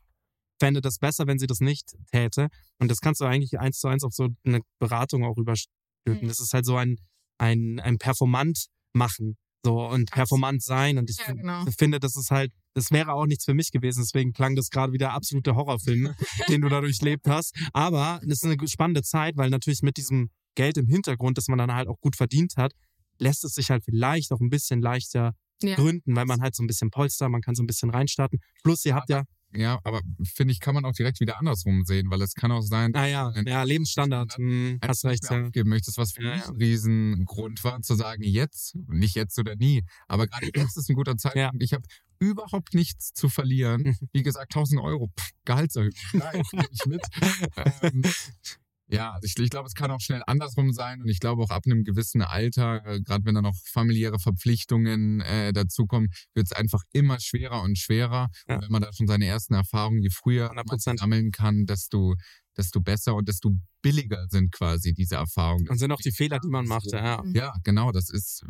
fände 0.59 0.81
das 0.81 0.97
besser, 0.99 1.27
wenn 1.27 1.39
sie 1.39 1.47
das 1.47 1.59
nicht 1.59 1.95
täte. 2.11 2.47
Und 2.79 2.89
das 2.91 2.99
kannst 2.99 3.21
du 3.21 3.25
eigentlich 3.25 3.59
eins 3.59 3.79
zu 3.79 3.87
eins 3.87 4.03
auf 4.03 4.13
so 4.13 4.29
eine 4.45 4.61
Beratung 4.79 5.23
auch 5.23 5.37
überstülpen. 5.37 6.23
Mhm. 6.23 6.27
Das 6.27 6.39
ist 6.39 6.53
halt 6.53 6.65
so 6.65 6.75
ein, 6.75 6.97
ein, 7.37 7.79
ein 7.79 7.97
Performant 7.97 8.67
machen. 8.93 9.37
So 9.65 9.85
und 9.87 10.09
performant 10.11 10.63
sein. 10.63 10.97
Und 10.97 11.09
ich 11.09 11.17
Ja, 11.17 11.33
genau. 11.33 11.65
finde, 11.77 11.99
das 11.99 12.15
ist 12.15 12.31
halt, 12.31 12.53
das 12.75 12.91
wäre 12.91 13.11
auch 13.13 13.25
nichts 13.25 13.43
für 13.43 13.53
mich 13.53 13.71
gewesen. 13.71 14.01
Deswegen 14.01 14.31
klang 14.31 14.55
das 14.55 14.69
gerade 14.69 14.93
wie 14.93 14.97
der 14.97 15.11
absolute 15.13 15.53
Horrorfilm, 15.55 16.13
den 16.49 16.61
du 16.61 16.69
da 16.69 16.79
durchlebt 16.79 17.27
hast. 17.27 17.53
Aber 17.73 18.21
es 18.23 18.41
ist 18.41 18.45
eine 18.45 18.55
spannende 18.67 19.01
Zeit, 19.01 19.35
weil 19.35 19.49
natürlich 19.49 19.81
mit 19.81 19.97
diesem 19.97 20.29
Geld 20.55 20.77
im 20.77 20.87
Hintergrund, 20.87 21.37
das 21.37 21.47
man 21.49 21.57
dann 21.57 21.73
halt 21.73 21.87
auch 21.89 21.99
gut 21.99 22.15
verdient 22.15 22.55
hat, 22.55 22.73
lässt 23.17 23.43
es 23.43 23.53
sich 23.53 23.69
halt 23.69 23.83
vielleicht 23.83 24.31
auch 24.31 24.39
ein 24.39 24.49
bisschen 24.49 24.81
leichter 24.81 25.33
Ja. 25.61 25.75
gründen, 25.75 26.15
weil 26.15 26.25
man 26.25 26.41
halt 26.41 26.55
so 26.55 26.63
ein 26.63 26.67
bisschen 26.67 26.89
polster, 26.89 27.27
man 27.27 27.41
kann 27.41 27.53
so 27.53 27.61
ein 27.61 27.67
bisschen 27.67 27.89
reinstarten. 27.89 28.39
Plus, 28.63 28.85
ihr 28.85 28.95
habt 28.95 29.09
ja, 29.09 29.23
Ja, 29.53 29.79
aber 29.83 30.01
finde 30.35 30.51
ich, 30.51 30.59
kann 30.59 30.75
man 30.75 30.85
auch 30.85 30.91
direkt 30.93 31.19
wieder 31.19 31.39
andersrum 31.39 31.83
sehen, 31.83 32.11
weil 32.11 32.21
es 32.21 32.33
kann 32.35 32.51
auch 32.51 32.61
sein, 32.61 32.91
naja, 32.91 33.29
Ein- 33.29 33.47
ja, 33.47 33.63
Lebensstandard, 33.63 34.37
hm, 34.37 34.79
hast 34.83 35.05
recht, 35.05 35.23
ja. 35.29 35.41
aufgeben 35.45 35.69
möchtest, 35.69 35.97
was 35.97 36.11
für 36.11 36.23
Ja, 36.23 36.33
mich 36.35 36.41
ja. 36.43 36.49
ein 36.49 36.55
Riesengrund 36.57 37.63
war, 37.63 37.81
zu 37.81 37.95
sagen, 37.95 38.21
jetzt, 38.23 38.75
nicht 38.87 39.15
jetzt 39.15 39.39
oder 39.39 39.55
nie, 39.55 39.83
aber 40.07 40.27
gerade 40.27 40.51
jetzt 40.53 40.77
ist 40.77 40.89
ein 40.89 40.95
guter 40.95 41.17
Zeitpunkt. 41.17 41.63
Ich 41.63 41.73
habe 41.73 41.83
überhaupt 42.19 42.73
nichts 42.75 43.13
zu 43.13 43.27
verlieren. 43.29 43.95
Wie 44.13 44.21
gesagt, 44.23 44.53
1000 44.55 44.81
Euro, 44.81 45.09
pff, 45.19 45.29
Gehaltserhöhung, 45.45 45.93
Nein, 46.13 46.43
nehme 46.51 46.67
ich 46.71 46.85
mit. 46.85 47.01
ähm, 47.81 48.03
ja, 48.89 49.11
also 49.11 49.25
ich, 49.25 49.37
ich 49.37 49.49
glaube, 49.49 49.67
es 49.67 49.73
kann 49.73 49.91
auch 49.91 50.01
schnell 50.01 50.23
andersrum 50.25 50.73
sein 50.73 51.01
und 51.01 51.07
ich 51.07 51.19
glaube 51.19 51.43
auch 51.43 51.51
ab 51.51 51.63
einem 51.65 51.83
gewissen 51.83 52.21
Alter, 52.21 52.85
äh, 52.85 53.01
gerade 53.01 53.25
wenn 53.25 53.35
da 53.35 53.41
noch 53.41 53.55
familiäre 53.65 54.19
Verpflichtungen 54.19 55.21
äh, 55.21 55.53
dazukommen, 55.53 56.09
wird 56.33 56.47
es 56.47 56.53
einfach 56.53 56.81
immer 56.91 57.19
schwerer 57.19 57.61
und 57.61 57.77
schwerer. 57.77 58.29
Ja. 58.47 58.55
Und 58.55 58.63
wenn 58.63 58.71
man 58.71 58.81
da 58.81 58.91
schon 58.93 59.07
seine 59.07 59.25
ersten 59.25 59.53
Erfahrungen, 59.53 60.01
je 60.01 60.09
früher 60.09 60.51
man 60.53 60.65
100%. 60.65 60.99
sammeln 60.99 61.31
kann, 61.31 61.65
desto 61.65 62.15
desto 62.57 62.81
besser 62.81 63.15
und 63.15 63.29
desto 63.29 63.51
billiger 63.81 64.27
sind 64.29 64.51
quasi 64.51 64.93
diese 64.93 65.15
Erfahrungen. 65.15 65.69
Und 65.69 65.77
sind 65.77 65.91
auch 65.91 66.01
die 66.01 66.11
Fehler, 66.11 66.39
die 66.39 66.49
man 66.49 66.65
macht, 66.65 66.91
ja. 66.91 67.23
Ja, 67.33 67.53
genau, 67.63 67.91
das 67.91 68.09
ist, 68.09 68.43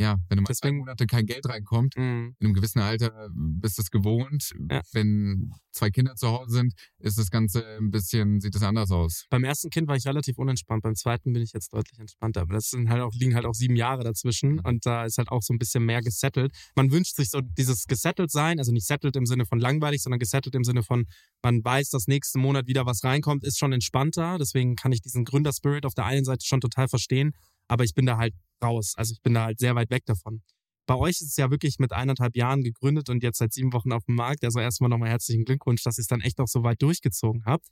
ja, 0.00 0.16
wenn 0.28 0.36
du 0.36 0.42
mal 0.42 0.46
zwei 0.54 0.68
Deswegen- 0.68 0.78
Monate 0.78 1.06
kein 1.06 1.26
Geld 1.26 1.46
reinkommt, 1.48 1.96
Mhm. 1.96 2.34
in 2.38 2.46
einem 2.46 2.54
gewissen 2.54 2.80
Alter 2.80 3.28
bist 3.32 3.78
du 3.78 3.82
es 3.82 3.90
gewohnt. 3.90 4.52
Ja. 4.70 4.82
Wenn 4.92 5.52
zwei 5.72 5.90
Kinder 5.90 6.14
zu 6.16 6.28
Hause 6.28 6.50
sind, 6.52 6.72
ist 6.98 7.18
das 7.18 7.30
Ganze 7.30 7.64
ein 7.78 7.90
bisschen, 7.90 8.40
sieht 8.40 8.54
es 8.54 8.62
anders 8.62 8.90
aus. 8.90 9.26
Beim 9.30 9.44
ersten 9.44 9.70
Kind 9.70 9.88
war 9.88 9.96
ich 9.96 10.06
relativ 10.06 10.38
unentspannt, 10.38 10.82
beim 10.82 10.94
zweiten 10.94 11.32
bin 11.32 11.42
ich 11.42 11.52
jetzt 11.52 11.72
deutlich 11.72 11.98
entspannter. 11.98 12.42
Aber 12.42 12.54
das 12.54 12.70
sind 12.70 12.88
halt 12.90 13.02
auch, 13.02 13.12
liegen 13.14 13.34
halt 13.34 13.44
auch 13.44 13.54
sieben 13.54 13.76
Jahre 13.76 14.04
dazwischen 14.04 14.60
und 14.60 14.86
da 14.86 15.04
ist 15.04 15.18
halt 15.18 15.28
auch 15.30 15.42
so 15.42 15.52
ein 15.52 15.58
bisschen 15.58 15.84
mehr 15.84 16.00
gesettelt. 16.00 16.52
Man 16.76 16.90
wünscht 16.90 17.16
sich 17.16 17.30
so 17.30 17.40
dieses 17.40 17.84
gesettelt 17.86 18.30
sein, 18.30 18.58
also 18.58 18.72
nicht 18.72 18.86
settled 18.86 19.16
im 19.16 19.26
Sinne 19.26 19.46
von 19.46 19.58
langweilig, 19.60 20.02
sondern 20.02 20.18
gesettelt 20.20 20.54
im 20.54 20.64
Sinne 20.64 20.82
von, 20.82 21.06
man 21.42 21.64
weiß, 21.64 21.90
dass 21.90 22.06
nächsten 22.06 22.40
Monat 22.40 22.66
wieder 22.66 22.86
was 22.86 23.04
reinkommt, 23.04 23.44
ist 23.44 23.58
schon 23.58 23.72
entspannter. 23.72 24.38
Deswegen 24.38 24.76
kann 24.76 24.92
ich 24.92 25.00
diesen 25.00 25.24
Gründerspirit 25.24 25.86
auf 25.86 25.94
der 25.94 26.04
einen 26.06 26.24
Seite 26.24 26.44
schon 26.44 26.60
total 26.60 26.88
verstehen, 26.88 27.32
aber 27.68 27.84
ich 27.84 27.94
bin 27.94 28.06
da 28.06 28.16
halt 28.16 28.34
raus. 28.62 28.94
Also 28.96 29.12
ich 29.12 29.22
bin 29.22 29.34
da 29.34 29.44
halt 29.44 29.58
sehr 29.58 29.74
weit 29.74 29.90
weg 29.90 30.04
davon. 30.06 30.42
Bei 30.86 30.96
euch 30.96 31.20
ist 31.20 31.28
es 31.30 31.36
ja 31.36 31.50
wirklich 31.50 31.78
mit 31.78 31.92
eineinhalb 31.92 32.34
Jahren 32.34 32.62
gegründet 32.62 33.10
und 33.10 33.22
jetzt 33.22 33.38
seit 33.38 33.52
sieben 33.52 33.72
Wochen 33.74 33.92
auf 33.92 34.04
dem 34.04 34.14
Markt. 34.14 34.44
Also 34.44 34.58
erstmal 34.58 34.88
nochmal 34.88 35.10
herzlichen 35.10 35.44
Glückwunsch, 35.44 35.82
dass 35.82 35.98
ihr 35.98 36.02
es 36.02 36.08
dann 36.08 36.22
echt 36.22 36.40
auch 36.40 36.48
so 36.48 36.62
weit 36.62 36.80
durchgezogen 36.80 37.44
habt. 37.44 37.66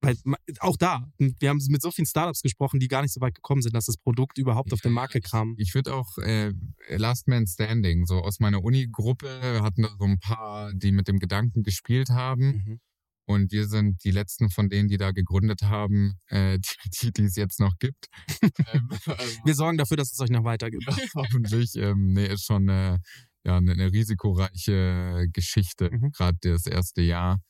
Weil 0.00 0.16
auch 0.60 0.76
da, 0.76 1.10
wir 1.18 1.48
haben 1.48 1.60
mit 1.68 1.80
so 1.80 1.90
vielen 1.90 2.06
Startups 2.06 2.42
gesprochen, 2.42 2.78
die 2.78 2.88
gar 2.88 3.02
nicht 3.02 3.12
so 3.12 3.20
weit 3.20 3.34
gekommen 3.34 3.62
sind, 3.62 3.74
dass 3.74 3.86
das 3.86 3.96
Produkt 3.96 4.36
überhaupt 4.36 4.72
auf 4.72 4.82
den 4.82 4.92
Markt 4.92 5.20
kam. 5.24 5.54
Ich 5.56 5.74
würde 5.74 5.94
auch 5.94 6.18
äh, 6.18 6.52
Last 6.88 7.26
Man 7.26 7.46
Standing, 7.46 8.04
so 8.04 8.16
aus 8.18 8.38
meiner 8.38 8.62
Uni-Gruppe 8.62 9.62
hatten 9.62 9.82
da 9.82 9.88
so 9.98 10.04
ein 10.04 10.18
paar, 10.18 10.72
die 10.74 10.92
mit 10.92 11.08
dem 11.08 11.18
Gedanken 11.18 11.62
gespielt 11.62 12.10
haben. 12.10 12.46
Mhm. 12.46 12.80
Und 13.26 13.52
wir 13.52 13.66
sind 13.66 14.04
die 14.04 14.10
letzten 14.10 14.50
von 14.50 14.68
denen, 14.68 14.88
die 14.88 14.98
da 14.98 15.12
gegründet 15.12 15.62
haben, 15.62 16.18
äh, 16.28 16.58
die, 17.02 17.12
die, 17.12 17.24
es 17.24 17.36
jetzt 17.36 17.60
noch 17.60 17.78
gibt. 17.78 18.06
ähm, 18.72 18.88
also 19.06 19.38
Wir 19.44 19.54
sorgen 19.54 19.78
dafür, 19.78 19.96
dass 19.96 20.12
es 20.12 20.20
euch 20.20 20.30
noch 20.30 20.44
weitergibt. 20.44 20.86
hoffentlich. 21.14 21.74
Ähm, 21.76 22.12
nee, 22.12 22.26
ist 22.26 22.44
schon 22.44 22.68
eine, 22.68 23.00
ja, 23.44 23.56
eine, 23.56 23.72
eine 23.72 23.92
risikoreiche 23.92 25.26
Geschichte, 25.32 25.90
Mhm. 25.90 26.12
gerade 26.12 26.38
das 26.42 26.66
erste 26.66 27.02
Jahr. 27.02 27.40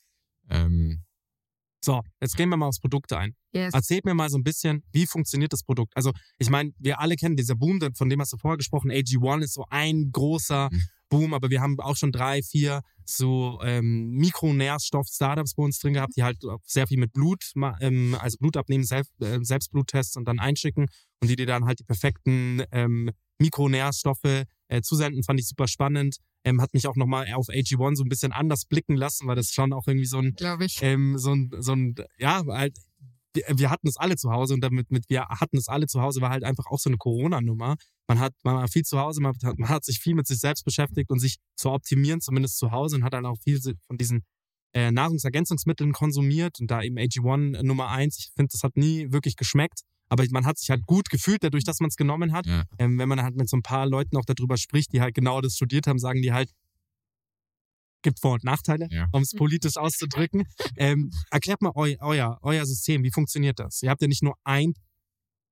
Ähm, 0.49 1.04
So, 1.85 2.01
jetzt 2.19 2.35
gehen 2.35 2.49
wir 2.49 2.57
mal 2.57 2.65
aufs 2.65 2.79
Produkt 2.79 3.13
ein. 3.13 3.35
Yes. 3.51 3.75
Erzählt 3.75 4.05
mir 4.05 4.15
mal 4.15 4.27
so 4.29 4.39
ein 4.39 4.43
bisschen, 4.43 4.83
wie 4.91 5.05
funktioniert 5.05 5.53
das 5.53 5.63
Produkt? 5.63 5.95
Also, 5.95 6.11
ich 6.39 6.49
meine, 6.49 6.71
wir 6.79 6.99
alle 6.99 7.15
kennen 7.15 7.35
dieser 7.35 7.55
Boom, 7.55 7.79
von 7.93 8.09
dem 8.09 8.19
hast 8.19 8.33
du 8.33 8.37
vorher 8.37 8.57
gesprochen. 8.57 8.89
AG1 8.89 9.43
ist 9.43 9.53
so 9.53 9.65
ein 9.69 10.11
großer 10.11 10.69
Mhm. 10.71 10.81
Boom, 11.09 11.33
aber 11.35 11.51
wir 11.51 11.61
haben 11.61 11.79
auch 11.79 11.95
schon 11.95 12.11
drei, 12.11 12.41
vier 12.41 12.81
so 13.05 13.59
ähm, 13.63 14.09
Mikronährstoff-Startups 14.13 15.53
bei 15.53 15.63
uns 15.63 15.77
drin 15.77 15.93
gehabt, 15.93 16.13
die 16.17 16.23
halt 16.23 16.43
auch 16.43 16.61
sehr 16.65 16.87
viel 16.87 16.97
mit 16.97 17.13
Blut, 17.13 17.51
ähm, 17.79 18.17
also 18.19 18.37
Blut 18.39 18.57
abnehmen, 18.57 18.83
Selb, 18.83 19.05
äh, 19.21 19.37
Selbstbluttests 19.39 20.17
und 20.17 20.27
dann 20.27 20.39
einschicken 20.39 20.87
und 21.21 21.29
die 21.29 21.35
dir 21.35 21.45
dann 21.45 21.65
halt 21.65 21.79
die 21.79 21.83
perfekten 21.83 22.63
ähm, 22.71 23.11
Mikronährstoffe 23.37 24.45
äh, 24.67 24.81
zusenden. 24.81 25.23
Fand 25.23 25.39
ich 25.39 25.47
super 25.47 25.67
spannend. 25.67 26.17
Ähm, 26.43 26.61
hat 26.61 26.73
mich 26.73 26.87
auch 26.87 26.95
nochmal 26.95 27.31
auf 27.33 27.47
AG1 27.47 27.95
so 27.95 28.03
ein 28.03 28.09
bisschen 28.09 28.31
anders 28.31 28.65
blicken 28.65 28.95
lassen, 28.95 29.27
weil 29.27 29.35
das 29.35 29.51
schon 29.51 29.73
auch 29.73 29.87
irgendwie 29.87 30.05
so 30.05 30.19
ein 30.19 30.33
glaube 30.35 30.65
ich. 30.65 30.79
ähm, 30.81 31.17
so 31.17 31.33
ein, 31.33 31.51
so 31.59 31.73
ein, 31.73 31.95
ja, 32.17 32.43
halt 32.47 32.77
wir, 33.35 33.43
wir 33.55 33.69
hatten 33.69 33.87
es 33.87 33.97
alle 33.97 34.15
zu 34.15 34.31
Hause 34.31 34.53
und 34.53 34.61
damit 34.61 34.91
mit 34.91 35.09
wir 35.09 35.27
hatten 35.27 35.57
es 35.57 35.67
alle 35.67 35.87
zu 35.87 36.01
Hause 36.01 36.21
war 36.21 36.29
halt 36.29 36.43
einfach 36.43 36.65
auch 36.67 36.79
so 36.79 36.89
eine 36.89 36.97
Corona-Nummer. 36.97 37.75
Man 38.07 38.19
hat, 38.19 38.33
man 38.43 38.55
war 38.55 38.67
viel 38.67 38.83
zu 38.83 38.99
Hause, 38.99 39.21
man 39.21 39.35
hat, 39.43 39.59
man 39.59 39.69
hat 39.69 39.83
sich 39.83 39.99
viel 39.99 40.15
mit 40.15 40.27
sich 40.27 40.39
selbst 40.39 40.63
beschäftigt 40.63 41.09
und 41.11 41.19
sich 41.19 41.37
zu 41.55 41.71
optimieren, 41.71 42.21
zumindest 42.21 42.57
zu 42.57 42.71
Hause 42.71 42.95
und 42.97 43.03
hat 43.03 43.13
dann 43.13 43.25
auch 43.25 43.37
viel 43.43 43.59
von 43.87 43.97
diesen 43.97 44.23
äh, 44.73 44.91
Nahrungsergänzungsmitteln 44.91 45.93
konsumiert 45.93 46.59
und 46.59 46.71
da 46.71 46.81
eben 46.81 46.97
AG1 46.97 47.63
Nummer 47.63 47.89
eins. 47.89 48.17
Ich 48.19 48.31
finde, 48.35 48.51
das 48.51 48.63
hat 48.63 48.77
nie 48.77 49.11
wirklich 49.11 49.35
geschmeckt. 49.35 49.81
Aber 50.09 50.23
man 50.29 50.45
hat 50.45 50.57
sich 50.59 50.69
halt 50.69 50.85
gut 50.85 51.09
gefühlt 51.09 51.43
dadurch, 51.43 51.63
dass 51.63 51.79
man 51.79 51.89
es 51.89 51.95
genommen 51.95 52.31
hat. 52.31 52.45
Ja. 52.45 52.63
Ähm, 52.77 52.97
wenn 52.99 53.09
man 53.09 53.21
halt 53.21 53.35
mit 53.35 53.49
so 53.49 53.57
ein 53.57 53.63
paar 53.63 53.87
Leuten 53.87 54.15
auch 54.17 54.25
darüber 54.25 54.57
spricht, 54.57 54.93
die 54.93 55.01
halt 55.01 55.15
genau 55.15 55.41
das 55.41 55.55
studiert 55.55 55.87
haben, 55.87 55.97
sagen 55.99 56.21
die 56.21 56.31
halt, 56.31 56.51
gibt 58.03 58.19
Vor- 58.19 58.33
und 58.33 58.43
Nachteile, 58.43 58.87
Ja. 58.91 59.07
um 59.13 59.23
es 59.23 59.31
politisch 59.31 59.77
auszudrücken. 59.77 60.45
ähm, 60.77 61.11
erklärt 61.31 61.61
mal 61.63 61.71
eu, 61.75 61.95
euer, 62.01 62.37
euer 62.43 62.65
System, 62.65 63.03
wie 63.03 63.11
funktioniert 63.11 63.59
das? 63.59 63.81
Ihr 63.81 63.89
habt 63.89 64.01
ja 64.01 64.07
nicht 64.07 64.21
nur 64.21 64.35
ein, 64.43 64.73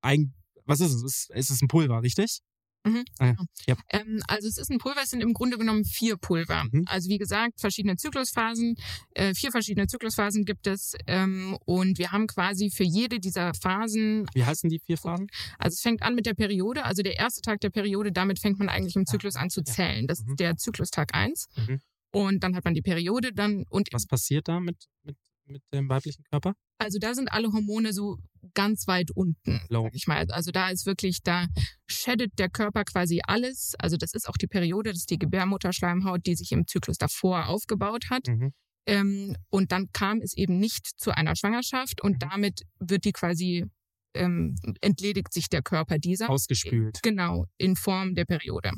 ein 0.01 0.33
was 0.65 0.79
ist 0.79 0.93
es? 0.93 1.03
Es 1.03 1.03
ist, 1.03 1.29
es 1.33 1.49
ist 1.49 1.61
ein 1.63 1.67
Pulver, 1.67 2.03
richtig? 2.03 2.39
Mhm, 2.85 3.03
Ah, 3.19 3.25
ja. 3.27 3.31
genau. 3.31 3.43
Ja. 3.67 3.75
Ähm, 3.89 4.21
also 4.27 4.47
es 4.47 4.57
ist 4.57 4.69
ein 4.71 4.77
Pulver, 4.77 5.01
es 5.03 5.09
sind 5.09 5.21
im 5.21 5.33
Grunde 5.33 5.57
genommen 5.57 5.85
vier 5.85 6.17
Pulver. 6.17 6.65
Mhm. 6.71 6.83
Also 6.87 7.09
wie 7.09 7.17
gesagt, 7.17 7.59
verschiedene 7.59 7.95
Zyklusphasen, 7.95 8.75
äh, 9.15 9.33
vier 9.33 9.51
verschiedene 9.51 9.87
Zyklusphasen 9.87 10.43
gibt 10.45 10.67
es 10.67 10.93
ähm, 11.07 11.57
und 11.65 11.97
wir 11.97 12.11
haben 12.11 12.27
quasi 12.27 12.69
für 12.69 12.83
jede 12.83 13.19
dieser 13.19 13.53
Phasen, 13.53 14.25
Wie 14.33 14.43
heißen 14.45 14.69
die 14.69 14.79
vier 14.79 14.97
Phasen? 14.97 15.27
also 15.59 15.73
es 15.75 15.81
fängt 15.81 16.01
an 16.01 16.15
mit 16.15 16.25
der 16.25 16.33
Periode, 16.33 16.83
also 16.85 17.03
der 17.03 17.17
erste 17.17 17.41
Tag 17.41 17.61
der 17.61 17.69
Periode, 17.69 18.11
damit 18.11 18.39
fängt 18.39 18.59
man 18.59 18.69
eigentlich 18.69 18.95
im 18.95 19.05
Zyklus 19.05 19.35
an 19.35 19.49
zu 19.49 19.63
zählen. 19.63 20.05
Das 20.07 20.21
Mhm. 20.23 20.31
ist 20.31 20.39
der 20.39 20.57
Zyklustag 20.57 21.13
1 21.15 21.45
Mhm. 21.55 21.79
und 22.11 22.43
dann 22.43 22.55
hat 22.55 22.65
man 22.65 22.73
die 22.73 22.81
Periode 22.81 23.31
dann 23.33 23.63
und 23.69 23.87
Was 23.93 24.05
passiert 24.07 24.47
da 24.47 24.59
mit, 24.59 24.75
mit, 25.03 25.15
mit 25.45 25.61
dem 25.73 25.89
weiblichen 25.89 26.23
Körper? 26.31 26.53
Also 26.79 26.99
da 26.99 27.13
sind 27.13 27.31
alle 27.31 27.51
Hormone 27.53 27.93
so 27.93 28.17
ganz 28.53 28.87
weit 28.87 29.11
unten, 29.11 29.61
Low. 29.69 29.83
sag 29.83 29.95
ich 29.95 30.07
mal. 30.07 30.25
Also 30.31 30.51
da 30.51 30.69
ist 30.69 30.85
wirklich, 30.85 31.19
da 31.23 31.47
schädet 31.87 32.37
der 32.39 32.49
Körper 32.49 32.83
quasi 32.83 33.21
alles. 33.25 33.73
Also 33.79 33.95
das 33.97 34.13
ist 34.13 34.27
auch 34.27 34.37
die 34.37 34.47
Periode, 34.47 34.89
das 34.91 34.99
ist 34.99 35.09
die 35.09 35.17
Gebärmutterschleimhaut, 35.19 36.25
die 36.25 36.35
sich 36.35 36.51
im 36.51 36.67
Zyklus 36.67 36.97
davor 36.97 37.47
aufgebaut 37.47 38.05
hat. 38.09 38.27
Mhm. 38.27 38.51
Ähm, 38.85 39.37
und 39.49 39.71
dann 39.71 39.87
kam 39.93 40.19
es 40.21 40.35
eben 40.35 40.57
nicht 40.59 40.85
zu 40.97 41.11
einer 41.11 41.35
Schwangerschaft 41.37 42.01
und 42.01 42.13
Mhm. 42.15 42.19
damit 42.19 42.61
wird 42.79 43.05
die 43.05 43.13
quasi, 43.13 43.65
ähm, 44.13 44.55
entledigt 44.81 45.31
sich 45.31 45.47
der 45.47 45.61
Körper 45.61 45.99
dieser. 45.99 46.29
Ausgespült. 46.29 46.99
Genau, 47.01 47.45
in 47.57 47.75
Form 47.77 48.13
der 48.13 48.25
Periode. 48.25 48.71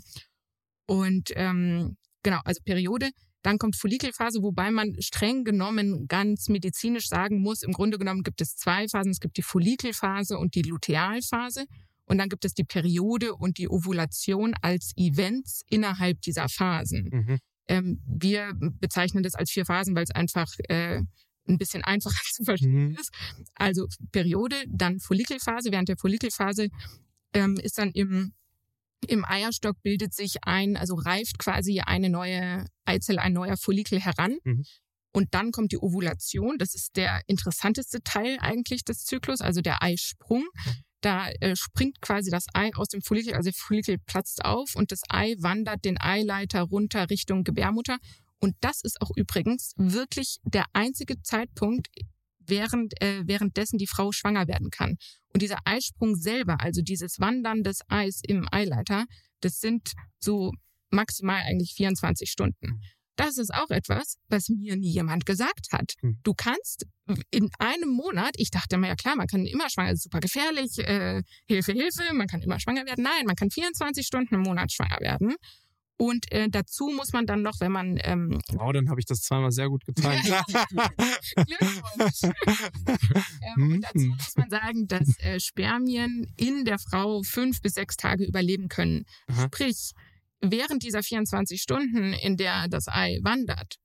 Und 0.87 1.31
ähm, 1.35 1.97
genau, 2.21 2.39
also 2.45 2.61
Periode. 2.63 3.09
Dann 3.45 3.59
kommt 3.59 3.75
Follikelphase, 3.75 4.41
wobei 4.41 4.71
man 4.71 4.99
streng 5.03 5.43
genommen 5.43 6.07
ganz 6.07 6.49
medizinisch 6.49 7.07
sagen 7.07 7.41
muss, 7.41 7.61
im 7.61 7.73
Grunde 7.73 7.99
genommen 7.99 8.23
gibt 8.23 8.41
es 8.41 8.55
zwei 8.55 8.87
Phasen. 8.87 9.11
Es 9.11 9.19
gibt 9.19 9.37
die 9.37 9.43
Follikelphase 9.43 10.39
und 10.39 10.55
die 10.55 10.63
Lutealphase. 10.63 11.65
Und 12.07 12.17
dann 12.17 12.27
gibt 12.27 12.43
es 12.43 12.55
die 12.55 12.63
Periode 12.63 13.35
und 13.35 13.59
die 13.59 13.69
Ovulation 13.69 14.55
als 14.63 14.93
Events 14.95 15.61
innerhalb 15.69 16.21
dieser 16.21 16.49
Phasen. 16.49 17.09
Mhm. 17.11 17.37
Ähm, 17.67 18.01
wir 18.07 18.53
bezeichnen 18.79 19.21
das 19.21 19.35
als 19.35 19.51
vier 19.51 19.65
Phasen, 19.67 19.95
weil 19.95 20.05
es 20.05 20.11
einfach 20.11 20.51
äh, 20.67 21.03
ein 21.47 21.57
bisschen 21.59 21.83
einfacher 21.83 22.19
zu 22.33 22.45
verstehen 22.45 22.89
Mhm. 22.89 22.95
ist. 22.95 23.11
Also 23.53 23.85
Periode, 24.11 24.55
dann 24.67 24.99
Follikelphase. 24.99 25.71
Während 25.71 25.89
der 25.89 25.97
Follikelphase 25.97 26.69
ähm, 27.33 27.57
ist 27.57 27.77
dann 27.77 27.91
im, 27.91 28.33
im 29.05 29.25
Eierstock 29.25 29.81
bildet 29.81 30.13
sich 30.13 30.43
ein, 30.43 30.77
also 30.77 30.95
reift 30.95 31.39
quasi 31.39 31.81
eine 31.81 32.09
neue 32.09 32.65
Eizelle, 32.85 33.21
ein 33.21 33.33
neuer 33.33 33.57
Follikel 33.57 33.99
heran. 33.99 34.37
Mhm. 34.43 34.65
Und 35.13 35.33
dann 35.33 35.51
kommt 35.51 35.71
die 35.71 35.77
Ovulation. 35.77 36.57
Das 36.57 36.75
ist 36.75 36.97
der 36.97 37.21
interessanteste 37.27 38.03
Teil 38.03 38.37
eigentlich 38.41 38.83
des 38.83 39.05
Zyklus, 39.05 39.39
also 39.39 39.61
der 39.61 39.81
Eisprung. 39.81 40.45
Da 40.99 41.29
äh, 41.39 41.55
springt 41.55 42.01
quasi 42.01 42.31
das 42.31 42.47
Ei 42.53 42.71
aus 42.75 42.89
dem 42.89 43.01
Follikel, 43.01 43.33
also 43.33 43.49
der 43.49 43.53
Follikel 43.53 43.97
platzt 44.05 44.43
auf 44.43 44.75
und 44.75 44.91
das 44.91 45.01
Ei 45.07 45.35
wandert 45.39 45.85
den 45.85 46.01
Eileiter 46.01 46.63
runter 46.63 47.09
Richtung 47.09 47.43
Gebärmutter. 47.43 47.97
Und 48.39 48.55
das 48.59 48.81
ist 48.81 49.01
auch 49.01 49.11
übrigens 49.15 49.73
wirklich 49.77 50.37
der 50.43 50.65
einzige 50.73 51.21
Zeitpunkt, 51.21 51.87
während, 52.47 53.01
äh, 53.01 53.23
währenddessen 53.25 53.77
die 53.77 53.87
Frau 53.87 54.11
schwanger 54.11 54.47
werden 54.47 54.69
kann. 54.69 54.97
Und 55.33 55.41
dieser 55.41 55.59
Eisprung 55.65 56.15
selber, 56.15 56.61
also 56.61 56.81
dieses 56.81 57.19
Wandern 57.19 57.63
des 57.63 57.79
Eis 57.87 58.21
im 58.25 58.47
Eileiter, 58.51 59.05
das 59.41 59.59
sind 59.59 59.93
so 60.19 60.51
maximal 60.89 61.41
eigentlich 61.41 61.73
24 61.75 62.29
Stunden. 62.29 62.81
Das 63.15 63.37
ist 63.37 63.53
auch 63.53 63.69
etwas, 63.69 64.17
was 64.27 64.49
mir 64.49 64.75
nie 64.75 64.91
jemand 64.91 65.25
gesagt 65.25 65.67
hat. 65.71 65.93
Hm. 66.01 66.19
Du 66.23 66.33
kannst 66.33 66.85
in 67.31 67.49
einem 67.59 67.89
Monat, 67.89 68.31
ich 68.37 68.51
dachte 68.51 68.77
mir, 68.77 68.87
ja 68.87 68.95
klar, 68.95 69.15
man 69.15 69.27
kann 69.27 69.45
immer 69.45 69.69
schwanger, 69.69 69.91
das 69.91 69.99
ist 69.99 70.03
super 70.03 70.19
gefährlich, 70.19 70.77
äh, 70.79 71.21
Hilfe, 71.45 71.71
Hilfe, 71.71 72.13
man 72.13 72.27
kann 72.27 72.41
immer 72.41 72.59
schwanger 72.59 72.85
werden. 72.85 73.03
Nein, 73.03 73.25
man 73.25 73.35
kann 73.35 73.51
24 73.51 74.05
Stunden 74.05 74.35
im 74.35 74.41
Monat 74.41 74.71
schwanger 74.71 74.99
werden. 74.99 75.35
Und 75.97 76.29
äh, 76.31 76.49
dazu 76.49 76.89
muss 76.89 77.13
man 77.13 77.25
dann 77.25 77.41
noch, 77.41 77.59
wenn 77.61 77.71
man 77.71 77.97
ähm, 78.03 78.41
Wow, 78.51 78.73
dann 78.73 78.89
habe 78.89 78.99
ich 78.99 79.05
das 79.05 79.21
zweimal 79.21 79.51
sehr 79.51 79.69
gut 79.69 79.85
getan. 79.85 80.19
Glückwunsch. 81.35 82.21
ähm, 83.57 83.71
und 83.73 83.81
dazu 83.81 83.99
Mhm. 83.99 84.09
muss 84.09 84.35
man 84.35 84.49
sagen, 84.49 84.87
dass 84.87 85.17
äh, 85.19 85.39
Spermien 85.39 86.27
in 86.37 86.65
der 86.65 86.79
Frau 86.79 87.21
fünf 87.23 87.61
bis 87.61 87.73
sechs 87.73 87.95
Tage 87.95 88.25
überleben 88.25 88.67
können. 88.67 89.05
Aha. 89.27 89.45
Sprich, 89.45 89.91
während 90.41 90.83
dieser 90.83 91.01
24 91.03 91.61
Stunden, 91.61 92.13
in 92.13 92.37
der 92.37 92.67
das 92.67 92.87
Ei 92.87 93.19
wandert, 93.23 93.75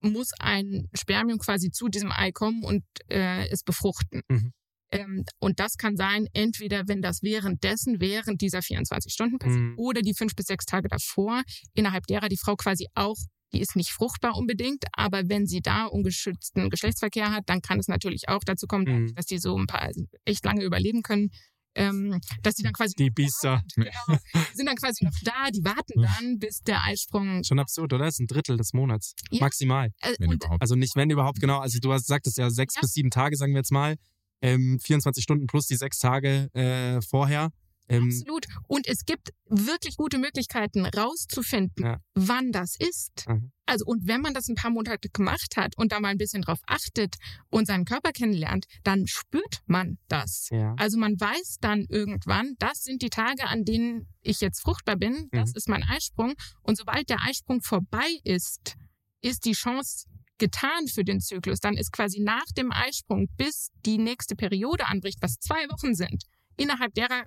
muss 0.00 0.30
ein 0.38 0.88
Spermium 0.94 1.38
quasi 1.38 1.70
zu 1.70 1.88
diesem 1.88 2.10
Ei 2.10 2.32
kommen 2.32 2.64
und 2.64 2.82
äh, 3.08 3.46
es 3.48 3.62
befruchten. 3.62 4.22
Mhm. 4.28 4.52
Ähm, 4.92 5.24
und 5.38 5.60
das 5.60 5.76
kann 5.76 5.96
sein, 5.96 6.26
entweder 6.32 6.88
wenn 6.88 7.00
das 7.02 7.22
währenddessen, 7.22 8.00
während 8.00 8.40
dieser 8.40 8.60
24 8.62 9.12
Stunden 9.12 9.38
passiert, 9.38 9.60
Mhm. 9.60 9.74
oder 9.78 10.02
die 10.02 10.14
fünf 10.14 10.34
bis 10.34 10.46
sechs 10.46 10.64
Tage 10.66 10.88
davor, 10.88 11.42
innerhalb 11.74 12.06
derer 12.06 12.28
die 12.28 12.36
Frau 12.38 12.56
quasi 12.56 12.86
auch, 12.94 13.16
die 13.52 13.60
ist 13.60 13.74
nicht 13.76 13.90
fruchtbar 13.90 14.36
unbedingt, 14.36 14.84
aber 14.92 15.28
wenn 15.28 15.46
sie 15.46 15.60
da 15.60 15.86
ungeschützten 15.86 16.70
Geschlechtsverkehr 16.70 17.32
hat, 17.32 17.44
dann 17.46 17.60
kann 17.62 17.78
es 17.78 17.88
natürlich 17.88 18.28
auch 18.28 18.42
dazu 18.44 18.66
kommen, 18.66 18.84
Mhm. 19.06 19.14
dass 19.14 19.26
die 19.26 19.38
so 19.38 19.56
ein 19.56 19.66
paar 19.66 19.90
echt 20.24 20.44
lange 20.44 20.64
überleben 20.64 21.02
können. 21.02 21.30
Ähm, 21.76 22.20
dass 22.42 22.54
die 22.56 22.64
dann 22.64 22.72
quasi 22.72 22.94
Die 22.96 23.10
Biester. 23.10 23.62
genau, 23.76 23.90
die 24.34 24.56
sind 24.56 24.66
dann 24.66 24.74
quasi 24.74 25.04
noch 25.04 25.12
da, 25.22 25.50
die 25.54 25.62
warten 25.64 26.02
dann, 26.02 26.38
bis 26.40 26.62
der 26.62 26.82
Eisprung 26.82 27.44
Schon 27.44 27.60
absurd, 27.60 27.92
oder? 27.92 28.06
Das 28.06 28.14
ist 28.16 28.18
ein 28.20 28.26
Drittel 28.26 28.56
des 28.56 28.72
Monats. 28.72 29.14
Ja. 29.30 29.38
Maximal. 29.42 29.90
äh, 30.00 30.14
Wenn 30.18 30.30
und, 30.30 30.42
überhaupt. 30.42 30.60
Also 30.62 30.74
nicht, 30.74 30.96
wenn 30.96 31.10
überhaupt, 31.10 31.38
genau. 31.40 31.60
Also 31.60 31.78
du 31.80 31.92
hast 31.92 32.02
gesagt, 32.06 32.26
es 32.26 32.34
ja 32.34 32.50
sechs 32.50 32.74
Ja. 32.74 32.80
bis 32.80 32.90
sieben 32.92 33.10
Tage, 33.10 33.36
sagen 33.36 33.52
wir 33.52 33.58
jetzt 33.60 33.70
mal. 33.70 33.94
Ähm, 34.42 34.78
24 34.80 35.22
Stunden 35.22 35.46
plus 35.46 35.66
die 35.66 35.76
sechs 35.76 35.98
Tage 35.98 36.48
äh, 36.54 37.00
vorher. 37.02 37.50
Ähm, 37.88 38.04
Absolut. 38.06 38.46
Und 38.68 38.86
es 38.86 39.04
gibt 39.04 39.30
wirklich 39.48 39.96
gute 39.96 40.18
Möglichkeiten, 40.18 40.86
rauszufinden, 40.86 41.84
Ja. 41.84 41.98
wann 42.14 42.52
das 42.52 42.76
ist. 42.78 43.28
Mhm. 43.28 43.50
Also, 43.66 43.84
und 43.84 44.06
wenn 44.06 44.20
man 44.20 44.32
das 44.32 44.48
ein 44.48 44.54
paar 44.54 44.70
Monate 44.70 45.08
gemacht 45.08 45.56
hat 45.56 45.76
und 45.76 45.90
da 45.90 45.98
mal 45.98 46.08
ein 46.08 46.16
bisschen 46.18 46.42
drauf 46.42 46.60
achtet 46.66 47.16
und 47.50 47.66
seinen 47.66 47.84
Körper 47.84 48.12
kennenlernt, 48.12 48.66
dann 48.84 49.06
spürt 49.08 49.62
man 49.66 49.98
das. 50.08 50.48
ja. 50.52 50.74
Also 50.78 50.98
man 50.98 51.18
weiß 51.20 51.56
dann 51.60 51.86
irgendwann, 51.88 52.54
das 52.60 52.84
sind 52.84 53.02
die 53.02 53.10
Tage, 53.10 53.46
an 53.48 53.64
denen 53.64 54.06
ich 54.22 54.40
jetzt 54.40 54.60
fruchtbar 54.60 54.96
bin, 54.96 55.28
das 55.32 55.50
Mhm. 55.50 55.56
ist 55.56 55.68
mein 55.68 55.82
Eisprung. 55.82 56.34
Und 56.62 56.76
sobald 56.78 57.08
der 57.10 57.18
Eisprung 57.26 57.60
vorbei 57.60 58.08
ist, 58.22 58.76
ist 59.20 59.44
die 59.44 59.52
Chance 59.52 60.06
getan 60.40 60.88
für 60.88 61.04
den 61.04 61.20
Zyklus. 61.20 61.60
Dann 61.60 61.76
ist 61.76 61.92
quasi 61.92 62.20
nach 62.20 62.46
dem 62.56 62.72
Eisprung, 62.72 63.28
bis 63.36 63.70
die 63.86 63.98
nächste 63.98 64.34
Periode 64.34 64.86
anbricht, 64.86 65.22
was 65.22 65.38
zwei 65.38 65.68
Wochen 65.68 65.94
sind, 65.94 66.24
innerhalb 66.56 66.92
derer 66.94 67.26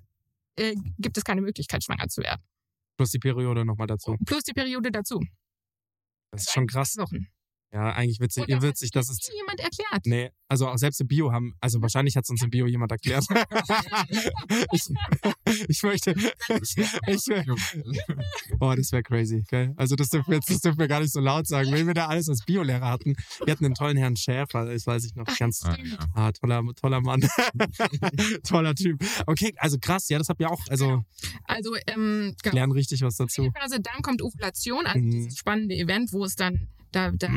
äh, 0.58 0.76
gibt 0.98 1.18
es 1.18 1.24
keine 1.24 1.42
Möglichkeit, 1.42 1.84
schwanger 1.84 2.10
zu 2.10 2.22
werden. 2.22 2.44
Plus 2.98 3.12
die 3.12 3.20
Periode 3.20 3.66
nochmal 3.66 3.88
dazu. 3.88 4.18
Plus 4.26 4.44
die 4.44 4.54
Periode 4.54 4.92
dazu. 4.92 5.22
Das 6.32 6.44
ist 6.44 6.52
schon 6.52 6.68
krass. 6.68 6.94
Zwei 6.94 7.04
Wochen. 7.04 7.28
Ja, 7.74 7.92
eigentlich 7.94 8.20
witzig, 8.20 8.46
das 8.48 8.62
witzig 8.62 8.90
hat 8.90 8.96
dass 8.98 9.10
es. 9.10 9.30
jemand 9.36 9.60
erklärt. 9.60 10.06
Nee, 10.06 10.30
also 10.48 10.68
auch 10.68 10.78
selbst 10.78 11.02
im 11.02 11.08
Bio 11.08 11.32
haben, 11.32 11.54
also 11.60 11.82
wahrscheinlich 11.82 12.16
hat 12.16 12.24
es 12.26 12.30
uns 12.30 12.44
im 12.44 12.52
Bio 12.52 12.68
jemand 12.68 12.92
erklärt. 12.92 13.26
ich, 14.72 14.82
ich 15.68 15.82
möchte, 15.84 16.12
ich, 17.08 17.26
boah, 18.60 18.76
das 18.76 18.92
wäre 18.92 19.04
crazy, 19.04 19.44
gell? 19.50 19.74
Also 19.76 19.96
das 19.96 20.10
dürfen 20.10 20.32
wir 20.32 20.40
das 20.40 20.60
dürfen 20.60 20.78
wir 20.80 20.88
gar 20.88 21.00
nicht 21.00 21.12
so 21.14 21.20
laut 21.20 21.48
sagen. 21.48 21.72
Wenn 21.72 21.88
wir 21.88 21.94
da 21.94 22.08
alles 22.08 22.30
als 22.30 22.44
Biolehrer 22.46 22.88
hatten, 22.90 23.16
wir 23.44 23.52
hatten 23.52 23.64
den 23.64 23.74
tollen 23.74 23.98
Herrn 23.98 24.16
Schäfer, 24.16 24.66
das 24.66 24.86
weiß 24.86 25.06
ich 25.06 25.16
noch, 25.16 25.26
ganz, 25.38 25.62
Ah, 25.64 25.76
ja. 25.84 25.98
ah, 26.14 26.32
toller, 26.32 26.62
toller 26.80 27.02
Mann, 27.02 27.22
toller 28.48 28.76
Typ. 28.76 29.04
Okay, 29.26 29.54
also 29.58 29.78
krass, 29.80 30.10
ja, 30.10 30.18
das 30.18 30.30
habt 30.30 30.40
ihr 30.42 30.50
auch, 30.52 30.62
also 30.70 31.04
Also, 31.46 31.76
ähm, 31.88 32.36
genau. 32.44 32.56
lernen 32.56 32.74
richtig 32.74 33.02
was 33.02 33.16
dazu. 33.16 33.50
Phase, 33.60 33.80
dann 33.82 34.02
kommt 34.02 34.22
Ovulation, 34.22 34.86
also 34.86 35.00
Mhm. 35.00 35.12
dieses 35.12 35.38
spannende 35.38 35.76
Event, 35.76 36.12
wo 36.14 36.24
es 36.26 36.36
dann, 36.36 36.68
da, 36.94 37.12
da 37.12 37.28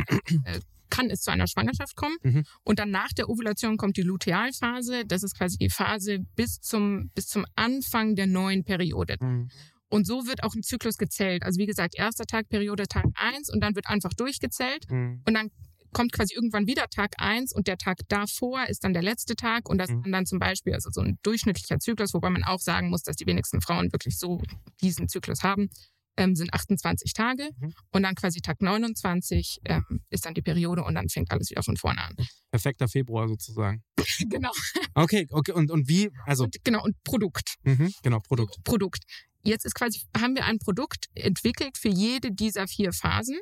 äh, 0.44 0.61
kann 0.90 1.11
es 1.11 1.20
zu 1.22 1.30
einer 1.30 1.46
Schwangerschaft 1.46 1.96
kommen. 1.96 2.16
Mhm. 2.22 2.44
Und 2.62 2.78
dann 2.78 2.90
nach 2.90 3.12
der 3.12 3.28
Ovulation 3.28 3.76
kommt 3.76 3.96
die 3.96 4.02
Lutealphase. 4.02 5.04
Das 5.07 5.22
ist 5.22 5.36
quasi 5.36 5.57
die 5.59 5.70
Phase 5.70 6.20
bis 6.36 6.61
zum, 6.61 7.11
bis 7.14 7.26
zum 7.26 7.44
Anfang 7.57 8.14
der 8.14 8.26
neuen 8.26 8.64
Periode. 8.64 9.16
Mhm. 9.20 9.48
Und 9.88 10.07
so 10.07 10.26
wird 10.26 10.42
auch 10.42 10.54
ein 10.54 10.62
Zyklus 10.62 10.96
gezählt. 10.96 11.42
Also 11.44 11.59
wie 11.61 11.66
gesagt, 11.66 11.94
erster 11.96 12.24
Tag, 12.24 12.48
Periode, 12.48 12.86
Tag 12.88 13.04
eins 13.14 13.50
und 13.52 13.61
dann 13.61 13.74
wird 13.74 13.86
einfach 13.88 14.12
durchgezählt. 14.14 14.90
Mhm. 14.90 15.22
Und 15.26 15.34
dann 15.34 15.50
kommt 15.92 16.12
quasi 16.12 16.34
irgendwann 16.34 16.66
wieder 16.66 16.86
Tag 16.88 17.12
eins 17.18 17.54
und 17.54 17.68
der 17.68 17.78
Tag 17.78 17.98
davor 18.09 18.66
ist 18.68 18.84
dann 18.84 18.92
der 18.92 19.02
letzte 19.02 19.34
Tag 19.34 19.68
und 19.68 19.78
das 19.78 19.90
Mhm. 19.90 20.02
kann 20.02 20.12
dann 20.12 20.26
zum 20.26 20.38
Beispiel, 20.38 20.74
also 20.74 20.90
so 20.90 21.00
ein 21.00 21.18
durchschnittlicher 21.22 21.78
Zyklus, 21.78 22.12
wobei 22.12 22.28
man 22.30 22.44
auch 22.44 22.61
sagen 22.61 22.90
muss, 22.90 23.02
dass 23.02 23.16
die 23.16 23.26
wenigsten 23.26 23.61
Frauen 23.62 23.92
wirklich 23.92 24.18
so 24.18 24.42
diesen 24.82 25.09
Zyklus 25.09 25.42
haben, 25.42 25.68
ähm, 26.16 26.34
sind 26.34 26.52
28 26.54 27.12
Tage 27.12 27.50
Mhm. 27.58 27.72
und 27.92 28.02
dann 28.02 28.14
quasi 28.14 28.40
Tag 28.40 28.60
29 28.62 29.58
ähm, 29.64 30.00
ist 30.10 30.26
dann 30.26 30.34
die 30.34 30.42
Periode 30.42 30.82
und 30.84 30.94
dann 30.94 31.08
fängt 31.08 31.30
alles 31.30 31.50
wieder 31.50 31.62
von 31.62 31.76
vorne 31.76 32.00
an. 32.02 32.14
Perfekter 32.50 32.88
Februar 32.88 33.28
sozusagen. 33.28 33.82
genau. 34.28 34.50
Okay, 34.94 35.26
okay. 35.30 35.52
Und, 35.52 35.70
und 35.70 35.88
wie, 35.88 36.10
also, 36.24 36.44
Und, 36.44 36.56
genau, 36.64 36.82
und 36.82 36.96
Produkt. 37.04 37.54
mhm, 37.64 37.92
genau, 38.02 38.20
Produkt. 38.20 38.56
Produkt. 38.64 39.02
Jetzt 39.42 39.64
ist 39.64 39.74
quasi, 39.74 40.00
haben 40.16 40.34
wir 40.34 40.44
ein 40.44 40.58
Produkt 40.58 41.06
entwickelt 41.14 41.78
für 41.78 41.88
jede 41.88 42.32
dieser 42.32 42.66
vier 42.66 42.92
Phasen. 42.92 43.38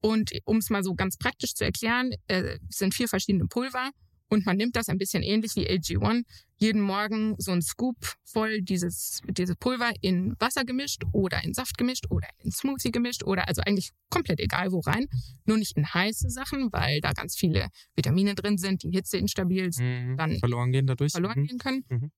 Und 0.00 0.32
um 0.44 0.58
es 0.58 0.70
mal 0.70 0.82
so 0.84 0.94
ganz 0.94 1.16
praktisch 1.16 1.54
zu 1.54 1.64
erklären, 1.64 2.12
äh, 2.28 2.58
es 2.68 2.78
sind 2.78 2.94
vier 2.94 3.08
verschiedene 3.08 3.46
Pulver 3.46 3.90
und 4.28 4.44
man 4.44 4.56
nimmt 4.56 4.76
das 4.76 4.88
ein 4.88 4.98
bisschen 4.98 5.22
ähnlich 5.22 5.52
wie 5.56 5.68
AG1. 5.68 6.22
Jeden 6.58 6.80
Morgen 6.80 7.34
so 7.38 7.52
ein 7.52 7.60
Scoop 7.60 7.96
voll 8.24 8.62
dieses, 8.62 9.20
dieses 9.28 9.56
Pulver 9.56 9.92
in 10.00 10.34
Wasser 10.38 10.64
gemischt 10.64 11.02
oder 11.12 11.44
in 11.44 11.52
Saft 11.52 11.76
gemischt 11.76 12.06
oder 12.10 12.28
in 12.38 12.50
Smoothie 12.50 12.90
gemischt 12.90 13.24
oder 13.24 13.46
also 13.46 13.60
eigentlich 13.62 13.90
komplett 14.10 14.40
egal 14.40 14.72
wo 14.72 14.80
rein. 14.80 15.06
Nur 15.44 15.58
nicht 15.58 15.76
in 15.76 15.86
heiße 15.92 16.30
Sachen, 16.30 16.72
weil 16.72 17.00
da 17.02 17.12
ganz 17.12 17.36
viele 17.36 17.68
Vitamine 17.94 18.34
drin 18.34 18.56
sind, 18.56 18.82
die 18.82 18.90
hitzeinstabil 18.90 19.72
sind 19.72 19.86
Mhm. 20.12 20.16
dann 20.16 20.38
Verloren 20.38 20.72
gehen 20.72 20.86
dadurch. 20.86 21.12
verloren 21.12 21.40
Mhm. 21.40 21.46
gehen 21.46 21.58
können. 21.58 21.84
Mhm. 21.90 22.10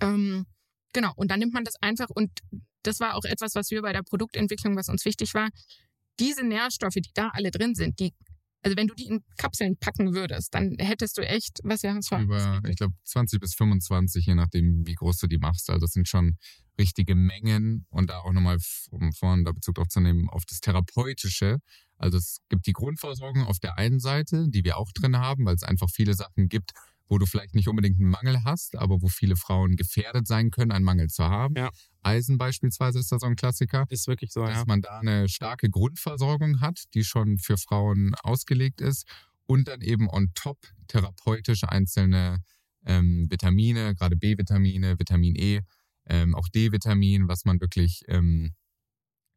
Ähm, 0.00 0.46
genau, 0.92 1.12
und 1.16 1.30
dann 1.30 1.40
nimmt 1.40 1.54
man 1.54 1.64
das 1.64 1.74
einfach 1.80 2.08
und 2.10 2.30
das 2.82 3.00
war 3.00 3.16
auch 3.16 3.24
etwas, 3.24 3.54
was 3.54 3.70
wir 3.70 3.82
bei 3.82 3.92
der 3.92 4.02
Produktentwicklung, 4.02 4.76
was 4.76 4.88
uns 4.88 5.04
wichtig 5.04 5.34
war. 5.34 5.48
Diese 6.20 6.44
Nährstoffe, 6.44 6.94
die 6.94 7.10
da 7.14 7.28
alle 7.30 7.50
drin 7.50 7.74
sind, 7.74 7.98
die, 8.00 8.12
also 8.62 8.76
wenn 8.76 8.88
du 8.88 8.94
die 8.94 9.06
in 9.06 9.24
Kapseln 9.36 9.76
packen 9.78 10.14
würdest, 10.14 10.54
dann 10.54 10.76
hättest 10.78 11.18
du 11.18 11.22
echt, 11.22 11.60
was 11.62 11.82
wir 11.82 11.90
haben 11.90 11.98
es 11.98 12.10
Über, 12.10 12.60
ich 12.68 12.76
glaube, 12.76 12.94
20 13.04 13.40
bis 13.40 13.54
25, 13.54 14.26
je 14.26 14.34
nachdem, 14.34 14.86
wie 14.86 14.94
groß 14.94 15.18
du 15.18 15.26
die 15.26 15.38
machst. 15.38 15.70
Also 15.70 15.84
das 15.84 15.92
sind 15.92 16.08
schon 16.08 16.36
richtige 16.78 17.14
Mengen 17.14 17.86
und 17.90 18.10
da 18.10 18.18
auch 18.18 18.32
nochmal, 18.32 18.58
um 18.90 19.12
vorhin 19.12 19.44
da 19.44 19.52
Bezug 19.52 19.76
drauf 19.76 19.88
zu 19.88 20.00
nehmen, 20.00 20.28
auf 20.28 20.44
das 20.46 20.60
Therapeutische. 20.60 21.58
Also 21.96 22.18
es 22.18 22.38
gibt 22.48 22.66
die 22.66 22.72
Grundversorgung 22.72 23.44
auf 23.44 23.58
der 23.58 23.78
einen 23.78 23.98
Seite, 23.98 24.46
die 24.48 24.64
wir 24.64 24.76
auch 24.76 24.90
drin 24.92 25.16
haben, 25.16 25.44
weil 25.44 25.54
es 25.54 25.64
einfach 25.64 25.90
viele 25.90 26.14
Sachen 26.14 26.48
gibt, 26.48 26.72
wo 27.08 27.18
du 27.18 27.26
vielleicht 27.26 27.54
nicht 27.54 27.68
unbedingt 27.68 27.98
einen 27.98 28.10
Mangel 28.10 28.44
hast, 28.44 28.76
aber 28.76 29.00
wo 29.00 29.08
viele 29.08 29.36
Frauen 29.36 29.76
gefährdet 29.76 30.26
sein 30.26 30.50
können, 30.50 30.72
einen 30.72 30.84
Mangel 30.84 31.08
zu 31.08 31.24
haben. 31.24 31.54
Ja. 31.56 31.70
Eisen 32.02 32.38
beispielsweise 32.38 32.98
ist 32.98 33.10
da 33.10 33.18
so 33.18 33.26
ein 33.26 33.36
Klassiker 33.36 33.84
Ist 33.88 34.06
wirklich 34.06 34.32
so, 34.32 34.44
dass 34.44 34.58
ja. 34.58 34.64
man 34.66 34.82
da 34.82 35.00
eine 35.00 35.28
starke 35.28 35.70
Grundversorgung 35.70 36.60
hat, 36.60 36.84
die 36.94 37.04
schon 37.04 37.38
für 37.38 37.56
Frauen 37.56 38.14
ausgelegt 38.22 38.80
ist 38.80 39.06
und 39.46 39.68
dann 39.68 39.80
eben 39.80 40.08
on 40.08 40.32
top 40.34 40.58
therapeutische 40.88 41.70
einzelne 41.70 42.42
ähm, 42.84 43.26
Vitamine, 43.30 43.94
gerade 43.94 44.16
B-Vitamine, 44.16 44.98
Vitamin 44.98 45.34
E, 45.36 45.60
ähm, 46.06 46.34
auch 46.34 46.48
D-Vitamin, 46.48 47.28
was 47.28 47.44
man 47.44 47.60
wirklich 47.60 48.02
ähm, 48.08 48.54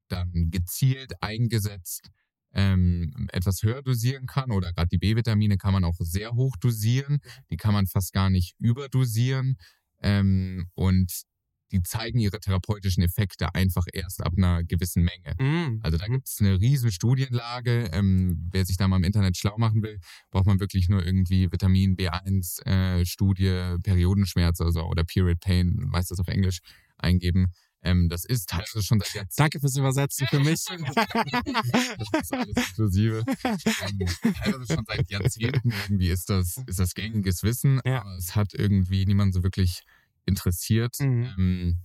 dann 0.08 0.50
gezielt 0.52 1.14
eingesetzt 1.22 2.10
ähm, 2.54 3.28
etwas 3.32 3.64
höher 3.64 3.82
dosieren 3.82 4.26
kann 4.26 4.52
oder 4.52 4.74
gerade 4.74 4.90
die 4.90 4.98
B-Vitamine 4.98 5.58
kann 5.58 5.74
man 5.74 5.84
auch 5.84 5.98
sehr 6.00 6.34
hoch 6.34 6.56
dosieren, 6.58 7.20
die 7.50 7.58
kann 7.58 7.74
man 7.74 7.88
fast 7.88 8.14
gar 8.14 8.30
nicht 8.30 8.56
überdosieren 8.60 9.58
ähm, 10.02 10.68
und 10.74 11.24
die 11.72 11.82
zeigen 11.84 12.20
ihre 12.20 12.40
therapeutischen 12.40 13.04
Effekte 13.04 13.56
einfach 13.56 13.86
erst 13.94 14.22
ab 14.22 14.34
einer 14.36 14.64
gewissen 14.64 15.04
Menge. 15.04 15.36
Mhm. 15.40 15.80
Also 15.84 15.98
da 15.98 16.08
gibt 16.08 16.28
es 16.28 16.40
eine 16.40 16.60
riesen 16.60 16.92
Studienlage. 16.92 17.90
Ähm, 17.94 18.50
wer 18.52 18.66
sich 18.66 18.78
da 18.78 18.88
mal 18.88 18.98
im 18.98 19.04
Internet 19.04 19.38
schlau 19.38 19.58
machen 19.58 19.82
will, 19.82 20.00
braucht 20.32 20.46
man 20.46 20.60
wirklich 20.60 20.90
nur 20.90 21.06
irgendwie 21.06 21.52
Vitamin 21.52 21.96
B1 21.96 22.66
äh, 22.66 23.06
Studie, 23.06 23.78
Periodenschmerz 23.84 24.60
oder 24.60 24.72
so 24.72 24.84
oder 24.84 25.04
Period 25.04 25.40
Pain, 25.40 25.88
meist 25.90 26.12
das 26.12 26.20
auf 26.20 26.28
Englisch 26.28 26.60
eingeben. 26.98 27.54
Ähm, 27.84 28.10
das 28.10 28.26
ist 28.26 28.50
teilweise 28.50 28.84
schon 28.84 29.00
seit 29.00 29.14
Jahrzehnten. 29.14 29.34
Danke 29.38 29.60
fürs 29.60 29.76
Übersetzen 29.76 30.28
für 30.28 30.40
mich. 30.40 30.66
Das 31.98 32.22
ist 32.22 32.34
alles 32.34 32.56
inklusive. 32.56 33.24
Ähm, 33.44 34.34
teilweise 34.36 34.74
schon 34.76 34.86
seit 34.86 35.10
Jahrzehnten 35.10 35.72
irgendwie 35.72 36.10
ist 36.10 36.30
das, 36.30 36.58
ist 36.68 36.80
das 36.80 36.94
gängiges 36.94 37.44
Wissen, 37.44 37.82
Ja. 37.86 38.02
aber 38.02 38.16
es 38.18 38.36
hat 38.36 38.54
irgendwie 38.54 39.06
niemand 39.06 39.34
so 39.34 39.44
wirklich 39.44 39.82
interessiert. 40.26 40.96
Mhm. 41.00 41.30
Ähm, 41.38 41.78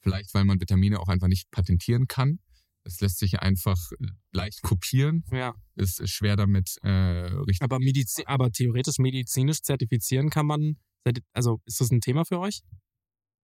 vielleicht, 0.00 0.34
weil 0.34 0.44
man 0.44 0.60
Vitamine 0.60 0.98
auch 1.00 1.08
einfach 1.08 1.28
nicht 1.28 1.50
patentieren 1.50 2.06
kann. 2.08 2.40
Es 2.84 3.00
lässt 3.00 3.18
sich 3.18 3.40
einfach 3.40 3.78
leicht 4.32 4.62
kopieren. 4.62 5.24
ja. 5.30 5.54
Es 5.76 5.98
ist 6.00 6.10
schwer 6.10 6.36
damit 6.36 6.76
äh, 6.82 6.88
richtig. 6.88 7.62
Aber, 7.62 7.78
Medizin, 7.78 8.26
aber 8.26 8.50
theoretisch 8.50 8.98
medizinisch 8.98 9.62
zertifizieren 9.62 10.30
kann 10.30 10.46
man. 10.46 10.76
Also 11.32 11.60
ist 11.66 11.80
das 11.80 11.90
ein 11.90 12.00
Thema 12.00 12.24
für 12.24 12.38
euch? 12.40 12.62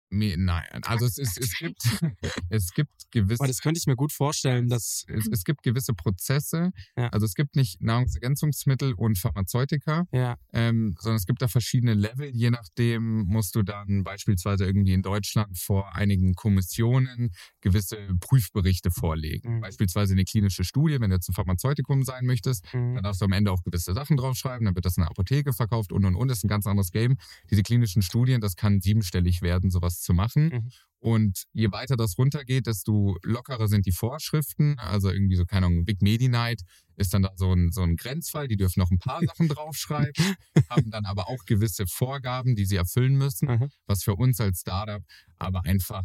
Nein, 0.09 0.65
also 0.83 1.05
es, 1.05 1.17
ist, 1.17 1.37
es 1.37 1.53
gibt 1.57 1.81
es 2.49 2.71
gibt 2.73 3.11
gewisse 3.11 3.39
Weil 3.39 3.47
das 3.47 3.61
könnte 3.61 3.77
ich 3.77 3.87
mir 3.87 3.95
gut 3.95 4.13
vorstellen, 4.13 4.69
dass. 4.69 5.05
es, 5.07 5.27
es 5.27 5.43
gibt 5.43 5.63
gewisse 5.63 5.93
Prozesse. 5.93 6.71
Ja. 6.95 7.09
Also 7.09 7.25
es 7.25 7.33
gibt 7.33 7.55
nicht 7.55 7.81
Nahrungsergänzungsmittel 7.81 8.93
und 8.93 9.17
Pharmazeutika, 9.17 10.05
Ja, 10.11 10.37
ähm, 10.53 10.95
sondern 10.99 11.17
es 11.17 11.25
gibt 11.25 11.41
da 11.41 11.47
verschiedene 11.47 11.93
Level. 11.93 12.29
Je 12.33 12.49
nachdem 12.49 13.25
musst 13.25 13.55
du 13.55 13.63
dann 13.63 14.03
beispielsweise 14.03 14.65
irgendwie 14.65 14.93
in 14.93 15.01
Deutschland 15.01 15.57
vor 15.57 15.93
einigen 15.93 16.35
Kommissionen 16.35 17.31
gewisse 17.61 17.97
Prüfberichte 18.19 18.91
vorlegen. 18.91 19.57
Mhm. 19.57 19.61
Beispielsweise 19.61 20.13
eine 20.13 20.23
klinische 20.23 20.63
Studie, 20.63 21.01
wenn 21.01 21.09
du 21.09 21.15
jetzt 21.15 21.29
ein 21.29 21.33
Pharmazeutikum 21.33 22.03
sein 22.03 22.25
möchtest, 22.25 22.65
dann 22.71 22.93
mhm. 22.93 23.03
darfst 23.03 23.21
du 23.21 23.25
am 23.25 23.33
Ende 23.33 23.51
auch 23.51 23.63
gewisse 23.63 23.93
Sachen 23.93 24.15
draufschreiben, 24.15 24.65
dann 24.65 24.75
wird 24.75 24.85
das 24.85 24.95
in 24.97 25.01
der 25.01 25.09
Apotheke 25.09 25.51
verkauft 25.51 25.91
und 25.91 26.05
und 26.05 26.15
und. 26.15 26.29
Das 26.29 26.39
ist 26.39 26.45
ein 26.45 26.49
ganz 26.49 26.65
anderes 26.65 26.91
Game. 26.91 27.17
Diese 27.51 27.63
klinischen 27.63 28.01
Studien, 28.01 28.39
das 28.39 28.55
kann 28.55 28.79
siebenstellig 28.79 29.41
werden, 29.41 29.69
sowas 29.69 29.96
zu 30.01 30.13
machen. 30.13 30.49
Mhm. 30.49 30.71
Und 30.99 31.43
je 31.53 31.71
weiter 31.71 31.95
das 31.95 32.17
runtergeht, 32.17 32.65
desto 32.65 33.17
lockerer 33.23 33.67
sind 33.67 33.85
die 33.85 33.91
Vorschriften. 33.91 34.79
Also 34.79 35.11
irgendwie 35.11 35.35
so, 35.35 35.45
keine 35.45 35.67
Ahnung, 35.67 35.85
Big 35.85 36.01
Medi 36.01 36.27
Night 36.27 36.61
ist 36.95 37.13
dann 37.13 37.21
da 37.21 37.31
so 37.35 37.53
ein, 37.53 37.71
so 37.71 37.81
ein 37.81 37.95
Grenzfall. 37.95 38.47
Die 38.47 38.57
dürfen 38.57 38.79
noch 38.79 38.89
ein 38.89 38.97
paar 38.97 39.21
Sachen 39.25 39.47
draufschreiben, 39.47 40.35
haben 40.69 40.89
dann 40.89 41.05
aber 41.05 41.29
auch 41.29 41.45
gewisse 41.45 41.85
Vorgaben, 41.87 42.55
die 42.55 42.65
sie 42.65 42.77
erfüllen 42.77 43.15
müssen, 43.15 43.47
Aha. 43.47 43.67
was 43.85 44.03
für 44.03 44.15
uns 44.15 44.41
als 44.41 44.61
Startup 44.61 45.03
aber 45.37 45.65
einfach 45.65 46.03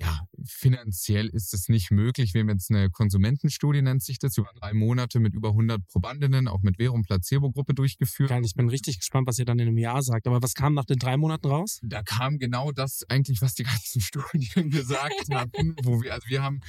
ja, 0.00 0.26
finanziell 0.46 1.28
ist 1.28 1.52
es 1.52 1.68
nicht 1.68 1.90
möglich. 1.90 2.32
Wir 2.32 2.40
haben 2.40 2.48
jetzt 2.48 2.70
eine 2.70 2.90
Konsumentenstudie, 2.90 3.82
nennt 3.82 4.02
sich 4.02 4.18
das, 4.18 4.38
über 4.38 4.50
drei 4.54 4.72
Monate 4.72 5.20
mit 5.20 5.34
über 5.34 5.50
100 5.50 5.86
Probandinnen, 5.86 6.48
auch 6.48 6.62
mit 6.62 6.78
Vero- 6.78 6.94
und 6.94 7.06
Placebo-Gruppe 7.06 7.74
durchgeführt. 7.74 8.30
Geil, 8.30 8.44
ich 8.44 8.54
bin 8.54 8.68
richtig 8.68 8.98
gespannt, 8.98 9.26
was 9.26 9.38
ihr 9.38 9.44
dann 9.44 9.58
in 9.58 9.68
einem 9.68 9.78
Jahr 9.78 10.02
sagt. 10.02 10.26
Aber 10.26 10.42
was 10.42 10.54
kam 10.54 10.72
nach 10.74 10.86
den 10.86 10.98
drei 10.98 11.16
Monaten 11.16 11.48
raus? 11.48 11.80
Da 11.82 12.02
kam 12.02 12.38
genau 12.38 12.72
das 12.72 13.04
eigentlich, 13.08 13.42
was 13.42 13.54
die 13.54 13.64
ganzen 13.64 14.00
Studien 14.00 14.70
gesagt 14.70 15.28
hatten, 15.30 15.76
wo 15.82 16.02
wir, 16.02 16.14
also 16.14 16.28
wir 16.28 16.42
haben 16.42 16.60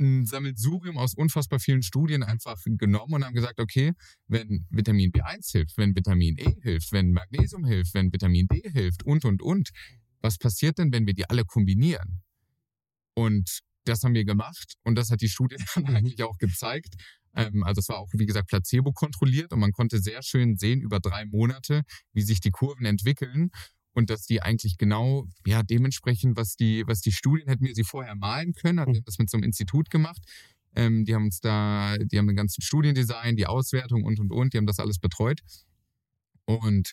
ein 0.00 0.26
Sammelsurium 0.26 0.96
aus 0.96 1.14
unfassbar 1.14 1.60
vielen 1.60 1.82
Studien 1.82 2.22
einfach 2.22 2.56
genommen 2.64 3.14
und 3.14 3.24
haben 3.24 3.34
gesagt, 3.34 3.60
okay, 3.60 3.92
wenn 4.26 4.66
Vitamin 4.70 5.10
B1 5.10 5.50
hilft, 5.52 5.76
wenn 5.76 5.94
Vitamin 5.94 6.36
E 6.38 6.54
hilft, 6.62 6.92
wenn 6.92 7.12
Magnesium 7.12 7.64
hilft, 7.64 7.94
wenn 7.94 8.12
Vitamin 8.12 8.46
D 8.46 8.62
hilft 8.70 9.04
und, 9.04 9.24
und, 9.24 9.42
und, 9.42 9.70
was 10.20 10.38
passiert 10.38 10.78
denn, 10.78 10.92
wenn 10.92 11.06
wir 11.06 11.14
die 11.14 11.28
alle 11.28 11.44
kombinieren? 11.44 12.22
Und 13.14 13.60
das 13.84 14.02
haben 14.02 14.14
wir 14.14 14.24
gemacht 14.24 14.74
und 14.84 14.96
das 14.96 15.10
hat 15.10 15.20
die 15.20 15.28
Studie 15.28 15.56
dann 15.74 15.96
eigentlich 15.96 16.22
auch 16.22 16.38
gezeigt. 16.38 16.94
Ähm, 17.34 17.62
also 17.64 17.80
es 17.80 17.88
war 17.88 17.98
auch, 17.98 18.08
wie 18.12 18.26
gesagt, 18.26 18.48
placebo 18.48 18.92
kontrolliert 18.92 19.52
und 19.52 19.60
man 19.60 19.72
konnte 19.72 20.00
sehr 20.00 20.22
schön 20.22 20.56
sehen 20.56 20.80
über 20.80 21.00
drei 21.00 21.24
Monate, 21.26 21.82
wie 22.12 22.22
sich 22.22 22.40
die 22.40 22.50
Kurven 22.50 22.86
entwickeln 22.86 23.50
und 23.92 24.10
dass 24.10 24.26
die 24.26 24.42
eigentlich 24.42 24.76
genau, 24.78 25.26
ja, 25.46 25.62
dementsprechend, 25.62 26.36
was 26.36 26.54
die, 26.56 26.84
was 26.86 27.00
die 27.00 27.12
Studien 27.12 27.48
hätten 27.48 27.64
wir 27.64 27.74
sie 27.74 27.84
vorher 27.84 28.14
malen 28.14 28.52
können. 28.52 28.78
Also 28.78 28.92
wir 28.92 28.98
haben 28.98 29.04
das 29.04 29.18
mit 29.18 29.30
so 29.30 29.36
einem 29.36 29.44
Institut 29.44 29.90
gemacht. 29.90 30.22
Ähm, 30.74 31.04
die 31.04 31.14
haben 31.14 31.24
uns 31.24 31.40
da, 31.40 31.96
die 31.98 32.18
haben 32.18 32.26
den 32.26 32.36
ganzen 32.36 32.62
Studiendesign, 32.62 33.36
die 33.36 33.46
Auswertung 33.46 34.04
und 34.04 34.20
und 34.20 34.30
und, 34.30 34.52
die 34.52 34.58
haben 34.58 34.66
das 34.66 34.78
alles 34.78 34.98
betreut. 34.98 35.40
Und 36.44 36.92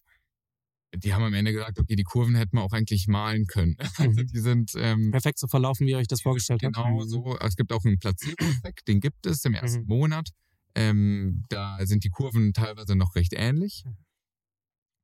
die 0.98 1.14
haben 1.14 1.24
am 1.24 1.34
Ende 1.34 1.52
gesagt, 1.54 1.80
okay, 1.80 1.96
die 1.96 2.04
Kurven 2.04 2.36
hätten 2.36 2.58
wir 2.58 2.64
auch 2.64 2.72
eigentlich 2.74 3.08
malen 3.08 3.46
können. 3.48 3.76
Also 4.20 4.24
die 4.24 4.40
sind 4.40 4.72
ähm, 4.78 5.12
Perfekt 5.12 5.40
so 5.40 5.48
verlaufen, 5.48 5.86
wie 5.88 5.92
ihr 5.92 5.98
euch 5.98 6.08
das 6.08 6.22
vorgestellt 6.22 6.62
habt. 6.64 6.76
Genau 6.76 7.02
Mhm. 7.04 7.08
so. 7.10 7.38
Es 7.40 7.56
gibt 7.56 7.72
auch 7.72 7.84
einen 7.86 7.98
Placebo-Effekt, 8.00 8.88
den 8.88 9.00
gibt 9.00 9.26
es 9.26 9.44
im 9.46 9.54
ersten 9.54 9.82
Mhm. 9.82 9.88
Monat. 9.88 10.30
Ähm, 10.76 11.44
da 11.50 11.78
sind 11.86 12.04
die 12.04 12.10
Kurven 12.10 12.54
teilweise 12.54 12.96
noch 12.96 13.16
recht 13.16 13.34
ähnlich. 13.36 13.84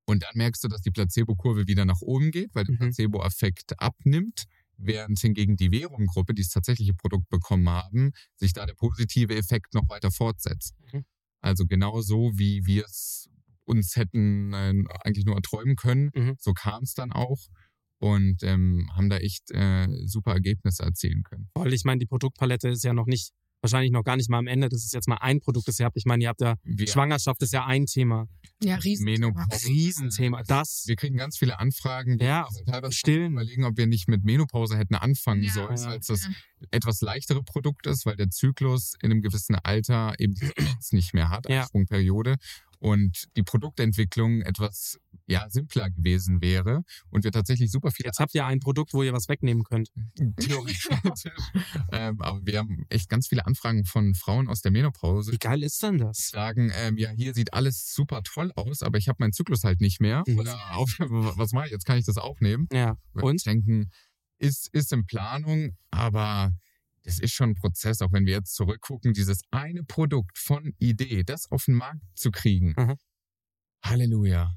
Und 0.06 0.24
dann 0.24 0.32
merkst 0.36 0.64
du, 0.64 0.68
dass 0.68 0.82
die 0.82 0.92
Placebo-Kurve 0.92 1.68
wieder 1.68 1.86
nach 1.86 2.02
oben 2.02 2.32
geht, 2.32 2.54
weil 2.54 2.66
der 2.66 2.74
Mhm. 2.76 2.80
Placebo-Effekt 2.80 3.80
abnimmt, 3.80 4.46
während 4.78 5.20
hingegen 5.20 5.56
die 5.58 5.70
Verum-Gruppe, 5.70 6.34
die 6.34 6.42
das 6.42 6.52
tatsächliche 6.52 6.94
Produkt 6.94 7.30
bekommen 7.30 7.70
haben, 7.70 8.12
sich 8.36 8.52
da 8.54 8.66
der 8.66 8.74
positive 8.74 9.36
Effekt 9.36 9.74
noch 9.74 9.88
weiter 9.90 10.12
fortsetzt. 10.12 10.76
Mhm. 10.92 11.06
Also 11.40 11.66
genau 11.66 12.02
so, 12.02 12.32
wie 12.36 12.66
wir 12.66 12.86
es 12.86 13.30
uns 13.72 13.96
hätten 13.96 14.54
äh, 14.54 14.74
eigentlich 15.04 15.26
nur 15.26 15.36
erträumen 15.36 15.76
können, 15.76 16.12
Mhm. 16.16 16.36
so 16.40 16.54
kam 16.54 16.84
es 16.84 16.94
dann 16.94 17.12
auch 17.12 17.40
und 18.00 18.44
ähm, 18.44 18.90
haben 18.96 19.10
da 19.10 19.18
echt 19.18 19.52
äh, 19.52 19.88
super 20.06 20.34
Ergebnisse 20.34 20.84
erzielen 20.84 21.24
können. 21.24 21.50
Weil 21.56 21.74
ich 21.74 21.84
meine, 21.86 22.00
die 22.00 22.08
Produktpalette 22.08 22.70
ist 22.70 22.84
ja 22.84 22.94
noch 22.94 23.06
nicht 23.08 23.32
wahrscheinlich 23.64 23.92
noch 23.92 24.04
gar 24.04 24.18
nicht 24.18 24.28
mal 24.28 24.40
am 24.40 24.48
Ende. 24.48 24.70
Das 24.70 24.84
ist 24.84 24.92
jetzt 24.92 25.08
mal 25.08 25.18
ein 25.22 25.40
Produkt, 25.40 25.68
das 25.68 25.80
ihr 25.80 25.86
habt. 25.86 25.96
Ich 25.96 26.06
meine, 26.06 26.24
ihr 26.24 26.30
habt 26.30 26.42
ja, 26.42 26.56
Wir, 26.64 26.88
Schwangerschaft 26.88 27.44
ist 27.44 27.54
ja 27.54 27.64
ein 27.68 27.86
Thema. 27.86 28.28
Ja, 28.64 28.74
riesen. 28.78 29.06
Menopause. 29.06 29.68
Riesenthema. 29.68 30.42
Das, 30.48 30.86
Wir 30.88 30.96
kriegen 30.96 31.16
ganz 31.16 31.38
viele 31.38 31.60
Anfragen. 31.60 32.20
Wir 32.20 32.26
ja, 32.26 32.48
stillen. 32.90 33.34
überlegen, 33.34 33.64
ob 33.66 33.78
wir 33.78 33.86
nicht 33.86 34.08
mit 34.08 34.24
Menopause 34.24 34.80
hätten 34.80 34.96
anfangen 34.96 35.44
Ja. 35.44 35.54
sollen, 35.54 35.78
Ja. 35.78 35.86
weil 35.92 36.00
es 36.00 36.08
das 36.08 36.24
Ja. 36.26 36.32
etwas 36.72 37.02
leichtere 37.02 37.44
Produkt 37.44 37.86
ist, 37.86 38.08
weil 38.08 38.16
der 38.16 38.32
Zyklus 38.32 38.94
in 39.00 39.12
einem 39.12 39.22
gewissen 39.22 39.54
Alter 39.54 40.16
eben 40.18 40.34
die 40.34 40.50
nicht 40.96 41.14
mehr 41.14 41.30
hat, 41.30 41.48
Ja. 41.48 41.64
Sprungperiode. 41.66 42.38
Und 42.82 43.28
die 43.38 43.44
Produktentwicklung 43.44 44.42
etwas 44.42 45.00
ja, 45.28 45.48
simpler 45.50 45.92
gewesen 45.92 46.42
wäre 46.42 46.84
und 47.12 47.24
wir 47.24 47.32
tatsächlich 47.32 47.70
super 47.70 47.92
viele 47.92 48.08
Jetzt 48.08 48.20
habt 48.20 48.34
ihr 48.34 48.44
ein 48.44 48.60
Produkt, 48.60 48.94
wo 48.94 49.04
ihr 49.04 49.14
was 49.14 49.30
wegnehmen 49.30 49.64
könnt. 49.64 49.90
theoretisch. 50.40 50.90
ähm, 51.92 52.20
aber 52.20 52.44
wir 52.44 52.58
haben 52.58 52.86
echt 52.90 53.08
ganz 53.08 53.28
viele 53.28 53.46
Anfragen 53.46 53.86
von 53.86 54.16
Frauen 54.16 54.50
aus 54.50 54.62
der 54.62 54.72
Menopause, 54.72 55.32
Wie 55.32 55.38
geil 55.38 55.62
ist 55.62 55.84
denn 55.84 56.00
das? 56.00 56.30
sagen, 56.30 56.72
ähm, 56.76 56.98
ja, 56.98 57.12
hier 57.12 57.36
sieht 57.36 57.54
alles 57.54 57.94
super 57.94 58.24
toll 58.24 58.52
aus, 58.56 58.82
aber 58.82 58.98
ich 58.98 59.08
habe 59.08 59.18
meinen 59.20 59.34
Zyklus 59.34 59.64
halt 59.64 59.80
nicht 59.80 60.02
mehr. 60.02 60.24
Mhm. 60.26 60.40
Oder 60.40 60.76
auf, 60.76 60.90
was 61.00 61.52
mache 61.54 61.68
ich? 61.68 61.72
Jetzt 61.72 61.86
kann 61.86 62.00
ich 62.00 62.06
das 62.06 62.18
aufnehmen. 62.18 62.68
Ja. 62.74 62.98
Und? 63.14 63.46
denken, 63.46 63.92
ist, 64.40 64.74
ist 64.74 64.92
in 64.92 65.06
Planung, 65.06 65.78
aber 65.92 66.52
das 67.04 67.20
ist 67.20 67.34
schon 67.34 67.52
ein 67.52 67.56
Prozess, 67.56 68.02
auch 68.02 68.12
wenn 68.12 68.26
wir 68.26 68.34
jetzt 68.34 68.56
zurückgucken, 68.56 69.14
dieses 69.14 69.42
eine 69.52 69.84
Produkt 69.84 70.38
von 70.38 70.74
Idee, 70.78 71.24
das 71.24 71.50
auf 71.52 71.66
den 71.66 71.76
Markt 71.76 72.02
zu 72.16 72.32
kriegen. 72.32 72.74
Mhm. 72.78 72.96
Halleluja. 73.84 74.56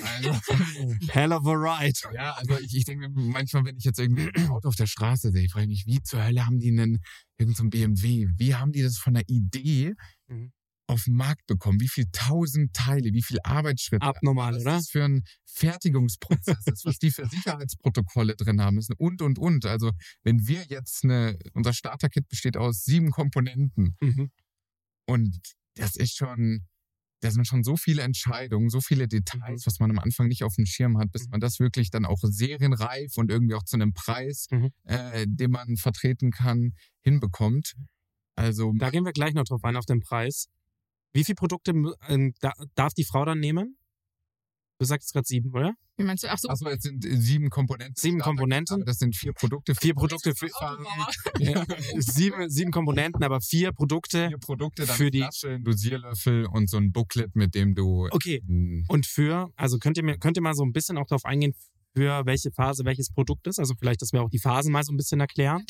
Also, 0.00 0.30
Hell 1.08 1.32
of 1.32 1.44
a 1.46 1.52
ride. 1.52 1.98
ja, 2.14 2.34
also 2.34 2.56
ich, 2.58 2.76
ich 2.76 2.84
denke 2.84 3.08
manchmal, 3.10 3.64
wenn 3.64 3.76
ich 3.76 3.84
jetzt 3.84 3.98
irgendwie 3.98 4.30
ein 4.34 4.48
Auto 4.50 4.68
auf 4.68 4.76
der 4.76 4.86
Straße 4.86 5.32
sehe, 5.32 5.48
frage 5.48 5.64
ich 5.72 5.86
mich, 5.86 5.96
wie 5.96 6.02
zur 6.02 6.24
Hölle 6.24 6.46
haben 6.46 6.60
die 6.60 6.74
denn 6.74 7.00
irgendein 7.38 7.64
so 7.64 7.70
BMW? 7.70 8.28
Wie 8.36 8.54
haben 8.54 8.70
die 8.70 8.82
das 8.82 8.98
von 8.98 9.14
der 9.14 9.28
Idee 9.28 9.94
Mhm. 10.28 10.52
Auf 10.90 11.04
den 11.04 11.14
Markt 11.14 11.46
bekommen? 11.46 11.80
Wie 11.80 11.88
viel 11.88 12.06
tausend 12.12 12.74
Teile, 12.74 13.12
wie 13.12 13.22
viel 13.22 13.38
Arbeitsschritte? 13.44 14.04
Abnormal, 14.06 14.54
was 14.56 14.62
oder? 14.62 14.70
das 14.72 14.90
für 14.90 15.04
ein 15.04 15.22
Fertigungsprozess 15.46 16.66
ist, 16.66 16.84
was 16.84 16.98
die 16.98 17.10
für 17.10 17.26
Sicherheitsprotokolle 17.26 18.36
drin 18.36 18.60
haben 18.60 18.74
müssen 18.76 18.94
und, 18.98 19.22
und, 19.22 19.38
und. 19.38 19.64
Also, 19.66 19.92
wenn 20.22 20.46
wir 20.46 20.64
jetzt 20.68 21.04
eine, 21.04 21.38
unser 21.54 21.72
Starter-Kit 21.72 22.28
besteht 22.28 22.56
aus 22.56 22.84
sieben 22.84 23.10
Komponenten 23.10 23.96
Mhm. 24.00 24.30
und 25.06 25.38
das 25.76 25.96
ist 25.96 26.16
schon, 26.16 26.66
da 27.22 27.30
sind 27.30 27.46
schon 27.46 27.62
so 27.64 27.76
viele 27.76 28.02
Entscheidungen, 28.02 28.70
so 28.70 28.80
viele 28.80 29.06
Details, 29.08 29.66
was 29.66 29.78
man 29.78 29.90
am 29.90 29.98
Anfang 29.98 30.26
nicht 30.28 30.42
auf 30.42 30.54
dem 30.56 30.66
Schirm 30.66 30.98
hat, 30.98 31.12
bis 31.12 31.24
Mhm. 31.26 31.30
man 31.32 31.40
das 31.40 31.58
wirklich 31.60 31.90
dann 31.90 32.04
auch 32.04 32.18
serienreif 32.22 33.16
und 33.16 33.30
irgendwie 33.30 33.54
auch 33.54 33.64
zu 33.64 33.76
einem 33.76 33.92
Preis, 33.92 34.46
Mhm. 34.50 34.70
äh, 34.84 35.26
den 35.28 35.50
man 35.50 35.76
vertreten 35.76 36.30
kann, 36.30 36.72
hinbekommt. 37.02 37.74
Also, 38.36 38.72
Da 38.78 38.90
gehen 38.90 39.04
wir 39.04 39.12
gleich 39.12 39.34
noch 39.34 39.44
drauf 39.44 39.62
ein, 39.64 39.76
auf 39.76 39.84
den 39.86 40.00
Preis. 40.00 40.46
Wie 41.12 41.24
viele 41.24 41.36
Produkte 41.36 41.72
ähm, 42.08 42.34
da, 42.40 42.52
darf 42.74 42.94
die 42.94 43.04
Frau 43.04 43.24
dann 43.24 43.40
nehmen? 43.40 43.76
Du 44.78 44.86
sagst 44.86 45.12
gerade 45.12 45.26
sieben, 45.26 45.50
oder? 45.50 45.74
Wie 45.98 46.04
meinst 46.04 46.24
du? 46.24 46.28
Ach 46.30 46.38
so. 46.38 46.48
Achso, 46.48 46.70
jetzt 46.70 46.84
sind 46.84 47.04
äh, 47.04 47.14
sieben 47.16 47.50
Komponenten. 47.50 47.94
Sieben 47.96 48.20
Komponenten. 48.20 48.82
Das 48.86 48.96
sind 48.96 49.14
vier 49.14 49.34
Produkte. 49.34 49.74
Vier 49.74 49.94
Produkte 49.94 50.34
für 50.34 50.48
ja, 51.38 51.66
sieben, 51.98 52.48
sieben 52.48 52.70
Komponenten, 52.70 53.22
aber 53.22 53.40
vier 53.42 53.72
Produkte. 53.72 54.28
vier 54.28 54.38
Produkte, 54.38 54.86
dann 54.86 54.96
Für 54.96 55.10
die- 55.10 55.18
Flasche, 55.18 55.50
ein 55.50 55.64
Dosierlöffel 55.64 56.46
und 56.46 56.70
so 56.70 56.78
ein 56.78 56.92
Booklet, 56.92 57.36
mit 57.36 57.54
dem 57.54 57.74
du 57.74 58.08
Okay. 58.10 58.40
Und 58.88 59.04
für, 59.04 59.52
also 59.56 59.76
könnt 59.78 59.98
ihr 59.98 60.04
mir, 60.04 60.16
könnt 60.16 60.38
ihr 60.38 60.42
mal 60.42 60.54
so 60.54 60.64
ein 60.64 60.72
bisschen 60.72 60.96
auch 60.96 61.06
darauf 61.06 61.26
eingehen, 61.26 61.52
für 61.94 62.24
welche 62.26 62.50
Phase 62.52 62.84
welches 62.84 63.10
Produkt 63.10 63.46
ist? 63.46 63.58
Also 63.58 63.74
vielleicht, 63.78 64.02
dass 64.02 64.12
wir 64.12 64.22
auch 64.22 64.30
die 64.30 64.38
Phasen 64.38 64.72
mal 64.72 64.82
so 64.82 64.92
ein 64.92 64.96
bisschen 64.96 65.20
erklären. 65.20 65.64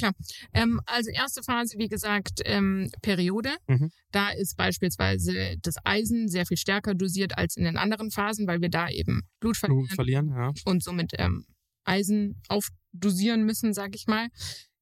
Ähm, 0.53 0.81
also 0.87 1.11
erste 1.11 1.43
Phase, 1.43 1.79
wie 1.79 1.89
gesagt, 1.89 2.41
ähm, 2.45 2.91
Periode. 3.03 3.51
Mhm. 3.67 3.91
Da 4.11 4.31
ist 4.31 4.57
beispielsweise 4.57 5.57
das 5.63 5.77
Eisen 5.85 6.29
sehr 6.29 6.47
viel 6.47 6.57
stärker 6.57 6.95
dosiert 6.95 7.39
als 7.39 7.57
in 7.57 7.65
den 7.65 7.77
anderen 7.77 8.11
Phasen, 8.11 8.47
weil 8.47 8.61
wir 8.61 8.71
da 8.71 8.89
eben 8.89 9.23
Blut 9.41 9.57
verlieren 9.57 9.87
Blut 9.87 9.95
verlieren, 9.95 10.29
ja. 10.29 10.53
und 10.65 10.83
somit 10.83 11.13
ähm, 11.19 11.45
Eisen 11.85 12.41
aufdosieren 12.49 13.45
müssen, 13.45 13.73
sag 13.73 13.95
ich 13.95 14.07
mal. 14.07 14.29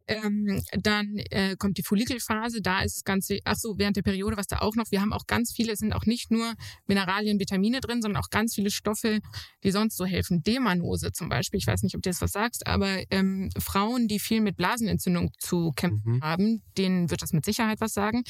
Ähm, 0.09 0.63
dann 0.73 1.17
äh, 1.31 1.55
kommt 1.57 1.79
die 1.79 1.83
Follikelphase, 1.83 2.61
da 2.63 2.81
ist 2.81 2.97
es 2.97 3.05
ganz, 3.05 3.29
ach 3.45 3.57
so, 3.57 3.79
während 3.79 3.97
der 3.97 4.03
Periode, 4.03 4.37
was 4.37 4.47
da 4.47 4.59
auch 4.59 4.75
noch, 4.75 4.91
wir 4.91 5.01
haben 5.01 5.13
auch 5.13 5.27
ganz 5.27 5.53
viele, 5.53 5.73
es 5.73 5.79
sind 5.79 5.93
auch 5.93 6.07
nicht 6.07 6.31
nur 6.31 6.55
Mineralien, 6.87 7.39
Vitamine 7.39 7.81
drin, 7.81 8.03
sondern 8.03 8.23
auch 8.23 8.31
ganz 8.31 8.55
viele 8.55 8.71
Stoffe, 8.71 9.21
die 9.65 9.71
sonst 9.71 9.97
so 9.97 10.07
helfen. 10.07 10.43
Demanose 10.43 11.13
zum 11.13 11.29
Beispiel, 11.29 11.59
ich 11.59 11.67
weiß 11.67 11.83
nicht, 11.83 11.95
ob 11.95 12.03
du 12.03 12.11
das 12.11 12.21
was 12.21 12.33
sagst, 12.33 12.67
aber 12.67 13.03
ähm, 13.11 13.51
Frauen, 13.59 14.09
die 14.09 14.19
viel 14.19 14.41
mit 14.41 14.57
Blasenentzündung 14.57 15.31
zu 15.39 15.73
kämpfen 15.77 16.17
Mhm. 16.17 16.23
haben, 16.23 16.63
denen 16.77 17.11
wird 17.11 17.23
das 17.23 17.33
mit 17.33 17.45
Sicherheit 17.45 17.81
was 17.81 17.93
sagen. 17.93 18.23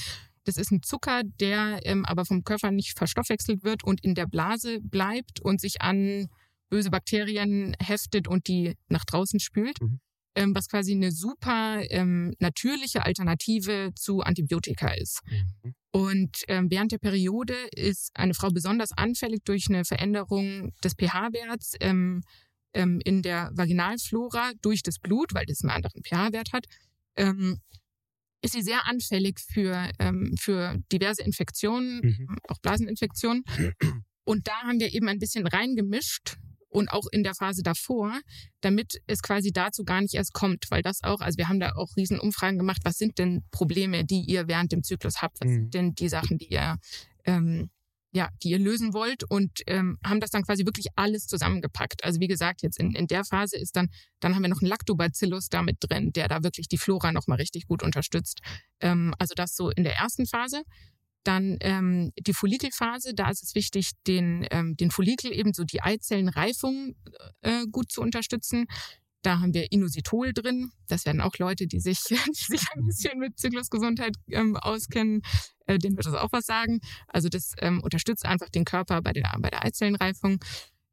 Das 0.45 0.57
ist 0.57 0.71
ein 0.73 0.83
Zucker, 0.83 1.23
der 1.41 1.81
ähm, 1.85 2.05
aber 2.07 2.25
vom 2.25 2.43
Körper 2.43 2.71
nicht 2.71 2.97
verstoffwechselt 2.99 3.63
wird 3.65 3.85
und 3.85 4.03
in 4.03 4.15
der 4.15 4.27
Blase 4.27 4.79
bleibt 4.83 5.41
und 5.41 5.61
sich 5.61 5.83
an 5.83 6.29
böse 6.71 6.91
Bakterien 6.91 7.77
heftet 7.81 8.27
und 8.29 8.49
die 8.49 8.75
nach 8.89 9.05
draußen 9.05 9.41
spült. 9.41 9.81
Mhm. 9.81 10.01
Ähm, 10.39 10.55
was 10.55 10.69
quasi 10.69 10.93
eine 10.93 11.11
super 11.11 11.83
ähm, 11.91 12.33
natürliche 12.39 13.05
Alternative 13.05 13.91
zu 13.97 14.21
Antibiotika 14.21 14.93
ist. 14.93 15.21
Mhm. 15.27 15.75
Und 15.91 16.45
ähm, 16.47 16.71
während 16.71 16.93
der 16.93 16.99
Periode 16.99 17.57
ist 17.75 18.13
eine 18.15 18.35
Frau 18.35 18.51
besonders 18.51 18.93
anfällig 18.93 19.41
durch 19.45 19.67
eine 19.69 19.85
Veränderung 19.85 20.73
des 20.85 20.95
pH-Werts 20.95 21.75
ähm, 21.81 22.23
ähm, 22.73 23.01
in 23.05 23.23
der 23.23 23.51
Vaginalflora 23.55 24.53
durch 24.63 24.85
das 24.85 25.01
Blut, 25.01 25.35
weil 25.35 25.45
das 25.47 25.63
einen 25.63 25.71
anderen 25.73 26.05
pH-Wert 26.05 26.53
hat. 26.53 26.67
Ähm, 27.17 27.59
ist 28.41 28.53
sie 28.53 28.63
sehr 28.63 28.87
anfällig 28.87 29.41
für, 29.41 29.91
ähm, 29.99 30.37
für 30.39 30.79
diverse 30.93 31.23
Infektionen, 31.23 32.01
Mhm. 32.03 32.37
auch 32.47 32.59
Blaseninfektionen. 32.63 33.43
Und 34.25 34.47
da 34.47 34.53
haben 34.63 34.79
wir 34.79 34.95
eben 34.95 35.09
ein 35.09 35.19
bisschen 35.19 35.49
reingemischt 35.49 36.37
und 36.69 36.91
auch 36.91 37.07
in 37.11 37.23
der 37.23 37.35
Phase 37.35 37.63
davor, 37.63 38.19
damit 38.61 39.01
es 39.07 39.23
quasi 39.23 39.53
dazu 39.53 39.85
gar 39.85 40.01
nicht 40.01 40.15
erst 40.15 40.33
kommt, 40.33 40.67
weil 40.71 40.83
das 40.83 41.03
auch, 41.03 41.21
also 41.21 41.39
wir 41.39 41.49
haben 41.49 41.61
da 41.61 41.73
auch 41.77 41.97
riesen 41.97 42.19
Umfragen 42.21 42.59
gemacht, 42.59 42.83
was 42.85 42.97
sind 42.97 43.19
denn 43.19 43.43
Probleme, 43.51 44.05
die 44.05 44.21
ihr 44.23 44.49
während 44.49 44.73
dem 44.73 44.83
Zyklus 44.83 45.23
habt, 45.23 45.41
was 45.41 45.49
Mhm. 45.49 45.55
sind 45.55 45.75
denn 45.75 45.95
die 45.95 46.09
Sachen, 46.09 46.39
die 46.39 46.49
ihr 46.49 46.77
ähm, 47.25 47.71
ja, 48.11 48.31
die 48.43 48.51
ihr 48.51 48.59
lösen 48.59 48.95
wollt 48.95 49.23
und 49.25 49.61
ähm, 49.67 49.99
haben 50.05 50.21
das 50.21 50.31
dann 50.31 50.43
quasi 50.43 50.65
wirklich 50.65 50.87
alles 50.97 51.27
zusammengepackt. 51.27 52.05
Also 52.05 52.21
wie 52.21 52.27
gesagt, 52.27 52.63
jetzt 52.63 52.79
in, 52.81 52.95
in 52.95 53.07
der 53.07 53.23
Phase 53.25 53.59
ist 53.59 53.77
dann, 53.77 53.91
dann 54.21 54.35
haben 54.35 54.43
wir 54.43 54.49
noch 54.49 54.63
einen 54.63 54.71
Lactobacillus 54.71 55.49
da 55.51 55.63
mit 55.63 55.77
drin, 55.81 56.13
der 56.13 56.27
da 56.27 56.43
wirklich 56.43 56.69
die 56.69 56.79
Flora 56.79 57.13
nochmal 57.13 57.37
richtig 57.37 57.67
gut 57.67 57.83
unterstützt. 57.83 58.41
Ähm, 58.81 59.15
also 59.19 59.35
das 59.35 59.55
so 59.55 59.71
in 59.71 59.85
der 59.85 59.97
ersten 59.97 60.27
Phase. 60.27 60.63
Dann 61.25 61.59
ähm, 61.61 62.13
die 62.19 62.33
Follikelphase, 62.33 63.15
da 63.15 63.31
ist 63.31 63.43
es 63.43 63.55
wichtig, 63.55 63.93
den, 64.07 64.47
ähm, 64.51 64.77
den 64.77 64.91
Follikel 64.91 65.33
eben 65.33 65.53
so 65.53 65.65
die 65.65 65.83
Eizellenreifung 65.83 66.95
äh, 67.43 67.67
gut 67.71 67.91
zu 67.93 68.01
unterstützen. 68.01 68.67
Da 69.23 69.41
haben 69.41 69.53
wir 69.53 69.73
Inositol 69.73 70.33
drin. 70.33 70.71
Das 70.87 71.05
werden 71.05 71.21
auch 71.21 71.37
Leute, 71.39 71.67
die 71.67 71.81
sich, 71.81 72.01
die 72.09 72.33
sich 72.33 72.63
ein 72.75 72.87
bisschen 72.87 73.19
mit 73.19 73.39
Zyklusgesundheit 73.39 74.15
ähm, 74.31 74.57
auskennen, 74.57 75.23
äh, 75.67 75.79
denen 75.79 75.97
wird 75.97 76.07
das 76.07 76.15
auch 76.15 76.33
was 76.33 76.47
sagen. 76.47 76.81
Also 77.09 77.29
das 77.29 77.53
ähm, 77.59 77.83
unterstützt 77.83 78.25
einfach 78.25 78.49
den 78.49 78.65
Körper 78.65 79.03
bei 79.03 79.13
der, 79.13 79.35
bei 79.39 79.51
der 79.51 79.65
Eizellenreifung. 79.65 80.39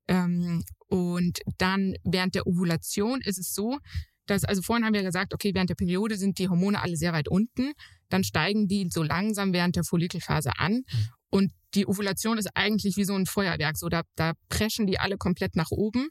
Ähm, 0.07 0.63
und 0.87 1.39
dann 1.57 1.95
während 2.03 2.35
der 2.35 2.47
Ovulation 2.47 3.21
ist 3.21 3.37
es 3.37 3.53
so, 3.53 3.79
dass, 4.25 4.43
also 4.43 4.61
vorhin 4.61 4.85
haben 4.85 4.93
wir 4.93 5.03
gesagt, 5.03 5.33
okay, 5.33 5.53
während 5.53 5.69
der 5.69 5.75
Periode 5.75 6.17
sind 6.17 6.39
die 6.39 6.49
Hormone 6.49 6.81
alle 6.81 6.97
sehr 6.97 7.13
weit 7.13 7.27
unten. 7.27 7.73
Dann 8.09 8.23
steigen 8.23 8.67
die 8.67 8.87
so 8.89 9.03
langsam 9.03 9.53
während 9.53 9.75
der 9.75 9.83
Follikelphase 9.83 10.51
an. 10.57 10.83
Und 11.29 11.51
die 11.73 11.87
Ovulation 11.87 12.37
ist 12.37 12.49
eigentlich 12.55 12.97
wie 12.97 13.03
so 13.03 13.13
ein 13.13 13.25
Feuerwerk. 13.25 13.77
So, 13.77 13.89
da, 13.89 14.03
da 14.15 14.33
preschen 14.49 14.87
die 14.87 14.99
alle 14.99 15.17
komplett 15.17 15.55
nach 15.55 15.71
oben. 15.71 16.09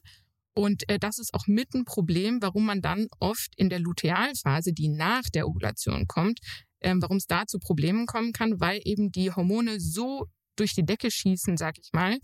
Und 0.55 0.89
äh, 0.89 0.99
das 0.99 1.19
ist 1.19 1.35
auch 1.35 1.47
mit 1.47 1.75
ein 1.75 1.85
Problem, 1.85 2.41
warum 2.41 2.67
man 2.67 2.81
dann 2.81 3.09
oft 3.19 3.53
in 3.57 3.71
der 3.71 3.81
Lutealphase, 3.81 4.73
die 4.73 4.89
nach 4.89 5.25
der 5.35 5.49
Ovulation 5.49 6.07
kommt, 6.07 6.39
ähm, 6.81 7.03
warum 7.03 7.17
es 7.17 7.27
da 7.27 7.47
zu 7.47 7.59
Problemen 7.59 8.07
kommen 8.07 8.33
kann, 8.33 8.61
weil 8.61 8.81
eben 8.85 9.11
die 9.11 9.33
Hormone 9.33 9.81
so 9.81 10.27
durch 10.57 10.75
die 10.75 10.85
Decke 10.85 11.11
schießen, 11.11 11.57
sag 11.57 11.79
ich 11.79 11.91
mal, 11.93 12.19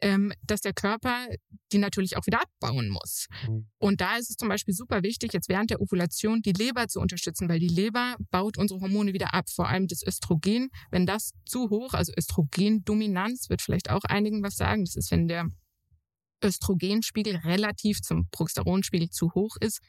ähm, 0.00 0.32
dass 0.42 0.60
der 0.60 0.72
Körper 0.72 1.26
die 1.72 1.78
natürlich 1.78 2.16
auch 2.16 2.26
wieder 2.26 2.40
abbauen 2.40 2.88
muss. 2.88 3.26
Mhm. 3.46 3.68
Und 3.78 4.00
da 4.00 4.16
ist 4.16 4.30
es 4.30 4.36
zum 4.36 4.48
Beispiel 4.48 4.74
super 4.74 5.02
wichtig, 5.02 5.32
jetzt 5.32 5.48
während 5.48 5.70
der 5.70 5.80
Ovulation 5.80 6.42
die 6.42 6.52
Leber 6.52 6.88
zu 6.88 7.00
unterstützen, 7.00 7.48
weil 7.48 7.58
die 7.58 7.68
Leber 7.68 8.16
baut 8.30 8.56
unsere 8.56 8.80
Hormone 8.80 9.12
wieder 9.12 9.34
ab, 9.34 9.50
vor 9.50 9.68
allem 9.68 9.88
das 9.88 10.02
Östrogen. 10.06 10.68
Wenn 10.90 11.06
das 11.06 11.32
zu 11.44 11.70
hoch, 11.70 11.94
also 11.94 12.12
Östrogendominanz, 12.16 13.50
wird 13.50 13.62
vielleicht 13.62 13.90
auch 13.90 14.04
einigen 14.04 14.42
was 14.42 14.56
sagen. 14.56 14.84
Das 14.84 14.96
ist, 14.96 15.10
wenn 15.10 15.28
der 15.28 15.48
Östrogenspiegel 16.44 17.36
relativ 17.36 18.00
zum 18.02 18.28
Progesteronspiegel 18.30 19.10
zu 19.10 19.32
hoch 19.34 19.56
ist. 19.60 19.80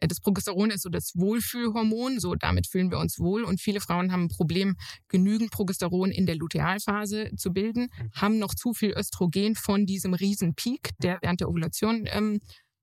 Äh, 0.00 0.08
Das 0.08 0.20
Progesteron 0.20 0.70
ist 0.70 0.82
so 0.82 0.88
das 0.88 1.12
Wohlfühlhormon, 1.14 2.20
so 2.20 2.34
damit 2.34 2.66
fühlen 2.66 2.90
wir 2.90 2.98
uns 2.98 3.18
wohl. 3.18 3.44
Und 3.44 3.60
viele 3.60 3.80
Frauen 3.80 4.12
haben 4.12 4.24
ein 4.24 4.28
Problem, 4.28 4.76
genügend 5.08 5.50
Progesteron 5.50 6.10
in 6.10 6.26
der 6.26 6.36
Lutealphase 6.36 7.30
zu 7.36 7.52
bilden, 7.52 7.88
haben 8.14 8.38
noch 8.38 8.54
zu 8.54 8.72
viel 8.74 8.92
Östrogen 8.96 9.54
von 9.54 9.86
diesem 9.86 10.14
riesen 10.14 10.54
Peak, 10.54 10.90
der 10.98 11.18
während 11.22 11.40
der 11.40 11.48
Ovulation 11.48 12.04
ähm, 12.06 12.40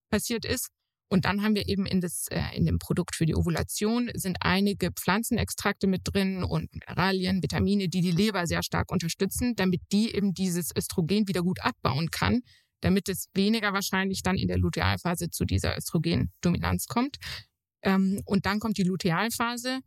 passiert 0.09 0.45
ist. 0.45 0.69
Und 1.09 1.25
dann 1.25 1.43
haben 1.43 1.53
wir 1.53 1.69
eben 1.69 1.85
in, 1.85 2.01
das, 2.01 2.25
äh, 2.31 2.41
in 2.55 2.65
dem 2.65 2.79
Produkt 2.79 3.15
für 3.15 3.27
die 3.27 3.35
Ovulation 3.35 4.09
sind 4.15 4.37
einige 4.41 4.91
Pflanzenextrakte 4.91 5.85
mit 5.85 6.01
drin 6.05 6.43
und 6.43 6.73
Mineralien, 6.73 7.43
Vitamine, 7.43 7.87
die 7.87 8.01
die 8.01 8.09
Leber 8.09 8.47
sehr 8.47 8.63
stark 8.63 8.91
unterstützen, 8.91 9.55
damit 9.55 9.81
die 9.91 10.15
eben 10.15 10.33
dieses 10.33 10.71
Östrogen 10.75 11.27
wieder 11.27 11.43
gut 11.43 11.59
abbauen 11.61 12.09
kann, 12.09 12.41
damit 12.83 13.09
es 13.09 13.29
weniger 13.33 13.73
wahrscheinlich 13.73 14.23
dann 14.23 14.37
in 14.37 14.47
der 14.47 14.57
Lutealphase 14.57 15.29
zu 15.29 15.45
dieser 15.45 15.77
Östrogendominanz 15.77 16.87
kommt. 16.87 17.17
Ähm, 17.81 18.21
und 18.25 18.45
dann 18.45 18.59
kommt 18.59 18.77
die 18.77 18.83
Lutealphase 18.83 19.79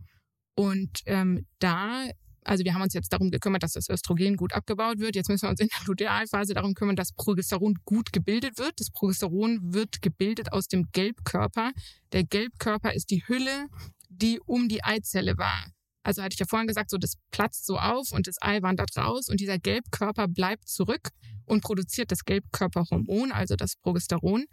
und 0.55 1.03
ähm, 1.07 1.47
da 1.59 2.07
also 2.47 2.65
wir 2.65 2.75
haben 2.75 2.83
uns 2.83 2.95
jetzt 2.95 3.13
darum 3.13 3.31
gekümmert, 3.31 3.65
dass 3.65 3.73
das 3.73 3.89
Östrogen 3.89 4.37
gut 4.37 4.53
abgebaut 4.53 5.01
wird. 5.01 5.17
Jetzt 5.17 5.29
müssen 5.29 5.47
wir 5.47 5.51
uns 5.51 5.59
in 5.59 5.69
der 5.69 5.85
Lutealphase 5.85 6.55
darum 6.55 6.75
kümmern, 6.75 6.95
dass 6.95 7.13
Progesteron 7.13 7.75
gut 7.85 8.13
gebildet 8.13 8.59
wird. 8.59 8.79
Das 8.79 8.91
Progesteron 8.91 9.75
wird 9.75 10.01
gebildet 10.01 10.53
aus 10.53 10.69
dem 10.69 10.87
Gelbkörper. 10.93 11.73
Der 12.13 12.23
Gelbkörper 12.23 12.95
ist 12.95 13.11
die 13.11 13.25
Hülle, 13.27 13.67
die 14.09 14.41
um 14.47 14.69
die 14.69 14.85
Eizelle 14.85 15.37
war. 15.39 15.73
Also 16.07 16.23
hatte 16.23 16.35
ich 16.35 16.39
ja 16.39 16.47
vorhin 16.47 16.69
gesagt, 16.69 16.91
so 16.91 16.99
das 16.99 17.17
platzt 17.33 17.67
so 17.67 17.79
auf 17.79 18.13
und 18.13 18.29
das 18.29 18.37
Ei 18.41 18.63
wandert 18.63 18.97
raus 18.97 19.29
und 19.29 19.41
dieser 19.41 19.59
Gelbkörper 19.59 20.29
bleibt 20.29 20.69
zurück 20.69 21.11
und 21.47 21.65
produziert 21.65 22.13
das 22.13 22.25
Gelbkörperhormon, 22.25 23.33
also 23.33 23.57
das 23.57 23.75
Progesteron. 23.75 24.45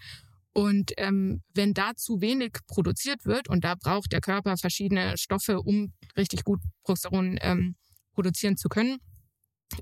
Und 0.53 0.93
ähm, 0.97 1.43
wenn 1.53 1.75
da 1.75 1.95
zu 1.95 2.21
wenig 2.21 2.53
produziert 2.65 3.25
wird, 3.25 3.49
und 3.49 3.63
da 3.63 3.75
braucht 3.75 4.11
der 4.13 4.21
Körper 4.21 4.57
verschiedene 4.57 5.15
Stoffe, 5.15 5.61
um 5.61 5.93
richtig 6.17 6.43
gut 6.43 6.59
Progesteron 6.85 7.37
ähm, 7.41 7.75
produzieren 8.15 8.57
zu 8.57 8.67
können, 8.67 8.97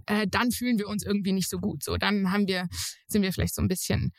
äh, 0.08 0.28
dann 0.28 0.52
fühlen 0.52 0.78
wir 0.78 0.90
uns 0.90 1.06
irgendwie 1.06 1.32
nicht 1.32 1.50
so 1.50 1.60
gut. 1.60 1.86
So, 1.86 1.96
dann 1.96 2.34
haben 2.34 2.48
wir, 2.48 2.68
sind 3.08 3.22
wir 3.22 3.32
vielleicht 3.32 3.56
so 3.56 3.62
ein 3.62 3.70
bisschen 3.70 4.12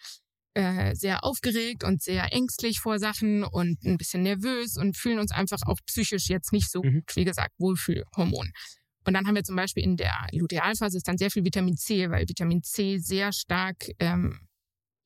äh, 0.55 0.95
sehr 0.95 1.25
aufgeregt 1.25 1.85
und 1.85 2.03
sehr 2.03 2.33
ängstlich 2.33 2.81
vor 2.81 2.99
Sachen 2.99 3.45
und 3.45 3.83
ein 3.85 3.97
bisschen 3.97 4.23
nervös 4.23 4.77
und 4.77 4.97
fühlen 4.97 5.19
uns 5.19 5.33
einfach 5.33 5.61
auch 5.67 5.79
psychisch 5.87 6.29
jetzt 6.29 6.53
nicht 6.53 6.71
so 6.71 6.83
mhm. 6.83 6.95
gut. 6.95 7.17
Wie 7.17 7.25
gesagt, 7.25 7.53
Wohlfühlhormon. 7.59 8.53
Und 9.05 9.15
dann 9.15 9.27
haben 9.27 9.35
wir 9.35 9.45
zum 9.45 9.57
Beispiel 9.57 9.83
in 9.83 9.97
der 9.97 10.15
Lutealphase 10.33 10.97
ist 10.97 11.09
dann 11.09 11.19
sehr 11.19 11.31
viel 11.31 11.45
Vitamin 11.45 11.77
C, 11.77 12.11
weil 12.11 12.29
Vitamin 12.29 12.63
C 12.63 12.99
sehr 12.99 13.33
stark 13.33 13.77
ähm, 13.99 14.47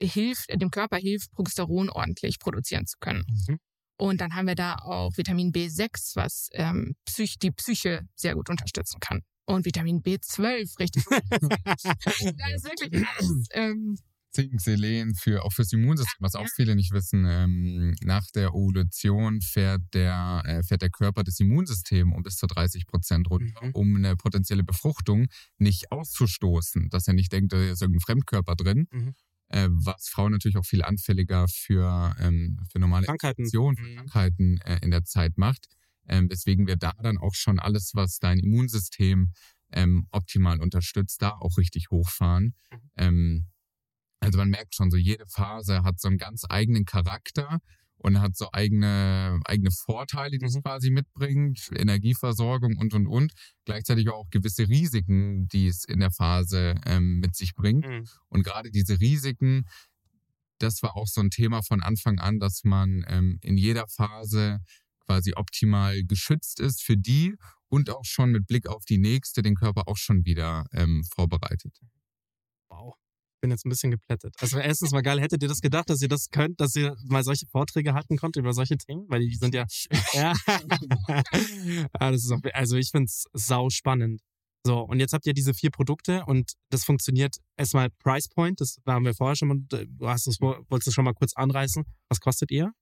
hilft, 0.02 0.50
dem 0.50 0.70
Körper 0.70 0.96
hilft, 0.96 1.32
Progesteron 1.32 1.88
ordentlich 1.90 2.38
produzieren 2.38 2.86
zu 2.86 2.98
können. 2.98 3.24
Mhm. 3.28 3.58
Und 3.98 4.20
dann 4.20 4.34
haben 4.34 4.46
wir 4.46 4.54
da 4.54 4.76
auch 4.76 5.16
Vitamin 5.16 5.52
B6, 5.52 6.16
was 6.16 6.48
ähm, 6.52 6.94
Psych 7.06 7.38
die 7.38 7.50
Psyche 7.50 8.02
sehr 8.14 8.34
gut 8.34 8.50
unterstützen 8.50 9.00
kann. 9.00 9.22
Und 9.46 9.64
Vitamin 9.64 10.02
B12, 10.02 10.78
richtig 10.78 11.04
gut. 11.04 11.22
da 11.30 12.48
ist 12.54 12.64
wirklich 12.64 13.06
alles. 13.06 13.46
Ähm, 13.52 13.96
Zink, 14.36 14.60
Selen 14.60 15.14
für 15.14 15.44
auch 15.44 15.52
fürs 15.52 15.72
Immunsystem, 15.72 16.18
was 16.20 16.34
auch 16.34 16.46
viele 16.54 16.76
nicht 16.76 16.92
wissen. 16.92 17.24
Ähm, 17.26 17.94
nach 18.02 18.26
der 18.34 18.54
Ovulation 18.54 19.40
fährt 19.40 19.82
der, 19.94 20.42
äh, 20.44 20.62
fährt 20.62 20.82
der 20.82 20.90
Körper 20.90 21.24
das 21.24 21.40
Immunsystem 21.40 22.12
um 22.12 22.22
bis 22.22 22.36
zu 22.36 22.46
30 22.46 22.86
Prozent 22.86 23.30
runter, 23.30 23.64
mhm. 23.64 23.70
um 23.72 23.96
eine 23.96 24.16
potenzielle 24.16 24.64
Befruchtung 24.64 25.26
nicht 25.58 25.90
auszustoßen, 25.90 26.88
dass 26.90 27.08
er 27.08 27.14
nicht 27.14 27.32
denkt, 27.32 27.52
da 27.52 27.62
ist 27.62 27.82
irgendein 27.82 28.00
Fremdkörper 28.00 28.54
drin. 28.54 28.86
Mhm 28.90 29.14
äh, 29.48 29.68
was 29.70 30.08
Frauen 30.08 30.32
natürlich 30.32 30.56
auch 30.56 30.64
viel 30.64 30.82
anfälliger 30.82 31.46
für, 31.48 32.14
ähm, 32.18 32.58
für 32.70 32.78
normale 32.78 33.06
Krankheiten, 33.06 33.42
Infektionen, 33.42 33.76
für 33.76 33.84
mhm. 33.84 33.96
Krankheiten 33.96 34.60
äh, 34.62 34.78
in 34.82 34.90
der 34.90 35.04
Zeit 35.04 35.38
macht. 35.38 35.68
Ähm, 36.08 36.30
weswegen 36.30 36.66
wir 36.66 36.76
da 36.76 36.92
dann 37.02 37.18
auch 37.18 37.34
schon 37.34 37.58
alles, 37.58 37.92
was 37.94 38.18
dein 38.18 38.38
Immunsystem 38.38 39.32
ähm, 39.72 40.06
optimal 40.10 40.60
unterstützt, 40.60 41.20
da 41.22 41.30
auch 41.30 41.58
richtig 41.58 41.90
hochfahren. 41.90 42.54
Mhm. 42.70 42.78
Ähm, 42.96 43.46
also 44.20 44.38
man 44.38 44.50
merkt 44.50 44.74
schon, 44.74 44.90
so 44.90 44.96
jede 44.96 45.26
Phase 45.26 45.82
hat 45.82 46.00
so 46.00 46.08
einen 46.08 46.18
ganz 46.18 46.44
eigenen 46.48 46.84
Charakter 46.84 47.60
und 47.98 48.20
hat 48.20 48.36
so 48.36 48.48
eigene, 48.52 49.40
eigene 49.44 49.70
Vorteile, 49.70 50.38
die 50.38 50.44
es 50.44 50.60
quasi 50.62 50.90
mitbringt, 50.90 51.70
Energieversorgung 51.74 52.76
und, 52.76 52.94
und, 52.94 53.06
und. 53.06 53.32
Gleichzeitig 53.64 54.08
auch 54.10 54.28
gewisse 54.30 54.68
Risiken, 54.68 55.48
die 55.48 55.66
es 55.66 55.84
in 55.84 56.00
der 56.00 56.10
Phase 56.10 56.74
ähm, 56.84 57.18
mit 57.20 57.34
sich 57.34 57.54
bringt. 57.54 57.86
Mhm. 57.86 58.04
Und 58.28 58.44
gerade 58.44 58.70
diese 58.70 59.00
Risiken, 59.00 59.64
das 60.58 60.82
war 60.82 60.96
auch 60.96 61.06
so 61.06 61.20
ein 61.20 61.30
Thema 61.30 61.62
von 61.62 61.82
Anfang 61.82 62.18
an, 62.18 62.38
dass 62.38 62.64
man 62.64 63.04
ähm, 63.08 63.38
in 63.42 63.56
jeder 63.56 63.86
Phase 63.88 64.60
quasi 65.06 65.32
optimal 65.34 66.02
geschützt 66.04 66.60
ist 66.60 66.82
für 66.82 66.96
die 66.96 67.34
und 67.68 67.90
auch 67.90 68.04
schon 68.04 68.30
mit 68.30 68.46
Blick 68.46 68.68
auf 68.68 68.84
die 68.84 68.98
nächste 68.98 69.42
den 69.42 69.54
Körper 69.54 69.84
auch 69.86 69.96
schon 69.96 70.24
wieder 70.24 70.66
ähm, 70.72 71.04
vorbereitet. 71.14 71.78
Bin 73.40 73.50
jetzt 73.50 73.66
ein 73.66 73.68
bisschen 73.68 73.90
geplättet. 73.90 74.34
Also 74.40 74.58
erstens 74.58 74.92
mal 74.92 75.02
geil, 75.02 75.20
hättet 75.20 75.42
ihr 75.42 75.48
das 75.48 75.60
gedacht, 75.60 75.90
dass 75.90 76.00
ihr 76.00 76.08
das 76.08 76.30
könnt, 76.30 76.60
dass 76.60 76.74
ihr 76.74 76.96
mal 77.04 77.22
solche 77.22 77.46
Vorträge 77.46 77.94
halten 77.94 78.16
könnt 78.16 78.36
über 78.36 78.52
solche 78.52 78.76
Themen? 78.76 79.04
Weil 79.08 79.20
die 79.20 79.34
sind 79.34 79.54
ja. 79.54 79.66
ja. 80.14 80.32
das 81.98 82.24
ist 82.24 82.32
auch, 82.32 82.40
also 82.52 82.76
ich 82.76 82.90
finde 82.90 83.06
es 83.06 83.24
sau 83.32 83.68
spannend. 83.70 84.20
So, 84.66 84.80
und 84.80 84.98
jetzt 84.98 85.12
habt 85.12 85.26
ihr 85.26 85.34
diese 85.34 85.54
vier 85.54 85.70
Produkte 85.70 86.24
und 86.26 86.54
das 86.70 86.84
funktioniert 86.84 87.36
erstmal 87.56 87.88
Price 88.02 88.28
Point, 88.28 88.60
das 88.60 88.78
haben 88.84 89.04
wir 89.04 89.14
vorher 89.14 89.36
schon 89.36 89.48
mal, 89.48 89.58
du 89.60 90.08
hast 90.08 90.26
es, 90.26 90.40
wolltest 90.40 90.88
es 90.88 90.94
schon 90.94 91.04
mal 91.04 91.14
kurz 91.14 91.34
anreißen. 91.36 91.84
Was 92.08 92.18
kostet 92.18 92.50
ihr? 92.50 92.72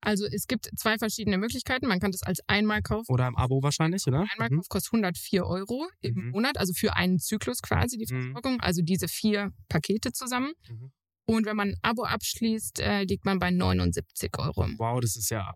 Also 0.00 0.26
es 0.26 0.46
gibt 0.46 0.70
zwei 0.76 0.96
verschiedene 0.98 1.38
Möglichkeiten. 1.38 1.86
Man 1.86 2.00
kann 2.00 2.12
das 2.12 2.22
als 2.22 2.40
Einmalkauf. 2.46 3.08
Oder 3.08 3.26
im 3.26 3.36
Abo 3.36 3.62
wahrscheinlich, 3.62 4.06
oder? 4.06 4.26
Einmalkauf 4.32 4.66
mhm. 4.66 4.68
kostet 4.68 4.92
104 4.92 5.44
Euro 5.44 5.88
im 6.00 6.14
mhm. 6.14 6.30
Monat, 6.30 6.58
also 6.58 6.72
für 6.72 6.94
einen 6.96 7.18
Zyklus 7.18 7.62
quasi 7.62 7.98
die 7.98 8.12
mhm. 8.12 8.22
Versorgung. 8.32 8.54
Mhm. 8.54 8.60
Also 8.60 8.82
diese 8.82 9.08
vier 9.08 9.52
Pakete 9.68 10.12
zusammen. 10.12 10.52
Mhm. 10.68 10.92
Und 11.26 11.46
wenn 11.46 11.56
man 11.56 11.70
ein 11.70 11.76
Abo 11.82 12.04
abschließt, 12.04 12.80
äh, 12.80 13.02
liegt 13.02 13.24
man 13.26 13.38
bei 13.38 13.50
79 13.50 14.30
Euro. 14.38 14.66
Wow, 14.78 15.00
das 15.00 15.16
ist 15.16 15.30
ja 15.30 15.54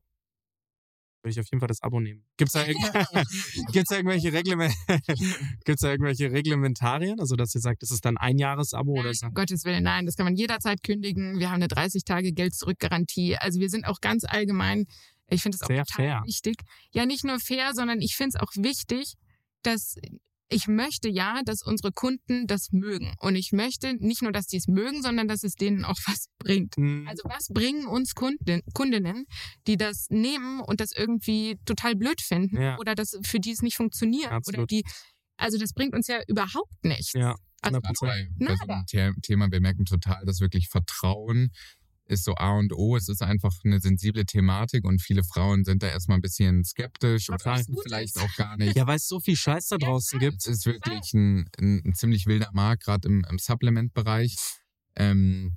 würde 1.22 1.32
ich 1.32 1.40
auf 1.40 1.46
jeden 1.50 1.60
Fall 1.60 1.68
das 1.68 1.82
Abo 1.82 2.00
nehmen. 2.00 2.24
Gibt 2.36 2.48
es 2.48 2.52
da, 2.52 2.64
gibt's 3.72 3.90
da, 3.90 3.96
irgendwelche 3.96 4.32
Reglement 4.32 4.74
gibt's 5.64 5.82
da 5.82 5.90
irgendwelche 5.90 6.32
Reglementarien? 6.32 7.20
Also, 7.20 7.36
dass 7.36 7.54
ihr 7.54 7.60
sagt, 7.60 7.82
das 7.82 7.90
ist 7.90 8.04
dann 8.04 8.16
ein 8.16 8.38
Jahresabo 8.38 8.92
oder 8.92 9.14
so? 9.14 9.26
Um 9.26 9.34
Gottes 9.34 9.64
Willen, 9.64 9.84
nein, 9.84 10.06
das 10.06 10.16
kann 10.16 10.24
man 10.24 10.34
jederzeit 10.36 10.82
kündigen. 10.82 11.38
Wir 11.38 11.50
haben 11.50 11.62
eine 11.62 11.68
30-Tage-Geld-Zurück-Garantie. 11.68 13.36
Also, 13.36 13.60
wir 13.60 13.68
sind 13.70 13.86
auch 13.86 14.00
ganz 14.00 14.24
allgemein, 14.24 14.86
ich 15.28 15.42
finde 15.42 15.56
es 15.56 15.62
auch 15.62 15.68
Sehr 15.68 15.84
total 15.84 16.06
fair. 16.06 16.22
wichtig. 16.26 16.56
Ja, 16.92 17.06
nicht 17.06 17.24
nur 17.24 17.38
fair, 17.38 17.72
sondern 17.74 18.00
ich 18.00 18.16
finde 18.16 18.36
es 18.36 18.40
auch 18.42 18.52
wichtig, 18.56 19.14
dass 19.62 19.96
ich 20.52 20.68
möchte 20.68 21.08
ja, 21.08 21.40
dass 21.44 21.62
unsere 21.62 21.92
Kunden 21.92 22.46
das 22.46 22.68
mögen. 22.72 23.14
Und 23.18 23.36
ich 23.36 23.52
möchte 23.52 23.94
nicht 23.94 24.22
nur, 24.22 24.32
dass 24.32 24.46
die 24.46 24.56
es 24.56 24.68
mögen, 24.68 25.02
sondern 25.02 25.28
dass 25.28 25.42
es 25.42 25.54
denen 25.54 25.84
auch 25.84 25.98
was 26.06 26.26
bringt. 26.38 26.76
Mhm. 26.76 27.06
Also 27.08 27.22
was 27.24 27.48
bringen 27.48 27.86
uns 27.86 28.14
Kunden, 28.14 28.62
Kundinnen, 28.74 29.24
die 29.66 29.76
das 29.76 30.06
nehmen 30.10 30.60
und 30.60 30.80
das 30.80 30.92
irgendwie 30.96 31.58
total 31.64 31.96
blöd 31.96 32.20
finden 32.20 32.60
ja. 32.60 32.78
oder 32.78 32.94
das 32.94 33.18
für 33.24 33.40
die 33.40 33.52
es 33.52 33.62
nicht 33.62 33.76
funktioniert 33.76 34.30
Absolut. 34.30 34.58
oder 34.58 34.66
die, 34.66 34.84
also 35.36 35.58
das 35.58 35.72
bringt 35.72 35.94
uns 35.94 36.06
ja 36.06 36.20
überhaupt 36.28 36.84
nichts. 36.84 37.12
Ja. 37.14 37.34
Also, 37.64 37.80
bei, 37.80 38.28
bei 38.40 38.56
so 38.56 38.98
einem 38.98 39.20
Thema, 39.22 39.50
wir 39.52 39.60
merken 39.60 39.84
total, 39.84 40.24
dass 40.24 40.40
wirklich 40.40 40.68
Vertrauen 40.68 41.52
ist 42.06 42.24
so 42.24 42.34
A 42.34 42.58
und 42.58 42.72
O. 42.72 42.96
Es 42.96 43.08
ist 43.08 43.22
einfach 43.22 43.52
eine 43.64 43.80
sensible 43.80 44.24
Thematik 44.24 44.84
und 44.84 45.00
viele 45.00 45.22
Frauen 45.24 45.64
sind 45.64 45.82
da 45.82 45.88
erstmal 45.88 46.18
ein 46.18 46.22
bisschen 46.22 46.64
skeptisch 46.64 47.30
und 47.30 47.44
wissen 47.44 47.76
vielleicht 47.82 48.18
auch 48.18 48.34
gar 48.36 48.56
nicht. 48.56 48.76
Ja, 48.76 48.86
weil 48.86 48.96
es 48.96 49.06
so 49.06 49.20
viel 49.20 49.36
Scheiß 49.36 49.68
da 49.68 49.76
draußen 49.78 50.20
ja, 50.20 50.28
gibt. 50.28 50.42
Es 50.42 50.46
ist 50.46 50.66
wirklich 50.66 51.14
ein, 51.14 51.48
ein, 51.58 51.82
ein 51.84 51.94
ziemlich 51.94 52.26
wilder 52.26 52.50
Markt, 52.52 52.84
gerade 52.84 53.08
im, 53.08 53.24
im 53.28 53.38
Supplement-Bereich. 53.38 54.36
Ähm, 54.96 55.56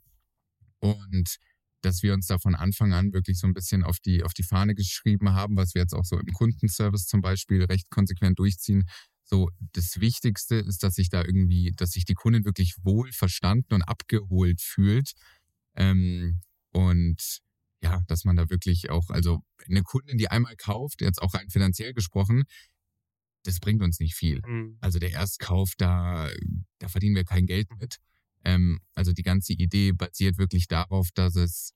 und 0.79 1.37
dass 1.81 2.01
wir 2.01 2.13
uns 2.13 2.27
da 2.27 2.39
von 2.39 2.55
Anfang 2.55 2.93
an 2.93 3.13
wirklich 3.13 3.37
so 3.39 3.47
ein 3.47 3.53
bisschen 3.53 3.83
auf 3.83 3.99
die, 3.99 4.23
auf 4.23 4.33
die 4.33 4.43
Fahne 4.43 4.73
geschrieben 4.73 5.33
haben, 5.33 5.55
was 5.55 5.75
wir 5.75 5.81
jetzt 5.81 5.93
auch 5.93 6.05
so 6.05 6.17
im 6.17 6.33
Kundenservice 6.33 7.05
zum 7.05 7.21
Beispiel 7.21 7.63
recht 7.63 7.89
konsequent 7.89 8.39
durchziehen. 8.39 8.87
So, 9.23 9.49
das 9.73 9.99
Wichtigste 9.99 10.55
ist, 10.55 10.83
dass 10.83 10.95
sich 10.95 11.09
da 11.09 11.23
irgendwie, 11.23 11.73
dass 11.75 11.91
sich 11.91 12.05
die 12.05 12.13
Kundin 12.13 12.45
wirklich 12.45 12.75
wohl 12.83 13.11
verstanden 13.11 13.73
und 13.73 13.81
abgeholt 13.83 14.61
fühlt 14.61 15.13
ähm, 15.75 16.41
und 16.71 17.41
ja, 17.81 18.01
dass 18.07 18.25
man 18.25 18.35
da 18.35 18.49
wirklich 18.49 18.89
auch, 18.89 19.09
also 19.09 19.43
eine 19.67 19.83
Kundin, 19.83 20.17
die 20.17 20.29
einmal 20.29 20.55
kauft, 20.55 21.01
jetzt 21.01 21.21
auch 21.21 21.33
rein 21.33 21.49
finanziell 21.49 21.93
gesprochen, 21.93 22.43
das 23.43 23.59
bringt 23.59 23.83
uns 23.83 23.99
nicht 23.99 24.15
viel. 24.15 24.41
Mhm. 24.45 24.77
Also 24.81 24.99
der 24.99 25.11
Erstkauf, 25.11 25.73
da, 25.77 26.29
da 26.79 26.87
verdienen 26.87 27.15
wir 27.15 27.25
kein 27.25 27.45
Geld 27.45 27.67
mit. 27.79 27.97
Ähm, 28.43 28.79
also 28.93 29.11
die 29.13 29.23
ganze 29.23 29.53
Idee 29.53 29.91
basiert 29.91 30.37
wirklich 30.37 30.67
darauf, 30.67 31.09
dass 31.13 31.35
es 31.35 31.73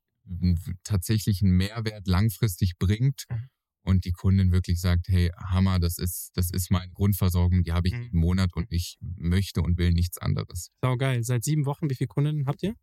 tatsächlich 0.83 1.41
einen 1.41 1.57
Mehrwert 1.57 2.07
langfristig 2.07 2.73
bringt 2.77 3.25
mhm. 3.29 3.49
und 3.83 4.05
die 4.05 4.11
Kundin 4.11 4.51
wirklich 4.51 4.79
sagt, 4.79 5.07
hey, 5.07 5.31
Hammer, 5.37 5.79
das 5.79 5.97
ist, 5.97 6.31
das 6.35 6.51
ist 6.51 6.71
meine 6.71 6.91
Grundversorgung, 6.91 7.63
die 7.63 7.71
habe 7.71 7.87
ich 7.87 7.93
mhm. 7.93 8.03
jeden 8.03 8.19
Monat 8.19 8.55
und 8.55 8.71
ich 8.71 8.97
möchte 8.99 9.61
und 9.61 9.77
will 9.77 9.91
nichts 9.91 10.17
anderes. 10.17 10.71
Sau 10.81 10.97
geil. 10.97 11.23
Seit 11.23 11.43
sieben 11.43 11.65
Wochen, 11.65 11.89
wie 11.89 11.95
viele 11.95 12.07
Kundinnen 12.07 12.45
habt 12.47 12.63
ihr? 12.63 12.75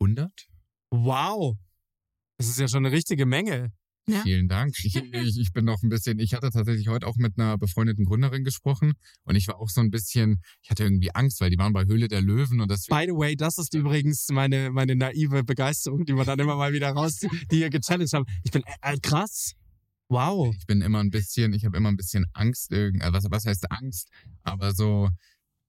100? 0.00 0.48
Wow. 0.90 1.56
Das 2.38 2.48
ist 2.48 2.58
ja 2.58 2.68
schon 2.68 2.86
eine 2.86 2.94
richtige 2.94 3.26
Menge. 3.26 3.72
Ja. 4.08 4.22
Vielen 4.22 4.48
Dank. 4.48 4.72
Ich, 4.82 4.96
ich, 4.96 5.38
ich 5.38 5.52
bin 5.52 5.66
noch 5.66 5.82
ein 5.82 5.90
bisschen, 5.90 6.18
ich 6.18 6.32
hatte 6.32 6.48
tatsächlich 6.50 6.88
heute 6.88 7.06
auch 7.06 7.16
mit 7.16 7.38
einer 7.38 7.58
befreundeten 7.58 8.06
Gründerin 8.06 8.42
gesprochen 8.42 8.94
und 9.24 9.36
ich 9.36 9.46
war 9.48 9.60
auch 9.60 9.68
so 9.68 9.82
ein 9.82 9.90
bisschen, 9.90 10.40
ich 10.62 10.70
hatte 10.70 10.82
irgendwie 10.82 11.14
Angst, 11.14 11.42
weil 11.42 11.50
die 11.50 11.58
waren 11.58 11.74
bei 11.74 11.84
Höhle 11.84 12.08
der 12.08 12.22
Löwen 12.22 12.62
und 12.62 12.70
das 12.70 12.86
By 12.86 13.04
the 13.06 13.12
way, 13.12 13.36
das 13.36 13.58
ist 13.58 13.74
übrigens 13.74 14.28
meine, 14.30 14.70
meine 14.70 14.96
naive 14.96 15.44
Begeisterung, 15.44 16.06
die 16.06 16.14
wir 16.14 16.24
dann 16.24 16.38
immer 16.38 16.56
mal 16.56 16.72
wieder 16.72 16.88
raus, 16.88 17.18
die 17.52 17.60
ihr 17.60 17.68
gechallenged 17.68 18.14
haben. 18.14 18.24
Ich 18.44 18.50
bin 18.50 18.62
äh, 18.62 18.94
äh, 18.94 18.98
krass. 18.98 19.52
Wow. 20.08 20.54
ich 20.58 20.64
bin 20.64 20.80
immer 20.80 21.00
ein 21.00 21.10
bisschen, 21.10 21.52
ich 21.52 21.66
habe 21.66 21.76
immer 21.76 21.90
ein 21.90 21.96
bisschen 21.96 22.24
Angst, 22.32 22.72
irgend, 22.72 23.02
also 23.02 23.18
was, 23.18 23.30
was 23.30 23.44
heißt 23.44 23.70
Angst, 23.70 24.08
aber 24.42 24.72
so 24.72 25.10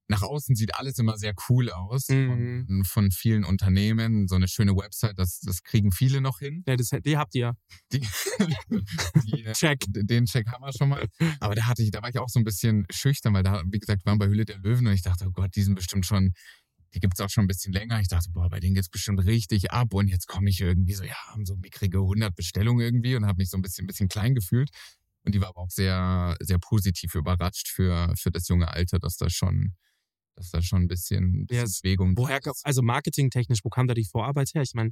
nach 0.10 0.24
außen 0.24 0.55
sieht 0.55 0.76
alles 0.76 0.97
immer 0.97 1.18
sehr 1.18 1.34
cool 1.47 1.70
aus 1.70 2.10
Mhm. 2.10 2.66
von, 2.68 2.84
von 2.84 3.12
vielen 3.12 3.43
Unternehmen. 3.45 4.28
So 4.28 4.36
eine 4.36 4.47
schöne 4.47 4.76
Website, 4.76 5.18
das, 5.20 5.39
das 5.39 5.64
kriegen 5.64 5.91
viele 5.91 6.20
noch 6.20 6.39
hin. 6.39 6.64
Ja, 6.68 6.76
das, 6.76 6.89
die 6.89 7.18
habt 7.18 7.36
ihr. 7.36 7.55
Die, 7.93 7.99
die, 9.26 9.45
äh, 9.45 9.53
Check. 9.53 9.86
den 9.88 10.26
Check 10.26 10.47
haben 10.47 10.64
wir 10.64 10.74
schon 10.74 10.89
mal. 10.89 11.07
Aber 11.39 11.55
da 11.55 11.68
hatte 11.68 11.84
ich, 11.84 11.91
da 11.91 12.01
war 12.01 12.10
ich 12.10 12.18
auch 12.20 12.30
so 12.30 12.39
ein 12.39 12.43
bisschen 12.43 12.86
schüchtern, 12.89 13.34
weil 13.34 13.43
da, 13.43 13.64
wie 13.66 13.80
gesagt, 13.80 14.03
wir 14.03 14.10
waren 14.12 14.20
bei 14.20 14.28
Höhle 14.28 14.45
der 14.45 14.57
Löwen 14.60 14.88
und 14.88 14.93
ich 14.93 15.01
dachte, 15.03 15.26
oh 15.28 15.32
Gott, 15.32 15.55
die 15.55 15.62
sind 15.62 15.76
bestimmt 15.76 16.05
schon, 16.05 16.34
die 16.95 16.99
gibt's 16.99 17.20
auch 17.22 17.30
schon 17.30 17.43
ein 17.43 17.47
bisschen 17.47 17.72
länger. 17.72 17.99
Ich 18.01 18.07
dachte, 18.07 18.30
boah, 18.32 18.49
bei 18.49 18.60
denen 18.60 18.74
geht's 18.74 18.89
bestimmt 18.89 19.24
richtig 19.26 19.72
ab 19.72 19.93
und 19.93 20.07
jetzt 20.07 20.28
komme 20.28 20.49
ich 20.49 20.60
irgendwie 20.60 20.93
so, 20.95 21.03
ja, 21.03 21.16
haben 21.28 21.45
so 21.45 21.55
mickrige 21.55 21.99
100 21.99 22.36
Bestellungen 22.36 22.84
irgendwie 22.84 23.16
und 23.16 23.26
habe 23.28 23.38
mich 23.38 23.49
so 23.51 23.57
ein 23.57 23.62
bisschen, 23.62 23.84
ein 23.84 23.88
bisschen 23.88 24.10
klein 24.10 24.34
gefühlt. 24.34 24.70
Und 25.24 25.36
die 25.36 25.41
war 25.41 25.49
aber 25.49 25.62
auch 25.62 25.70
sehr, 25.70 26.36
sehr 26.39 26.57
positiv 26.57 27.14
überrascht 27.14 27.68
für, 27.68 28.12
für 28.18 28.32
das 28.32 28.47
junge 28.47 28.70
Alter, 28.70 28.97
dass 28.99 29.18
da 29.18 29.30
schon, 29.30 29.76
dass 30.40 30.52
da 30.52 30.62
schon 30.62 30.84
ein 30.84 30.88
bisschen, 30.88 31.42
ein 31.42 31.46
bisschen 31.48 31.68
Ja, 31.68 31.74
Bewegung 31.84 32.18
Woher, 32.18 32.40
ist. 32.44 32.66
also 32.66 32.82
marketingtechnisch, 32.82 33.60
wo 33.64 33.70
kam 33.70 33.88
da 33.88 33.94
die 33.94 34.06
Vorarbeit 34.06 34.52
her? 34.56 34.62
Ich 34.62 34.74
meine, 34.74 34.92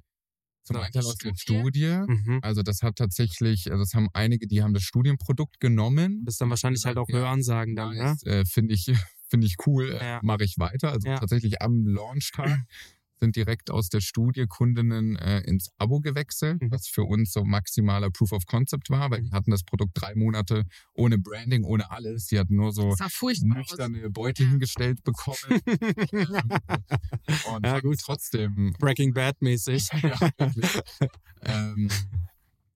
Zum 0.66 0.76
einen 0.76 0.93
aus 0.98 1.16
der 1.18 1.34
Studie? 1.36 2.04
Mhm. 2.06 2.39
Also 2.43 2.62
das 2.62 2.82
hat 2.82 2.98
tatsächlich, 2.98 3.72
also 3.72 3.84
das 3.84 3.93
haben 3.93 4.10
einige, 4.14 4.48
die 4.48 4.62
haben 4.62 4.74
das 4.74 4.84
Studienprodukt 4.84 5.60
genommen. 5.60 6.24
das 6.26 6.36
ist 6.36 6.41
dann 6.41 6.50
wahrscheinlich 6.50 6.86
halt 6.86 6.98
auch 6.98 7.08
Ja. 7.10 7.16
Hörensagen 7.20 7.76
dann, 7.76 7.95
ja? 7.95 8.12
Nice, 8.12 8.24
äh, 8.24 8.43
Finde 8.45 8.74
ich, 8.74 8.86
finde 9.30 9.48
ich 9.48 9.56
cool, 9.66 9.91
äh, 9.93 10.04
Ja. 10.06 10.20
mache 10.24 10.43
ich 10.43 10.58
weiter. 10.58 10.91
Also 10.91 11.08
Ja. 11.08 11.20
tatsächlich 11.20 11.62
am 11.62 11.88
Launchtag 11.88 12.45
sind 13.20 13.36
direkt 13.36 13.70
aus 13.72 13.89
der 13.89 14.01
Studie 14.01 14.45
Kundinnen 14.47 15.15
äh, 15.15 15.39
ins 15.41 15.70
Abo 15.78 15.99
gewechselt, 15.99 16.61
Mhm. 16.61 16.72
was 16.72 16.88
für 16.88 17.03
uns 17.03 17.32
so 17.34 17.43
maximaler 17.43 18.09
Proof 18.11 18.32
of 18.32 18.45
Concept 18.45 18.89
war, 18.89 19.09
weil 19.11 19.22
Mhm. 19.22 19.26
die 19.26 19.32
hatten 19.32 19.51
das 19.51 19.63
Produkt 19.63 19.91
drei 19.95 20.13
Monate 20.15 20.63
ohne 20.93 21.18
Branding, 21.18 21.63
ohne 21.63 21.89
alles. 21.91 22.28
Die 22.28 22.38
hatten 22.39 22.55
nur 22.55 22.72
so 22.72 22.95
nüchterne 23.43 24.09
Beutel 24.09 24.43
Ja. 24.45 24.49
hingestellt 24.51 25.03
bekommen. 25.03 25.38
und 27.51 27.65
Ja, 27.65 27.80
gut. 27.80 27.99
trotzdem 28.03 28.74
Breaking 28.80 29.13
Bad 29.13 29.41
mäßig. 29.41 29.88
ja, 30.03 30.20
ähm, 31.41 31.89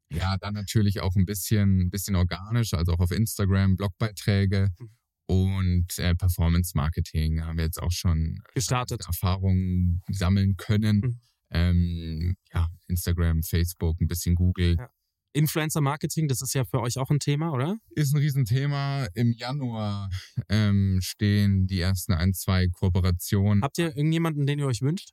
ja, 0.09 0.37
dann 0.37 0.53
natürlich 0.53 1.01
auch 1.01 1.15
ein 1.15 1.25
bisschen, 1.25 1.89
bisschen 1.89 2.15
organisch, 2.15 2.73
also 2.73 2.93
auch 2.93 2.99
auf 2.99 3.11
Instagram, 3.11 3.75
Blogbeiträge 3.77 4.69
Mhm. 4.79 4.89
Und 5.31 5.97
äh, 5.97 6.13
Performance 6.13 6.73
Marketing 6.75 7.45
haben 7.45 7.55
wir 7.55 7.63
jetzt 7.63 7.81
auch 7.81 7.93
schon 7.93 8.41
Gestartet. 8.53 9.05
Erfahrungen 9.07 10.01
sammeln 10.09 10.57
können. 10.57 10.97
Mhm. 10.97 11.19
Ähm, 11.51 12.35
ja, 12.53 12.67
Instagram, 12.89 13.41
Facebook, 13.41 14.01
ein 14.01 14.07
bisschen 14.07 14.35
Google. 14.35 14.75
Ja. 14.77 14.89
Influencer 15.31 15.79
Marketing, 15.79 16.27
das 16.27 16.41
ist 16.41 16.53
ja 16.53 16.65
für 16.65 16.81
euch 16.81 16.97
auch 16.97 17.09
ein 17.09 17.19
Thema, 17.19 17.53
oder? 17.53 17.77
Ist 17.91 18.13
ein 18.13 18.19
Riesenthema. 18.19 19.07
Im 19.13 19.31
Januar 19.31 20.09
ähm, 20.49 20.99
stehen 21.01 21.65
die 21.65 21.79
ersten 21.79 22.11
ein, 22.11 22.33
zwei 22.33 22.67
Kooperationen. 22.67 23.63
Habt 23.63 23.77
ihr 23.77 23.95
irgendjemanden, 23.95 24.45
den 24.45 24.59
ihr 24.59 24.67
euch 24.67 24.81
wünscht? 24.81 25.11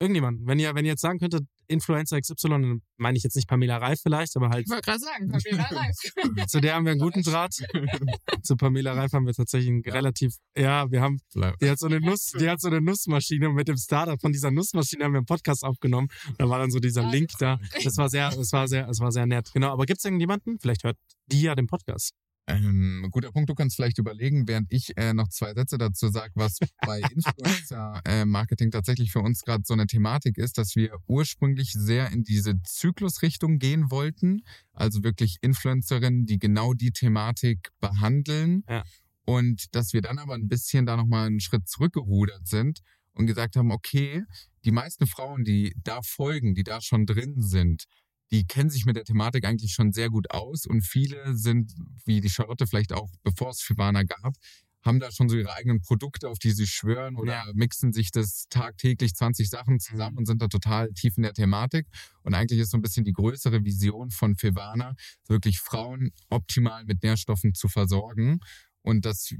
Irgendjemanden. 0.00 0.46
Wenn 0.46 0.58
ihr, 0.58 0.74
wenn 0.74 0.86
ihr 0.86 0.92
jetzt 0.92 1.02
sagen 1.02 1.18
könntet, 1.18 1.44
Influencer 1.68 2.18
XY, 2.20 2.48
dann 2.48 2.82
meine 2.96 3.18
ich 3.18 3.22
jetzt 3.22 3.36
nicht 3.36 3.46
Pamela 3.46 3.76
Reif 3.76 4.00
vielleicht, 4.02 4.34
aber 4.34 4.48
halt 4.48 4.64
Ich 4.64 4.70
wollte 4.70 4.82
gerade 4.82 4.98
sagen, 4.98 5.28
Pamela 5.28 5.64
Reif. 5.70 6.46
zu 6.48 6.60
der 6.60 6.74
haben 6.74 6.86
wir 6.86 6.92
einen 6.92 7.00
guten 7.00 7.22
Draht. 7.22 7.54
zu 8.42 8.56
Pamela 8.56 8.94
Reif 8.94 9.12
haben 9.12 9.26
wir 9.26 9.34
tatsächlich 9.34 9.68
einen 9.70 9.82
relativ, 9.82 10.34
ja, 10.56 10.90
wir 10.90 11.02
haben, 11.02 11.20
die 11.34 11.70
hat 11.70 11.78
so 11.78 11.86
eine 11.86 12.00
Nuss, 12.00 12.32
die 12.38 12.48
hat 12.48 12.60
so 12.60 12.68
eine 12.68 12.80
Nussmaschine 12.80 13.50
und 13.50 13.54
mit 13.54 13.68
dem 13.68 13.76
Startup 13.76 14.20
von 14.20 14.32
dieser 14.32 14.50
Nussmaschine 14.50 15.04
haben 15.04 15.12
wir 15.12 15.18
einen 15.18 15.26
Podcast 15.26 15.64
aufgenommen. 15.64 16.08
Da 16.38 16.48
war 16.48 16.58
dann 16.58 16.70
so 16.70 16.78
dieser 16.80 17.08
Link 17.08 17.30
da. 17.38 17.60
Das 17.84 17.96
war 17.98 18.08
sehr, 18.08 18.28
es 18.28 18.52
war 18.52 18.66
sehr, 18.68 18.88
es 18.88 19.00
war 19.00 19.12
sehr 19.12 19.26
nett. 19.26 19.50
Genau. 19.52 19.68
Aber 19.70 19.84
gibt's 19.84 20.04
irgendjemanden? 20.04 20.58
Vielleicht 20.60 20.84
hört 20.84 20.96
die 21.26 21.42
ja 21.42 21.54
den 21.54 21.66
Podcast. 21.66 22.14
Ähm, 22.46 23.06
guter 23.10 23.30
Punkt, 23.30 23.48
du 23.48 23.54
kannst 23.54 23.76
vielleicht 23.76 23.98
überlegen, 23.98 24.48
während 24.48 24.72
ich 24.72 24.96
äh, 24.96 25.14
noch 25.14 25.28
zwei 25.28 25.54
Sätze 25.54 25.78
dazu 25.78 26.08
sage, 26.08 26.32
was 26.34 26.58
bei 26.84 27.00
Influencer-Marketing 27.14 28.70
tatsächlich 28.70 29.12
für 29.12 29.20
uns 29.20 29.42
gerade 29.42 29.62
so 29.64 29.74
eine 29.74 29.86
Thematik 29.86 30.36
ist, 30.38 30.58
dass 30.58 30.74
wir 30.74 30.98
ursprünglich 31.06 31.72
sehr 31.72 32.10
in 32.10 32.24
diese 32.24 32.60
Zyklusrichtung 32.62 33.58
gehen 33.58 33.90
wollten. 33.90 34.42
Also 34.72 35.04
wirklich 35.04 35.36
Influencerinnen, 35.42 36.26
die 36.26 36.38
genau 36.38 36.74
die 36.74 36.92
Thematik 36.92 37.70
behandeln. 37.80 38.64
Ja. 38.68 38.82
Und 39.24 39.74
dass 39.74 39.92
wir 39.92 40.00
dann 40.00 40.18
aber 40.18 40.34
ein 40.34 40.48
bisschen 40.48 40.86
da 40.86 40.96
nochmal 40.96 41.28
einen 41.28 41.40
Schritt 41.40 41.68
zurückgerudert 41.68 42.48
sind 42.48 42.80
und 43.12 43.26
gesagt 43.26 43.56
haben, 43.56 43.70
okay, 43.70 44.24
die 44.64 44.72
meisten 44.72 45.06
Frauen, 45.06 45.44
die 45.44 45.72
da 45.82 46.00
folgen, 46.02 46.54
die 46.54 46.64
da 46.64 46.80
schon 46.80 47.06
drin 47.06 47.40
sind, 47.40 47.84
die 48.32 48.46
kennen 48.46 48.70
sich 48.70 48.84
mit 48.86 48.96
der 48.96 49.04
Thematik 49.04 49.44
eigentlich 49.44 49.72
schon 49.72 49.92
sehr 49.92 50.08
gut 50.10 50.30
aus 50.30 50.66
und 50.66 50.82
viele 50.82 51.36
sind, 51.36 51.72
wie 52.04 52.20
die 52.20 52.30
Charlotte 52.30 52.66
vielleicht 52.66 52.92
auch, 52.92 53.10
bevor 53.22 53.50
es 53.50 53.60
Fivana 53.60 54.02
gab, 54.04 54.34
haben 54.82 54.98
da 54.98 55.10
schon 55.12 55.28
so 55.28 55.36
ihre 55.36 55.52
eigenen 55.52 55.82
Produkte, 55.82 56.28
auf 56.30 56.38
die 56.38 56.52
sie 56.52 56.66
schwören 56.66 57.16
oder 57.16 57.32
Ja. 57.32 57.44
mixen 57.54 57.92
sich 57.92 58.12
das 58.12 58.46
tagtäglich 58.48 59.14
20 59.14 59.50
Sachen 59.50 59.78
zusammen 59.78 60.12
Mhm. 60.14 60.18
und 60.18 60.26
sind 60.26 60.40
da 60.40 60.48
total 60.48 60.90
tief 60.94 61.18
in 61.18 61.22
der 61.22 61.34
Thematik. 61.34 61.86
Und 62.22 62.32
eigentlich 62.34 62.60
ist 62.60 62.70
so 62.70 62.78
ein 62.78 62.82
bisschen 62.82 63.04
die 63.04 63.12
größere 63.12 63.62
Vision 63.64 64.10
von 64.10 64.36
Fivana, 64.36 64.94
wirklich 65.26 65.58
Frauen 65.60 66.12
optimal 66.30 66.84
mit 66.86 67.02
Nährstoffen 67.02 67.52
zu 67.52 67.68
versorgen 67.68 68.40
und 68.82 69.04
dass 69.04 69.34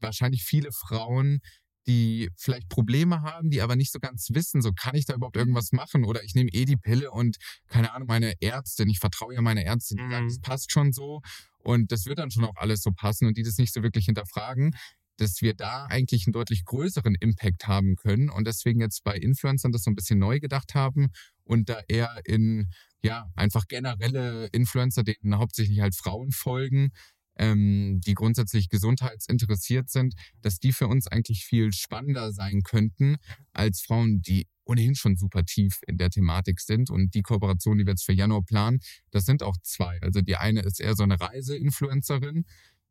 wahrscheinlich 0.00 0.42
viele 0.44 0.72
Frauen 0.72 1.40
die 1.86 2.30
vielleicht 2.36 2.68
Probleme 2.68 3.22
haben, 3.22 3.50
die 3.50 3.62
aber 3.62 3.74
nicht 3.76 3.92
so 3.92 3.98
ganz 3.98 4.28
wissen, 4.32 4.62
so 4.62 4.72
kann 4.72 4.94
ich 4.94 5.06
da 5.06 5.14
überhaupt 5.14 5.36
irgendwas 5.36 5.72
machen? 5.72 6.04
Oder 6.04 6.22
ich 6.22 6.34
nehme 6.34 6.50
eh 6.52 6.64
die 6.64 6.76
Pille 6.76 7.10
und 7.10 7.36
keine 7.68 7.92
Ahnung, 7.92 8.08
meine 8.08 8.34
Ärztin, 8.40 8.88
ich 8.88 8.98
vertraue 8.98 9.34
ja 9.34 9.40
meiner 9.40 9.62
Ärztin, 9.62 9.96
die 9.98 10.10
sagt, 10.10 10.22
Mhm. 10.22 10.28
es 10.28 10.40
passt 10.40 10.72
schon 10.72 10.92
so. 10.92 11.20
Und 11.58 11.90
das 11.92 12.06
wird 12.06 12.18
dann 12.18 12.30
schon 12.30 12.44
auch 12.44 12.56
alles 12.56 12.82
so 12.82 12.90
passen 12.92 13.26
und 13.26 13.36
die 13.36 13.42
das 13.42 13.58
nicht 13.58 13.72
so 13.72 13.82
wirklich 13.82 14.06
hinterfragen, 14.06 14.74
dass 15.16 15.42
wir 15.42 15.52
da 15.54 15.84
eigentlich 15.86 16.26
einen 16.26 16.32
deutlich 16.32 16.64
größeren 16.64 17.14
Impact 17.20 17.66
haben 17.66 17.96
können 17.96 18.30
und 18.30 18.46
deswegen 18.46 18.80
jetzt 18.80 19.04
bei 19.04 19.16
Influencern 19.16 19.70
das 19.72 19.82
so 19.82 19.90
ein 19.90 19.94
bisschen 19.94 20.18
neu 20.18 20.40
gedacht 20.40 20.74
haben 20.74 21.08
und 21.44 21.68
da 21.68 21.80
eher 21.88 22.20
in, 22.24 22.70
ja, 23.02 23.26
einfach 23.36 23.66
generelle 23.68 24.46
Influencer, 24.52 25.02
denen 25.02 25.36
hauptsächlich 25.36 25.80
halt 25.80 25.94
Frauen 25.94 26.30
folgen, 26.32 26.92
ähm, 27.40 28.00
die 28.04 28.12
grundsätzlich 28.14 28.68
gesundheitsinteressiert 28.68 29.88
sind, 29.88 30.14
dass 30.42 30.58
die 30.58 30.72
für 30.72 30.88
uns 30.88 31.06
eigentlich 31.06 31.44
viel 31.46 31.72
spannender 31.72 32.32
sein 32.32 32.60
könnten 32.62 33.16
als 33.52 33.80
Frauen, 33.80 34.20
die 34.20 34.46
ohnehin 34.64 34.94
schon 34.94 35.16
super 35.16 35.44
tief 35.44 35.80
in 35.86 35.96
der 35.96 36.10
Thematik 36.10 36.60
sind. 36.60 36.90
Und 36.90 37.14
die 37.14 37.22
Kooperation, 37.22 37.78
die 37.78 37.86
wir 37.86 37.92
jetzt 37.92 38.04
für 38.04 38.12
Januar 38.12 38.42
planen, 38.42 38.80
das 39.10 39.24
sind 39.24 39.42
auch 39.42 39.56
zwei. 39.62 39.98
Also 40.02 40.20
die 40.20 40.36
eine 40.36 40.60
ist 40.60 40.80
eher 40.80 40.94
so 40.94 41.02
eine 41.02 41.18
Reise-Influencerin, 41.18 42.44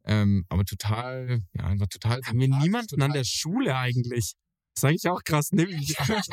ähm, 0.06 0.46
aber 0.50 0.66
total, 0.66 1.44
ja, 1.54 1.66
einfach 1.66 1.88
total. 1.88 2.22
Haben 2.26 2.40
wir 2.40 2.48
niemanden 2.48 3.02
an 3.02 3.10
total- 3.10 3.12
der 3.12 3.24
Schule 3.24 3.78
eigentlich? 3.78 4.34
Das 4.82 4.84
ist 4.84 5.04
eigentlich 5.04 5.10
auch 5.10 5.24
krass. 5.24 5.52
Ne? 5.52 5.66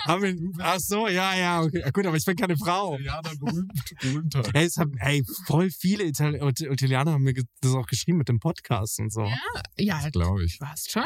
haben 0.07 0.53
ach 0.61 0.78
so, 0.78 1.09
ja, 1.09 1.34
ja, 1.36 1.62
okay. 1.62 1.82
Gut, 1.92 2.07
aber 2.07 2.16
ich 2.16 2.24
bin 2.24 2.36
keine 2.36 2.57
Frau. 2.57 2.97
Ja, 2.99 3.20
dann 3.22 3.36
berühmt, 3.38 3.72
berühmter. 4.01 4.42
Hey, 4.55 4.66
es 4.66 4.76
haben, 4.76 4.92
ey, 4.99 5.22
voll 5.47 5.70
viele 5.70 6.05
Itali 6.05 6.38
It- 6.49 6.61
Italiener 6.61 7.12
haben 7.12 7.22
mir 7.24 7.34
das 7.61 7.74
auch 7.74 7.86
geschrieben 7.86 8.18
mit 8.18 8.28
dem 8.28 8.38
Podcast 8.38 9.01
und 9.01 9.12
so. 9.12 9.22
Ja, 9.24 9.32
ja, 9.78 10.09
Glaube 10.11 10.44
ich. 10.44 10.59
du 10.59 10.64
warst 10.66 10.92
schon. 10.92 11.03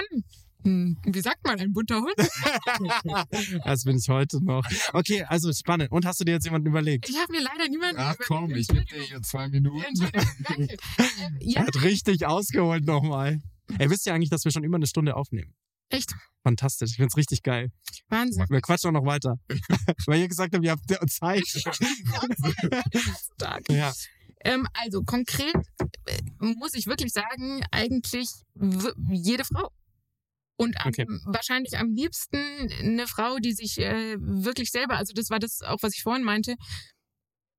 hm, 0.64 0.98
Wie 1.06 1.20
sagt 1.22 1.46
man, 1.46 1.58
ein 1.58 1.72
bunter 1.72 2.00
Hund? 2.00 2.14
Das 3.64 3.84
bin 3.84 3.96
ich 3.96 4.08
heute 4.08 4.44
noch. 4.44 4.64
Okay, 4.92 5.22
also 5.24 5.52
spannend. 5.52 5.90
Und 5.90 6.04
hast 6.04 6.20
du 6.20 6.24
dir 6.24 6.32
jetzt 6.32 6.44
jemanden 6.44 6.68
überlegt? 6.68 7.08
Ich 7.08 7.16
habe 7.18 7.32
mir 7.32 7.40
leider 7.42 7.68
niemanden. 7.68 7.96
Ach 8.00 8.14
überlegt. 8.14 8.28
komm, 8.28 8.50
ich 8.54 8.68
gebe 8.68 8.84
dir 8.84 9.02
hier 9.02 9.22
zwei 9.22 9.48
Minuten. 9.48 9.82
Entschuldigung, 9.82 10.26
danke. 10.44 10.76
Ähm, 10.98 11.36
Er 11.40 11.46
ja, 11.48 11.66
hat 11.66 11.82
richtig 11.82 12.26
ausgeholt 12.26 12.84
nochmal. 12.84 13.40
Ey, 13.78 13.88
wisst 13.90 14.06
ihr 14.06 14.14
eigentlich, 14.14 14.30
dass 14.30 14.44
wir 14.44 14.52
schon 14.52 14.64
über 14.64 14.76
eine 14.76 14.86
Stunde 14.86 15.14
aufnehmen? 15.16 15.54
Echt. 15.90 16.14
Fantastisch. 16.42 16.92
Ich 16.92 16.96
find's 16.96 17.16
richtig 17.16 17.42
geil. 17.42 17.70
Wahnsinn. 18.08 18.46
Wir 18.48 18.60
quatschen 18.62 18.88
auch 18.88 19.00
noch 19.00 19.06
weiter. 19.06 19.36
Weil 20.06 20.20
ihr 20.20 20.28
gesagt 20.28 20.54
habt, 20.54 20.64
ihr 20.64 20.70
habt 20.72 20.88
Zeit. 21.10 21.44
Ja. 23.68 23.92
Ähm, 24.42 24.66
also 24.72 25.02
konkret 25.02 25.54
äh, 26.06 26.18
muss 26.38 26.74
ich 26.74 26.86
wirklich 26.86 27.12
sagen, 27.12 27.62
eigentlich 27.70 28.28
jede 29.10 29.44
Frau. 29.44 29.70
Und 30.56 30.78
am, 30.80 30.88
Okay. 30.88 31.06
wahrscheinlich 31.26 31.78
am 31.78 31.92
liebsten 31.94 32.38
eine 32.80 33.06
Frau, 33.06 33.36
die 33.38 33.52
sich 33.52 33.78
äh, 33.78 34.16
wirklich 34.18 34.70
selber, 34.70 34.96
also 34.96 35.12
das 35.14 35.30
war 35.30 35.38
das 35.38 35.62
auch, 35.62 35.78
was 35.82 35.94
ich 35.94 36.02
vorhin 36.02 36.24
meinte. 36.24 36.56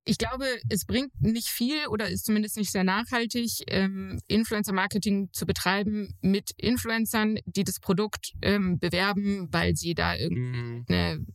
Ich 0.03 0.17
glaube, 0.17 0.45
es 0.69 0.85
bringt 0.85 1.11
nicht 1.21 1.47
viel 1.47 1.85
oder 1.87 2.09
ist 2.09 2.25
zumindest 2.25 2.57
nicht 2.57 2.71
sehr 2.71 2.83
nachhaltig, 2.83 3.51
ähm, 3.67 4.19
Influencer-Marketing 4.27 5.29
zu 5.31 5.45
betreiben 5.45 6.15
mit 6.21 6.51
Influencern, 6.57 7.37
die 7.45 7.63
das 7.63 7.79
Produkt 7.79 8.33
ähm, 8.41 8.79
bewerben, 8.79 9.47
weil 9.51 9.75
sie 9.75 9.93
da 9.93 10.15
irgendwie 10.15 10.85
Mhm. 10.89 11.27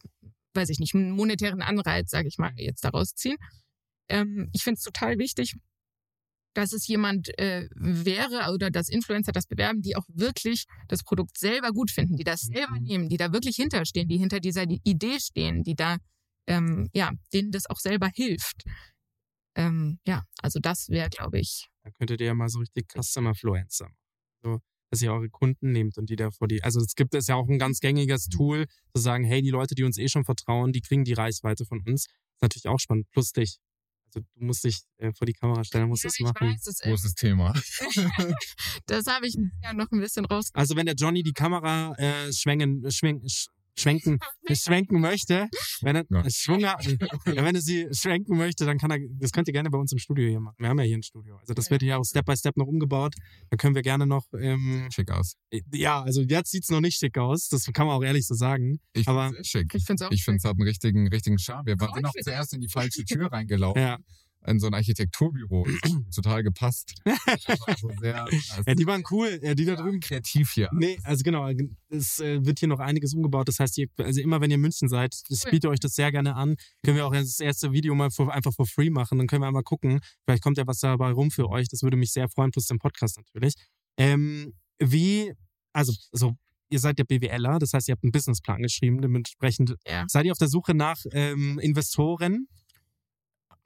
weiß 0.54 0.70
ich 0.70 0.78
nicht, 0.80 0.94
einen 0.94 1.12
monetären 1.12 1.62
Anreiz, 1.62 2.10
sage 2.10 2.28
ich 2.28 2.38
mal, 2.38 2.52
jetzt 2.56 2.82
daraus 2.84 3.14
ziehen. 3.14 3.36
Ähm, 4.08 4.48
ich 4.52 4.62
finde 4.64 4.78
es 4.78 4.82
total 4.84 5.18
wichtig, 5.18 5.54
dass 6.54 6.72
es 6.72 6.86
jemand 6.88 7.38
äh, 7.38 7.68
wäre 7.74 8.52
oder 8.52 8.70
dass 8.70 8.88
Influencer 8.88 9.32
das 9.32 9.46
bewerben, 9.46 9.82
die 9.82 9.94
auch 9.94 10.06
wirklich 10.08 10.64
das 10.88 11.02
Produkt 11.04 11.38
selber 11.38 11.70
gut 11.72 11.90
finden, 11.90 12.16
die 12.16 12.24
das 12.24 12.40
selber 12.42 12.76
Mhm. 12.80 12.84
nehmen, 12.84 13.08
die 13.10 13.18
da 13.18 13.32
wirklich 13.32 13.56
hinterstehen, 13.56 14.08
die 14.08 14.16
hinter 14.16 14.40
dieser 14.40 14.62
Idee 14.62 15.20
stehen, 15.20 15.62
die 15.62 15.74
da, 15.74 15.98
ähm, 16.46 16.88
ja, 16.92 17.12
denen 17.32 17.50
das 17.52 17.66
auch 17.66 17.78
selber 17.78 18.08
hilft. 18.14 18.64
Ähm, 19.54 19.98
ja, 20.06 20.24
also 20.42 20.58
das 20.60 20.88
wäre, 20.90 21.08
glaube 21.08 21.38
ich, 21.40 21.66
Da 21.82 21.90
könntet 21.90 22.20
ihr 22.20 22.26
ja 22.28 22.34
mal 22.34 22.48
so 22.48 22.58
richtig 22.58 22.88
Customer 22.92 23.30
Influencer 23.30 23.84
machen. 23.86 23.96
So, 24.42 24.60
dass 24.90 25.02
ihr 25.02 25.12
eure 25.12 25.28
Kunden 25.30 25.72
nehmt 25.72 25.96
und 25.98 26.10
die 26.10 26.16
da 26.16 26.30
vor 26.30 26.46
die. 26.46 26.62
Also 26.62 26.80
es 26.80 26.94
gibt 26.94 27.14
es 27.14 27.26
ja 27.26 27.34
auch 27.36 27.48
ein 27.48 27.58
ganz 27.58 27.80
gängiges 27.80 28.28
Tool, 28.28 28.66
zu 28.94 29.00
sagen, 29.00 29.24
hey, 29.24 29.40
die 29.42 29.50
Leute, 29.50 29.74
die 29.74 29.84
uns 29.84 29.96
eh 29.98 30.08
schon 30.08 30.24
vertrauen, 30.24 30.72
die 30.72 30.80
kriegen 30.82 31.04
die 31.04 31.14
Reichweite 31.14 31.64
von 31.64 31.80
uns. 31.86 32.04
ist 32.06 32.42
natürlich 32.42 32.68
auch 32.68 32.78
spannend. 32.78 33.08
Plus 33.10 33.32
dich. 33.32 33.56
Also 34.08 34.20
du 34.34 34.44
musst 34.44 34.62
dich 34.64 34.82
äh, 34.98 35.12
vor 35.12 35.26
die 35.26 35.32
Kamera 35.32 35.64
stellen, 35.64 35.88
musst 35.88 36.04
ja, 36.04 36.10
das 36.10 36.20
machen. 36.20 36.48
weiß, 36.48 36.60
das, 36.64 36.78
Großes 36.80 37.14
Thema. 37.14 37.52
das 38.86 39.06
habe 39.06 39.26
ich 39.26 39.36
ja 39.62 39.72
noch 39.72 39.90
ein 39.90 40.00
bisschen 40.00 40.24
raus. 40.26 40.50
Also 40.52 40.76
wenn 40.76 40.86
der 40.86 40.94
Johnny 40.94 41.22
die 41.22 41.32
Kamera 41.32 41.94
äh, 41.98 42.32
schwenken, 42.32 42.88
schwenken, 42.90 43.26
sch- 43.26 43.48
schwenken, 43.78 44.18
schwenken 44.52 45.00
möchte, 45.00 45.48
wenn 45.82 45.96
er 45.96 46.04
Ja. 46.10 46.28
Schwunger, 46.30 46.76
ja, 46.80 47.44
wenn 47.44 47.54
er 47.54 47.60
sie 47.60 47.86
schwenken 47.92 48.36
möchte, 48.36 48.64
dann 48.64 48.78
kann 48.78 48.90
er, 48.90 48.98
das 49.18 49.32
könnt 49.32 49.48
ihr 49.48 49.52
gerne 49.52 49.70
bei 49.70 49.78
uns 49.78 49.92
im 49.92 49.98
Studio 49.98 50.28
hier 50.28 50.40
machen. 50.40 50.56
Wir 50.58 50.68
haben 50.68 50.78
ja 50.78 50.84
hier 50.84 50.96
ein 50.96 51.02
Studio. 51.02 51.36
Also 51.38 51.54
das 51.54 51.70
wird 51.70 51.82
hier 51.82 51.98
auch 51.98 52.04
Step 52.04 52.24
by 52.26 52.36
Step 52.36 52.56
noch 52.56 52.66
umgebaut. 52.66 53.14
Da 53.50 53.56
können 53.56 53.74
wir 53.74 53.82
gerne 53.82 54.06
noch, 54.06 54.24
ähm, 54.38 54.88
Schick 54.92 55.10
aus. 55.10 55.34
ja, 55.72 56.02
also 56.02 56.22
jetzt 56.22 56.50
sieht's 56.50 56.70
noch 56.70 56.80
nicht 56.80 56.98
schick 56.98 57.18
aus. 57.18 57.48
Das 57.48 57.64
kann 57.72 57.86
man 57.86 57.96
auch 57.96 58.02
ehrlich 58.04 58.26
so 58.26 58.34
sagen. 58.34 58.78
Ich 58.92 59.06
Aber- 59.08 59.30
find's 59.30 59.48
schick. 59.48 59.74
Ich 59.74 59.84
finde 59.84 60.02
es 60.04 60.08
auch 60.08 60.12
Ich 60.12 60.24
finde 60.24 60.36
es 60.36 60.42
schick. 60.42 60.48
hat 60.50 60.56
einen 60.58 60.66
richtigen, 60.68 61.08
richtigen 61.08 61.38
Charme. 61.38 61.66
Wir 61.66 61.78
waren- 61.80 62.04
auch 62.04 62.12
zuerst 62.22 62.54
in 62.54 62.60
die 62.60 62.68
falsche 62.68 63.04
Tür 63.04 63.30
reingelaufen, 63.30 63.80
Ja. 63.82 63.98
In 64.46 64.60
so 64.60 64.66
ein 64.66 64.74
Architekturbüro. 64.74 65.66
total 66.14 66.42
gepasst. 66.42 66.94
Also 67.66 67.90
sehr, 68.00 68.26
ja, 68.66 68.74
die 68.74 68.86
waren 68.86 69.02
cool. 69.10 69.40
Ja, 69.42 69.54
die 69.54 69.64
da 69.64 69.74
drüben. 69.74 70.00
kreativ 70.00 70.52
hier. 70.52 70.68
Nee, 70.72 70.98
also 71.02 71.22
genau, 71.24 71.48
es 71.88 72.20
äh, 72.20 72.44
wird 72.44 72.60
hier 72.60 72.68
noch 72.68 72.78
einiges 72.78 73.14
umgebaut. 73.14 73.48
Das 73.48 73.58
heißt, 73.58 73.76
ihr, 73.78 73.88
also 73.98 74.20
immer 74.20 74.40
wenn 74.40 74.50
ihr 74.50 74.54
in 74.54 74.60
München 74.60 74.88
seid, 74.88 75.20
ich 75.28 75.42
biete 75.50 75.68
euch 75.68 75.80
das 75.80 75.94
sehr 75.94 76.12
gerne 76.12 76.36
an. 76.36 76.56
Können 76.84 76.96
wir 76.96 77.06
auch 77.06 77.12
das 77.12 77.40
erste 77.40 77.72
Video 77.72 77.94
mal 77.94 78.10
for, 78.10 78.32
einfach 78.32 78.52
for 78.54 78.66
free 78.66 78.90
machen. 78.90 79.18
Dann 79.18 79.26
können 79.26 79.42
wir 79.42 79.48
einmal 79.48 79.62
gucken. 79.64 80.00
Vielleicht 80.24 80.42
kommt 80.42 80.58
ja 80.58 80.66
was 80.66 80.78
dabei 80.78 81.10
rum 81.10 81.30
für 81.30 81.48
euch. 81.48 81.68
Das 81.68 81.82
würde 81.82 81.96
mich 81.96 82.12
sehr 82.12 82.28
freuen, 82.28 82.50
plus 82.52 82.66
den 82.66 82.78
Podcast 82.78 83.16
natürlich. 83.16 83.54
Ähm, 83.98 84.54
wie, 84.78 85.32
also 85.72 85.92
so, 86.12 86.34
ihr 86.70 86.78
seid 86.78 86.98
ja 86.98 87.04
BWLer, 87.06 87.58
das 87.58 87.72
heißt, 87.72 87.88
ihr 87.88 87.92
habt 87.92 88.04
einen 88.04 88.12
Businessplan 88.12 88.62
geschrieben. 88.62 89.00
Dementsprechend 89.00 89.74
Ja. 89.86 90.04
seid 90.08 90.26
ihr 90.26 90.32
auf 90.32 90.38
der 90.38 90.48
Suche 90.48 90.74
nach 90.74 90.98
ähm, 91.12 91.58
Investoren 91.58 92.46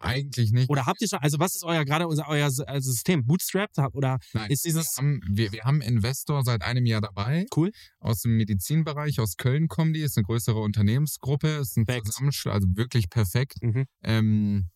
Eigentlich 0.00 0.52
nicht. 0.52 0.70
oder 0.70 0.86
habt 0.86 1.00
ihr 1.02 1.08
schon, 1.08 1.18
also 1.20 1.38
was 1.38 1.54
ist 1.54 1.64
euer 1.64 1.84
gerade 1.84 2.08
unser 2.08 2.28
euer 2.28 2.44
also 2.44 2.92
System? 2.92 3.26
Bootstrapped 3.26 3.78
oder 3.92 4.18
Nein, 4.32 4.50
ist 4.50 4.64
dieses 4.64 4.96
wir, 4.96 5.02
haben, 5.02 5.20
wir, 5.28 5.52
wir 5.52 5.64
haben 5.64 5.80
Investor 5.80 6.42
seit 6.42 6.62
einem 6.62 6.86
Jahr 6.86 7.00
dabei. 7.00 7.46
Cool. 7.54 7.70
Aus 7.98 8.22
dem 8.22 8.36
Medizinbereich, 8.36 9.20
aus 9.20 9.36
Köln 9.36 9.68
kommen 9.68 9.92
die. 9.92 10.00
Ist 10.00 10.16
eine 10.16 10.24
größere 10.24 10.58
Unternehmensgruppe. 10.58 11.48
Ist 11.48 11.76
ein. 11.76 11.86
Zusammenschluss, 12.04 12.54
also 12.54 12.66
wirklich 12.74 13.10
perfekt. 13.10 13.56
Mhm. 13.62 13.86
Ähm, 14.02 14.70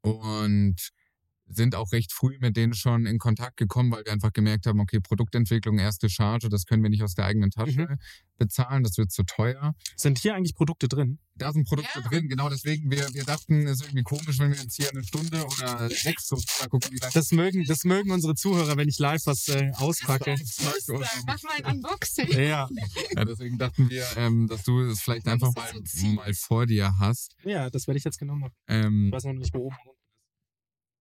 und 0.00 0.90
sind 1.48 1.74
auch 1.74 1.92
recht 1.92 2.12
früh 2.12 2.36
mit 2.40 2.56
denen 2.56 2.74
schon 2.74 3.06
in 3.06 3.18
Kontakt 3.18 3.56
gekommen, 3.56 3.92
weil 3.92 4.04
wir 4.04 4.12
einfach 4.12 4.32
gemerkt 4.32 4.66
haben, 4.66 4.80
okay, 4.80 4.98
Produktentwicklung, 5.00 5.78
erste 5.78 6.08
Charge, 6.10 6.48
das 6.48 6.64
können 6.66 6.82
wir 6.82 6.90
nicht 6.90 7.02
aus 7.02 7.14
der 7.14 7.26
eigenen 7.26 7.50
Tasche 7.50 7.82
Mhm. 7.88 7.98
bezahlen, 8.38 8.82
das 8.82 8.98
wird 8.98 9.12
zu 9.12 9.22
teuer. 9.24 9.74
sind 9.96 10.18
hier 10.18 10.34
eigentlich 10.34 10.54
Produkte 10.54 10.88
drin? 10.88 11.18
Da 11.36 11.52
sind 11.52 11.68
Produkte 11.68 12.00
Ja. 12.00 12.08
drin, 12.08 12.28
genau 12.28 12.48
deswegen, 12.48 12.90
wir, 12.90 13.06
wir 13.14 13.24
dachten, 13.24 13.66
es 13.66 13.80
ist 13.80 13.82
irgendwie 13.86 14.02
komisch, 14.02 14.38
wenn 14.38 14.50
wir 14.52 14.58
jetzt 14.60 14.74
hier 14.74 14.90
eine 14.90 15.04
Stunde 15.04 15.44
oder 15.46 15.88
sechs 15.90 16.28
so 16.28 16.36
mal 16.60 16.68
gucken, 16.68 16.90
wie 16.92 16.98
lange 16.98 17.12
Das 17.12 17.30
mögen, 17.30 17.64
das 17.64 17.84
mögen 17.84 18.10
unsere 18.10 18.34
Zuhörer, 18.34 18.76
wenn 18.76 18.88
ich 18.88 18.98
live 18.98 19.24
was 19.26 19.48
äh, 19.48 19.70
auspacke. 19.76 20.34
Mach 21.26 21.42
mal 21.42 21.52
ein 21.64 21.76
Unboxing. 21.76 22.28
Ja, 22.32 22.68
Ja, 23.14 23.24
deswegen 23.24 23.58
dachten 23.58 23.88
wir, 23.88 24.04
ähm, 24.16 24.46
dass 24.48 24.62
du 24.64 24.80
es 24.80 25.00
vielleicht 25.00 25.26
einfach 25.28 25.54
mal, 25.54 25.70
so 25.84 26.06
mal 26.08 26.34
vor 26.34 26.66
dir 26.66 26.98
hast. 26.98 27.36
ja, 27.44 27.70
das 27.70 27.86
werde 27.86 27.98
ich 27.98 28.04
jetzt 28.04 28.18
genau 28.18 28.34
machen. 28.36 28.52
Ähm, 28.68 29.06
Ich 29.06 29.12
weiß 29.12 29.24
noch 29.24 29.32
nicht, 29.34 29.54
wo 29.54 29.66
oben. 29.66 29.76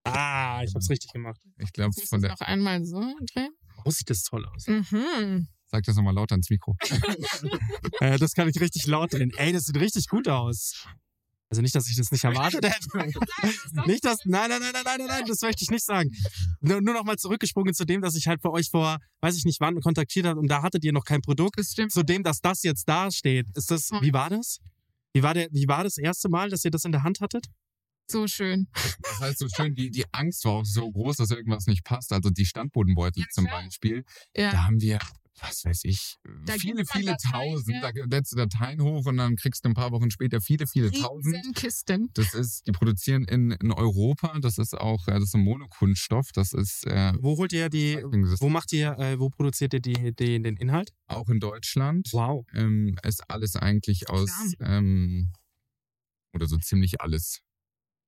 Ah, 0.06 0.62
ich 0.64 0.74
hab's 0.76 0.89
richtig 0.89 1.12
gemacht. 1.12 1.39
ich 1.58 1.74
glaube, 1.74 1.93
von 2.08 2.22
der. 2.22 2.32
noch 2.32 2.41
einmal 2.41 2.86
so 2.86 3.01
drehen. 3.34 3.51
Oh, 3.84 3.89
sieht 3.89 4.10
das 4.10 4.24
toll 4.24 4.45
aus. 4.45 4.68
Mhm. 4.68 5.47
Sag 5.66 5.84
das 5.84 5.95
nochmal 5.95 6.14
lauter 6.14 6.36
ins 6.36 6.49
Mikro. 6.49 6.76
Äh, 8.01 8.18
das 8.18 8.34
kann 8.34 8.49
ich 8.49 8.60
richtig 8.60 8.88
laut 8.88 9.14
drehen. 9.14 9.32
Ey, 9.38 9.53
das 9.53 9.66
sieht 9.66 9.80
richtig 9.80 10.08
gut 10.10 10.28
aus. 10.28 10.86
Also 11.49 11.62
nicht, 11.62 11.74
dass 11.76 11.88
ich 11.89 11.95
das 11.95 12.12
nicht 12.12 12.24
erwartet 12.24 12.66
hätte. 12.66 13.12
nicht, 13.86 14.03
dass. 14.03 14.20
Nein, 14.26 14.49
nein, 14.49 14.60
nein, 14.60 14.72
nein, 14.74 14.84
nein, 14.84 14.97
nein, 14.97 15.08
nein, 15.08 15.24
das 15.26 15.41
möchte 15.41 15.64
ich 15.64 15.70
nicht 15.72 15.86
sagen. 15.86 16.12
Nur, 16.60 16.82
nur 16.82 16.93
noch 16.93 17.03
mal 17.06 17.18
zurückgesprungen 17.18 17.74
zu 17.74 17.86
dem, 17.86 18.01
dass 18.01 18.16
ich 18.16 18.28
halt 18.28 18.41
für 18.41 18.51
euch 18.51 18.70
vor, 18.70 18.97
weiß 19.22 19.38
ich 19.38 19.45
nicht 19.45 19.62
wann, 19.62 19.80
kontaktiert 19.80 20.26
habe 20.26 20.39
und 20.39 20.47
da 20.49 20.62
hattet 20.62 20.84
ihr 20.84 20.91
noch 20.91 21.06
kein 21.06 21.22
Produkt. 21.22 21.58
Das 21.58 21.72
stimmt. 21.72 21.91
Zu 21.91 22.03
dem, 22.03 22.24
dass 22.24 22.41
das 22.41 22.64
jetzt 22.64 22.89
da 22.89 23.10
steht. 23.12 23.47
Ist 23.56 23.72
das. 23.72 23.91
Wie 24.01 24.12
war 24.12 24.30
das? 24.30 24.60
Wie 25.14 25.24
war, 25.24 25.34
der, 25.34 25.47
wie 25.51 25.68
war 25.68 25.86
das 25.86 25.97
erste 25.97 26.28
Mal, 26.28 26.49
dass 26.49 26.66
ihr 26.66 26.72
das 26.72 26.84
in 26.84 26.91
der 26.91 27.03
Hand 27.03 27.22
hattet? 27.22 27.45
So 28.08 28.28
schön. 28.28 28.68
Das 29.01 29.20
heißt 29.20 29.39
so 29.39 29.47
schön, 29.49 29.74
die, 29.76 29.89
die 29.89 30.06
Angst 30.12 30.45
war 30.45 30.53
auch 30.53 30.66
so 30.66 30.91
groß, 30.91 31.18
dass 31.18 31.32
irgendwas 31.32 31.66
nicht 31.68 31.84
passt. 31.84 32.12
Also 32.14 32.30
die 32.30 32.45
Standbodenbeutel 32.45 33.22
Ja, 33.24 33.28
zum. 33.32 33.45
Beispiel. 33.45 34.03
Ja. 34.36 34.51
Da 34.51 34.64
haben 34.66 34.80
wir, 34.82 34.99
was 35.39 35.66
weiß 35.66 35.82
ich, 35.86 36.16
Da 36.45 36.53
viele, 36.53 36.86
viele 36.86 37.12
Dateien, 37.12 37.53
tausend. 37.56 37.76
ja. 37.82 37.91
Da 37.91 38.06
lädst 38.06 38.32
du 38.34 38.36
Dateien 38.38 38.82
hoch 38.82 39.06
und 39.06 39.18
dann 39.18 39.36
kriegst 39.36 39.66
du 39.66 39.70
ein 39.70 39.74
paar 39.74 39.91
Wochen 39.91 40.10
später 40.12 40.39
viele, 40.41 40.68
viele 40.68 40.91
tausend. 40.91 41.36
Riesenkisten. 41.36 42.10
Das 42.14 42.34
ist, 42.34 42.68
die 42.68 42.72
produzieren 42.72 43.24
in, 43.26 43.51
in 43.51 43.72
Europa. 43.72 44.38
Das 44.39 44.58
ist 44.58 44.76
auch, 44.78 45.06
das 45.08 45.24
ist 45.24 45.36
ein 45.36 45.41
Monokunststoff. 45.41 46.32
Das 46.34 46.53
ist 46.53 46.86
äh, 46.86 47.14
Wo 47.20 47.38
holt 47.38 47.53
ihr 47.53 47.70
die. 47.70 47.97
Wo 48.39 48.49
macht 48.49 48.72
ihr, 48.74 48.97
äh, 48.99 49.20
wo 49.20 49.30
produziert 49.30 49.74
ihr 49.74 49.82
die, 49.82 50.14
die, 50.16 50.41
den 50.41 50.58
Inhalt? 50.58 50.91
auch 51.08 51.30
in 51.30 51.39
Deutschland. 51.39 52.08
Wow. 52.12 52.45
Ähm, 52.53 52.97
ist 53.03 53.30
alles 53.30 53.56
eigentlich 53.56 54.10
aus, 54.10 54.32
ähm, 54.60 55.32
oder 56.34 56.47
so 56.47 56.58
ziemlich 56.58 57.01
alles 57.01 57.39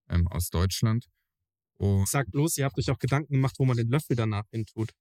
ähm, 0.10 0.28
aus 0.28 0.50
Deutschland. 0.50 1.08
Und 1.80 2.08
Sagt 2.10 2.32
bloß, 2.32 2.58
ihr 2.58 2.66
habt 2.66 2.78
euch 2.78 2.90
auch 2.90 3.00
Gedanken 3.00 3.34
gemacht, 3.34 3.56
wo 3.60 3.66
man 3.66 3.78
den 3.78 3.90
Löffel 3.90 4.16
danach 4.16 4.46
hin 4.52 4.66
tut. 4.66 4.92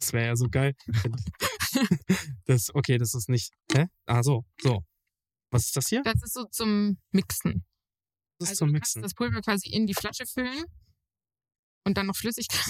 Das 0.00 0.12
wäre 0.12 0.26
ja 0.26 0.36
so 0.36 0.48
geil. 0.48 0.74
das, 2.46 2.74
okay, 2.74 2.98
das 2.98 3.14
ist 3.14 3.28
nicht. 3.28 3.52
Hä? 3.72 3.86
Ah, 4.06 4.22
so, 4.22 4.44
so. 4.60 4.84
Was 5.50 5.66
ist 5.66 5.76
das 5.76 5.88
hier? 5.88 6.02
Das 6.02 6.22
ist 6.22 6.34
so 6.34 6.44
zum 6.50 6.98
Mixen. 7.12 7.64
Das 8.38 8.48
ist 8.48 8.50
Also 8.50 8.64
zum 8.66 8.72
Mixen. 8.72 9.02
das 9.02 9.14
Pulver 9.14 9.40
quasi 9.40 9.68
in 9.70 9.86
die 9.86 9.94
Flasche 9.94 10.26
füllen 10.26 10.64
und 11.84 11.96
dann 11.96 12.06
noch 12.06 12.16
Flüssigkeit. 12.16 12.64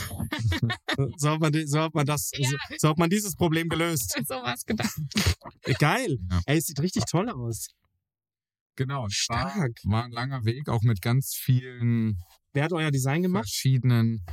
So 1.17 1.31
hat 1.31 1.41
man, 1.41 1.67
so 1.67 1.81
hat 1.81 1.95
man 1.95 2.07
das, 2.07 2.31
Ja. 2.35 2.51
so, 2.51 2.57
so 2.79 2.89
hat 2.91 2.99
man 2.99 3.11
dieses 3.11 3.35
Problem 3.35 3.69
gelöst. 3.69 4.13
so 4.27 4.35
was 4.37 4.65
gedacht. 4.65 4.95
Geil. 5.79 6.19
Ja. 6.31 6.41
Ey, 6.47 6.59
es 6.59 6.67
sieht 6.67 6.81
richtig 6.81 7.05
toll 7.07 7.29
aus. 7.31 7.69
Genau, 8.79 9.07
es 9.07 9.27
war, 9.29 9.51
Stark. 9.51 9.73
war 9.85 10.05
ein 10.05 10.13
langer 10.13 10.45
Weg, 10.45 10.69
auch 10.69 10.83
mit 10.83 11.03
ganz 11.03 11.35
vielen 11.35 12.17
Wer 12.55 12.65
hat 12.65 12.73
euer 12.73 12.91
Design 12.91 13.23
gemacht? 13.23 13.45
verschiedenen. 13.45 14.25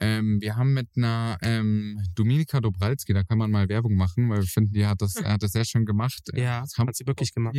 Ähm, 0.00 0.40
wir 0.40 0.56
haben 0.56 0.74
mit 0.74 0.88
einer 0.96 1.38
ähm, 1.42 2.00
Dominika 2.14 2.60
Dobralski, 2.60 3.12
da 3.12 3.24
kann 3.24 3.38
man 3.38 3.50
mal 3.50 3.68
Werbung 3.68 3.96
machen, 3.96 4.30
weil 4.30 4.38
wir 4.40 4.46
finden, 4.46 4.72
die 4.72 4.86
hat 4.86 5.00
das, 5.02 5.16
er 5.16 5.32
hat 5.32 5.42
das 5.42 5.52
sehr 5.52 5.64
schön 5.64 5.84
gemacht. 5.84 6.22
Ja, 6.34 6.60
das 6.60 6.76
hat 6.78 6.96
sie 6.96 7.06
wirklich 7.06 7.32
gemacht. 7.32 7.56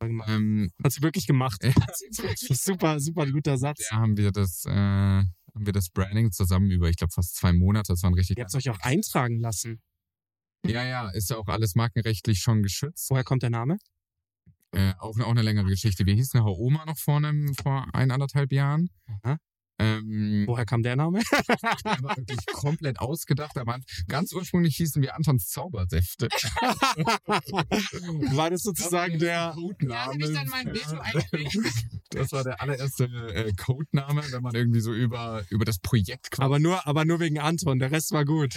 Ähm, 0.00 0.70
Hat 0.84 0.92
sie 0.92 1.02
wirklich 1.02 1.26
gemacht. 1.26 1.60
Super, 2.36 3.00
super 3.00 3.26
guter 3.26 3.58
Satz. 3.58 3.88
da 3.90 3.96
haben 3.96 4.16
wir 4.16 4.30
das, 4.30 4.64
äh, 4.64 4.70
haben 4.70 5.26
wir 5.54 5.72
das 5.72 5.88
Branding 5.88 6.30
zusammen 6.30 6.70
über, 6.70 6.88
ich 6.88 6.96
glaube, 6.96 7.12
fast 7.12 7.34
zwei 7.34 7.52
Monate. 7.52 7.92
Das 7.94 8.04
waren 8.04 8.14
richtig. 8.14 8.38
Ihr 8.38 8.44
habt 8.44 8.54
es 8.54 8.54
euch 8.54 8.70
auch 8.70 8.78
eintragen 8.78 9.40
lassen. 9.40 9.82
Ja, 10.64 10.84
ja, 10.84 11.08
ist 11.10 11.30
ja 11.30 11.36
auch 11.36 11.48
alles 11.48 11.74
markenrechtlich 11.74 12.38
schon 12.38 12.62
geschützt. 12.62 13.10
Woher 13.10 13.24
kommt 13.24 13.42
der 13.42 13.50
Name? 13.50 13.78
Äh, 14.72 14.92
auch, 14.98 15.18
auch 15.18 15.30
eine 15.30 15.42
längere 15.42 15.66
Geschichte. 15.66 16.04
Wir 16.06 16.14
hießen 16.14 16.42
Herr 16.42 16.58
Oma 16.58 16.84
noch 16.84 16.98
vor 16.98 17.16
einem, 17.16 17.54
vor 17.54 17.86
ein, 17.92 18.10
anderthalb 18.10 18.52
Jahren. 18.52 18.90
Ähm, 19.80 20.42
Woher 20.46 20.66
kam 20.66 20.82
der 20.82 20.96
Name? 20.96 21.20
der 21.84 22.02
war 22.02 22.16
wirklich 22.16 22.44
komplett 22.46 22.98
ausgedacht. 22.98 23.56
Aber 23.58 23.78
ganz 24.08 24.32
ursprünglich 24.32 24.76
hießen 24.76 25.00
wir 25.02 25.14
Antons 25.14 25.46
Zaubersäfte. 25.48 26.26
War 28.34 28.50
das 28.50 28.62
sozusagen 28.62 29.20
der. 29.20 29.54
Da 29.80 30.06
habe 30.06 30.18
ich 30.18 30.32
dann 30.32 30.48
mein 30.48 30.66
Veto 30.66 30.98
eingelegt. 30.98 31.58
Das 32.10 32.32
war 32.32 32.42
der 32.42 32.62
allererste 32.62 33.04
äh, 33.04 33.52
Codename, 33.52 34.22
wenn 34.30 34.42
man 34.42 34.54
irgendwie 34.54 34.80
so 34.80 34.94
über, 34.94 35.44
über 35.50 35.66
das 35.66 35.78
Projekt 35.78 36.30
quasi. 36.30 36.42
Aber 36.42 36.58
nur, 36.58 36.86
aber 36.86 37.04
nur 37.04 37.20
wegen 37.20 37.38
Anton, 37.38 37.78
der 37.78 37.90
Rest 37.90 38.12
war 38.12 38.24
gut. 38.24 38.54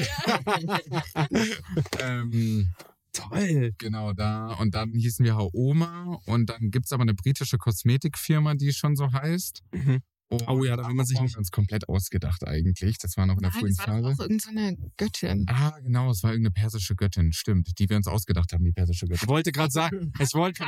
ähm, 1.99 2.74
Toll. 3.14 3.74
genau 3.78 4.14
da. 4.14 4.53
Und 4.53 4.74
dann 4.74 4.93
hießen 4.93 5.26
wir 5.26 5.36
Haoma. 5.36 6.20
Und 6.26 6.49
dann 6.49 6.72
gibt's 6.72 6.93
aber 6.93 7.01
eine 7.01 7.14
britische 7.14 7.57
Kosmetikfirma, 7.57 8.55
die 8.55 8.74
schon 8.74 8.95
so 8.95 9.12
heißt. 9.12 9.64
Mhm. 9.74 10.01
Oh 10.47 10.63
ja, 10.63 10.77
da 10.77 10.88
will 10.88 10.93
man 10.95 11.05
sich 11.05 11.17
haben 11.17 11.25
nicht- 11.25 11.36
wir 11.36 11.39
uns 11.39 11.51
komplett 11.51 11.89
ausgedacht 11.89 12.47
eigentlich. 12.47 12.97
Das 12.97 13.17
war 13.17 13.25
noch 13.25 13.36
in 13.36 13.41
der 13.41 13.51
Nein, 13.51 13.59
frühen 13.59 13.75
das 13.77 13.88
war 13.88 14.01
doch 14.01 14.09
Phase. 14.09 14.21
auch 14.23 14.29
irgendeine 14.29 14.77
Göttin. 14.97 15.45
Ah, 15.49 15.77
genau, 15.84 16.09
es 16.11 16.23
war 16.23 16.32
irgendeine 16.32 16.53
persische 16.53 16.95
Göttin, 16.95 17.34
stimmt, 17.34 17.77
die 17.79 17.89
wir 17.89 17.97
uns 17.97 18.07
ausgedacht 18.07 18.53
haben, 18.53 18.63
die 18.63 18.71
persische 18.71 19.07
Göttin. 19.07 19.23
Ich 19.23 19.27
wollte 19.27 19.51
gerade 19.51 19.72
sagen, 19.72 20.14
ich 20.19 20.34
wollte 20.34 20.64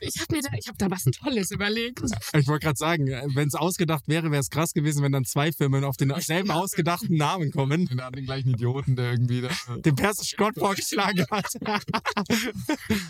Ich 0.00 0.20
habe 0.20 0.34
mir 0.34 0.42
da, 0.42 0.48
ich 0.58 0.68
hab 0.68 0.78
da 0.78 0.90
was 0.90 1.04
Tolles 1.04 1.50
überlegt. 1.52 2.00
ich 2.34 2.46
wollte 2.48 2.64
gerade 2.66 2.76
sagen, 2.78 3.06
wenn 3.34 3.48
es 3.48 3.54
ausgedacht 3.54 4.08
wäre, 4.08 4.30
wäre 4.30 4.40
es 4.40 4.50
krass 4.50 4.72
gewesen, 4.72 5.02
wenn 5.02 5.12
dann 5.12 5.24
zwei 5.24 5.52
Firmen 5.52 5.84
auf 5.84 5.96
denselben 5.96 6.50
ausgedachten 6.50 7.16
Namen 7.16 7.50
kommen, 7.52 7.88
hatten 8.00 8.16
den 8.16 8.24
gleichen 8.24 8.50
Idioten, 8.50 8.96
der 8.96 9.12
irgendwie 9.12 9.40
da. 9.42 9.50
den 9.78 9.94
persischen 9.94 10.36
Gott 10.36 10.54
vorgeschlagen 10.58 11.24
hat. 11.30 11.46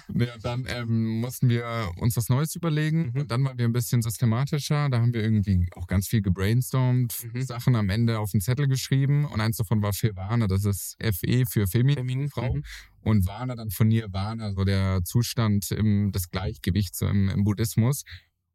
Nee, 0.08 0.28
und 0.34 0.44
dann 0.44 0.66
ähm, 0.68 1.20
mussten 1.20 1.48
wir 1.48 1.90
uns 1.98 2.16
was 2.16 2.28
Neues 2.28 2.54
überlegen 2.54 3.12
Mhm. 3.14 3.20
und 3.22 3.30
dann 3.30 3.44
waren 3.44 3.58
wir 3.58 3.64
ein 3.66 3.72
bisschen 3.72 4.02
systematischer. 4.02 4.88
Da 4.88 4.98
haben 5.00 5.12
wir 5.12 5.22
irgendwie 5.22 5.66
auch 5.76 5.85
ganz 5.86 6.08
viel 6.08 6.22
gebrainstormt, 6.22 7.14
Mhm. 7.32 7.42
Sachen 7.42 7.76
am 7.76 7.88
Ende 7.90 8.18
auf 8.18 8.30
den 8.32 8.40
Zettel 8.40 8.68
geschrieben 8.68 9.24
und 9.24 9.40
eins 9.40 9.56
davon 9.56 9.82
war 9.82 9.92
Fevana, 9.92 10.46
das 10.46 10.64
ist 10.64 10.96
FE 11.00 11.44
für 11.48 11.66
Feminin, 11.66 11.96
Feminin, 11.96 12.28
Frau. 12.30 12.54
mhm. 12.54 12.64
Und 13.02 13.26
Vana 13.26 13.54
dann 13.54 13.70
von 13.70 13.88
Nirvana, 13.88 14.52
so 14.52 14.64
der 14.64 15.02
Zustand 15.04 15.70
im, 15.70 16.10
des 16.12 16.30
Gleichgewichts 16.30 17.00
im, 17.02 17.28
im 17.28 17.44
Buddhismus. 17.44 18.02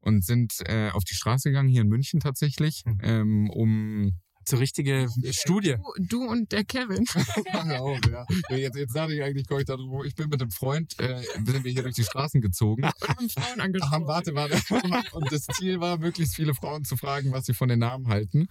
Und 0.03 0.25
sind 0.25 0.53
äh, 0.65 0.89
auf 0.89 1.03
die 1.03 1.13
Straße 1.13 1.49
gegangen, 1.49 1.69
hier 1.69 1.81
in 1.81 1.87
München 1.87 2.19
tatsächlich, 2.19 2.83
Mhm. 2.85 2.97
ähm, 3.03 3.49
um 3.51 4.11
So 4.47 4.57
richtige 4.57 5.07
Studie. 5.31 5.75
Du, 5.97 6.03
du 6.05 6.23
und 6.27 6.51
der 6.51 6.63
Kevin. 6.63 7.05
Genau, 7.51 7.95
ja. 8.11 8.25
Ja, 8.49 8.57
Jetzt, 8.57 8.75
jetzt 8.75 8.95
dachte 8.95 9.13
ich 9.13 9.21
eigentlich, 9.21 9.47
komme 9.47 9.61
ich 9.61 9.67
da. 9.67 9.77
Ich 10.05 10.15
bin 10.15 10.29
mit 10.29 10.41
einem 10.41 10.51
Freund, 10.51 10.99
äh, 10.99 11.21
sind 11.45 11.63
wir 11.63 11.71
hier 11.71 11.83
durch 11.83 11.95
die 11.95 12.03
Straßen 12.03 12.41
gezogen. 12.41 12.83
Und 12.83 12.93
haben 13.07 13.29
Frauen 13.29 13.45
Haben, 13.45 13.61
angesprochen. 13.61 14.07
warte, 14.07 14.35
warte. 14.35 14.59
Und 15.15 15.31
das 15.31 15.45
Ziel 15.45 15.79
war, 15.79 15.97
möglichst 15.97 16.35
viele 16.35 16.53
Frauen 16.53 16.83
zu 16.83 16.97
fragen, 16.97 17.31
was 17.31 17.45
sie 17.45 17.53
von 17.53 17.69
den 17.69 17.79
Namen 17.79 18.07
halten. 18.07 18.47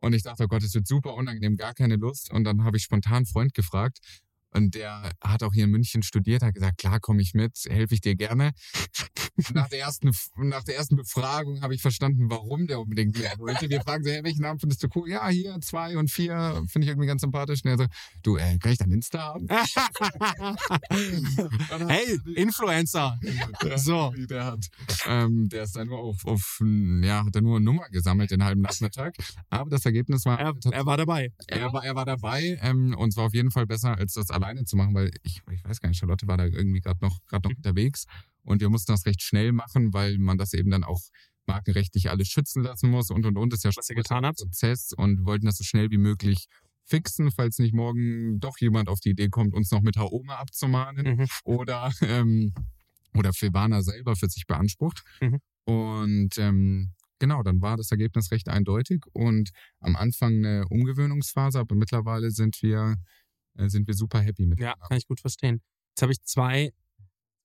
Und 0.00 0.12
ich 0.12 0.22
dachte, 0.22 0.44
oh 0.44 0.48
Gott, 0.48 0.62
es 0.62 0.74
wird 0.74 0.86
super 0.86 1.14
unangenehm, 1.14 1.56
gar 1.56 1.74
keine 1.74 1.96
Lust. 1.96 2.30
Und 2.30 2.44
dann 2.44 2.64
habe 2.64 2.76
ich 2.76 2.84
spontan 2.84 3.14
einen 3.14 3.26
Freund 3.26 3.54
gefragt. 3.54 3.98
Und 4.54 4.74
der 4.74 5.10
hat 5.20 5.42
auch 5.42 5.52
hier 5.52 5.64
in 5.64 5.70
München 5.70 6.02
studiert, 6.02 6.42
hat 6.42 6.54
gesagt, 6.54 6.78
klar, 6.78 7.00
komme 7.00 7.22
ich 7.22 7.34
mit, 7.34 7.58
helfe 7.68 7.94
ich 7.94 8.00
dir 8.00 8.14
gerne. 8.14 8.52
Nach 9.52 9.68
der 9.68 9.80
ersten, 9.80 10.12
nach 10.36 10.62
der 10.62 10.76
ersten 10.76 10.94
Befragung 10.94 11.60
habe 11.60 11.74
ich 11.74 11.82
verstanden, 11.82 12.30
warum 12.30 12.68
der 12.68 12.78
unbedingt 12.78 13.18
mehr 13.18 13.36
wollte. 13.38 13.68
Wir 13.68 13.80
fragen 13.80 14.04
so, 14.04 14.10
hey, 14.10 14.22
welchen 14.22 14.42
Namen 14.42 14.60
findest 14.60 14.84
du 14.84 14.88
cool? 14.94 15.10
Ja, 15.10 15.28
hier, 15.28 15.58
zwei 15.60 15.98
und 15.98 16.08
vier, 16.08 16.62
finde 16.68 16.84
ich 16.84 16.90
irgendwie 16.90 17.08
ganz 17.08 17.22
sympathisch. 17.22 17.64
Und 17.64 17.70
er 17.70 17.78
so, 17.78 17.86
du, 18.22 18.36
äh, 18.36 18.56
kann 18.58 18.70
ich 18.70 18.78
dein 18.78 18.92
Insta 18.92 19.34
haben? 19.34 19.48
Hey, 21.88 22.18
Influencer. 22.36 23.18
Der, 23.62 23.78
So. 23.78 24.12
Der 24.30 24.44
hat, 24.44 24.66
ähm, 25.06 25.48
der 25.48 25.64
ist 25.64 25.76
dann 25.76 25.88
nur 25.88 25.98
auf, 25.98 26.24
auf, 26.24 26.60
ja, 27.02 27.24
hat 27.24 27.34
er 27.34 27.42
nur 27.42 27.56
eine 27.56 27.64
Nummer 27.64 27.88
gesammelt 27.90 28.30
den 28.30 28.44
halben 28.44 28.60
Nachmittag. 28.60 29.14
Aber 29.50 29.70
das 29.70 29.84
Ergebnis 29.84 30.24
war, 30.24 30.38
Er, 30.38 30.54
er 30.70 30.86
war 30.86 30.96
dabei. 30.96 31.30
er 31.48 31.72
war, 31.72 31.84
er 31.84 31.94
war 31.94 32.04
dabei 32.04 32.58
ähm, 32.62 32.94
und 32.96 33.10
es 33.10 33.16
war 33.16 33.26
auf 33.26 33.34
jeden 33.34 33.50
Fall 33.50 33.66
besser, 33.66 33.96
als 33.96 34.14
das 34.14 34.30
alleine 34.44 34.64
zu 34.64 34.76
machen, 34.76 34.94
weil 34.94 35.10
ich, 35.22 35.40
ich 35.50 35.64
weiß 35.64 35.80
gar 35.80 35.88
nicht, 35.88 35.98
Charlotte 35.98 36.26
war 36.26 36.36
da 36.36 36.44
irgendwie 36.44 36.80
gerade 36.80 37.00
noch, 37.02 37.24
grad 37.26 37.44
noch 37.44 37.50
Mhm. 37.50 37.56
unterwegs 37.56 38.06
und 38.42 38.60
wir 38.60 38.68
mussten 38.70 38.92
das 38.92 39.06
recht 39.06 39.22
schnell 39.22 39.52
machen, 39.52 39.92
weil 39.92 40.18
man 40.18 40.38
das 40.38 40.52
eben 40.52 40.70
dann 40.70 40.84
auch 40.84 41.00
markenrechtlich 41.46 42.10
alles 42.10 42.28
schützen 42.28 42.62
lassen 42.62 42.90
muss 42.90 43.10
und 43.10 43.26
und 43.26 43.36
und 43.36 43.52
ist 43.52 43.64
ja 43.64 43.70
Was 43.74 43.88
ihr 43.90 43.96
getan 43.96 44.24
habt? 44.24 44.38
Prozess 44.38 44.92
und 44.96 45.24
wollten 45.26 45.46
das 45.46 45.58
so 45.58 45.64
schnell 45.64 45.90
wie 45.90 45.98
möglich 45.98 46.46
fixen, 46.86 47.30
falls 47.30 47.58
nicht 47.58 47.74
morgen 47.74 48.40
doch 48.40 48.58
jemand 48.58 48.88
auf 48.88 49.00
die 49.00 49.10
Idee 49.10 49.28
kommt, 49.28 49.54
uns 49.54 49.70
noch 49.70 49.80
mit 49.82 49.96
Haoma 49.96 50.36
abzumahnen 50.36 51.16
Mhm. 51.16 51.26
oder 51.44 51.90
ähm, 52.02 52.52
oder 53.14 53.32
Filvana 53.32 53.82
selber 53.82 54.16
für 54.16 54.28
sich 54.28 54.46
beansprucht. 54.46 55.02
Mhm. 55.20 55.38
Und 55.66 56.36
ähm, 56.38 56.92
genau, 57.18 57.42
dann 57.42 57.60
war 57.62 57.76
das 57.76 57.90
Ergebnis 57.90 58.30
recht 58.32 58.48
eindeutig 58.48 59.02
und 59.12 59.50
am 59.80 59.96
Anfang 59.96 60.34
eine 60.44 60.66
Umgewöhnungsphase, 60.68 61.58
aber 61.60 61.74
mittlerweile 61.74 62.30
sind 62.30 62.60
wir 62.62 62.96
sind 63.56 63.86
wir 63.86 63.94
super 63.94 64.20
happy 64.20 64.46
mit. 64.46 64.60
Ja, 64.60 64.74
kann 64.88 64.96
ich 64.98 65.06
gut 65.06 65.20
verstehen. 65.20 65.60
Jetzt 65.90 66.02
habe 66.02 66.12
ich 66.12 66.20
zwei. 66.22 66.70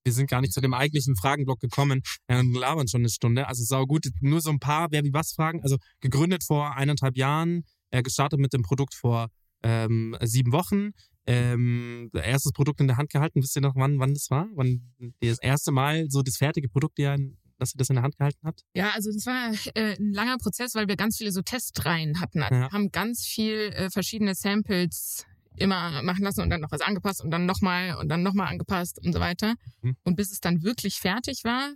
Wir 0.04 0.12
sind 0.12 0.30
gar 0.30 0.40
nicht 0.40 0.52
zu 0.52 0.60
dem 0.60 0.72
eigentlichen 0.74 1.14
Fragenblock 1.14 1.60
gekommen. 1.60 2.02
Ja, 2.28 2.40
und 2.40 2.54
labern 2.54 2.88
schon 2.88 3.02
eine 3.02 3.10
Stunde. 3.10 3.46
Also 3.46 3.64
sau 3.64 3.86
gut. 3.86 4.06
Nur 4.20 4.40
so 4.40 4.50
ein 4.50 4.58
paar 4.58 4.88
Wer 4.90 5.04
wie 5.04 5.12
was 5.12 5.32
Fragen. 5.32 5.62
Also 5.62 5.76
gegründet 6.00 6.42
vor 6.42 6.74
eineinhalb 6.76 7.16
Jahren, 7.16 7.64
äh, 7.90 8.02
gestartet 8.02 8.40
mit 8.40 8.52
dem 8.52 8.62
Produkt 8.62 8.94
vor 8.94 9.28
ähm, 9.62 10.16
sieben 10.22 10.52
Wochen. 10.52 10.92
Ähm, 11.26 12.10
erstes 12.14 12.52
Produkt 12.52 12.80
in 12.80 12.86
der 12.88 12.96
Hand 12.96 13.10
gehalten. 13.10 13.42
Wisst 13.42 13.54
ihr 13.56 13.62
noch, 13.62 13.76
wann, 13.76 13.98
wann 14.00 14.14
das 14.14 14.30
war? 14.30 14.48
Wann 14.54 14.90
das 15.20 15.38
erste 15.38 15.70
Mal 15.70 16.06
so 16.10 16.22
das 16.22 16.36
fertige 16.38 16.68
Produkt, 16.68 16.98
in- 16.98 17.36
dass 17.58 17.74
ihr 17.74 17.78
das 17.78 17.90
in 17.90 17.96
der 17.96 18.02
Hand 18.02 18.16
gehalten 18.16 18.40
habt? 18.42 18.62
Ja, 18.74 18.90
also 18.94 19.10
das 19.12 19.26
war 19.26 19.52
äh, 19.74 19.96
ein 20.00 20.14
langer 20.14 20.38
Prozess, 20.38 20.74
weil 20.74 20.88
wir 20.88 20.96
ganz 20.96 21.18
viele 21.18 21.30
so 21.30 21.42
Testreihen 21.42 22.20
hatten. 22.20 22.42
Also 22.42 22.54
Ja. 22.54 22.60
Wir 22.62 22.70
haben 22.70 22.90
ganz 22.90 23.26
viel 23.26 23.70
äh, 23.74 23.90
verschiedene 23.90 24.34
Samples 24.34 25.26
immer 25.60 26.02
machen 26.02 26.24
lassen 26.24 26.40
und 26.42 26.50
dann 26.50 26.60
noch 26.60 26.72
was 26.72 26.80
angepasst 26.80 27.22
und 27.22 27.30
dann 27.30 27.46
nochmal 27.46 27.94
und 27.96 28.08
dann 28.08 28.22
nochmal 28.22 28.48
angepasst 28.48 28.98
und 29.04 29.12
so 29.12 29.20
weiter. 29.20 29.54
Mhm. 29.82 29.96
Und 30.04 30.16
bis 30.16 30.32
es 30.32 30.40
dann 30.40 30.62
wirklich 30.62 30.98
fertig 30.98 31.44
war, 31.44 31.72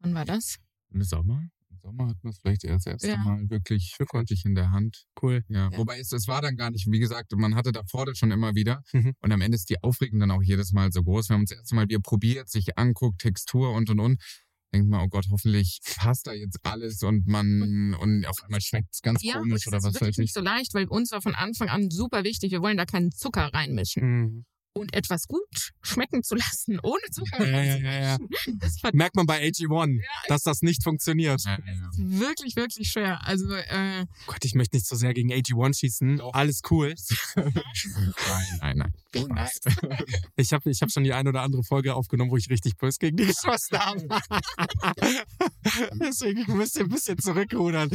wann 0.00 0.14
war 0.14 0.24
das? 0.24 0.56
Im 0.90 1.02
Sommer? 1.02 1.48
Im 1.70 1.78
Sommer 1.80 2.08
hat 2.08 2.16
man 2.22 2.32
es 2.32 2.38
vielleicht 2.38 2.64
erst 2.64 2.86
das 2.86 2.92
erste 2.94 3.08
Ja. 3.10 3.16
Mal 3.18 3.50
wirklich 3.50 3.94
wirklich 4.12 4.44
in 4.44 4.54
der 4.54 4.70
Hand. 4.70 5.04
Cool. 5.22 5.44
Ja, 5.48 5.68
Ja. 5.70 5.78
wobei 5.78 5.98
es, 5.98 6.12
es 6.12 6.28
war 6.28 6.40
dann 6.42 6.56
gar 6.56 6.70
nicht, 6.70 6.90
wie 6.90 6.98
gesagt, 6.98 7.32
man 7.36 7.54
hatte 7.54 7.72
davor 7.72 8.06
das 8.06 8.18
schon 8.18 8.30
immer 8.30 8.54
wieder. 8.54 8.82
Mhm. 8.92 9.14
Und 9.20 9.32
am 9.32 9.40
Ende 9.40 9.56
ist 9.56 9.68
die 9.70 9.82
Aufregung 9.82 10.20
dann 10.20 10.30
auch 10.30 10.42
jedes 10.42 10.72
Mal 10.72 10.92
so 10.92 11.02
groß. 11.02 11.28
Wir 11.28 11.34
haben 11.34 11.42
uns 11.42 11.50
das 11.50 11.58
erste 11.60 11.74
Mal 11.74 11.88
wieder 11.88 12.00
probiert, 12.00 12.48
sich 12.48 12.78
anguckt, 12.78 13.20
Textur 13.20 13.72
und 13.72 13.90
und 13.90 14.00
und. 14.00 14.22
Denkt 14.74 14.88
man, 14.88 15.02
oh 15.04 15.08
Gott, 15.08 15.26
hoffentlich 15.30 15.78
passt 15.96 16.26
da 16.26 16.32
jetzt 16.32 16.58
alles 16.64 17.00
und 17.04 17.28
man, 17.28 17.94
und 17.94 18.26
auf 18.26 18.42
einmal 18.42 18.60
schmeckt 18.60 18.88
es 18.92 19.02
ganz 19.02 19.22
Ja, 19.22 19.34
komisch 19.34 19.68
oder 19.68 19.80
was 19.84 20.00
weiß 20.00 20.08
ich. 20.08 20.18
nicht 20.18 20.34
so 20.34 20.40
leicht, 20.40 20.74
weil 20.74 20.86
uns 20.88 21.12
war 21.12 21.22
von 21.22 21.36
Anfang 21.36 21.68
an 21.68 21.90
super 21.90 22.24
wichtig, 22.24 22.50
wir 22.50 22.60
wollen 22.60 22.76
da 22.76 22.84
keinen 22.84 23.12
Zucker 23.12 23.54
reinmischen. 23.54 24.02
Mhm. 24.02 24.44
Und 24.76 24.92
etwas 24.92 25.28
gut 25.28 25.70
schmecken 25.82 26.24
zu 26.24 26.34
lassen, 26.34 26.80
ohne 26.82 27.02
Zucker 27.12 27.46
Ja, 27.48 27.62
ja, 27.62 27.76
ja, 27.76 28.00
ja. 28.02 28.18
Merkt 28.92 29.14
man 29.14 29.24
bei 29.24 29.40
AG1, 29.46 30.00
dass 30.26 30.42
das 30.42 30.62
nicht 30.62 30.82
funktioniert. 30.82 31.40
Ja, 31.44 31.58
ja, 31.64 31.72
ja. 31.72 31.90
wirklich, 31.96 32.56
wirklich 32.56 32.90
schwer. 32.90 33.24
Also, 33.24 33.52
äh, 33.54 34.04
Gott, 34.26 34.44
ich 34.44 34.54
möchte 34.54 34.74
nicht 34.76 34.86
so 34.88 34.96
sehr 34.96 35.14
gegen 35.14 35.30
AG1 35.32 35.78
schießen. 35.78 36.16
Doch. 36.18 36.34
Alles 36.34 36.60
cool. 36.70 36.92
Nein, 37.36 38.58
nein, 38.60 38.76
nein. 38.78 38.92
Oh 39.16 39.26
nein. 39.28 39.48
Ich 40.36 40.52
habe 40.52 40.68
ich 40.68 40.82
hab 40.82 40.90
schon 40.90 41.04
die 41.04 41.12
ein 41.12 41.28
oder 41.28 41.42
andere 41.42 41.62
Folge 41.62 41.94
aufgenommen, 41.94 42.32
wo 42.32 42.36
ich 42.36 42.50
richtig 42.50 42.76
böse 42.76 42.98
gegen 42.98 43.16
die 43.16 43.26
geschossen 43.26 43.78
habe. 43.78 44.02
Deswegen 46.00 46.56
müsst 46.56 46.76
ihr 46.76 46.82
ein 46.84 46.88
bisschen 46.88 47.18
zurückrudern. 47.18 47.90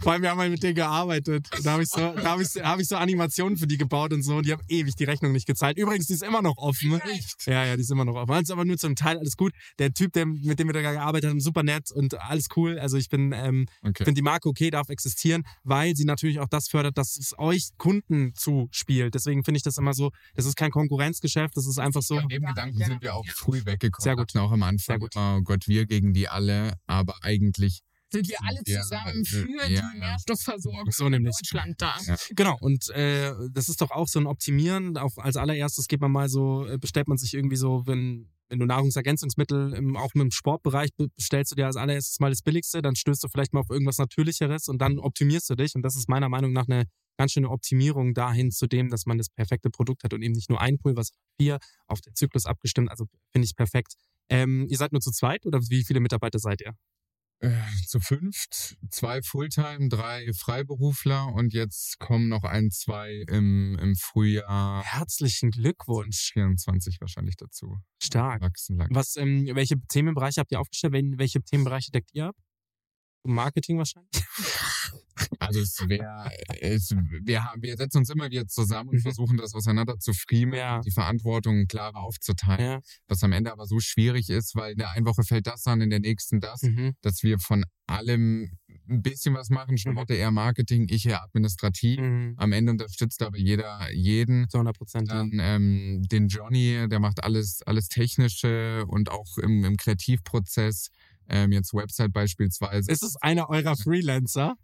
Vor 0.00 0.12
allem, 0.12 0.22
wir 0.22 0.30
haben 0.30 0.38
halt 0.38 0.52
mit 0.52 0.62
denen 0.62 0.74
gearbeitet. 0.76 1.48
Da 1.64 1.72
habe 1.72 1.82
ich, 1.82 1.88
so, 1.88 1.98
da 1.98 2.22
hab 2.22 2.40
ich, 2.40 2.48
so- 2.48 2.60
hab 2.62 2.78
ich 2.78 2.86
so 2.88 2.96
Animationen 2.96 3.56
für 3.58 3.66
die 3.66 3.76
gebaut 3.78 4.12
und 4.12 4.22
so. 4.22 4.36
Und 4.36 4.46
die 4.46 4.52
haben 4.52 4.62
ewig 4.68 4.94
die 4.94 5.04
Rechnung 5.04 5.32
nicht 5.32 5.46
gezahlt. 5.46 5.76
Übrigens, 5.88 6.06
die 6.06 6.14
ist 6.14 6.22
immer 6.22 6.42
noch 6.42 6.56
offen. 6.58 7.00
Ja, 7.46 7.64
ja, 7.64 7.76
die 7.76 7.82
ist 7.82 7.90
immer 7.90 8.04
noch 8.04 8.14
offen. 8.14 8.30
Also 8.32 8.52
aber 8.52 8.64
nur 8.64 8.76
zum 8.76 8.94
Teil 8.94 9.18
alles 9.18 9.36
gut. 9.36 9.52
Der 9.78 9.92
Typ, 9.92 10.12
der, 10.12 10.26
mit 10.26 10.58
dem 10.58 10.68
wir 10.68 10.74
da 10.74 10.82
gearbeitet 10.82 11.30
haben, 11.30 11.40
super 11.40 11.62
nett 11.62 11.90
und 11.90 12.20
alles 12.20 12.48
cool. 12.56 12.78
Also 12.78 12.96
ich 12.96 13.08
bin, 13.08 13.32
ähm, 13.32 13.66
ich 13.82 13.88
Okay. 13.88 14.04
finde, 14.04 14.18
die 14.18 14.22
Marke 14.22 14.48
okay 14.48 14.70
darf 14.70 14.88
existieren, 14.90 15.44
weil 15.64 15.96
sie 15.96 16.04
natürlich 16.04 16.40
auch 16.40 16.48
das 16.48 16.68
fördert, 16.68 16.98
dass 16.98 17.16
es 17.16 17.34
euch 17.38 17.70
Kunden 17.78 18.34
zuspielt. 18.34 19.14
Deswegen 19.14 19.44
finde 19.44 19.56
ich 19.58 19.62
das 19.62 19.78
immer 19.78 19.94
so, 19.94 20.10
das 20.34 20.44
ist 20.46 20.56
kein 20.56 20.70
Konkurrenzgeschäft, 20.70 21.56
das 21.56 21.66
ist 21.66 21.78
einfach 21.78 22.02
so. 22.02 22.18
Von 22.20 22.28
dem 22.28 22.44
Gedanken 22.44 22.78
sind 22.78 23.02
wir 23.02 23.14
auch 23.14 23.26
früh 23.28 23.64
weggekommen. 23.64 24.02
Sehr 24.04 24.16
gut. 24.16 24.36
Auch 24.36 24.52
am 24.52 24.62
Anfang 24.62 24.78
Sehr 24.78 24.98
gut. 24.98 25.16
oh 25.16 25.40
Gott, 25.42 25.66
wir 25.68 25.86
gegen 25.86 26.12
die 26.12 26.28
alle, 26.28 26.74
aber 26.86 27.16
eigentlich 27.22 27.80
sind 28.10 28.28
wir 28.28 28.36
alle 28.42 28.60
Ja, 28.66 28.80
zusammen 28.82 29.22
äh, 29.22 29.24
für 29.24 29.50
ja, 29.50 29.66
die 29.68 29.74
ja. 29.74 29.92
Nährstoffversorgung 29.94 30.90
So 30.90 31.06
in 31.06 31.24
Deutschland 31.24 31.80
da. 31.80 31.94
Ja. 32.06 32.16
Genau, 32.36 32.56
und 32.60 32.88
äh, 32.90 33.32
das 33.52 33.68
ist 33.68 33.80
doch 33.80 33.90
auch 33.90 34.08
so 34.08 34.18
ein 34.18 34.26
Optimieren. 34.26 34.96
Auch 34.96 35.16
als 35.18 35.36
allererstes 35.36 35.88
geht 35.88 36.00
man 36.00 36.12
mal 36.12 36.28
so, 36.28 36.66
äh, 36.66 36.78
bestellt 36.78 37.08
man 37.08 37.18
sich 37.18 37.34
irgendwie 37.34 37.56
so, 37.56 37.82
wenn, 37.86 38.30
wenn 38.48 38.58
du 38.58 38.66
Nahrungsergänzungsmittel 38.66 39.74
im, 39.74 39.96
auch 39.96 40.14
im 40.14 40.30
Sportbereich 40.30 40.90
be- 40.96 41.08
bestellst 41.16 41.52
du 41.52 41.56
dir 41.56 41.66
als 41.66 41.76
allererstes 41.76 42.18
mal 42.20 42.30
das 42.30 42.42
Billigste, 42.42 42.80
dann 42.82 42.96
stößt 42.96 43.22
du 43.24 43.28
vielleicht 43.28 43.52
mal 43.52 43.60
auf 43.60 43.70
irgendwas 43.70 43.98
Natürlicheres 43.98 44.68
und 44.68 44.78
dann 44.78 44.98
optimierst 44.98 45.48
du 45.50 45.54
dich. 45.54 45.74
Und 45.74 45.82
das 45.82 45.96
ist 45.96 46.08
meiner 46.08 46.28
Meinung 46.28 46.52
nach 46.52 46.66
eine 46.68 46.84
ganz 47.18 47.32
schöne 47.32 47.50
Optimierung 47.50 48.14
dahin 48.14 48.50
zu 48.52 48.66
dem, 48.68 48.88
dass 48.90 49.04
man 49.06 49.18
das 49.18 49.28
perfekte 49.28 49.70
Produkt 49.70 50.04
hat 50.04 50.14
und 50.14 50.22
eben 50.22 50.34
nicht 50.34 50.48
nur 50.50 50.60
ein 50.60 50.78
Pulver, 50.78 51.02
sondern 51.04 51.20
vier 51.40 51.58
auf 51.88 52.00
den 52.00 52.14
Zyklus 52.14 52.46
abgestimmt. 52.46 52.90
Also 52.90 53.06
finde 53.32 53.44
ich 53.44 53.56
perfekt. 53.56 53.94
Ähm, 54.30 54.66
ihr 54.68 54.76
seid 54.78 54.92
nur 54.92 55.00
zu 55.00 55.10
zweit 55.10 55.44
oder 55.44 55.58
wie 55.68 55.84
viele 55.84 56.00
Mitarbeiter 56.00 56.38
seid 56.38 56.60
ihr? 56.60 56.74
Äh, 57.40 57.50
zu 57.86 58.00
fünft, 58.00 58.76
zwei 58.90 59.22
Fulltime, 59.22 59.88
drei 59.88 60.32
Freiberufler 60.32 61.32
und 61.34 61.52
jetzt 61.52 61.98
kommen 61.98 62.28
noch 62.28 62.44
ein, 62.44 62.70
zwei 62.70 63.24
im, 63.28 63.78
im 63.80 63.94
Frühjahr 63.96 64.82
Herzlichen 64.84 65.50
Glückwunsch. 65.50 66.30
24 66.32 67.00
wahrscheinlich 67.00 67.36
dazu. 67.36 67.78
Stark. 68.02 68.42
Wachsen 68.42 68.76
lang. 68.76 68.88
Was, 68.92 69.16
ähm, 69.16 69.48
welche 69.54 69.76
Themenbereiche 69.88 70.40
habt 70.40 70.50
ihr 70.52 70.60
aufgestellt? 70.60 70.94
Wel- 70.94 71.18
Welche 71.18 71.40
Themenbereiche 71.42 71.90
deckt 71.92 72.10
ihr 72.12 72.26
ab? 72.28 72.36
Marketing 73.34 73.78
wahrscheinlich? 73.78 74.10
Also 75.40 75.60
es 75.60 75.76
wäre, 75.88 76.30
wir, 77.24 77.44
haben, 77.44 77.60
wir 77.62 77.76
setzen 77.76 77.98
uns 77.98 78.10
immer 78.10 78.30
wieder 78.30 78.46
zusammen 78.46 78.90
und 78.90 78.96
Mhm. 78.98 79.02
versuchen 79.02 79.36
das 79.36 79.52
auseinander 79.52 79.98
zu 79.98 80.12
friemeln, 80.12 80.58
Ja. 80.60 80.80
die 80.80 80.92
Verantwortung 80.92 81.66
klarer 81.66 81.96
aufzuteilen, 81.96 82.60
Ja. 82.60 82.80
was 83.08 83.22
am 83.24 83.32
Ende 83.32 83.50
aber 83.52 83.66
so 83.66 83.80
schwierig 83.80 84.30
ist, 84.30 84.54
weil 84.54 84.72
in 84.72 84.78
der 84.78 84.92
einen 84.92 85.06
Woche 85.06 85.24
fällt 85.24 85.48
das 85.48 85.66
an, 85.66 85.80
in 85.80 85.90
der 85.90 85.98
nächsten 86.00 86.40
das, 86.40 86.62
Mhm. 86.62 86.94
dass 87.02 87.22
wir 87.24 87.40
von 87.40 87.64
allem 87.88 88.52
ein 88.88 89.02
bisschen 89.02 89.34
was 89.34 89.50
machen. 89.50 89.76
Charlotte 89.76 90.14
eher 90.14 90.30
Marketing, 90.30 90.86
ich 90.88 91.04
eher 91.06 91.22
administrativ. 91.24 91.98
Mhm. 92.00 92.34
Am 92.36 92.52
Ende 92.52 92.72
unterstützt 92.72 93.20
aber 93.22 93.38
jeder 93.38 93.90
jeden. 93.92 94.48
Zu 94.48 94.58
100 94.58 94.76
Prozent. 94.78 95.10
Dann 95.10 95.32
ähm, 95.40 96.02
den 96.10 96.28
Johnny, 96.28 96.86
der 96.88 97.00
macht 97.00 97.24
alles, 97.24 97.60
alles 97.66 97.88
Technische 97.88 98.84
und 98.86 99.10
auch 99.10 99.36
im, 99.38 99.64
im 99.64 99.76
Kreativprozess. 99.76 100.90
Ähm, 101.28 101.52
jetzt 101.52 101.74
Website 101.74 102.12
beispielsweise. 102.12 102.90
Ist 102.90 103.02
es 103.02 103.16
einer 103.16 103.48
eurer 103.50 103.76
Freelancer? 103.76 104.54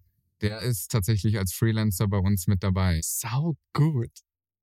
Der 0.41 0.61
ist 0.61 0.91
tatsächlich 0.91 1.39
als 1.39 1.53
Freelancer 1.53 2.09
bei 2.09 2.19
uns 2.19 2.47
mit 2.47 2.62
dabei. 2.62 3.01
Sau 3.03 3.57
gut. 3.73 4.11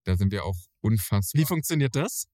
Da 0.03 0.17
sind 0.17 0.31
wir 0.31 0.45
auch 0.45 0.57
unfassbar. 0.81 1.39
Wie 1.39 1.45
funktioniert 1.45 1.95
das? 1.95 2.25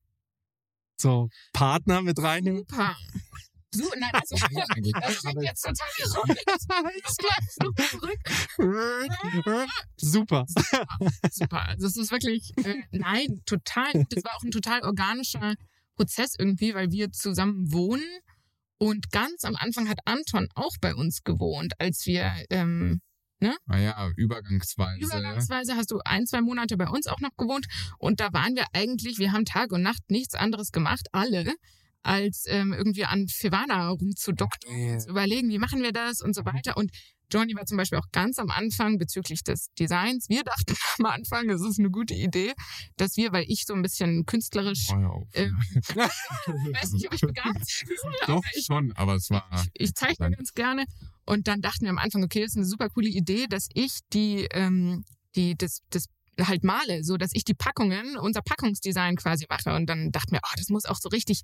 So, 1.00 1.30
Partner 1.54 2.02
mit 2.02 2.18
reinnehmen? 2.22 2.66
Super. 2.68 2.96
So, 3.74 3.84
nein, 4.00 4.10
also, 4.14 4.36
das 4.38 5.20
klingt 5.20 5.44
jetzt 5.44 5.62
total 5.62 5.88
ironisch. 6.00 6.44
So 7.60 7.72
zurück. 8.00 8.20
Super. 9.98 10.46
Super. 11.30 11.68
Also 11.68 11.88
es 11.88 11.98
ist 11.98 12.12
wirklich, 12.12 12.58
äh, 12.66 12.82
nein, 12.92 13.42
total. 13.46 13.92
Es 14.16 14.24
war 14.24 14.36
auch 14.36 14.44
ein 14.44 14.52
total 14.52 14.84
organischer 14.84 15.56
Prozess 15.96 16.36
irgendwie, 16.40 16.74
weil 16.74 16.92
wir 16.92 17.12
zusammen 17.12 17.72
wohnen. 17.72 18.06
Und 18.80 19.12
ganz 19.12 19.44
am 19.44 19.56
Anfang 19.56 19.90
hat 19.90 20.00
Anton 20.06 20.48
auch 20.56 20.76
bei 20.82 20.94
uns 20.94 21.24
gewohnt, 21.24 21.74
als 21.80 22.06
wir 22.06 22.32
ähm, 22.50 23.02
Naja, 23.66 24.10
übergangsweise. 24.16 25.00
übergangsweise 25.04 25.76
hast 25.76 25.92
du 25.92 26.00
ein, 26.06 26.26
zwei 26.26 26.42
Monate 26.42 26.78
bei 26.78 26.88
uns 26.88 27.08
auch 27.08 27.20
noch 27.20 27.36
gewohnt. 27.38 27.68
Und 27.98 28.20
da 28.20 28.34
waren 28.34 28.56
wir 28.56 28.66
eigentlich, 28.74 29.18
wir 29.20 29.32
haben 29.32 29.46
Tag 29.46 29.72
und 29.72 29.82
Nacht 29.82 30.10
nichts 30.10 30.36
anderes 30.36 30.72
gemacht, 30.72 31.08
alle, 31.12 31.54
als 32.04 32.46
ähm, 32.48 32.74
irgendwie 32.74 33.06
an 33.06 33.28
Fivana 33.28 33.90
rumzudoktern, 33.90 35.00
zu 35.00 35.10
überlegen, 35.10 35.50
wie 35.50 35.58
machen 35.60 35.82
wir 35.82 35.92
das 35.92 36.22
und 36.22 36.34
so 36.36 36.46
weiter. 36.46 36.78
Und 36.78 36.92
Johnny 37.32 37.56
war 37.56 37.66
zum 37.66 37.78
Beispiel 37.78 38.00
auch 38.00 38.10
ganz 38.12 38.40
am 38.40 38.50
Anfang 38.50 38.98
bezüglich 38.98 39.44
des 39.44 39.74
Designs. 39.80 40.30
Wir 40.30 40.44
dachten 40.44 40.76
am 41.00 41.06
Anfang, 41.06 41.50
es 41.50 41.62
ist 41.62 41.80
eine 41.80 41.90
gute 41.90 42.14
Idee, 42.14 42.54
dass 42.96 43.18
wir, 43.18 43.32
weil 43.32 43.46
ich 43.48 43.66
so 43.66 43.74
ein 43.74 43.82
bisschen 43.82 44.26
künstlerisch, 44.26 44.88
Hör 44.92 45.12
auf. 45.12 45.28
äh, 45.34 45.50
weiß 45.50 46.94
nicht, 46.94 47.08
ob 47.08 47.14
ich 47.14 47.22
begabt 47.22 47.86
Doch 48.28 48.44
ich, 48.56 48.66
schon, 48.66 48.94
aber 48.94 49.16
es 49.16 49.30
war. 49.30 49.44
ich 49.74 49.94
zeichne 49.94 50.32
ganz 50.32 50.54
gerne. 50.54 50.86
Und 51.26 51.48
dann 51.48 51.62
dachten 51.62 51.84
wir 51.84 51.90
am 51.90 51.98
Anfang, 51.98 52.24
okay, 52.24 52.42
das 52.42 52.52
ist 52.52 52.58
eine 52.58 52.66
super 52.66 52.90
coole 52.90 53.10
Idee, 53.10 53.48
dass 53.48 53.68
ich 53.74 54.00
die, 54.14 54.48
ähm, 54.52 55.04
die, 55.36 55.56
das, 55.56 55.82
das 55.90 56.06
halt 56.40 56.64
male, 56.64 57.04
so 57.04 57.18
dass 57.18 57.32
ich 57.34 57.44
die 57.44 57.54
Packungen, 57.54 58.18
unser 58.18 58.42
Packungsdesign 58.42 59.16
quasi 59.18 59.46
mache. 59.50 59.74
Und 59.76 59.88
dann 59.88 60.12
dachten 60.12 60.32
wir, 60.32 60.40
oh, 60.44 60.54
das 60.56 60.70
muss 60.70 60.86
auch 60.86 60.98
so 61.00 61.10
richtig 61.10 61.42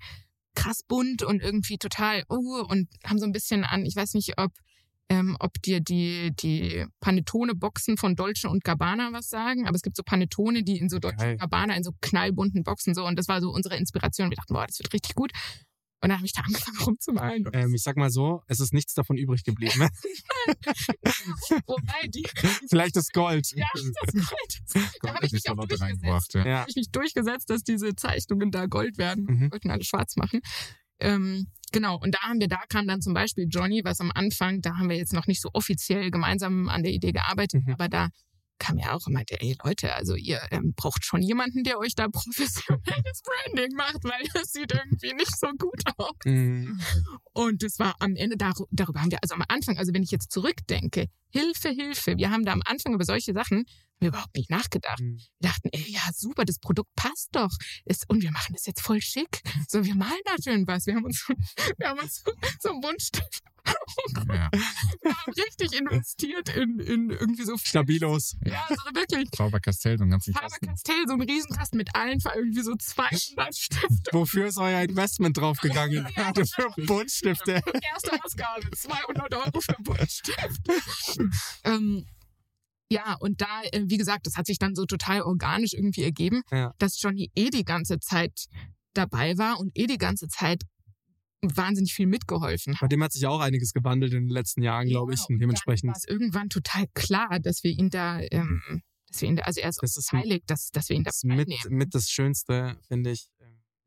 krass 0.55 0.83
bunt 0.87 1.23
und 1.23 1.41
irgendwie 1.41 1.77
total, 1.77 2.23
oh, 2.29 2.63
und 2.67 2.87
haben 3.05 3.19
so 3.19 3.25
ein 3.25 3.31
bisschen 3.31 3.63
an, 3.63 3.85
ich 3.85 3.95
weiß 3.95 4.13
nicht, 4.13 4.37
ob, 4.37 4.51
ähm, 5.13 5.37
ob 5.39 5.61
dir 5.61 5.79
die, 5.79 6.31
die 6.35 6.85
Panettone-Boxen 7.01 7.97
von 7.97 8.15
Dolce 8.15 8.49
und 8.49 8.63
Gabbana 8.63 9.11
was 9.13 9.29
sagen, 9.29 9.67
aber 9.67 9.75
es 9.75 9.83
gibt 9.83 9.95
so 9.95 10.03
Panettone, 10.03 10.63
die 10.63 10.77
in 10.79 10.89
so 10.89 10.97
Dolce 10.99 11.31
und 11.33 11.39
Gabbana 11.39 11.75
in 11.75 11.83
so 11.83 11.91
knallbunten 12.01 12.63
Boxen 12.63 12.95
so 12.95 13.05
und 13.05 13.17
das 13.19 13.27
war 13.27 13.39
so 13.41 13.51
unsere 13.51 13.77
Inspiration. 13.77 14.29
Wir 14.31 14.37
dachten, 14.37 14.53
boah, 14.53 14.65
das 14.65 14.79
wird 14.79 14.91
richtig 14.93 15.13
gut. 15.15 15.31
Und 16.01 16.09
dann 16.09 16.17
habe 16.17 16.25
ich 16.25 16.33
da 16.33 16.41
angefangen 16.41 16.77
rumzumalen. 16.79 17.45
Ähm, 17.53 17.73
ich 17.75 17.81
sag 17.83 17.95
mal 17.95 18.09
so, 18.09 18.41
es 18.47 18.59
ist 18.59 18.73
nichts 18.73 18.93
davon 18.93 19.15
übrig 19.17 19.43
geblieben. 19.45 19.79
Wobei 21.65 22.07
die, 22.07 22.25
Vielleicht 22.69 22.95
das 22.97 23.09
Gold. 23.09 23.47
ja, 23.55 23.67
das 23.73 23.83
Gold. 24.13 24.59
Da 24.73 25.09
habe 25.09 25.19
Gold 25.19 25.23
ich 25.23 25.31
mich 25.31 25.49
auch 25.49 25.55
durchgesetzt. 25.55 25.81
reingebracht. 25.81 26.33
Ja. 26.33 26.45
Ja. 26.45 26.59
habe 26.59 26.69
ich 26.69 26.75
mich 26.75 26.91
durchgesetzt, 26.91 27.49
dass 27.49 27.63
diese 27.63 27.95
Zeichnungen 27.95 28.51
da 28.51 28.65
Gold 28.65 28.97
werden. 28.97 29.25
Mhm. 29.25 29.39
Wir 29.41 29.51
wollten 29.51 29.71
alle 29.71 29.83
schwarz 29.85 30.15
machen. 30.17 30.41
Ähm, 30.99 31.47
genau, 31.73 31.99
und 31.99 32.15
da 32.15 32.19
haben 32.21 32.39
wir, 32.39 32.47
da 32.47 32.61
kam 32.69 32.87
dann 32.87 33.01
zum 33.01 33.13
Beispiel 33.13 33.47
Johnny, 33.49 33.81
was 33.83 33.99
am 33.99 34.11
Anfang, 34.15 34.61
da 34.61 34.77
haben 34.77 34.89
wir 34.89 34.95
jetzt 34.95 35.11
noch 35.13 35.27
nicht 35.27 35.41
so 35.41 35.49
offiziell 35.51 36.09
gemeinsam 36.11 36.69
an 36.69 36.83
der 36.83 36.93
Idee 36.93 37.11
gearbeitet, 37.11 37.65
Mhm. 37.65 37.73
aber 37.73 37.89
da 37.89 38.07
kam 38.63 38.77
er 38.77 38.95
auch 38.95 39.05
und 39.07 39.13
meinte, 39.13 39.39
ey 39.41 39.55
Leute, 39.63 39.93
also 39.93 40.15
ihr 40.15 40.41
ähm, 40.51 40.73
braucht 40.75 41.05
schon 41.05 41.21
jemanden, 41.21 41.63
der 41.63 41.77
euch 41.79 41.95
da 41.95 42.07
professionelles 42.07 43.21
Branding 43.45 43.75
macht, 43.75 44.03
weil 44.03 44.23
das 44.33 44.51
sieht 44.51 44.71
irgendwie 44.71 45.13
nicht 45.13 45.37
so 45.37 45.47
gut 45.57 45.81
aus. 45.97 46.15
Mhm. 46.25 46.79
Und 47.33 47.61
das 47.63 47.77
war 47.79 47.95
am 47.99 48.15
Ende, 48.15 48.37
dar 48.37 48.53
darüber 48.71 49.01
haben 49.01 49.11
wir, 49.11 49.19
also 49.21 49.35
am 49.35 49.43
Anfang, 49.47 49.77
also 49.77 49.93
wenn 49.93 50.03
ich 50.03 50.11
jetzt 50.11 50.31
zurückdenke, 50.31 51.07
Hilfe, 51.29 51.69
Hilfe, 51.69 52.17
wir 52.17 52.29
haben 52.31 52.45
da 52.45 52.51
am 52.53 52.61
Anfang 52.65 52.93
über 52.93 53.05
solche 53.05 53.33
Sachen 53.33 53.65
wir 53.99 54.09
überhaupt 54.09 54.35
nicht 54.35 54.49
nachgedacht. 54.49 54.99
Mhm. 54.99 55.17
Wir 55.39 55.49
dachten, 55.49 55.69
ey, 55.71 55.85
ja, 55.87 56.01
super, 56.13 56.43
das 56.43 56.59
Produkt 56.59 56.93
passt 56.95 57.29
doch. 57.31 57.51
Ist, 57.85 58.09
und 58.09 58.21
wir 58.21 58.31
machen 58.31 58.53
das 58.53 58.65
jetzt 58.65 58.81
voll 58.81 58.99
schick. 59.01 59.41
So, 59.69 59.85
wir 59.85 59.95
malen 59.95 60.19
da 60.25 60.35
schön 60.43 60.67
was. 60.67 60.85
Wir 60.87 60.95
haben 60.95 61.05
uns, 61.05 61.23
so- 61.25 61.33
wir 61.77 61.87
haben 61.87 61.99
uns 61.99 62.23
so 62.59 62.69
einen 62.69 62.81
Buntstift. 62.81 63.43
Ja. 64.27 64.49
Wir 65.01 65.11
haben 65.15 65.33
richtig 65.33 65.79
investiert 65.79 66.49
in, 66.55 66.79
in 66.79 67.09
irgendwie 67.09 67.43
so. 67.43 67.57
Stabilos. 67.57 68.35
Ja, 68.45 68.65
so 68.69 68.75
wirklich. 68.95 69.29
Faber 69.35 69.59
Castell, 69.59 69.97
so 69.97 70.03
einen 70.03 70.11
ganzen 70.11 70.33
Faber. 70.33 70.47
Castell, 70.65 71.03
so 71.07 71.13
ein 71.13 71.21
Riesenkasten 71.21 71.77
mit 71.77 71.95
allen, 71.95 72.19
irgendwie 72.35 72.61
so 72.61 72.75
200 72.75 73.55
Stifte. 73.57 74.09
Wofür 74.11 74.47
ist 74.47 74.57
euer 74.57 74.81
Investment 74.81 75.37
draufgegangen? 75.37 76.07
Für 76.55 76.69
Buntstifte. 76.85 77.61
Erste 77.93 78.23
Ausgabe, 78.23 78.69
200 78.71 79.33
Euro 79.33 79.61
für 79.61 79.75
Buntstift. 79.81 80.61
ähm, 81.63 82.05
ja, 82.89 83.15
und 83.19 83.41
da, 83.41 83.61
äh, 83.71 83.83
wie 83.85 83.97
gesagt, 83.97 84.27
das 84.27 84.35
hat 84.35 84.45
sich 84.45 84.59
dann 84.59 84.75
so 84.75 84.85
total 84.85 85.21
organisch 85.21 85.73
irgendwie 85.73 86.03
ergeben, 86.03 86.41
Ja. 86.51 86.73
dass 86.77 87.01
Johnny 87.01 87.31
eh 87.35 87.49
die 87.49 87.63
ganze 87.65 87.99
Zeit 87.99 88.45
dabei 88.93 89.37
war 89.37 89.59
und 89.59 89.71
eh 89.77 89.87
die 89.87 89.97
ganze 89.97 90.27
Zeit 90.27 90.63
wahnsinnig 91.55 91.93
viel 91.93 92.07
mitgeholfen 92.07 92.73
Bei 92.73 92.79
hat. 92.79 92.91
dem 92.91 93.03
hat 93.03 93.11
sich 93.11 93.25
auch 93.25 93.39
einiges 93.39 93.73
gewandelt 93.73 94.13
in 94.13 94.27
den 94.27 94.29
letzten 94.29 94.61
Jahren, 94.61 94.87
glaube 94.87 95.13
ich. 95.13 95.21
Und 95.29 95.39
dementsprechend. 95.39 95.89
War 95.89 95.97
es 95.97 96.07
irgendwann 96.07 96.49
total 96.49 96.85
klar, 96.93 97.39
dass 97.39 97.63
wir 97.63 97.71
ihn 97.71 97.89
da, 97.89 98.19
ähm, 98.31 98.81
dass 99.07 99.21
wir 99.21 99.29
ihn 99.29 99.35
da, 99.35 99.43
also 99.43 99.61
er 99.61 99.69
ist, 99.69 99.79
Das 99.81 99.97
ist 99.97 100.11
beteiligt, 100.11 100.43
dass, 100.47 100.69
dass 100.71 100.89
wir 100.89 100.95
ihn 100.95 101.03
da 101.03 101.09
Das 101.09 101.17
ist 101.17 101.25
mit, 101.25 101.49
mit 101.69 101.93
das 101.95 102.09
Schönste, 102.09 102.77
finde 102.87 103.11
ich, 103.11 103.27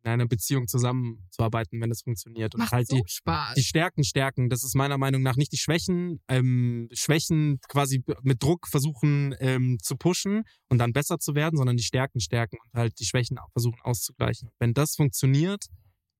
in 0.06 0.12
einer 0.12 0.26
Beziehung 0.28 0.68
zusammenzuarbeiten, 0.68 1.80
wenn 1.80 1.90
das 1.90 2.02
funktioniert. 2.02 2.54
Und 2.54 2.60
Macht 2.60 2.72
halt 2.72 2.88
so 2.88 2.96
die, 2.96 3.02
Spaß. 3.06 3.54
die 3.54 3.62
Stärken 3.64 4.04
stärken. 4.04 4.48
Das 4.48 4.62
ist 4.62 4.76
meiner 4.76 4.98
Meinung 4.98 5.22
nach 5.22 5.36
nicht 5.36 5.52
die 5.52 5.56
Schwächen. 5.56 6.20
Ähm, 6.28 6.88
Schwächen 6.92 7.58
quasi 7.68 8.04
mit 8.22 8.40
Druck 8.40 8.68
versuchen 8.68 9.34
ähm, 9.40 9.78
zu 9.82 9.96
pushen 9.96 10.44
und 10.68 10.78
dann 10.78 10.92
besser 10.92 11.18
zu 11.18 11.34
werden, 11.34 11.56
sondern 11.56 11.76
die 11.76 11.82
Stärken 11.82 12.20
stärken 12.20 12.56
und 12.62 12.78
halt 12.78 12.98
die 13.00 13.04
Schwächen 13.04 13.38
auch 13.38 13.50
versuchen 13.50 13.80
auszugleichen. 13.82 14.50
Wenn 14.60 14.74
das 14.74 14.94
funktioniert, 14.94 15.64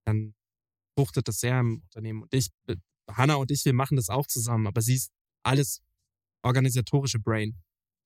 dann 0.05 0.35
fruchtet 0.97 1.29
das 1.29 1.39
sehr 1.39 1.61
im 1.61 1.83
Unternehmen. 1.85 2.23
Und 2.23 2.35
ich, 2.35 2.49
äh, 2.67 2.77
Hanna 3.11 3.35
und 3.35 3.51
ich, 3.51 3.65
wir 3.65 3.75
machen 3.75 3.97
das 3.97 4.09
auch 4.09 4.27
zusammen, 4.27 4.67
aber 4.67 4.83
sie 4.83 4.95
ist 4.95 5.11
alles 5.45 5.81
organisatorische 6.43 7.19
Brain. 7.19 7.55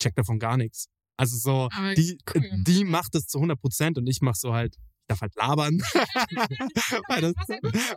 Check 0.02 0.14
davon 0.16 0.38
gar 0.38 0.56
nichts. 0.56 0.86
Also 1.16 1.36
so, 1.36 1.68
Aber 1.72 1.94
die, 1.94 2.18
cool. 2.34 2.48
die 2.66 2.84
macht 2.84 3.14
das 3.14 3.26
zu 3.26 3.38
100 3.38 3.60
Prozent 3.60 3.98
und 3.98 4.06
ich 4.06 4.20
mach 4.22 4.34
so 4.34 4.54
halt, 4.54 4.76
ich 4.76 5.06
darf 5.08 5.20
halt 5.20 5.34
labern. 5.36 5.78
Weil 7.08 7.20
das, 7.20 7.34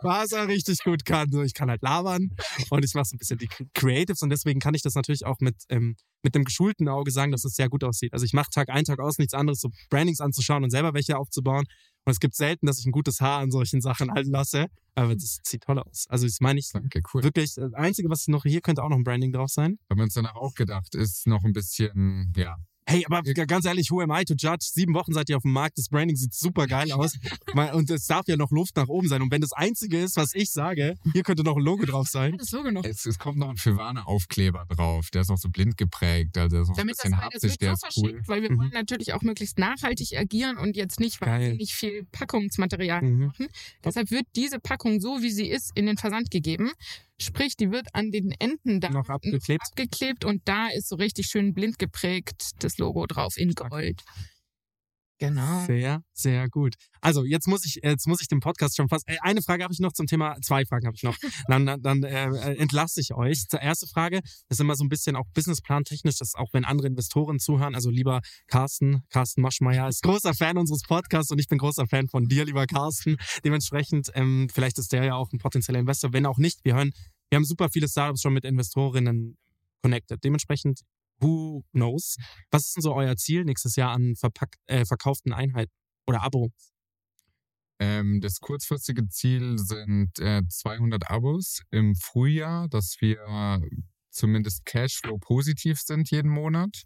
Was 0.02 0.32
er 0.32 0.46
richtig 0.46 0.80
gut 0.84 1.06
kann. 1.06 1.30
So, 1.30 1.42
ich 1.42 1.54
kann 1.54 1.70
halt 1.70 1.80
labern 1.82 2.36
und 2.68 2.84
ich 2.84 2.92
mache 2.92 3.06
so 3.06 3.14
ein 3.14 3.18
bisschen 3.18 3.38
die 3.38 3.48
Creatives 3.72 4.20
und 4.20 4.28
deswegen 4.28 4.60
kann 4.60 4.74
ich 4.74 4.82
das 4.82 4.94
natürlich 4.94 5.24
auch 5.24 5.40
mit, 5.40 5.56
ähm, 5.70 5.96
mit 6.22 6.34
dem 6.34 6.44
geschulten 6.44 6.86
Auge 6.88 7.10
sagen, 7.10 7.32
dass 7.32 7.44
es 7.44 7.54
sehr 7.54 7.70
gut 7.70 7.82
aussieht. 7.82 8.12
Also 8.12 8.26
ich 8.26 8.34
mache 8.34 8.50
Tag 8.50 8.68
ein, 8.68 8.84
Tag 8.84 9.00
aus 9.00 9.16
nichts 9.16 9.32
anderes, 9.32 9.60
so 9.60 9.70
Brandings 9.88 10.20
anzuschauen 10.20 10.62
und 10.62 10.70
selber 10.70 10.92
welche 10.92 11.16
aufzubauen. 11.16 11.64
Und 12.04 12.10
es 12.12 12.20
gibt 12.20 12.34
selten, 12.34 12.66
dass 12.66 12.78
ich 12.78 12.86
ein 12.86 12.92
gutes 12.92 13.20
Haar 13.20 13.40
an 13.40 13.50
solchen 13.50 13.80
Sachen 13.80 14.10
halten 14.12 14.30
lasse, 14.30 14.66
aber 14.94 15.14
das 15.14 15.40
sieht 15.42 15.62
toll 15.62 15.78
aus. 15.78 16.06
Also 16.08 16.26
das 16.26 16.40
meine 16.40 16.60
ich 16.60 16.70
Danke, 16.70 17.00
cool. 17.12 17.22
wirklich. 17.22 17.54
Das 17.54 17.72
Einzige, 17.72 18.10
was 18.10 18.28
noch 18.28 18.42
hier 18.44 18.60
könnte 18.60 18.82
auch 18.82 18.90
noch 18.90 18.96
ein 18.96 19.04
Branding 19.04 19.32
drauf 19.32 19.50
sein. 19.50 19.78
Haben 19.88 19.98
wir 19.98 20.04
uns 20.04 20.14
danach 20.14 20.34
auch 20.36 20.54
gedacht, 20.54 20.94
ist 20.94 21.26
noch 21.26 21.44
ein 21.44 21.52
bisschen, 21.52 22.32
ja, 22.36 22.56
Hey, 22.86 23.02
aber 23.08 23.22
ganz 23.22 23.64
ehrlich, 23.64 23.90
who 23.90 24.00
am 24.02 24.10
I 24.10 24.24
to 24.24 24.34
judge? 24.36 24.66
Sieben 24.72 24.92
Wochen 24.94 25.14
seid 25.14 25.30
ihr 25.30 25.36
auf 25.38 25.42
dem 25.42 25.52
Markt, 25.52 25.78
das 25.78 25.88
Branding 25.88 26.16
sieht 26.16 26.34
super 26.34 26.66
geil 26.66 26.92
aus. 26.92 27.14
Und 27.72 27.90
es 27.90 28.06
darf 28.06 28.28
ja 28.28 28.36
noch 28.36 28.50
Luft 28.50 28.76
nach 28.76 28.88
oben 28.88 29.08
sein. 29.08 29.22
Und 29.22 29.30
wenn 29.30 29.40
das 29.40 29.52
Einzige 29.54 29.98
ist, 29.98 30.16
was 30.16 30.34
ich 30.34 30.50
sage, 30.50 30.94
hier 31.12 31.22
könnte 31.22 31.42
noch 31.44 31.56
ein 31.56 31.62
Logo 31.62 31.84
drauf 31.86 32.08
sein. 32.08 32.36
Das 32.44 32.50
Logo 32.52 32.70
noch. 32.70 32.84
es, 32.84 33.06
es 33.06 33.18
kommt 33.18 33.38
noch 33.38 33.48
ein 33.48 33.56
Fivane-Aufkleber 33.56 34.66
drauf. 34.68 35.08
Der 35.10 35.22
ist 35.22 35.30
auch 35.30 35.38
so 35.38 35.48
blind 35.48 35.78
geprägt, 35.78 36.36
also 36.36 36.48
der 36.56 36.62
ist 36.62 36.68
auch 36.68 36.74
ein 36.74 36.76
Damit 36.76 36.96
das, 36.98 37.02
bisschen 37.04 37.12
weil 37.12 37.18
das 37.20 37.34
haptisch, 37.34 37.50
wird 37.52 37.60
der 37.62 37.76
so 37.76 37.86
ist 37.86 37.96
cool. 37.96 38.02
verschickt, 38.10 38.28
weil 38.28 38.42
wir 38.42 38.52
Mhm. 38.52 38.58
wollen 38.58 38.70
natürlich 38.74 39.12
auch 39.14 39.22
möglichst 39.22 39.58
nachhaltig 39.58 40.18
agieren 40.18 40.58
und 40.58 40.76
jetzt 40.76 41.00
nicht 41.00 41.20
wahnsinnig 41.22 41.74
viel 41.74 42.04
Packungsmaterial 42.12 43.00
Mhm. 43.02 43.26
machen. 43.26 43.46
Deshalb 43.82 44.10
wird 44.10 44.26
diese 44.36 44.58
Packung 44.60 45.00
so, 45.00 45.22
wie 45.22 45.30
sie 45.30 45.48
ist, 45.48 45.70
in 45.74 45.86
den 45.86 45.96
Versand 45.96 46.30
gegeben. 46.30 46.70
Sprich, 47.20 47.56
die 47.56 47.70
wird 47.70 47.86
an 47.92 48.10
den 48.10 48.32
Enden 48.38 48.80
da 48.80 48.90
Noch 48.90 49.08
abgeklebt. 49.08 49.62
abgeklebt 49.70 50.24
und 50.24 50.42
da 50.46 50.68
ist 50.68 50.88
so 50.88 50.96
richtig 50.96 51.26
schön 51.26 51.54
blind 51.54 51.78
geprägt 51.78 52.50
das 52.58 52.78
Logo 52.78 53.06
drauf 53.06 53.36
in 53.36 53.52
Gold. 53.54 54.02
Genau. 55.18 55.64
Sehr, 55.66 56.02
sehr 56.12 56.48
gut. 56.48 56.74
Also 57.00 57.24
jetzt 57.24 57.46
muss 57.46 57.64
ich, 57.64 57.80
jetzt 57.82 58.06
muss 58.08 58.20
ich 58.20 58.28
den 58.28 58.40
Podcast 58.40 58.76
schon 58.76 58.88
fast. 58.88 59.08
Äh, 59.08 59.16
eine 59.20 59.42
Frage 59.42 59.62
habe 59.62 59.72
ich 59.72 59.78
noch 59.78 59.92
zum 59.92 60.06
Thema. 60.06 60.36
Zwei 60.42 60.64
Fragen 60.64 60.86
habe 60.86 60.96
ich 60.96 61.02
noch. 61.02 61.16
Dann, 61.46 61.66
dann, 61.66 61.82
dann 61.82 62.02
äh, 62.02 62.54
entlasse 62.54 63.00
ich 63.00 63.14
euch. 63.14 63.46
Zur 63.48 63.60
erste 63.60 63.86
Frage 63.86 64.20
ist 64.48 64.60
immer 64.60 64.74
so 64.74 64.84
ein 64.84 64.88
bisschen 64.88 65.14
auch 65.14 65.26
Businessplan 65.34 65.84
technisch, 65.84 66.16
dass 66.16 66.34
auch 66.34 66.52
wenn 66.52 66.64
andere 66.64 66.88
Investoren 66.88 67.38
zuhören, 67.38 67.74
also 67.74 67.90
lieber 67.90 68.20
Carsten, 68.48 69.02
Carsten 69.10 69.42
Maschmeyer 69.42 69.88
ist 69.88 70.02
großer 70.02 70.34
Fan 70.34 70.56
unseres 70.56 70.82
Podcasts 70.82 71.30
und 71.30 71.38
ich 71.38 71.48
bin 71.48 71.58
großer 71.58 71.86
Fan 71.86 72.08
von 72.08 72.26
dir, 72.26 72.44
lieber 72.44 72.66
Carsten. 72.66 73.16
Dementsprechend, 73.44 74.10
ähm, 74.14 74.48
vielleicht 74.52 74.78
ist 74.78 74.92
der 74.92 75.04
ja 75.04 75.14
auch 75.14 75.32
ein 75.32 75.38
potenzieller 75.38 75.78
Investor. 75.78 76.12
Wenn 76.12 76.26
auch 76.26 76.38
nicht, 76.38 76.64
wir 76.64 76.74
hören, 76.74 76.92
wir 77.30 77.36
haben 77.36 77.44
super 77.44 77.68
viele 77.68 77.88
Startups 77.88 78.22
schon 78.22 78.32
mit 78.32 78.44
Investorinnen 78.44 79.36
connected. 79.82 80.24
Dementsprechend, 80.24 80.80
who 81.20 81.62
knows? 81.72 82.16
Was 82.50 82.66
ist 82.66 82.76
denn 82.76 82.82
so 82.82 82.94
euer 82.94 83.16
Ziel 83.16 83.44
nächstes 83.44 83.76
Jahr 83.76 83.92
an 83.92 84.14
verpackt, 84.16 84.56
äh, 84.66 84.84
verkauften 84.84 85.32
Einheiten 85.32 85.72
oder 86.06 86.22
Abo? 86.22 86.50
Ähm, 87.80 88.20
das 88.20 88.40
kurzfristige 88.40 89.08
Ziel 89.08 89.58
sind 89.58 90.18
äh, 90.20 90.42
200 90.48 91.10
Abos 91.10 91.62
im 91.70 91.94
Frühjahr, 91.96 92.68
dass 92.68 92.96
wir 93.00 93.60
zumindest 94.10 94.64
Cashflow 94.64 95.18
positiv 95.18 95.80
sind 95.80 96.10
jeden 96.10 96.30
Monat. 96.30 96.82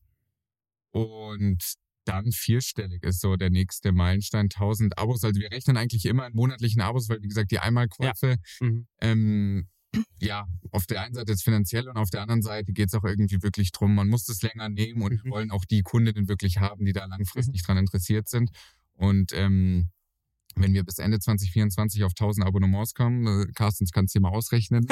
Und 0.91 1.63
dann 2.07 2.33
vierstellig 2.33 3.03
ist 3.05 3.21
so 3.21 3.37
der 3.37 3.51
nächste 3.51 3.93
Meilenstein, 3.93 4.49
1000 4.49 4.97
Abos. 4.97 5.23
Also 5.25 5.39
wir 5.41 5.51
rechnen 5.53 5.77
eigentlich 5.77 6.07
immer 6.07 6.27
in 6.27 6.35
monatlichen 6.35 6.81
Abos, 6.81 7.11
weil 7.11 7.23
wie 7.23 7.29
gesagt, 7.29 7.51
die 7.51 7.59
Einmalkäufe, 7.59 8.37
Ja. 8.61 8.67
Mhm. 8.67 8.87
ähm, 9.03 9.69
ja, 10.21 10.47
auf 10.71 10.87
der 10.87 11.03
einen 11.03 11.15
Seite 11.15 11.33
ist 11.33 11.43
finanziell 11.43 11.89
und 11.89 11.97
auf 11.97 12.11
der 12.11 12.23
anderen 12.23 12.43
Seite 12.43 12.73
geht 12.73 12.89
es 12.89 12.95
auch 12.95 13.05
irgendwie 13.05 13.43
wirklich 13.43 13.73
drum, 13.73 13.95
man 13.95 14.09
muss 14.09 14.25
das 14.25 14.43
länger 14.43 14.69
nehmen 14.69 15.03
und 15.03 15.13
Mhm. 15.13 15.21
wir 15.25 15.31
wollen 15.33 15.51
auch 15.51 15.65
die 15.65 15.83
Kundinnen 15.83 16.29
wirklich 16.29 16.59
haben, 16.59 16.85
die 16.85 16.93
da 16.93 17.05
langfristig 17.07 17.63
dran 17.63 17.79
interessiert 17.79 18.29
sind. 18.29 18.51
Und 18.95 19.33
ähm, 19.33 19.91
wenn 20.57 20.73
wir 20.75 20.85
bis 20.85 20.99
Ende 20.99 21.19
2024 21.21 22.05
auf 22.05 22.13
1000 22.13 22.47
Abonnements 22.47 22.95
kommen, 22.95 23.27
äh, 23.27 23.53
Carstens 23.55 23.93
kannst 23.93 24.15
du 24.15 24.19
dir 24.19 24.23
mal 24.23 24.31
ausrechnen, 24.37 24.87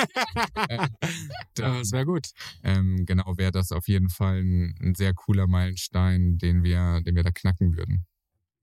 äh, 0.68 0.78
dann, 1.54 1.78
das 1.80 1.92
wäre 1.92 2.06
gut. 2.06 2.28
ähm, 2.62 3.04
genau, 3.06 3.36
wäre 3.36 3.52
das 3.52 3.72
auf 3.72 3.88
jeden 3.88 4.08
Fall 4.10 4.42
ein, 4.42 4.74
ein 4.80 4.94
sehr 4.94 5.12
cooler 5.14 5.46
Meilenstein, 5.48 6.38
den 6.38 6.62
wir, 6.62 7.00
den 7.02 7.16
wir 7.16 7.24
da 7.24 7.30
knacken 7.32 7.76
würden. 7.76 8.06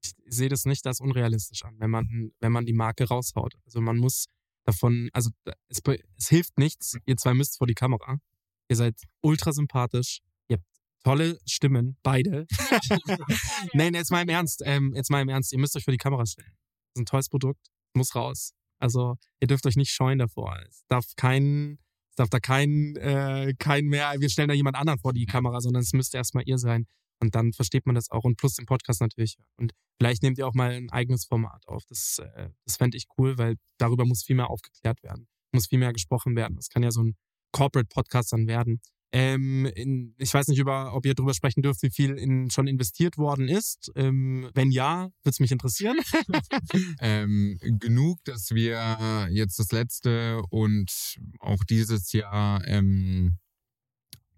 ich 0.02 0.12
sehe 0.26 0.48
das 0.48 0.64
nicht 0.66 0.86
als 0.86 1.00
unrealistisch 1.00 1.64
an, 1.64 1.76
wenn 1.78 1.90
man, 1.90 2.32
wenn 2.40 2.52
man 2.52 2.64
die 2.66 2.72
Marke 2.72 3.04
raushaut. 3.08 3.54
Also 3.66 3.80
man 3.80 3.98
muss 3.98 4.26
davon, 4.64 5.10
also 5.12 5.30
es, 5.68 5.80
es 6.16 6.28
hilft 6.28 6.58
nichts, 6.58 6.96
ihr 7.06 7.16
zwei 7.16 7.34
müsst 7.34 7.58
vor 7.58 7.66
die 7.66 7.74
Kamera. 7.74 8.18
Ihr 8.68 8.76
seid 8.76 9.00
ultra 9.20 9.52
sympathisch, 9.52 10.20
ihr 10.48 10.56
habt 10.56 10.66
tolle 11.04 11.38
Stimmen, 11.46 11.96
beide. 12.02 12.46
Nein, 13.74 13.94
jetzt 13.94 14.10
mal 14.10 14.22
im 14.22 14.28
Ernst, 14.28 14.62
ähm, 14.64 14.94
jetzt 14.94 15.10
mal 15.10 15.20
im 15.20 15.28
Ernst, 15.28 15.52
ihr 15.52 15.58
müsst 15.58 15.76
euch 15.76 15.84
vor 15.84 15.92
die 15.92 15.98
Kamera 15.98 16.24
stellen. 16.26 16.50
Das 16.50 17.00
ist 17.00 17.02
ein 17.02 17.06
tolles 17.06 17.28
Produkt, 17.28 17.68
muss 17.94 18.14
raus. 18.14 18.52
Also 18.78 19.16
ihr 19.40 19.48
dürft 19.48 19.66
euch 19.66 19.76
nicht 19.76 19.92
scheuen 19.92 20.18
davor. 20.18 20.58
Es 20.68 20.84
darf 20.88 21.04
kein, 21.16 21.78
es 22.10 22.16
darf 22.16 22.30
da 22.30 22.40
kein, 22.40 22.96
äh, 22.96 23.54
kein 23.58 23.86
mehr, 23.86 24.14
wir 24.18 24.30
stellen 24.30 24.48
da 24.48 24.54
jemand 24.54 24.76
anderen 24.76 24.98
vor 24.98 25.12
die 25.12 25.26
Kamera, 25.26 25.60
sondern 25.60 25.82
es 25.82 25.92
müsste 25.92 26.16
erstmal 26.16 26.44
ihr 26.46 26.58
sein. 26.58 26.86
Und 27.24 27.34
dann 27.34 27.54
versteht 27.54 27.86
man 27.86 27.94
das 27.94 28.10
auch. 28.10 28.24
Und 28.24 28.36
plus 28.36 28.54
den 28.54 28.66
Podcast 28.66 29.00
natürlich. 29.00 29.36
Und 29.56 29.72
vielleicht 29.98 30.22
nehmt 30.22 30.36
ihr 30.36 30.46
auch 30.46 30.52
mal 30.52 30.72
ein 30.72 30.90
eigenes 30.90 31.24
Format 31.24 31.66
auf. 31.66 31.84
Das, 31.86 32.18
äh, 32.18 32.50
das 32.66 32.76
fände 32.76 32.98
ich 32.98 33.06
cool, 33.16 33.38
weil 33.38 33.56
darüber 33.78 34.04
muss 34.04 34.22
viel 34.22 34.36
mehr 34.36 34.50
aufgeklärt 34.50 35.02
werden. 35.02 35.26
Muss 35.52 35.68
viel 35.68 35.78
mehr 35.78 35.94
gesprochen 35.94 36.36
werden. 36.36 36.56
Das 36.56 36.68
kann 36.68 36.82
ja 36.82 36.90
so 36.90 37.02
ein 37.02 37.16
Corporate-Podcast 37.52 38.32
dann 38.32 38.46
werden. 38.46 38.82
Ähm, 39.12 39.64
in, 39.64 40.14
ich 40.18 40.34
weiß 40.34 40.48
nicht, 40.48 40.58
über, 40.58 40.94
ob 40.94 41.06
ihr 41.06 41.14
darüber 41.14 41.32
sprechen 41.32 41.62
dürft, 41.62 41.82
wie 41.82 41.90
viel 41.90 42.18
in, 42.18 42.50
schon 42.50 42.66
investiert 42.66 43.16
worden 43.16 43.48
ist. 43.48 43.90
Ähm, 43.94 44.50
wenn 44.54 44.70
ja, 44.70 45.04
würde 45.22 45.30
es 45.30 45.40
mich 45.40 45.52
interessieren. 45.52 45.98
Ähm, 47.00 47.58
genug, 47.60 48.24
dass 48.24 48.50
wir 48.52 49.28
jetzt 49.30 49.58
das 49.58 49.72
letzte 49.72 50.42
und 50.50 51.16
auch 51.38 51.62
dieses 51.64 52.12
Jahr 52.12 52.66
ähm, 52.66 53.38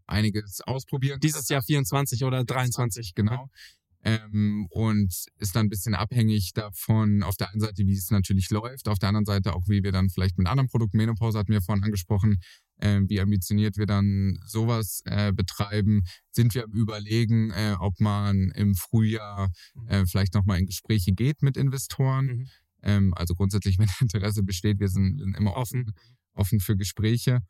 einiges 0.06 0.60
ausprobieren. 0.60 1.20
Dieses 1.20 1.48
Jahr 1.48 1.62
24 1.62 2.24
oder 2.24 2.44
23. 2.44 3.14
genau. 3.14 3.50
Ähm, 4.06 4.68
und 4.70 5.12
ist 5.38 5.56
dann 5.56 5.66
ein 5.66 5.68
bisschen 5.68 5.96
abhängig 5.96 6.52
davon, 6.52 7.24
auf 7.24 7.36
der 7.36 7.50
einen 7.50 7.60
Seite, 7.60 7.84
wie 7.86 7.96
es 7.96 8.12
natürlich 8.12 8.50
läuft, 8.50 8.86
auf 8.88 9.00
der 9.00 9.08
anderen 9.08 9.24
Seite 9.24 9.52
auch, 9.52 9.66
wie 9.66 9.82
wir 9.82 9.90
dann 9.90 10.10
vielleicht 10.10 10.38
mit 10.38 10.46
anderen 10.46 10.68
Produkten, 10.68 10.96
Menopause 10.98 11.36
hatten 11.36 11.50
wir 11.50 11.60
vorhin 11.60 11.82
angesprochen, 11.82 12.38
ähm, 12.80 13.08
wie 13.08 13.20
ambitioniert 13.20 13.78
wir 13.78 13.86
dann 13.86 14.38
sowas 14.46 15.02
äh, 15.06 15.32
betreiben. 15.32 16.04
Sind 16.30 16.54
wir 16.54 16.64
am 16.64 16.72
Überlegen, 16.72 17.50
äh, 17.50 17.74
ob 17.80 17.98
man 17.98 18.52
im 18.54 18.76
Frühjahr 18.76 19.50
äh, 19.88 20.06
vielleicht 20.06 20.34
nochmal 20.34 20.60
in 20.60 20.66
Gespräche 20.66 21.12
geht 21.12 21.42
mit 21.42 21.56
Investoren. 21.56 22.26
Mhm. 22.26 22.48
Ähm, 22.82 23.14
also 23.14 23.34
grundsätzlich, 23.34 23.78
wenn 23.78 23.88
Interesse 24.00 24.44
besteht, 24.44 24.78
wir 24.78 24.88
sind, 24.88 25.18
sind 25.18 25.36
immer 25.36 25.56
Offen. 25.56 25.92
offen 26.32 26.60
für 26.60 26.76
Gespräche. 26.76 27.40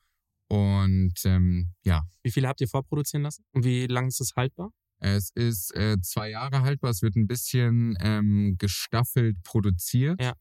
Und 0.49 1.15
ähm, 1.25 1.73
ja, 1.83 2.05
Wie 2.23 2.31
viele 2.31 2.49
habt 2.49 2.61
ihr 2.61 2.69
vorproduzieren 2.69 3.23
lassen? 3.25 3.45
Und 3.53 3.65
wie 3.65 3.87
lange 3.87 4.09
ist 4.09 4.21
es 4.21 4.33
haltbar? 4.37 4.71
es 4.99 5.31
ist 5.35 5.75
äh, 5.75 5.97
zwei 6.01 6.31
Jahre 6.31 6.63
haltbar. 6.63 6.91
Es 6.91 7.03
wird 7.03 7.17
ein 7.17 7.27
bisschen 7.27 7.97
ähm, 8.01 8.57
gestaffelt 8.59 9.43
produziert. 9.43 10.21
Ja. 10.23 10.35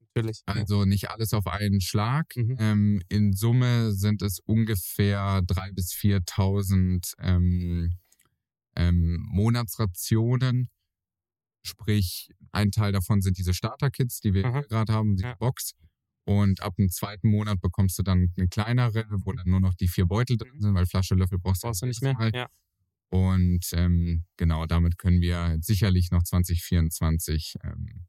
Natürlich. 0.00 0.42
Also 0.46 0.84
nicht 0.84 1.10
alles 1.10 1.32
auf 1.32 1.46
einen 1.46 1.80
Schlag. 1.80 2.34
Mhm. 2.36 2.56
Ähm, 2.58 3.02
in 3.08 3.32
Summe 3.32 3.92
sind 3.92 4.22
es 4.22 4.40
ungefähr 4.40 5.40
3.000 5.42 5.74
bis 5.74 5.92
4.000 5.92 7.12
ähm, 7.20 7.98
ähm, 8.74 9.24
Monatsrationen. 9.30 10.68
Sprich, 11.62 12.30
ein 12.52 12.72
Teil 12.72 12.90
davon 12.92 13.20
sind 13.20 13.38
diese 13.38 13.54
Starter-Kits, 13.54 14.20
die 14.20 14.34
wir 14.34 14.44
Aha. 14.46 14.62
gerade 14.62 14.92
haben, 14.92 15.16
die 15.16 15.22
Ja. 15.22 15.34
Box. 15.36 15.74
Und 16.30 16.62
ab 16.62 16.76
dem 16.76 16.88
zweiten 16.88 17.28
Monat 17.28 17.60
bekommst 17.60 17.98
du 17.98 18.04
dann 18.04 18.32
eine 18.36 18.46
kleinere, 18.46 19.04
wo 19.24 19.32
dann 19.32 19.48
nur 19.48 19.58
noch 19.58 19.74
die 19.74 19.88
vier 19.88 20.06
Beutel 20.06 20.36
drin 20.36 20.60
sind, 20.60 20.74
weil 20.74 20.86
Flasche, 20.86 21.16
Löffel 21.16 21.40
brauchst, 21.40 21.62
Brauchst 21.62 21.82
du 21.82 21.86
nicht 21.86 22.00
jedes 22.00 22.18
mehr? 22.18 22.30
Mal. 22.30 22.30
Ja. 22.32 22.48
Und 23.08 23.66
ähm, 23.72 24.26
genau, 24.36 24.64
damit 24.66 24.96
können 24.96 25.20
wir 25.20 25.58
sicherlich 25.60 26.12
noch 26.12 26.22
2024 26.22 27.56
ähm, 27.64 28.06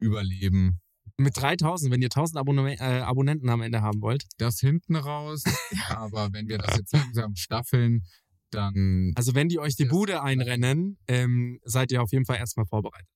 überleben. 0.00 0.80
Mit 1.18 1.36
3000, 1.36 1.92
wenn 1.92 2.00
ihr 2.00 2.06
1000 2.06 2.38
Abonne 2.38 2.78
äh, 2.78 3.00
Abonnenten 3.02 3.50
am 3.50 3.60
Ende 3.60 3.82
haben 3.82 4.00
wollt. 4.00 4.24
Das 4.38 4.60
hinten 4.60 4.96
raus, 4.96 5.44
aber 5.90 6.32
wenn 6.32 6.48
wir 6.48 6.56
das 6.56 6.78
jetzt 6.78 6.94
langsam 6.94 7.36
staffeln, 7.36 8.06
dann 8.50 9.12
Also 9.16 9.34
wenn 9.34 9.50
die 9.50 9.58
euch 9.58 9.76
die 9.76 9.84
Bude 9.84 10.22
einrennen, 10.22 10.96
ähm, 11.08 11.60
seid 11.64 11.92
ihr 11.92 12.02
auf 12.02 12.10
jeden 12.12 12.24
Fall 12.24 12.38
erstmal 12.38 12.64
vorbereitet. 12.64 13.10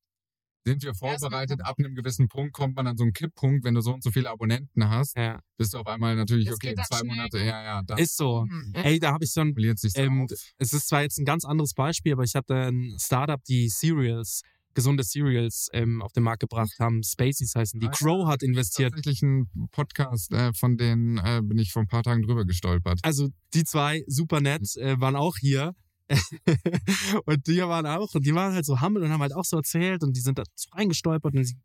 Sind 0.66 0.82
wir 0.82 0.94
vorbereitet. 0.94 1.60
Ab 1.64 1.76
einem 1.78 1.94
gewissen 1.94 2.28
Punkt 2.28 2.52
kommt 2.52 2.74
man 2.76 2.86
an 2.86 2.97
so 2.97 3.05
einen 3.05 3.12
Kipppunkt, 3.12 3.64
wenn 3.64 3.74
du 3.74 3.80
so 3.80 3.94
und 3.94 4.02
so 4.02 4.10
viele 4.10 4.30
Abonnenten 4.30 4.88
hast, 4.88 5.16
Ja. 5.16 5.40
bist 5.56 5.74
du 5.74 5.78
auf 5.78 5.86
einmal 5.86 6.16
natürlich, 6.16 6.47
Das 6.47 6.56
okay, 6.56 6.74
zwei 6.74 6.98
schnell, 6.98 7.09
Monate, 7.16 7.38
ne? 7.38 7.47
ja, 7.47 7.62
ja, 7.62 7.82
da 7.84 7.97
Ist 7.97 8.16
so. 8.16 8.44
Mhm. 8.48 8.72
Ey, 8.74 8.98
da 8.98 9.12
habe 9.12 9.24
ich 9.24 9.32
so 9.32 9.40
ein, 9.40 9.55
ähm, 9.94 10.26
es 10.59 10.72
ist 10.72 10.88
zwar 10.88 11.02
jetzt 11.02 11.18
ein 11.18 11.24
ganz 11.24 11.44
anderes 11.44 11.72
Beispiel, 11.74 12.12
aber 12.12 12.24
ich 12.24 12.34
hatte 12.34 12.55
ein 12.55 12.97
Startup, 12.98 13.43
die 13.44 13.68
Cereals, 13.68 14.43
gesunde 14.74 15.05
Cereals 15.05 15.68
ähm, 15.72 16.02
auf 16.02 16.12
den 16.12 16.22
Markt 16.22 16.40
gebracht 16.40 16.74
haben. 16.78 17.02
Spaceys 17.02 17.55
heißen 17.55 17.80
die. 17.80 17.86
Ja. 17.86 17.93
Crow 17.93 18.26
hat 18.26 18.43
investiert. 18.43 18.93
Tatsächlich 18.93 19.22
ein 19.22 19.48
Podcast, 19.70 20.32
äh, 20.32 20.52
von 20.52 20.76
denen 20.76 21.16
äh, 21.18 21.40
bin 21.43 21.59
ich 21.59 21.72
vor 21.72 21.82
ein 21.82 21.88
paar 21.88 22.02
Tagen 22.02 22.22
drüber 22.22 22.44
gestolpert. 22.44 23.01
Also 23.02 23.28
die 23.55 23.64
zwei, 23.64 24.02
super 24.06 24.40
nett, 24.40 24.76
äh, 24.76 25.01
waren 25.01 25.16
auch 25.16 25.36
hier. 25.38 25.74
und 27.24 27.47
die 27.47 27.59
waren 27.59 27.87
auch, 27.87 28.15
und 28.15 28.24
die 28.24 28.35
waren 28.35 28.55
halt 28.55 28.65
so 28.65 28.81
humble 28.81 29.03
und 29.03 29.11
haben 29.11 29.23
halt 29.23 29.35
auch 29.35 29.45
so 29.45 29.57
erzählt 29.57 30.03
und 30.03 30.16
die 30.16 30.20
sind 30.20 30.39
da 30.39 30.45
so 30.55 30.70
reingestolpert 30.73 31.35
und 31.35 31.45
sie 31.45 31.57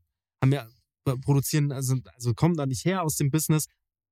haben 0.41 0.51
ja 0.51 0.67
produzieren, 1.21 1.71
also, 1.71 1.95
also 2.13 2.33
kommen 2.33 2.55
da 2.55 2.65
nicht 2.65 2.85
her 2.85 3.03
aus 3.03 3.15
dem 3.15 3.29
Business 3.29 3.65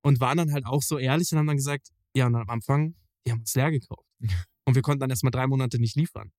und 0.04 0.20
waren 0.20 0.38
dann 0.38 0.54
halt 0.54 0.66
auch 0.66 0.82
so 0.82 0.98
ehrlich 0.98 1.32
und 1.32 1.40
haben 1.40 1.48
dann 1.48 1.58
gesagt, 1.58 1.90
ja, 2.16 2.28
und 2.28 2.36
am 2.36 2.50
Anfang, 2.50 2.96
die 3.26 3.32
haben 3.32 3.40
uns 3.40 3.54
leer 3.56 3.72
gekauft. 3.72 4.06
Und 4.66 4.76
wir 4.76 4.84
konnten 4.84 5.00
dann 5.00 5.10
erstmal 5.10 5.32
drei 5.32 5.48
Monate 5.48 5.80
nicht 5.80 5.96
liefern. 5.96 6.32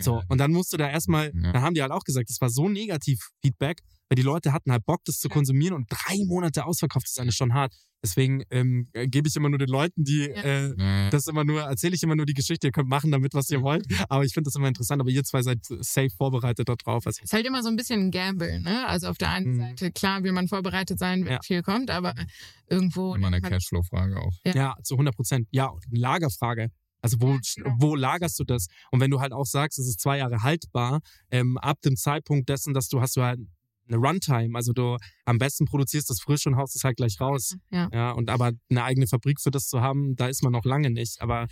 So, 0.00 0.22
und 0.28 0.38
dann 0.38 0.52
musst 0.52 0.72
du 0.72 0.76
da 0.76 0.88
erstmal, 0.88 1.32
Ja. 1.34 1.52
dann 1.52 1.62
haben 1.62 1.74
die 1.74 1.82
halt 1.82 1.90
auch 1.92 2.04
gesagt, 2.04 2.30
das 2.30 2.40
war 2.40 2.50
so 2.50 2.68
negativ 2.68 3.30
Feedback, 3.42 3.80
weil 4.08 4.16
die 4.16 4.22
Leute 4.22 4.52
hatten 4.52 4.70
halt 4.70 4.84
Bock, 4.86 5.00
das 5.04 5.18
zu 5.18 5.28
konsumieren 5.28 5.74
und 5.74 5.86
drei 5.90 6.24
Monate 6.26 6.64
ausverkauft 6.66 7.06
ist 7.08 7.34
schon 7.34 7.52
hart. 7.52 7.74
Deswegen 8.00 8.44
ähm, 8.50 8.88
äh, 8.92 9.08
gebe 9.08 9.26
ich 9.26 9.34
immer 9.34 9.48
nur 9.48 9.58
den 9.58 9.68
Leuten, 9.68 10.04
die 10.04 10.28
Ja. 10.28 10.68
äh, 10.68 11.10
das 11.10 11.26
immer 11.26 11.42
nur, 11.42 11.62
erzähle 11.62 11.96
ich 11.96 12.02
immer 12.04 12.14
nur 12.14 12.26
die 12.26 12.32
Geschichte, 12.34 12.68
ihr 12.68 12.70
könnt 12.70 12.88
machen 12.88 13.10
damit, 13.10 13.34
was 13.34 13.50
ihr 13.50 13.60
wollt. 13.60 13.86
Aber 14.08 14.24
ich 14.24 14.32
finde 14.32 14.46
das 14.46 14.54
immer 14.54 14.68
interessant. 14.68 15.00
Aber 15.00 15.10
ihr 15.10 15.24
zwei 15.24 15.42
seid 15.42 15.58
safe 15.64 16.10
vorbereitet 16.16 16.68
darauf. 16.68 17.04
Also, 17.08 17.20
ist 17.24 17.32
halt 17.32 17.44
immer 17.44 17.60
so 17.64 17.68
ein 17.68 17.74
bisschen 17.74 18.02
ein 18.06 18.10
Gamble, 18.12 18.60
ne? 18.60 18.86
Also 18.86 19.08
auf 19.08 19.18
der 19.18 19.30
einen 19.30 19.54
Mhm. 19.54 19.58
Seite, 19.58 19.90
klar, 19.90 20.22
will 20.22 20.30
man 20.30 20.46
vorbereitet 20.46 21.00
sein, 21.00 21.24
wenn 21.24 21.32
Ja. 21.32 21.38
viel 21.44 21.62
kommt, 21.62 21.90
aber 21.90 22.14
irgendwo. 22.68 23.16
immer 23.16 23.26
eine 23.26 23.40
Cashflow-Frage 23.40 24.16
auch. 24.20 24.32
Ja. 24.44 24.54
ja, 24.54 24.74
zu 24.84 24.96
100 24.96 25.16
Prozent. 25.16 25.48
Ja, 25.50 25.70
eine 25.70 25.98
Lagerfrage. 25.98 26.70
Also 27.00 27.16
wo, 27.20 27.38
genau. 27.56 27.76
wo 27.78 27.94
lagerst 27.94 28.38
du 28.38 28.44
das? 28.44 28.66
Und 28.90 29.00
wenn 29.00 29.10
du 29.10 29.20
halt 29.20 29.32
auch 29.32 29.46
sagst, 29.46 29.78
es 29.78 29.88
ist 29.88 30.00
zwei 30.00 30.18
Jahre 30.18 30.42
haltbar, 30.42 31.00
ähm, 31.30 31.58
ab 31.58 31.80
dem 31.82 31.96
Zeitpunkt 31.96 32.48
dessen, 32.48 32.74
dass 32.74 32.88
du 32.88 33.00
hast 33.00 33.16
du 33.16 33.22
halt 33.22 33.40
eine 33.88 33.96
Runtime, 33.96 34.54
also 34.54 34.72
du 34.72 34.96
am 35.24 35.38
besten 35.38 35.64
produzierst 35.64 36.10
das 36.10 36.20
frisch 36.20 36.46
und 36.46 36.56
haust 36.56 36.76
es 36.76 36.84
halt 36.84 36.96
gleich 36.96 37.20
raus. 37.20 37.54
Ja. 37.70 37.88
Ja, 37.92 38.10
und 38.12 38.30
aber 38.30 38.52
eine 38.70 38.84
eigene 38.84 39.06
Fabrik 39.06 39.40
für 39.40 39.50
das 39.50 39.68
zu 39.68 39.80
haben, 39.80 40.14
da 40.16 40.28
ist 40.28 40.42
man 40.42 40.52
noch 40.52 40.64
lange 40.64 40.90
nicht. 40.90 41.20
Aber 41.20 41.46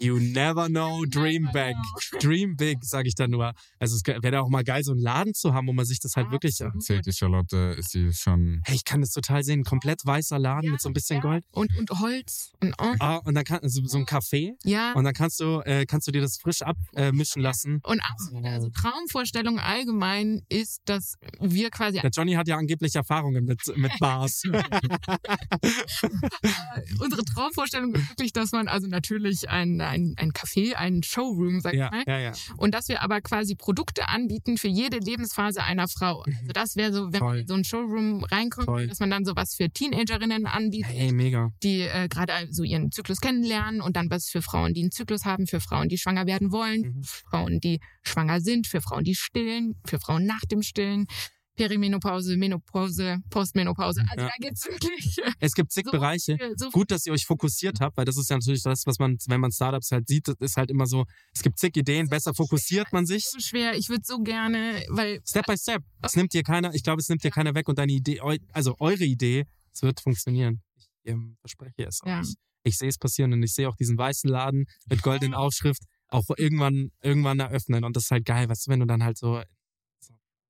You 0.00 0.18
never 0.18 0.68
know, 0.68 1.04
dream 1.06 1.48
big. 1.52 1.74
Dream 2.20 2.56
big, 2.56 2.84
sage 2.84 3.08
ich 3.08 3.14
da 3.14 3.26
nur. 3.28 3.52
Also 3.78 3.96
es 3.96 4.02
wäre 4.04 4.40
auch 4.40 4.48
mal 4.48 4.64
geil, 4.64 4.82
so 4.82 4.92
einen 4.92 5.00
Laden 5.00 5.34
zu 5.34 5.54
haben, 5.54 5.66
wo 5.66 5.72
man 5.72 5.84
sich 5.84 6.00
das 6.00 6.16
halt 6.16 6.30
wirklich... 6.30 6.60
Erzählt 6.60 7.06
die 7.06 7.12
Charlotte, 7.12 7.76
ist 7.78 7.90
sie 7.90 8.12
schon. 8.12 8.60
Hey, 8.64 8.74
ich 8.76 8.84
kann 8.84 9.00
das 9.00 9.10
total 9.10 9.42
sehen. 9.44 9.64
Komplett 9.64 10.04
weißer 10.04 10.38
Laden 10.38 10.70
mit 10.72 10.80
so 10.80 10.88
ein 10.88 10.92
bisschen 10.92 11.16
ja. 11.16 11.22
Gold. 11.22 11.44
Und, 11.52 11.76
und 11.76 11.90
Holz. 12.00 12.52
Und, 12.60 12.74
oh, 12.80 12.94
Ah, 12.98 13.16
und 13.16 13.34
dann 13.34 13.44
kann 13.44 13.60
also 13.60 13.84
so 13.84 13.98
ein 13.98 14.06
Café. 14.06 14.52
ja. 14.64 14.92
Und 14.94 15.04
dann 15.04 15.14
kannst 15.14 15.40
du, 15.40 15.60
äh, 15.60 15.86
kannst 15.86 16.06
du 16.08 16.12
dir 16.12 16.20
das 16.22 16.38
frisch 16.38 16.62
abmischen 16.62 17.40
äh, 17.40 17.44
lassen. 17.44 17.80
Und 17.82 18.00
absolut, 18.00 18.44
also 18.44 18.70
Traumvorstellung 18.70 19.58
allgemein 19.58 20.42
ist, 20.48 20.82
dass 20.86 21.16
wir 21.40 21.70
quasi 21.70 22.00
Der 22.00 22.10
Johnny 22.10 22.34
hat 22.34 22.48
ja 22.48 22.56
angeblich 22.56 22.94
Erfahrungen 22.94 23.44
mit, 23.44 23.60
mit 23.76 23.92
Bars. 23.98 24.42
unsere 27.00 27.24
Traumvorstellung 27.24 27.94
ist 27.94 28.08
wirklich, 28.10 28.32
dass 28.32 28.52
man 28.52 28.68
also 28.68 28.86
natürlich 28.88 29.48
ein, 29.48 29.80
ein, 29.88 30.14
ein 30.16 30.32
Café, 30.32 30.74
ein 30.74 31.02
Showroom, 31.02 31.60
sag 31.60 31.72
ich 31.74 31.78
ja, 31.80 31.90
mal, 31.90 32.04
ja, 32.22 32.32
und 32.56 32.74
dass 32.74 32.88
wir 32.88 33.02
aber 33.02 33.20
quasi 33.20 33.54
Produkte 33.54 34.08
anbieten 34.08 34.56
für 34.56 34.68
jede 34.68 34.98
Lebensphase 34.98 35.62
einer 35.62 35.88
Frau. 35.88 36.22
Also 36.22 36.52
das 36.52 36.76
wäre 36.76 36.92
so, 36.92 37.12
wenn 37.12 37.20
man 37.20 37.20
Toll. 37.20 37.38
in 37.40 37.46
so 37.46 37.54
ein 37.54 37.64
Showroom 37.64 38.24
reinkommt, 38.24 38.66
Toll. 38.66 38.86
dass 38.86 39.00
man 39.00 39.10
dann 39.10 39.24
sowas 39.24 39.54
für 39.54 39.68
Teenagerinnen 39.70 40.46
anbietet, 40.46 40.92
Hey, 40.92 41.12
mega. 41.12 41.50
die 41.62 41.80
äh, 41.82 42.08
gerade 42.08 42.32
so 42.50 42.62
ihren 42.62 42.90
Zyklus 42.90 43.20
kennenlernen 43.20 43.80
und 43.80 43.96
dann 43.96 44.10
was 44.10 44.28
für 44.28 44.42
Frauen, 44.42 44.74
die 44.74 44.82
einen 44.82 44.90
Zyklus 44.90 45.24
haben, 45.24 45.46
für 45.46 45.60
Frauen, 45.60 45.88
die 45.88 45.98
schwanger 45.98 46.26
werden 46.26 46.52
wollen, 46.52 46.80
Mhm. 46.82 47.02
für 47.02 47.22
Frauen, 47.30 47.60
die 47.60 47.80
schwanger 48.02 48.40
sind, 48.40 48.66
für 48.66 48.80
Frauen, 48.80 49.04
die 49.04 49.14
stillen, 49.14 49.74
für 49.86 49.98
Frauen 50.00 50.26
nach 50.26 50.42
dem 50.50 50.62
Stillen. 50.62 51.06
Perimenopause, 51.56 52.36
Menopause, 52.36 53.18
Postmenopause. 53.30 54.02
Also 54.10 54.22
Ja. 54.24 54.28
da 54.28 54.32
gibt's 54.40 54.66
wirklich 54.66 55.16
Es 55.40 55.54
gibt 55.54 55.72
zig 55.72 55.84
so 55.86 55.92
Bereiche. 55.92 56.36
viel, 56.36 56.54
so 56.56 56.70
Gut, 56.70 56.90
dass 56.90 57.06
ihr 57.06 57.12
euch 57.12 57.24
fokussiert 57.26 57.80
habt, 57.80 57.96
weil 57.96 58.04
das 58.04 58.16
ist 58.16 58.28
ja 58.30 58.36
natürlich 58.36 58.62
das, 58.62 58.86
was 58.86 58.98
man, 58.98 59.16
wenn 59.26 59.40
man 59.40 59.52
Startups 59.52 59.90
halt 59.92 60.08
sieht, 60.08 60.28
ist 60.28 60.56
halt 60.56 60.70
immer 60.70 60.86
so, 60.86 61.04
es 61.32 61.42
gibt 61.42 61.58
zig 61.58 61.76
Ideen, 61.76 62.08
besser 62.08 62.34
fokussiert 62.34 62.92
man 62.92 63.06
sich. 63.06 63.24
so 63.30 63.38
schwer. 63.38 63.76
Ich 63.76 63.88
würde 63.88 64.02
so 64.04 64.18
gerne, 64.18 64.84
weil 64.88 65.20
Step 65.26 65.46
by 65.46 65.56
step. 65.56 65.82
Es 66.02 66.16
nimmt 66.16 66.32
dir 66.32 66.42
keiner, 66.42 66.74
ich 66.74 66.82
glaube, 66.82 67.00
es 67.00 67.08
nimmt 67.08 67.22
dir 67.24 67.30
keiner 67.30 67.54
weg 67.54 67.68
und 67.68 67.78
deine 67.78 67.92
Idee, 67.92 68.20
also 68.52 68.74
eure 68.80 69.04
Idee, 69.04 69.44
es 69.72 69.82
wird 69.82 70.00
funktionieren. 70.00 70.62
Ich 70.76 70.86
ähm, 71.04 71.36
verspreche 71.40 71.86
es 71.86 72.00
Ja. 72.04 72.20
euch. 72.20 72.34
Ich 72.66 72.78
sehe 72.78 72.88
es 72.88 72.96
passieren 72.98 73.32
und 73.32 73.42
ich 73.42 73.52
sehe 73.52 73.68
auch 73.68 73.76
diesen 73.76 73.98
weißen 73.98 74.28
Laden 74.30 74.64
mit 74.88 75.02
goldenen 75.02 75.34
Aufschrift 75.34 75.82
auch 76.08 76.24
irgendwann, 76.38 76.90
irgendwann 77.02 77.38
eröffnen. 77.40 77.84
Und 77.84 77.94
das 77.96 78.04
ist 78.04 78.10
halt 78.10 78.24
geil, 78.24 78.48
weißt 78.48 78.66
du, 78.66 78.70
wenn 78.70 78.80
du 78.80 78.86
dann 78.86 79.02
halt 79.04 79.18
so, 79.18 79.34
so 79.36 79.42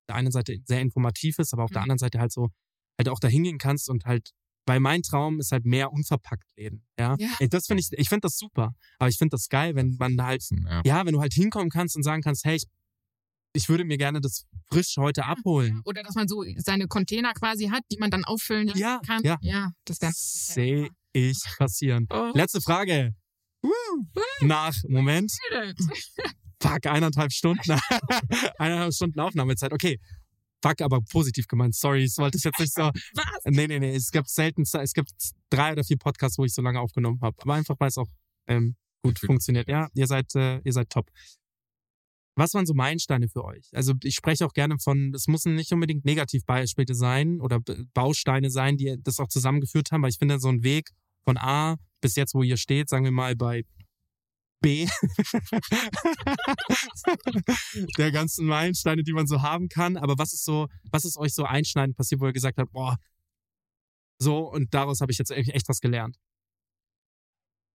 der 0.07 0.15
einen 0.15 0.31
Seite 0.31 0.57
sehr 0.65 0.81
informativ 0.81 1.39
ist, 1.39 1.53
aber 1.53 1.63
auf 1.63 1.71
der 1.71 1.79
Mhm. 1.81 1.83
anderen 1.83 1.99
Seite 1.99 2.19
halt 2.19 2.31
so, 2.31 2.49
halt 2.97 3.09
auch 3.09 3.19
da 3.19 3.27
hingehen 3.27 3.57
kannst 3.57 3.89
und 3.89 4.05
halt, 4.05 4.31
weil 4.67 4.79
mein 4.79 5.01
Traum 5.03 5.39
ist 5.39 5.51
halt 5.51 5.65
mehr 5.65 5.91
unverpackt 5.91 6.45
Läden. 6.57 6.85
Ja. 6.99 7.15
Ja. 7.19 7.29
Ey, 7.39 7.49
Das 7.49 7.67
finde 7.67 7.81
ich, 7.81 7.89
ich 7.91 8.09
finde 8.09 8.21
das 8.21 8.37
super. 8.37 8.73
Aber 8.99 9.09
ich 9.09 9.17
finde 9.17 9.31
das 9.35 9.49
geil, 9.49 9.75
wenn 9.75 9.95
man 9.99 10.19
halt 10.21 10.43
Ja. 10.51 10.81
ja, 10.85 11.05
wenn 11.05 11.13
du 11.13 11.21
halt 11.21 11.33
hinkommen 11.33 11.69
kannst 11.69 11.95
und 11.95 12.03
sagen 12.03 12.21
kannst, 12.21 12.45
hey, 12.45 12.55
ich, 12.55 12.65
ich 13.53 13.69
würde 13.69 13.85
mir 13.85 13.97
gerne 13.97 14.21
das 14.21 14.45
frisch 14.69 14.95
heute 14.97 15.25
abholen. 15.25 15.81
oder 15.85 16.03
dass 16.03 16.15
man 16.15 16.27
so 16.27 16.43
seine 16.57 16.87
Container 16.87 17.33
quasi 17.33 17.67
hat, 17.67 17.83
die 17.91 17.97
man 17.97 18.11
dann 18.11 18.25
auffüllen 18.25 18.67
kann. 19.05 19.21
ja. 19.23 19.37
ja 19.41 19.71
das 19.85 20.01
wäre 20.01 20.11
Sehe 20.15 20.89
ich 21.13 21.41
passieren. 21.57 22.07
Oh. 22.09 22.31
Letzte 22.33 22.59
Frage. 22.61 23.15
Nach, 24.41 24.75
Moment, 24.87 25.31
fuck, 26.61 26.85
eineinhalb 26.85 27.31
Stunden. 27.31 27.71
eineinhalb 28.57 28.93
Stunden 28.93 29.19
Aufnahmezeit. 29.19 29.73
Okay. 29.73 29.99
Fuck, 30.63 30.81
aber 30.81 31.01
positiv 31.01 31.47
gemeint. 31.47 31.75
Sorry, 31.75 32.05
ich 32.05 32.17
wollte 32.17 32.37
es 32.37 32.43
jetzt 32.43 32.59
nicht 32.59 32.73
so. 32.73 32.81
Was? 33.13 33.25
Nee, 33.45 33.67
nee, 33.67 33.79
nee. 33.79 33.95
Es 33.95 34.11
gibt 34.11 34.29
selten, 34.29 34.63
es 34.63 34.93
gibt 34.93 35.11
drei 35.49 35.73
oder 35.73 35.83
vier 35.83 35.97
Podcasts, 35.97 36.37
wo 36.37 36.45
ich 36.45 36.53
so 36.53 36.61
lange 36.61 36.79
aufgenommen 36.79 37.19
habe. 37.21 37.35
Aber 37.41 37.53
einfach, 37.53 37.75
weil 37.79 37.89
es 37.89 37.97
auch 37.97 38.07
ähm, 38.47 38.75
gut 39.03 39.19
funktioniert. 39.19 39.67
Ja, 39.67 39.89
ihr 39.93 40.07
seid, 40.07 40.33
äh, 40.35 40.59
ihr 40.63 40.73
seid 40.73 40.89
top. 40.89 41.09
Was 42.37 42.53
waren 42.53 42.65
so 42.65 42.73
Meilensteine 42.73 43.29
für 43.29 43.45
euch? 43.45 43.69
Also 43.73 43.93
ich 44.03 44.15
spreche 44.15 44.45
auch 44.45 44.53
gerne 44.53 44.77
von, 44.79 45.13
es 45.13 45.27
müssen 45.27 45.55
nicht 45.55 45.71
unbedingt 45.71 46.03
Negativbeispiele 46.03 46.93
sein 46.93 47.39
oder 47.39 47.61
Bausteine 47.93 48.49
sein, 48.49 48.75
die 48.75 48.97
das 49.01 49.19
auch 49.19 49.29
zusammengeführt 49.29 49.91
haben, 49.91 50.01
weil 50.01 50.09
ich 50.09 50.17
finde 50.17 50.39
so 50.39 50.49
ein 50.49 50.63
Weg 50.63 50.89
von 51.23 51.37
A 51.37 51.77
bis 52.01 52.15
jetzt, 52.15 52.33
wo 52.33 52.43
ihr 52.43 52.57
steht, 52.57 52.89
sagen 52.89 53.05
wir 53.05 53.11
mal 53.11 53.35
bei 53.35 53.63
B, 54.61 54.87
der 57.97 58.11
ganzen 58.11 58.45
Meilensteine, 58.47 59.03
die 59.03 59.13
man 59.13 59.27
so 59.27 59.41
haben 59.41 59.69
kann. 59.69 59.97
Aber 59.97 60.17
was 60.17 60.33
ist 60.33 60.45
so, 60.45 60.67
was 60.91 61.05
ist 61.05 61.17
euch 61.17 61.33
so 61.33 61.43
einschneidend 61.43 61.97
passiert, 61.97 62.21
wo 62.21 62.25
ihr 62.25 62.33
gesagt 62.33 62.57
habt, 62.57 62.71
boah, 62.71 62.97
so 64.17 64.39
und 64.49 64.73
daraus 64.73 65.01
habe 65.01 65.11
ich 65.11 65.17
jetzt 65.17 65.31
echt 65.31 65.49
echt 65.49 65.69
was 65.69 65.79
gelernt. 65.79 66.17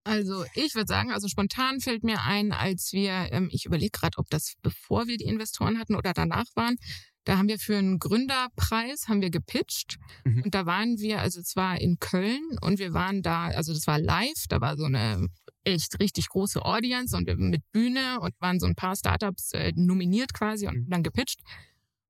Also 0.04 0.44
ich 0.54 0.74
würde 0.74 0.86
sagen, 0.88 1.10
also 1.12 1.28
spontan 1.28 1.80
fällt 1.80 2.04
mir 2.04 2.22
ein, 2.22 2.52
als 2.52 2.92
wir, 2.92 3.28
ähm, 3.32 3.48
ich 3.52 3.66
überlege 3.66 3.90
gerade, 3.92 4.16
ob 4.18 4.30
das 4.30 4.54
bevor 4.62 5.06
wir 5.06 5.18
die 5.18 5.24
Investoren 5.26 5.78
hatten 5.78 5.94
oder 5.94 6.12
danach 6.14 6.46
waren, 6.54 6.76
da 7.24 7.36
haben 7.36 7.48
wir 7.48 7.58
für 7.58 7.76
einen 7.76 7.98
Gründerpreis 7.98 9.08
haben 9.08 9.20
wir 9.20 9.30
gepitcht 9.30 9.98
Mhm. 10.24 10.42
und 10.44 10.54
da 10.54 10.64
waren 10.64 10.98
wir, 10.98 11.20
also 11.20 11.38
es 11.40 11.54
war 11.54 11.78
in 11.78 11.98
Köln 11.98 12.40
und 12.62 12.78
wir 12.78 12.94
waren 12.94 13.22
da, 13.22 13.48
also 13.48 13.74
das 13.74 13.86
war 13.86 13.98
live, 14.00 14.46
da 14.48 14.60
war 14.62 14.76
so 14.78 14.84
eine 14.84 15.26
echt 15.64 16.00
richtig 16.00 16.28
große 16.30 16.64
Audience 16.64 17.14
und 17.14 17.26
wir 17.26 17.36
mit 17.36 17.62
Bühne 17.72 18.20
und 18.20 18.32
waren 18.40 18.58
so 18.58 18.66
ein 18.66 18.74
paar 18.74 18.96
Startups 18.96 19.52
äh, 19.52 19.72
nominiert 19.76 20.32
quasi 20.32 20.66
und 20.66 20.86
Mhm. 20.86 20.88
dann 20.88 21.02
gepitcht. 21.02 21.40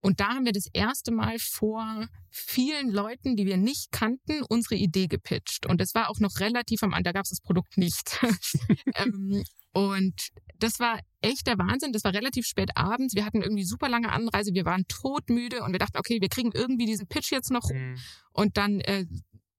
Und 0.01 0.21
da 0.21 0.29
haben 0.29 0.45
wir 0.47 0.53
das 0.53 0.67
erste 0.73 1.13
Mal 1.13 1.39
vor 1.39 2.07
vielen 2.31 2.91
Leuten, 2.91 3.37
die 3.37 3.47
wir 3.47 3.57
nicht 3.57 3.93
kannten, 3.93 4.43
unsere 4.49 4.77
Idee 4.77 5.09
gepitcht. 5.09 5.67
Und 5.67 5.81
das 5.81 5.95
war 5.95 6.09
auch 6.09 6.21
noch 6.21 6.41
relativ 6.41 6.83
am 6.83 6.95
Anfang, 6.95 7.05
da 7.05 7.13
gab 7.13 7.25
es 7.25 7.31
das 7.31 7.41
Produkt 7.41 7.77
nicht. 7.77 8.19
ähm, 8.97 9.45
und 9.73 10.15
das 10.59 10.81
war 10.81 11.01
echt 11.21 11.47
der 11.47 11.59
Wahnsinn. 11.59 11.93
Das 11.93 12.05
war 12.05 12.13
relativ 12.13 12.47
spät 12.47 12.77
abends. 12.77 13.15
Wir 13.15 13.25
hatten 13.25 13.43
irgendwie 13.43 13.65
super 13.65 13.89
lange 13.89 14.11
Anreise. 14.11 14.53
Wir 14.55 14.65
waren 14.65 14.85
todmüde 14.89 15.63
und 15.63 15.73
wir 15.73 15.79
dachten, 15.79 15.99
okay, 15.99 16.21
wir 16.21 16.29
kriegen 16.29 16.51
irgendwie 16.53 16.87
diesen 16.87 17.07
Pitch 17.07 17.31
jetzt 17.31 17.51
noch 17.51 17.71
rum 17.71 17.97
und 18.33 18.57
dann 18.57 18.81
äh, 18.81 19.07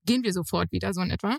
gehen 0.04 0.22
wir 0.22 0.32
sofort 0.32 0.72
wieder, 0.72 0.92
so 0.92 1.00
in 1.00 1.10
etwa. 1.10 1.38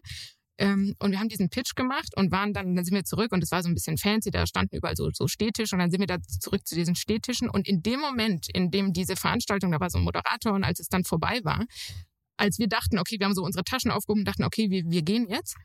Ähm, 0.60 0.96
und 1.00 1.12
wir 1.12 1.20
haben 1.20 1.30
diesen 1.30 1.50
Pitch 1.50 1.74
gemacht 1.76 2.16
und 2.16 2.32
waren 2.32 2.54
dann, 2.54 2.76
dann 2.76 2.86
sind 2.86 2.94
wir 2.94 3.04
zurück 3.04 3.32
und 3.32 3.44
es 3.44 3.52
war 3.52 3.64
so 3.64 3.70
ein 3.70 3.74
bisschen 3.74 3.98
fancy, 3.98 4.30
da 4.30 4.46
standen 4.46 4.76
überall 4.76 4.96
so, 4.96 5.10
so 5.12 5.28
Stehtische 5.28 5.76
und 5.76 5.80
dann 5.80 5.90
sind 5.90 6.00
wir 6.00 6.08
da 6.08 6.22
zurück 6.22 6.68
zu 6.68 6.76
diesen 6.76 6.96
Stehtischen 6.96 7.50
und 7.50 7.68
in 7.68 7.82
dem 7.82 8.00
Moment, 8.00 8.48
in 8.54 8.70
dem 8.70 8.94
diese 8.94 9.16
Veranstaltung, 9.16 9.72
da 9.72 9.80
war 9.80 9.90
so 9.90 9.98
ein 9.98 10.04
Moderator 10.04 10.54
und 10.54 10.64
als 10.64 10.80
es 10.80 10.90
dann 10.90 11.06
vorbei 11.06 11.40
war, 11.44 11.66
als 12.38 12.60
wir 12.60 12.68
dachten, 12.68 13.00
okay, 13.00 13.18
wir 13.20 13.26
haben 13.26 13.34
so 13.34 13.44
unsere 13.44 13.64
Taschen 13.64 13.90
aufgehoben 13.90 14.22
und 14.22 14.28
dachten, 14.28 14.44
okay, 14.44 14.70
wir, 14.70 14.84
wir 14.86 15.02
gehen 15.02 15.28
jetzt, 15.28 15.56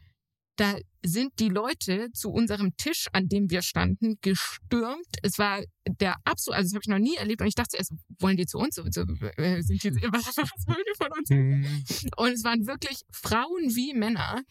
da 0.59 0.77
sind 1.05 1.39
die 1.39 1.49
Leute 1.49 2.11
zu 2.13 2.31
unserem 2.31 2.77
Tisch, 2.77 3.07
an 3.13 3.29
dem 3.29 3.49
wir 3.51 3.63
standen, 3.63 4.19
gestürmt. 4.23 5.07
Es 5.23 5.39
war 5.39 5.63
der 5.89 6.17
absolut, 6.25 6.57
also 6.57 6.69
das 6.69 6.75
habe 6.75 6.83
ich 6.83 6.89
noch 6.89 6.99
nie 6.99 7.17
erlebt 7.17 7.41
und 7.41 7.47
ich 7.47 7.55
dachte 7.55 7.77
erst, 7.77 7.93
wollen 8.19 8.37
die 8.37 8.47
zu 8.47 8.59
uns? 8.59 8.75
So, 8.75 8.83
so, 8.91 9.03
äh, 9.37 9.63
sind 9.63 9.83
die, 9.83 9.91
was, 10.13 10.37
was 10.37 10.67
wollen 10.67 10.85
die 10.85 10.97
von 10.97 11.13
uns? 11.17 11.31
Mhm. 11.31 12.11
Und 12.17 12.33
es 12.33 12.43
waren 12.43 12.67
wirklich 12.67 13.03
Frauen 13.13 13.75
wie 13.75 13.95
Männer, 13.95 14.43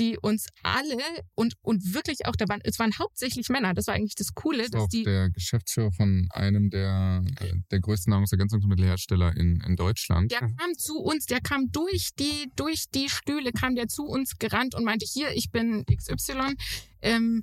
die 0.00 0.18
uns 0.18 0.46
alle 0.62 0.96
und, 1.34 1.54
und 1.62 1.94
wirklich 1.94 2.26
auch, 2.26 2.34
da 2.34 2.48
waren, 2.48 2.60
es 2.64 2.78
waren 2.78 2.98
hauptsächlich 2.98 3.48
Männer. 3.50 3.74
Das 3.74 3.86
war 3.86 3.94
eigentlich 3.94 4.14
das 4.14 4.34
Coole, 4.34 4.62
Das 4.62 4.70
dass 4.70 4.82
auch 4.82 4.88
die, 4.88 5.04
der 5.04 5.30
Geschäftsführer 5.30 5.92
von 5.92 6.26
einem 6.30 6.70
der, 6.70 7.22
der, 7.40 7.54
der 7.70 7.80
größten 7.80 8.10
Nahrungsergänzungsmittelhersteller 8.10 9.36
in, 9.36 9.60
in 9.60 9.76
Deutschland. 9.76 10.32
der 10.32 10.40
kam 10.40 10.74
zu 10.76 10.98
uns, 10.98 11.26
der 11.26 11.40
kam 11.40 11.70
durch 11.70 12.10
die, 12.18 12.50
durch 12.56 12.86
die 12.94 13.08
Stühle, 13.08 13.52
kam 13.52 13.74
der 13.74 13.88
zu 13.88 14.04
uns 14.04 14.38
gerannt 14.38 14.74
und 14.74 14.84
meinte, 14.84 15.04
hier, 15.06 15.30
ich 15.34 15.50
bin 15.50 15.84
XY. 15.84 16.54
Ähm, 17.02 17.42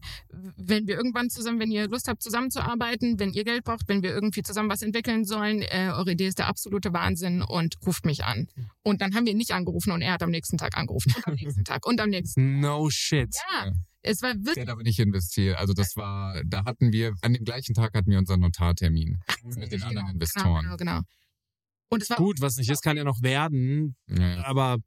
wenn 0.58 0.88
wir 0.88 0.96
irgendwann 0.96 1.30
zusammen, 1.30 1.60
wenn 1.60 1.72
ihr 1.72 1.88
Lust 1.88 2.08
habt, 2.08 2.22
zusammenzuarbeiten, 2.22 3.20
wenn 3.20 3.32
ihr 3.32 3.44
Geld 3.44 3.64
braucht, 3.64 3.88
wenn 3.88 4.04
wir 4.04 4.12
irgendwie 4.12 4.44
zusammen 4.44 4.70
was 4.70 4.82
entwickeln 4.82 5.26
sollen, 5.26 5.62
äh, 5.62 5.92
eure 5.94 6.12
Idee 6.12 6.28
ist 6.28 6.40
der 6.40 6.48
absolute 6.48 6.94
Wahnsinn 6.94 7.42
und 7.42 7.76
ruft 7.86 8.06
mich 8.06 8.24
an. 8.24 8.48
Und 8.84 9.02
dann 9.02 9.16
haben 9.16 9.26
wir 9.26 9.32
ihn 9.32 9.38
nicht 9.38 9.52
angerufen 9.52 9.92
und 9.92 10.02
er 10.02 10.14
hat 10.14 10.24
am 10.24 10.32
nächsten 10.32 10.58
Tag 10.58 10.78
angerufen 10.78 11.14
und 11.16 11.28
am 11.28 11.36
nächsten 11.36 11.64
Tag 11.64 11.86
und 11.86 12.00
am 12.00 12.10
nächsten. 12.10 12.60
No 12.60 12.90
shit. 12.90 13.36
Ja, 13.52 13.72
es 14.02 14.22
war 14.22 14.34
Der 14.34 14.46
wirklich 14.46 14.66
hat 14.66 14.70
aber 14.70 14.84
nicht 14.84 15.00
investiert. 15.00 15.58
Also 15.58 15.74
das 15.74 15.96
war, 15.96 16.42
da 16.46 16.66
hatten 16.66 16.92
wir, 16.92 17.14
an 17.22 17.34
dem 17.34 17.44
gleichen 17.44 17.74
Tag 17.74 17.94
hatten 17.94 18.10
wir 18.10 18.18
unseren 18.18 18.40
Notartermin 18.40 19.20
mit 19.44 19.72
den 19.72 19.84
anderen 19.84 20.10
Investoren. 20.10 20.64
Genau, 20.64 20.78
genau, 20.78 20.98
genau. 20.98 21.02
Und 21.90 22.04
es 22.04 22.10
war, 22.10 22.18
Gut, 22.18 22.42
was 22.42 22.58
nicht 22.58 22.70
ist, 22.70 22.82
kann 22.82 22.98
ja 22.98 23.04
noch 23.04 23.22
werden. 23.22 23.96
Ja. 24.08 24.44
Aber 24.46 24.78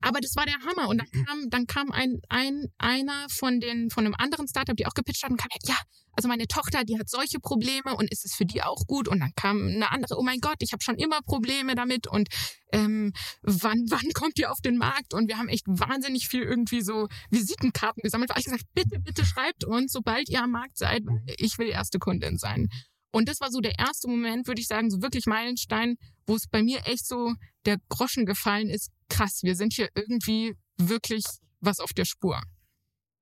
aber 0.00 0.20
das 0.20 0.34
war 0.36 0.46
der 0.46 0.58
Hammer. 0.60 0.88
Und 0.88 0.98
dann 0.98 1.10
kam, 1.10 1.50
dann 1.50 1.66
kam 1.66 1.90
ein, 1.92 2.20
ein, 2.28 2.66
einer 2.78 3.26
von 3.30 3.60
den, 3.60 3.90
von 3.90 4.04
einem 4.04 4.14
anderen 4.16 4.48
Startup, 4.48 4.76
die 4.76 4.86
auch 4.86 4.94
gepitcht 4.94 5.22
hatten, 5.22 5.36
kam, 5.36 5.48
ja, 5.64 5.76
also 6.12 6.28
meine 6.28 6.46
Tochter, 6.46 6.84
die 6.84 6.98
hat 6.98 7.08
solche 7.08 7.38
Probleme 7.38 7.96
und 7.96 8.10
ist 8.10 8.24
es 8.24 8.34
für 8.34 8.44
die 8.44 8.62
auch 8.62 8.86
gut? 8.86 9.08
Und 9.08 9.20
dann 9.20 9.32
kam 9.36 9.66
eine 9.66 9.90
andere, 9.90 10.18
oh 10.18 10.22
mein 10.22 10.40
Gott, 10.40 10.56
ich 10.60 10.72
habe 10.72 10.82
schon 10.82 10.96
immer 10.96 11.20
Probleme 11.22 11.74
damit 11.74 12.06
und 12.06 12.28
ähm, 12.72 13.12
wann, 13.42 13.84
wann 13.90 14.12
kommt 14.14 14.38
ihr 14.38 14.50
auf 14.50 14.60
den 14.60 14.76
Markt? 14.76 15.14
Und 15.14 15.28
wir 15.28 15.38
haben 15.38 15.48
echt 15.48 15.66
wahnsinnig 15.66 16.28
viel 16.28 16.42
irgendwie 16.42 16.82
so 16.82 17.08
Visitenkarten 17.30 18.02
gesammelt. 18.02 18.30
Da 18.30 18.34
hab 18.34 18.40
ich 18.40 18.46
gesagt, 18.46 18.64
bitte, 18.74 18.98
bitte 19.00 19.24
schreibt 19.24 19.64
uns, 19.64 19.92
sobald 19.92 20.28
ihr 20.28 20.42
am 20.42 20.50
Markt 20.50 20.78
seid, 20.78 21.02
weil 21.04 21.22
ich 21.38 21.58
will 21.58 21.68
erste 21.68 21.98
Kundin 21.98 22.38
sein. 22.38 22.68
Und 23.12 23.28
das 23.28 23.40
war 23.40 23.50
so 23.50 23.60
der 23.60 23.78
erste 23.78 24.08
Moment, 24.08 24.46
würde 24.46 24.60
ich 24.60 24.68
sagen, 24.68 24.90
so 24.90 25.02
wirklich 25.02 25.26
Meilenstein, 25.26 25.96
wo 26.26 26.36
es 26.36 26.46
bei 26.48 26.62
mir 26.62 26.86
echt 26.86 27.06
so 27.06 27.34
der 27.66 27.78
Groschen 27.88 28.24
gefallen 28.26 28.68
ist. 28.68 28.90
Krass, 29.08 29.40
wir 29.42 29.56
sind 29.56 29.72
hier 29.74 29.88
irgendwie 29.94 30.54
wirklich 30.78 31.24
was 31.60 31.80
auf 31.80 31.92
der 31.92 32.04
Spur. 32.04 32.40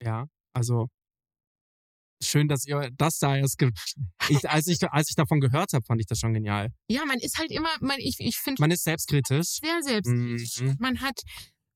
ja, 0.02 0.26
also 0.52 0.88
schön, 2.22 2.48
dass 2.48 2.66
ihr 2.66 2.90
das 2.96 3.18
da 3.18 3.36
erst 3.36 3.58
ge 3.58 3.70
ich, 4.28 4.48
als 4.50 4.66
ich 4.66 4.82
als 4.90 5.08
ich 5.08 5.14
davon 5.16 5.40
gehört 5.40 5.72
habe, 5.72 5.84
fand 5.84 6.00
ich 6.00 6.06
das 6.06 6.18
schon 6.18 6.34
genial. 6.34 6.72
Ja, 6.88 7.04
man 7.04 7.18
ist 7.18 7.38
halt 7.38 7.50
immer, 7.50 7.70
man, 7.80 7.98
ich, 7.98 8.16
ich 8.18 8.36
finde 8.36 8.60
Man 8.60 8.70
ist 8.70 8.84
selbstkritisch. 8.84 9.58
sehr 9.60 9.82
selbstkritisch. 9.82 10.60
Mhm. 10.60 10.76
Man 10.80 11.00
hat 11.00 11.20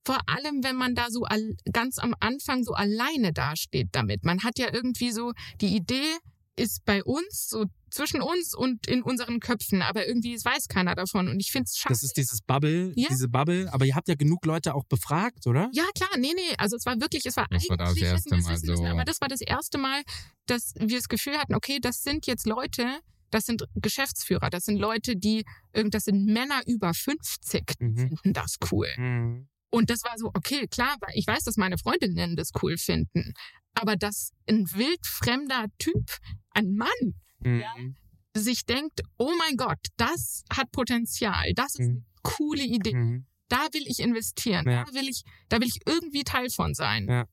vor 0.05 0.19
allem, 0.27 0.65
wenn 0.65 0.75
man 0.77 0.95
da 0.97 1.11
so 1.11 1.25
ganz 1.73 1.99
am 1.99 2.15
Anfang 2.19 2.65
so 2.65 2.73
alleine 2.73 3.33
dasteht 3.33 3.89
damit. 3.93 4.25
Man 4.25 4.43
hat 4.43 4.59
ja 4.59 4.73
irgendwie 4.73 5.13
so, 5.13 5.33
die 5.61 5.77
Idee 5.77 6.17
ist 6.57 6.85
bei 6.85 7.03
uns, 7.05 7.49
so 7.49 7.65
zwischen 7.91 8.21
uns 8.23 8.55
und 8.55 8.87
in 8.87 9.03
unseren 9.03 9.41
Köpfen, 9.41 9.81
aber 9.83 10.07
irgendwie 10.07 10.35
weiß 10.37 10.69
keiner 10.69 10.95
davon. 10.95 11.29
Und 11.29 11.41
ich 11.41 11.51
finde 11.51 11.65
es 11.67 11.77
schade. 11.77 11.93
Das 11.95 12.03
ist 12.03 12.17
dieses 12.17 12.41
Bubble, 12.43 12.93
Ja. 12.97 13.09
diese 13.11 13.29
Bubble. 13.29 13.73
Aber 13.73 13.85
ihr 13.85 13.95
habt 13.95 14.09
ja 14.09 14.15
genug 14.15 14.45
Leute 14.47 14.75
auch 14.75 14.85
befragt, 14.85 15.47
oder? 15.47 15.69
Ja, 15.73 15.85
klar, 15.95 16.11
nee, 16.19 16.33
nee. 16.35 16.55
Also 16.59 16.77
es 16.77 16.85
war 16.87 16.99
wirklich, 17.01 17.25
es 17.27 17.37
war 17.37 17.47
Das 17.51 17.69
war 17.69 17.79
eigentlich, 17.81 18.01
das 18.05 18.13
erste 18.13 18.31
Mal 18.37 18.39
wissen 18.55 18.67
müssen, 18.67 18.77
so. 18.77 18.87
aber 18.87 19.05
das 19.05 19.21
war 19.21 19.29
das 19.29 19.41
erste 19.41 19.79
Mal, 19.79 20.03
dass 20.47 20.75
wir 20.79 20.97
das 20.99 21.09
Gefühl 21.09 21.39
hatten, 21.39 21.55
okay, 21.55 21.79
das 21.81 22.03
sind 22.03 22.27
jetzt 22.27 22.47
Leute, 22.47 22.99
das 23.31 23.45
sind 23.47 23.65
Geschäftsführer, 23.75 24.51
das 24.51 24.65
sind 24.67 24.77
Leute, 24.77 25.17
die, 25.17 25.45
irgend- 25.73 25.95
das 25.95 26.05
sind 26.05 26.25
Männer 26.27 26.61
über 26.67 26.93
50, 26.95 27.65
die 27.81 27.85
Mhm. 27.85 27.97
finden 27.97 28.33
das 28.35 28.57
cool. 28.71 28.89
Mhm. 28.99 29.49
Und 29.71 29.89
das 29.89 30.03
war 30.05 30.19
so, 30.19 30.27
okay, 30.35 30.67
klar, 30.67 30.97
weil 31.01 31.15
ich 31.17 31.27
weiß, 31.27 31.45
dass 31.45 31.57
meine 31.57 31.79
Freundinnen 31.79 32.37
das 32.37 32.51
cool 32.63 32.77
finden. 32.77 33.33
Aber 33.75 33.97
dass 33.97 34.33
ein 34.47 34.67
wildfremder 34.71 35.67
Typ, 35.79 36.11
ein 36.55 36.75
Mann, 36.75 37.15
Mhm. 37.41 37.97
sich 38.37 38.65
denkt, 38.65 39.01
oh 39.19 39.33
mein 39.39 39.57
Gott, 39.57 39.79
das 39.97 40.45
hat 40.51 40.71
Potenzial, 40.73 41.53
das 41.55 41.75
ist 41.75 41.81
Mhm. 41.81 41.87
eine 41.97 42.05
coole 42.23 42.65
Idee, 42.65 42.95
Mhm. 42.95 43.27
da 43.49 43.67
will 43.73 43.85
ich 43.87 43.99
investieren, 44.01 44.69
Ja. 44.69 44.85
da 44.85 44.95
will 44.95 45.09
ich, 45.09 45.23
da 45.49 45.61
will 45.61 45.67
ich 45.69 45.81
irgendwie 45.87 46.23
Teil 46.25 46.49
von 46.51 46.73
sein. 46.75 47.07
Ja. 47.09 47.27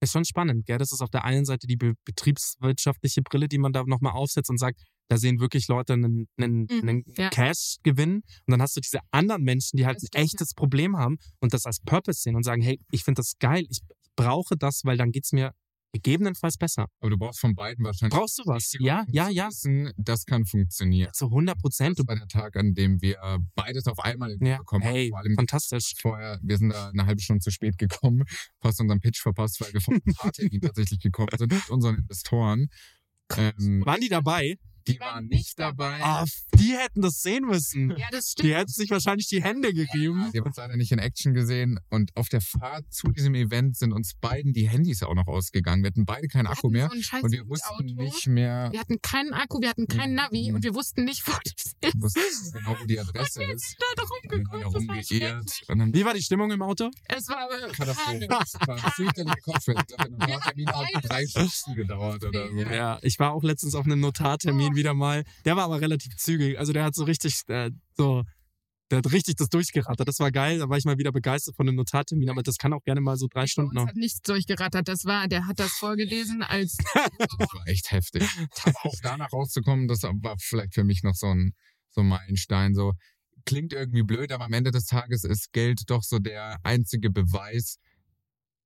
Ist 0.00 0.12
schon 0.12 0.24
spannend, 0.24 0.64
gell? 0.66 0.78
Das 0.78 0.92
ist 0.92 1.00
auf 1.02 1.10
der 1.10 1.24
einen 1.24 1.44
Seite 1.44 1.66
die 1.66 1.76
be 1.76 1.94
betriebswirtschaftliche 2.04 3.22
Brille, 3.22 3.48
die 3.48 3.58
man 3.58 3.72
da 3.72 3.82
nochmal 3.84 4.12
aufsetzt 4.12 4.48
und 4.48 4.58
sagt, 4.58 4.80
da 5.08 5.16
sehen 5.16 5.40
wirklich 5.40 5.66
Leute 5.68 5.94
einen, 5.94 6.28
einen, 6.36 6.60
Mhm, 6.70 6.88
einen 6.88 7.04
ja. 7.16 7.30
Cash-Gewinn. 7.30 8.16
Und 8.16 8.22
dann 8.46 8.62
hast 8.62 8.76
du 8.76 8.80
diese 8.80 9.00
anderen 9.10 9.42
Menschen, 9.42 9.76
die 9.76 9.86
halt 9.86 9.96
Das 9.96 10.08
ein 10.14 10.22
echtes 10.22 10.54
Problem 10.54 10.96
haben 10.96 11.16
und 11.40 11.52
das 11.52 11.66
als 11.66 11.80
Purpose 11.80 12.20
sehen 12.22 12.36
und 12.36 12.44
sagen, 12.44 12.62
hey, 12.62 12.78
ich 12.92 13.02
finde 13.04 13.20
das 13.20 13.32
geil, 13.40 13.66
ich 13.68 13.80
brauche 14.16 14.56
das, 14.56 14.82
weil 14.84 14.96
dann 14.96 15.10
geht's 15.10 15.32
mir 15.32 15.52
gegebenenfalls 15.92 16.56
besser. 16.56 16.86
Aber 17.00 17.10
du 17.10 17.16
brauchst 17.18 17.40
von 17.40 17.54
beiden 17.54 17.84
wahrscheinlich. 17.84 18.16
Brauchst 18.18 18.38
du 18.38 18.42
was? 18.46 18.74
Ja, 18.78 19.04
ja, 19.08 19.28
ja. 19.28 19.48
Wissen, 19.48 19.92
das 19.96 20.24
kann 20.24 20.44
funktionieren. 20.44 21.12
Zu 21.12 21.26
100 21.26 21.58
Prozent. 21.58 21.98
Das 21.98 22.06
war 22.06 22.16
der 22.16 22.28
Tag, 22.28 22.56
an 22.56 22.74
dem 22.74 23.00
wir 23.00 23.18
beides 23.54 23.86
auf 23.86 23.98
einmal 24.00 24.36
Ja, 24.40 24.58
bekommen 24.58 24.84
haben. 24.84 24.92
hey, 24.92 25.12
fantastisch. 25.34 25.94
vorher, 26.00 26.38
wir 26.42 26.56
sind 26.58 26.70
da 26.72 26.88
eine 26.90 27.06
halbe 27.06 27.20
Stunde 27.20 27.40
zu 27.40 27.50
spät 27.50 27.78
gekommen, 27.78 28.24
fast 28.60 28.80
unseren 28.80 29.00
Pitch 29.00 29.20
verpasst, 29.20 29.60
weil 29.60 29.72
wir 29.72 29.80
vom 29.80 30.00
Paartermin 30.16 30.60
tatsächlich 30.62 31.00
gekommen 31.00 31.28
sind 31.36 31.52
mit 31.52 31.68
unseren 31.70 31.96
Investoren. 31.96 32.68
Ähm, 33.36 33.82
Waren 33.84 34.00
die 34.00 34.08
dabei? 34.08 34.56
Die 34.88 35.00
waren 35.00 35.26
nicht 35.26 35.58
dabei. 35.58 35.98
Ah, 36.02 36.24
die 36.54 36.76
hätten 36.76 37.02
das 37.02 37.20
sehen 37.22 37.44
müssen. 37.46 37.90
Ja, 37.96 38.06
das 38.10 38.30
stimmt. 38.32 38.48
Die 38.48 38.54
hätten 38.54 38.68
sich 38.72 38.90
wahrscheinlich 38.90 39.28
die 39.28 39.42
Hände 39.42 39.72
gerieben. 39.72 40.30
Die 40.32 40.38
haben 40.38 40.46
uns 40.46 40.56
leider 40.56 40.76
nicht 40.76 40.92
in 40.92 40.98
Action 40.98 41.34
gesehen 41.34 41.78
und 41.90 42.14
auf 42.16 42.28
der 42.28 42.40
Fahrt 42.40 42.84
zu 42.92 43.08
diesem 43.12 43.34
Event 43.34 43.76
sind 43.76 43.92
uns 43.92 44.14
beiden 44.20 44.52
die 44.52 44.68
Handys 44.68 45.02
auch 45.02 45.14
noch 45.14 45.26
ausgegangen. 45.26 45.82
Wir 45.82 45.88
hatten 45.90 46.04
beide 46.04 46.28
keinen 46.28 46.44
Wir 46.46 46.50
Akku 46.52 46.70
mehr 46.70 46.88
so 46.90 47.16
und 47.22 47.32
wir 47.32 47.46
wussten 47.48 47.68
Auto. 47.74 48.02
nicht 48.02 48.26
mehr, 48.26 48.68
Wir 48.72 48.80
hatten 48.80 49.00
keinen 49.02 49.32
Akku, 49.32 49.60
wir 49.60 49.68
hatten 49.70 49.86
kein 49.86 50.14
Navi 50.14 50.48
Mhm. 50.50 50.56
und 50.56 50.64
wir 50.64 50.74
wussten 50.74 51.04
nicht, 51.04 51.26
wo 51.26 51.32
das 51.32 51.52
ist. 51.56 51.76
wir 51.82 52.02
wussten 52.02 52.52
genau, 52.52 52.76
wo 52.80 52.84
die 52.86 52.98
Adresse 53.00 53.44
ist. 53.44 53.76
Da 53.78 53.86
Wir 53.96 54.02
haben 54.02 54.08
rumgeguckt, 54.42 54.64
das 54.64 55.68
war 55.68 55.76
und 55.76 55.94
Wie 55.94 56.04
war 56.04 56.14
die 56.14 56.22
Stimmung 56.22 56.50
im 56.50 56.62
Auto? 56.62 56.90
Es 57.08 57.28
war 57.28 57.38
aber 57.38 57.68
Katastrophe. 57.72 58.90
Fürchterliche 58.96 59.40
Kopfschmerzen. 59.42 59.84
Ich 59.90 59.96
glaube, 59.96 60.16
der 60.26 60.40
Termin 60.40 60.68
hat 60.68 60.92
beides. 60.92 61.08
drei 61.08 61.26
Stunden 61.26 61.76
gedauert 61.76 62.24
oder 62.24 62.48
so. 62.48 62.54
Ja, 62.56 62.98
ich 63.02 63.18
war 63.18 63.32
auch 63.32 63.42
letztens 63.42 63.74
auf 63.74 63.84
einem 63.86 64.00
Notartermin 64.00 64.74
wieder 64.78 64.94
mal. 64.94 65.24
Der 65.44 65.56
war 65.56 65.64
aber 65.64 65.80
relativ 65.80 66.16
zügig. 66.16 66.58
Also 66.58 66.72
der 66.72 66.84
hat 66.84 66.94
so 66.94 67.04
richtig, 67.04 67.42
äh, 67.48 67.70
so, 67.96 68.24
der 68.90 68.98
hat 68.98 69.12
richtig 69.12 69.36
das 69.36 69.50
durchgerattert. 69.50 70.08
Das 70.08 70.18
war 70.18 70.32
geil. 70.32 70.58
Da 70.60 70.68
war 70.70 70.78
ich 70.78 70.86
mal 70.86 70.96
wieder 70.96 71.12
begeistert 71.12 71.56
von 71.56 71.68
einem 71.68 71.76
Notartermin. 71.76 72.30
Aber 72.30 72.42
das 72.42 72.56
kann 72.56 72.72
auch 72.72 72.82
gerne 72.84 73.02
mal 73.02 73.18
so 73.18 73.26
drei 73.26 73.42
Bei 73.42 73.46
Stunden 73.46 73.70
uns 73.70 73.74
noch. 73.74 73.88
hat 73.88 73.96
nichts 73.96 74.22
durchgerattert. 74.22 74.88
Das 74.88 75.04
war, 75.04 75.28
der 75.28 75.46
hat 75.46 75.58
das 75.58 75.72
vorgelesen 75.72 76.42
als 76.42 76.76
Das 76.94 77.52
war 77.52 77.66
echt 77.66 77.90
heftig. 77.90 78.22
Auch 78.84 78.94
danach 79.02 79.30
rauszukommen, 79.32 79.88
das 79.88 80.02
war 80.04 80.36
vielleicht 80.38 80.74
für 80.74 80.84
mich 80.84 81.02
noch 81.02 81.14
so 81.14 81.26
ein, 81.26 81.52
so 81.90 82.00
ein 82.00 82.08
Meilenstein. 82.08 82.74
So 82.74 82.94
klingt 83.44 83.72
irgendwie 83.72 84.02
blöd, 84.02 84.32
aber 84.32 84.46
am 84.46 84.52
Ende 84.52 84.70
des 84.70 84.86
Tages 84.86 85.24
ist 85.24 85.52
Geld 85.52 85.82
doch 85.88 86.02
so 86.02 86.18
der 86.18 86.58
einzige 86.62 87.10
Beweis, 87.10 87.76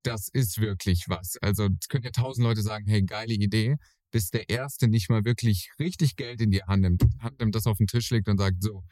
das 0.02 0.28
ist 0.32 0.60
wirklich 0.60 1.04
was. 1.08 1.36
Also 1.40 1.68
es 1.80 1.88
können 1.88 2.04
ja 2.04 2.10
tausend 2.10 2.44
Leute 2.44 2.62
sagen, 2.62 2.86
hey, 2.88 3.02
geile 3.02 3.32
Idee, 3.34 3.76
bis 4.12 4.30
der 4.30 4.48
Erste 4.48 4.86
nicht 4.86 5.10
mal 5.10 5.24
wirklich 5.24 5.72
richtig 5.80 6.14
Geld 6.14 6.40
in 6.40 6.52
die 6.52 6.62
Hand 6.62 6.82
nimmt, 6.82 7.02
Hand 7.20 7.40
nimmt, 7.40 7.54
das 7.56 7.66
auf 7.66 7.78
den 7.78 7.88
Tisch 7.88 8.10
legt 8.10 8.28
und 8.28 8.38
sagt, 8.38 8.62
so, 8.62 8.84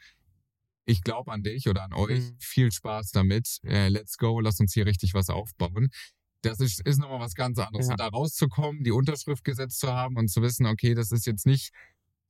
ich 0.85 1.01
glaube 1.03 1.31
an 1.31 1.43
dich 1.43 1.69
oder 1.69 1.83
an 1.83 1.93
euch, 1.93 2.19
Mhm. 2.19 2.37
viel 2.39 2.71
Spaß 2.71 3.11
damit, 3.11 3.59
äh, 3.63 3.87
let's 3.87 4.17
go, 4.17 4.39
lass 4.41 4.59
uns 4.59 4.73
hier 4.73 4.85
richtig 4.85 5.13
was 5.13 5.29
aufbauen. 5.29 5.89
Das 6.41 6.59
ist, 6.59 6.81
ist 6.85 6.97
nochmal 6.97 7.19
was 7.19 7.35
ganz 7.35 7.59
anderes. 7.59 7.87
Ja. 7.87 7.95
Da 7.95 8.07
rauszukommen, 8.07 8.83
die 8.83 8.91
Unterschrift 8.91 9.43
gesetzt 9.43 9.79
zu 9.79 9.93
haben 9.93 10.17
und 10.17 10.27
zu 10.27 10.41
wissen, 10.41 10.65
okay, 10.65 10.95
das 10.95 11.11
ist 11.11 11.27
jetzt 11.27 11.45
nicht, 11.45 11.71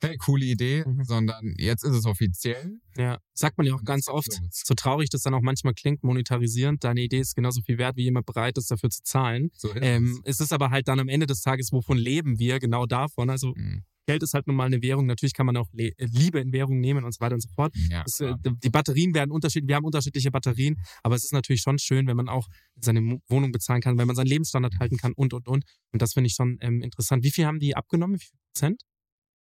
hey, 0.03 0.17
coole 0.17 0.45
Idee, 0.45 0.83
Mhm. 0.85 1.03
sondern 1.03 1.55
jetzt 1.57 1.83
ist 1.83 1.95
es 1.95 2.05
offiziell. 2.05 2.79
Ja, 2.97 3.19
sagt 3.33 3.57
man 3.57 3.67
ja 3.67 3.73
auch 3.75 3.83
ganz 3.83 4.07
oft. 4.07 4.31
So 4.51 4.73
traurig 4.73 5.09
das 5.09 5.21
dann 5.21 5.33
auch 5.33 5.41
manchmal 5.41 5.73
klingt, 5.73 6.03
monetarisierend. 6.03 6.83
Deine 6.83 7.01
Idee 7.01 7.19
ist 7.19 7.35
genauso 7.35 7.61
viel 7.61 7.77
wert, 7.77 7.95
wie 7.97 8.03
jemand 8.03 8.25
bereit 8.25 8.57
ist, 8.57 8.69
dafür 8.71 8.89
zu 8.89 9.01
zahlen. 9.03 9.49
So 9.55 9.69
ist 9.69 9.79
Ähm, 9.81 10.21
es 10.25 10.39
ist 10.39 10.53
aber 10.53 10.69
halt 10.69 10.87
dann 10.87 10.99
am 10.99 11.07
Ende 11.09 11.27
des 11.27 11.41
Tages, 11.41 11.71
wovon 11.71 11.97
leben 11.97 12.39
wir? 12.39 12.59
Genau 12.59 12.85
davon. 12.85 13.29
Also 13.29 13.53
es. 13.55 13.61
Mhm. 13.61 13.83
Geld 14.07 14.23
ist 14.23 14.33
halt 14.33 14.47
nun 14.47 14.55
mal 14.55 14.65
eine 14.65 14.81
Währung. 14.81 15.05
Natürlich 15.05 15.33
kann 15.33 15.45
man 15.45 15.55
auch 15.55 15.69
Le 15.73 15.91
äh, 15.97 16.05
Liebe 16.05 16.39
in 16.39 16.51
Währung 16.51 16.79
nehmen 16.79 17.05
und 17.05 17.13
so 17.13 17.19
weiter 17.21 17.35
und 17.35 17.41
so 17.41 17.49
fort. 17.55 17.73
Ja, 17.89 18.03
Das, 18.03 18.19
äh, 18.19 18.33
die 18.63 18.69
Batterien 18.71 19.13
werden 19.13 19.31
unterschiedlich, 19.31 19.67
wir 19.69 19.75
haben 19.75 19.85
unterschiedliche 19.85 20.31
Batterien, 20.31 20.81
aber 21.03 21.15
es 21.15 21.23
ist 21.23 21.33
natürlich 21.33 21.61
schon 21.61 21.77
schön, 21.77 22.07
wenn 22.07 22.17
man 22.17 22.27
auch 22.27 22.47
seine 22.79 23.19
Wohnung 23.29 23.51
bezahlen 23.51 23.79
kann, 23.79 23.97
wenn 23.99 24.07
man 24.07 24.15
seinen 24.15 24.25
Lebensstandard 24.25 24.79
halten 24.79 24.97
kann 24.97 25.13
und, 25.13 25.33
und, 25.33 25.47
und. 25.47 25.63
Und 25.91 26.01
das 26.01 26.13
finde 26.13 26.27
ich 26.27 26.33
schon 26.33 26.57
ähm, 26.61 26.81
interessant. 26.81 27.23
Wie 27.23 27.31
viel 27.31 27.45
haben 27.45 27.59
die 27.59 27.75
abgenommen? 27.75 28.15
Wie 28.15 28.23
viel 28.23 28.37
Prozent? 28.53 28.81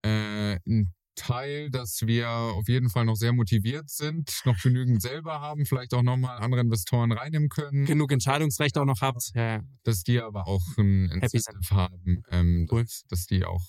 Äh, 0.05 0.59
ein 0.67 0.93
Teil, 1.15 1.69
dass 1.69 2.01
wir 2.05 2.29
auf 2.29 2.67
jeden 2.67 2.89
Fall 2.89 3.05
noch 3.05 3.15
sehr 3.15 3.33
motiviert 3.33 3.89
sind, 3.89 4.29
noch 4.45 4.61
genügend 4.61 5.01
selber 5.01 5.39
haben, 5.39 5.65
vielleicht 5.65 5.93
auch 5.93 6.03
nochmal 6.03 6.37
andere 6.39 6.61
Investoren 6.61 7.11
reinnehmen 7.11 7.49
können, 7.49 7.85
Genug 7.85 8.11
Entscheidungsrecht 8.11 8.77
auch 8.77 8.85
noch 8.85 9.01
habt? 9.01 9.31
Ja, 9.33 9.55
ja. 9.55 9.63
dass 9.83 10.03
die 10.03 10.19
aber 10.19 10.47
auch 10.47 10.63
ein 10.77 11.09
Incentive 11.09 11.75
haben, 11.75 12.23
ähm, 12.29 12.67
Cool. 12.69 12.83
dass, 12.83 13.03
dass 13.07 13.25
die 13.25 13.45
auch 13.45 13.63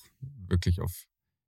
wirklich 0.48 0.80
auf 0.80 1.04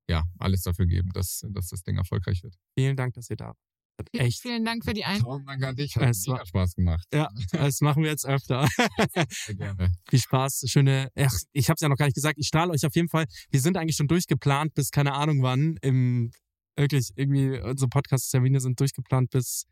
ja 0.08 0.24
alles 0.38 0.62
dafür 0.62 0.86
geben, 0.86 1.10
dass, 1.12 1.44
dass 1.50 1.68
das 1.68 1.82
Ding 1.82 1.98
erfolgreich 1.98 2.42
wird. 2.42 2.54
Vielen 2.76 2.96
Dank, 2.96 3.14
dass 3.14 3.28
ihr 3.28 3.36
da 3.36 3.46
wart. 3.46 3.58
Hat 3.98 4.08
Echt. 4.12 4.42
Vielen 4.42 4.64
Dank 4.64 4.84
für 4.84 4.94
die 4.94 5.04
Einladung. 5.04 5.24
Tausend 5.44 5.48
Dank 5.48 5.64
an 5.64 5.76
dich, 5.76 5.96
hat 5.96 6.08
Es 6.08 6.26
war- 6.28 6.34
mega 6.36 6.46
Spaß 6.46 6.74
gemacht. 6.76 7.04
Ja, 7.12 7.28
das 7.52 7.80
machen 7.80 8.02
wir 8.04 8.10
jetzt 8.10 8.26
öfter. 8.26 8.68
Sehr 9.30 9.54
gerne. 9.56 9.92
Viel 10.08 10.20
Spaß, 10.20 10.64
schöne. 10.66 11.10
Ach, 11.16 11.32
ich 11.52 11.68
habe 11.68 11.74
es 11.74 11.80
ja 11.80 11.88
noch 11.88 11.96
gar 11.96 12.06
nicht 12.06 12.14
gesagt. 12.14 12.38
Ich 12.38 12.46
strahle 12.46 12.70
euch 12.72 12.86
auf 12.86 12.94
jeden 12.94 13.08
Fall. 13.08 13.26
Wir 13.50 13.60
sind 13.60 13.76
eigentlich 13.76 13.96
schon 13.96 14.06
durchgeplant 14.06 14.74
bis 14.74 14.90
keine 14.90 15.14
Ahnung 15.14 15.42
wann. 15.42 15.76
Im 15.82 16.30
wirklich 16.76 17.10
irgendwie 17.16 17.58
unsere 17.60 17.88
Podcast-Termine 17.88 18.60
sind 18.60 18.78
durchgeplant 18.78 19.30
bis 19.30 19.64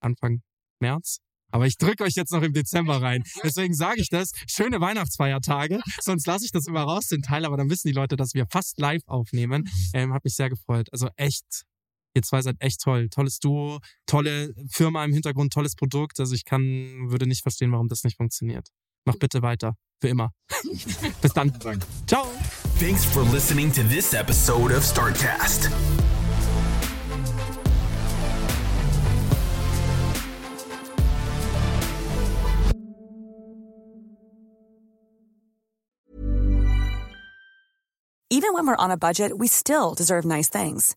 Anfang 0.00 0.42
März. 0.80 1.18
Aber 1.50 1.66
ich 1.66 1.76
drücke 1.78 2.04
euch 2.04 2.12
jetzt 2.14 2.30
noch 2.30 2.42
im 2.42 2.52
Dezember 2.52 3.00
rein. 3.00 3.24
Deswegen 3.42 3.74
sage 3.74 4.00
ich 4.02 4.10
das. 4.10 4.32
Schöne 4.48 4.80
Weihnachtsfeiertage. 4.80 5.80
Sonst 6.00 6.26
lasse 6.26 6.44
ich 6.44 6.52
das 6.52 6.66
immer 6.66 6.82
raus, 6.82 7.06
den 7.08 7.22
Teil. 7.22 7.44
Aber 7.46 7.56
dann 7.56 7.70
wissen 7.70 7.88
die 7.88 7.94
Leute, 7.94 8.16
dass 8.16 8.34
wir 8.34 8.46
fast 8.46 8.78
live 8.78 9.02
aufnehmen. 9.06 9.68
Ähm, 9.94 10.12
hat 10.12 10.22
mich 10.22 10.34
sehr 10.34 10.50
gefreut. 10.50 10.88
Also 10.92 11.08
echt. 11.16 11.64
Ihr 12.18 12.22
zwei 12.22 12.42
seid 12.42 12.56
echt 12.58 12.80
toll. 12.80 13.08
Tolles 13.10 13.38
Duo, 13.38 13.78
tolle 14.06 14.52
Firma 14.72 15.04
im 15.04 15.12
Hintergrund, 15.12 15.52
tolles 15.52 15.76
Produkt. 15.76 16.18
Also 16.18 16.34
ich 16.34 16.44
kann, 16.44 17.10
würde 17.10 17.28
nicht 17.28 17.42
verstehen, 17.42 17.70
warum 17.70 17.86
das 17.86 18.02
nicht 18.02 18.16
funktioniert. 18.16 18.66
Mach 19.04 19.14
bitte 19.14 19.40
weiter. 19.42 19.74
Für 20.00 20.08
immer. 20.08 20.32
Bis 21.22 21.32
dann. 21.32 21.56
Ciao. 22.08 22.26
Thanks 22.80 23.04
for 23.04 23.22
listening 23.32 23.70
to 23.72 23.82
this 23.84 24.14
episode 24.14 24.72
of 24.74 24.82
StartCast. 24.82 25.70
Even 38.30 38.54
when 38.54 38.66
we're 38.66 38.76
on 38.76 38.90
a 38.90 38.96
budget, 38.96 39.38
we 39.38 39.46
still 39.46 39.94
deserve 39.94 40.24
nice 40.24 40.48
things. 40.48 40.96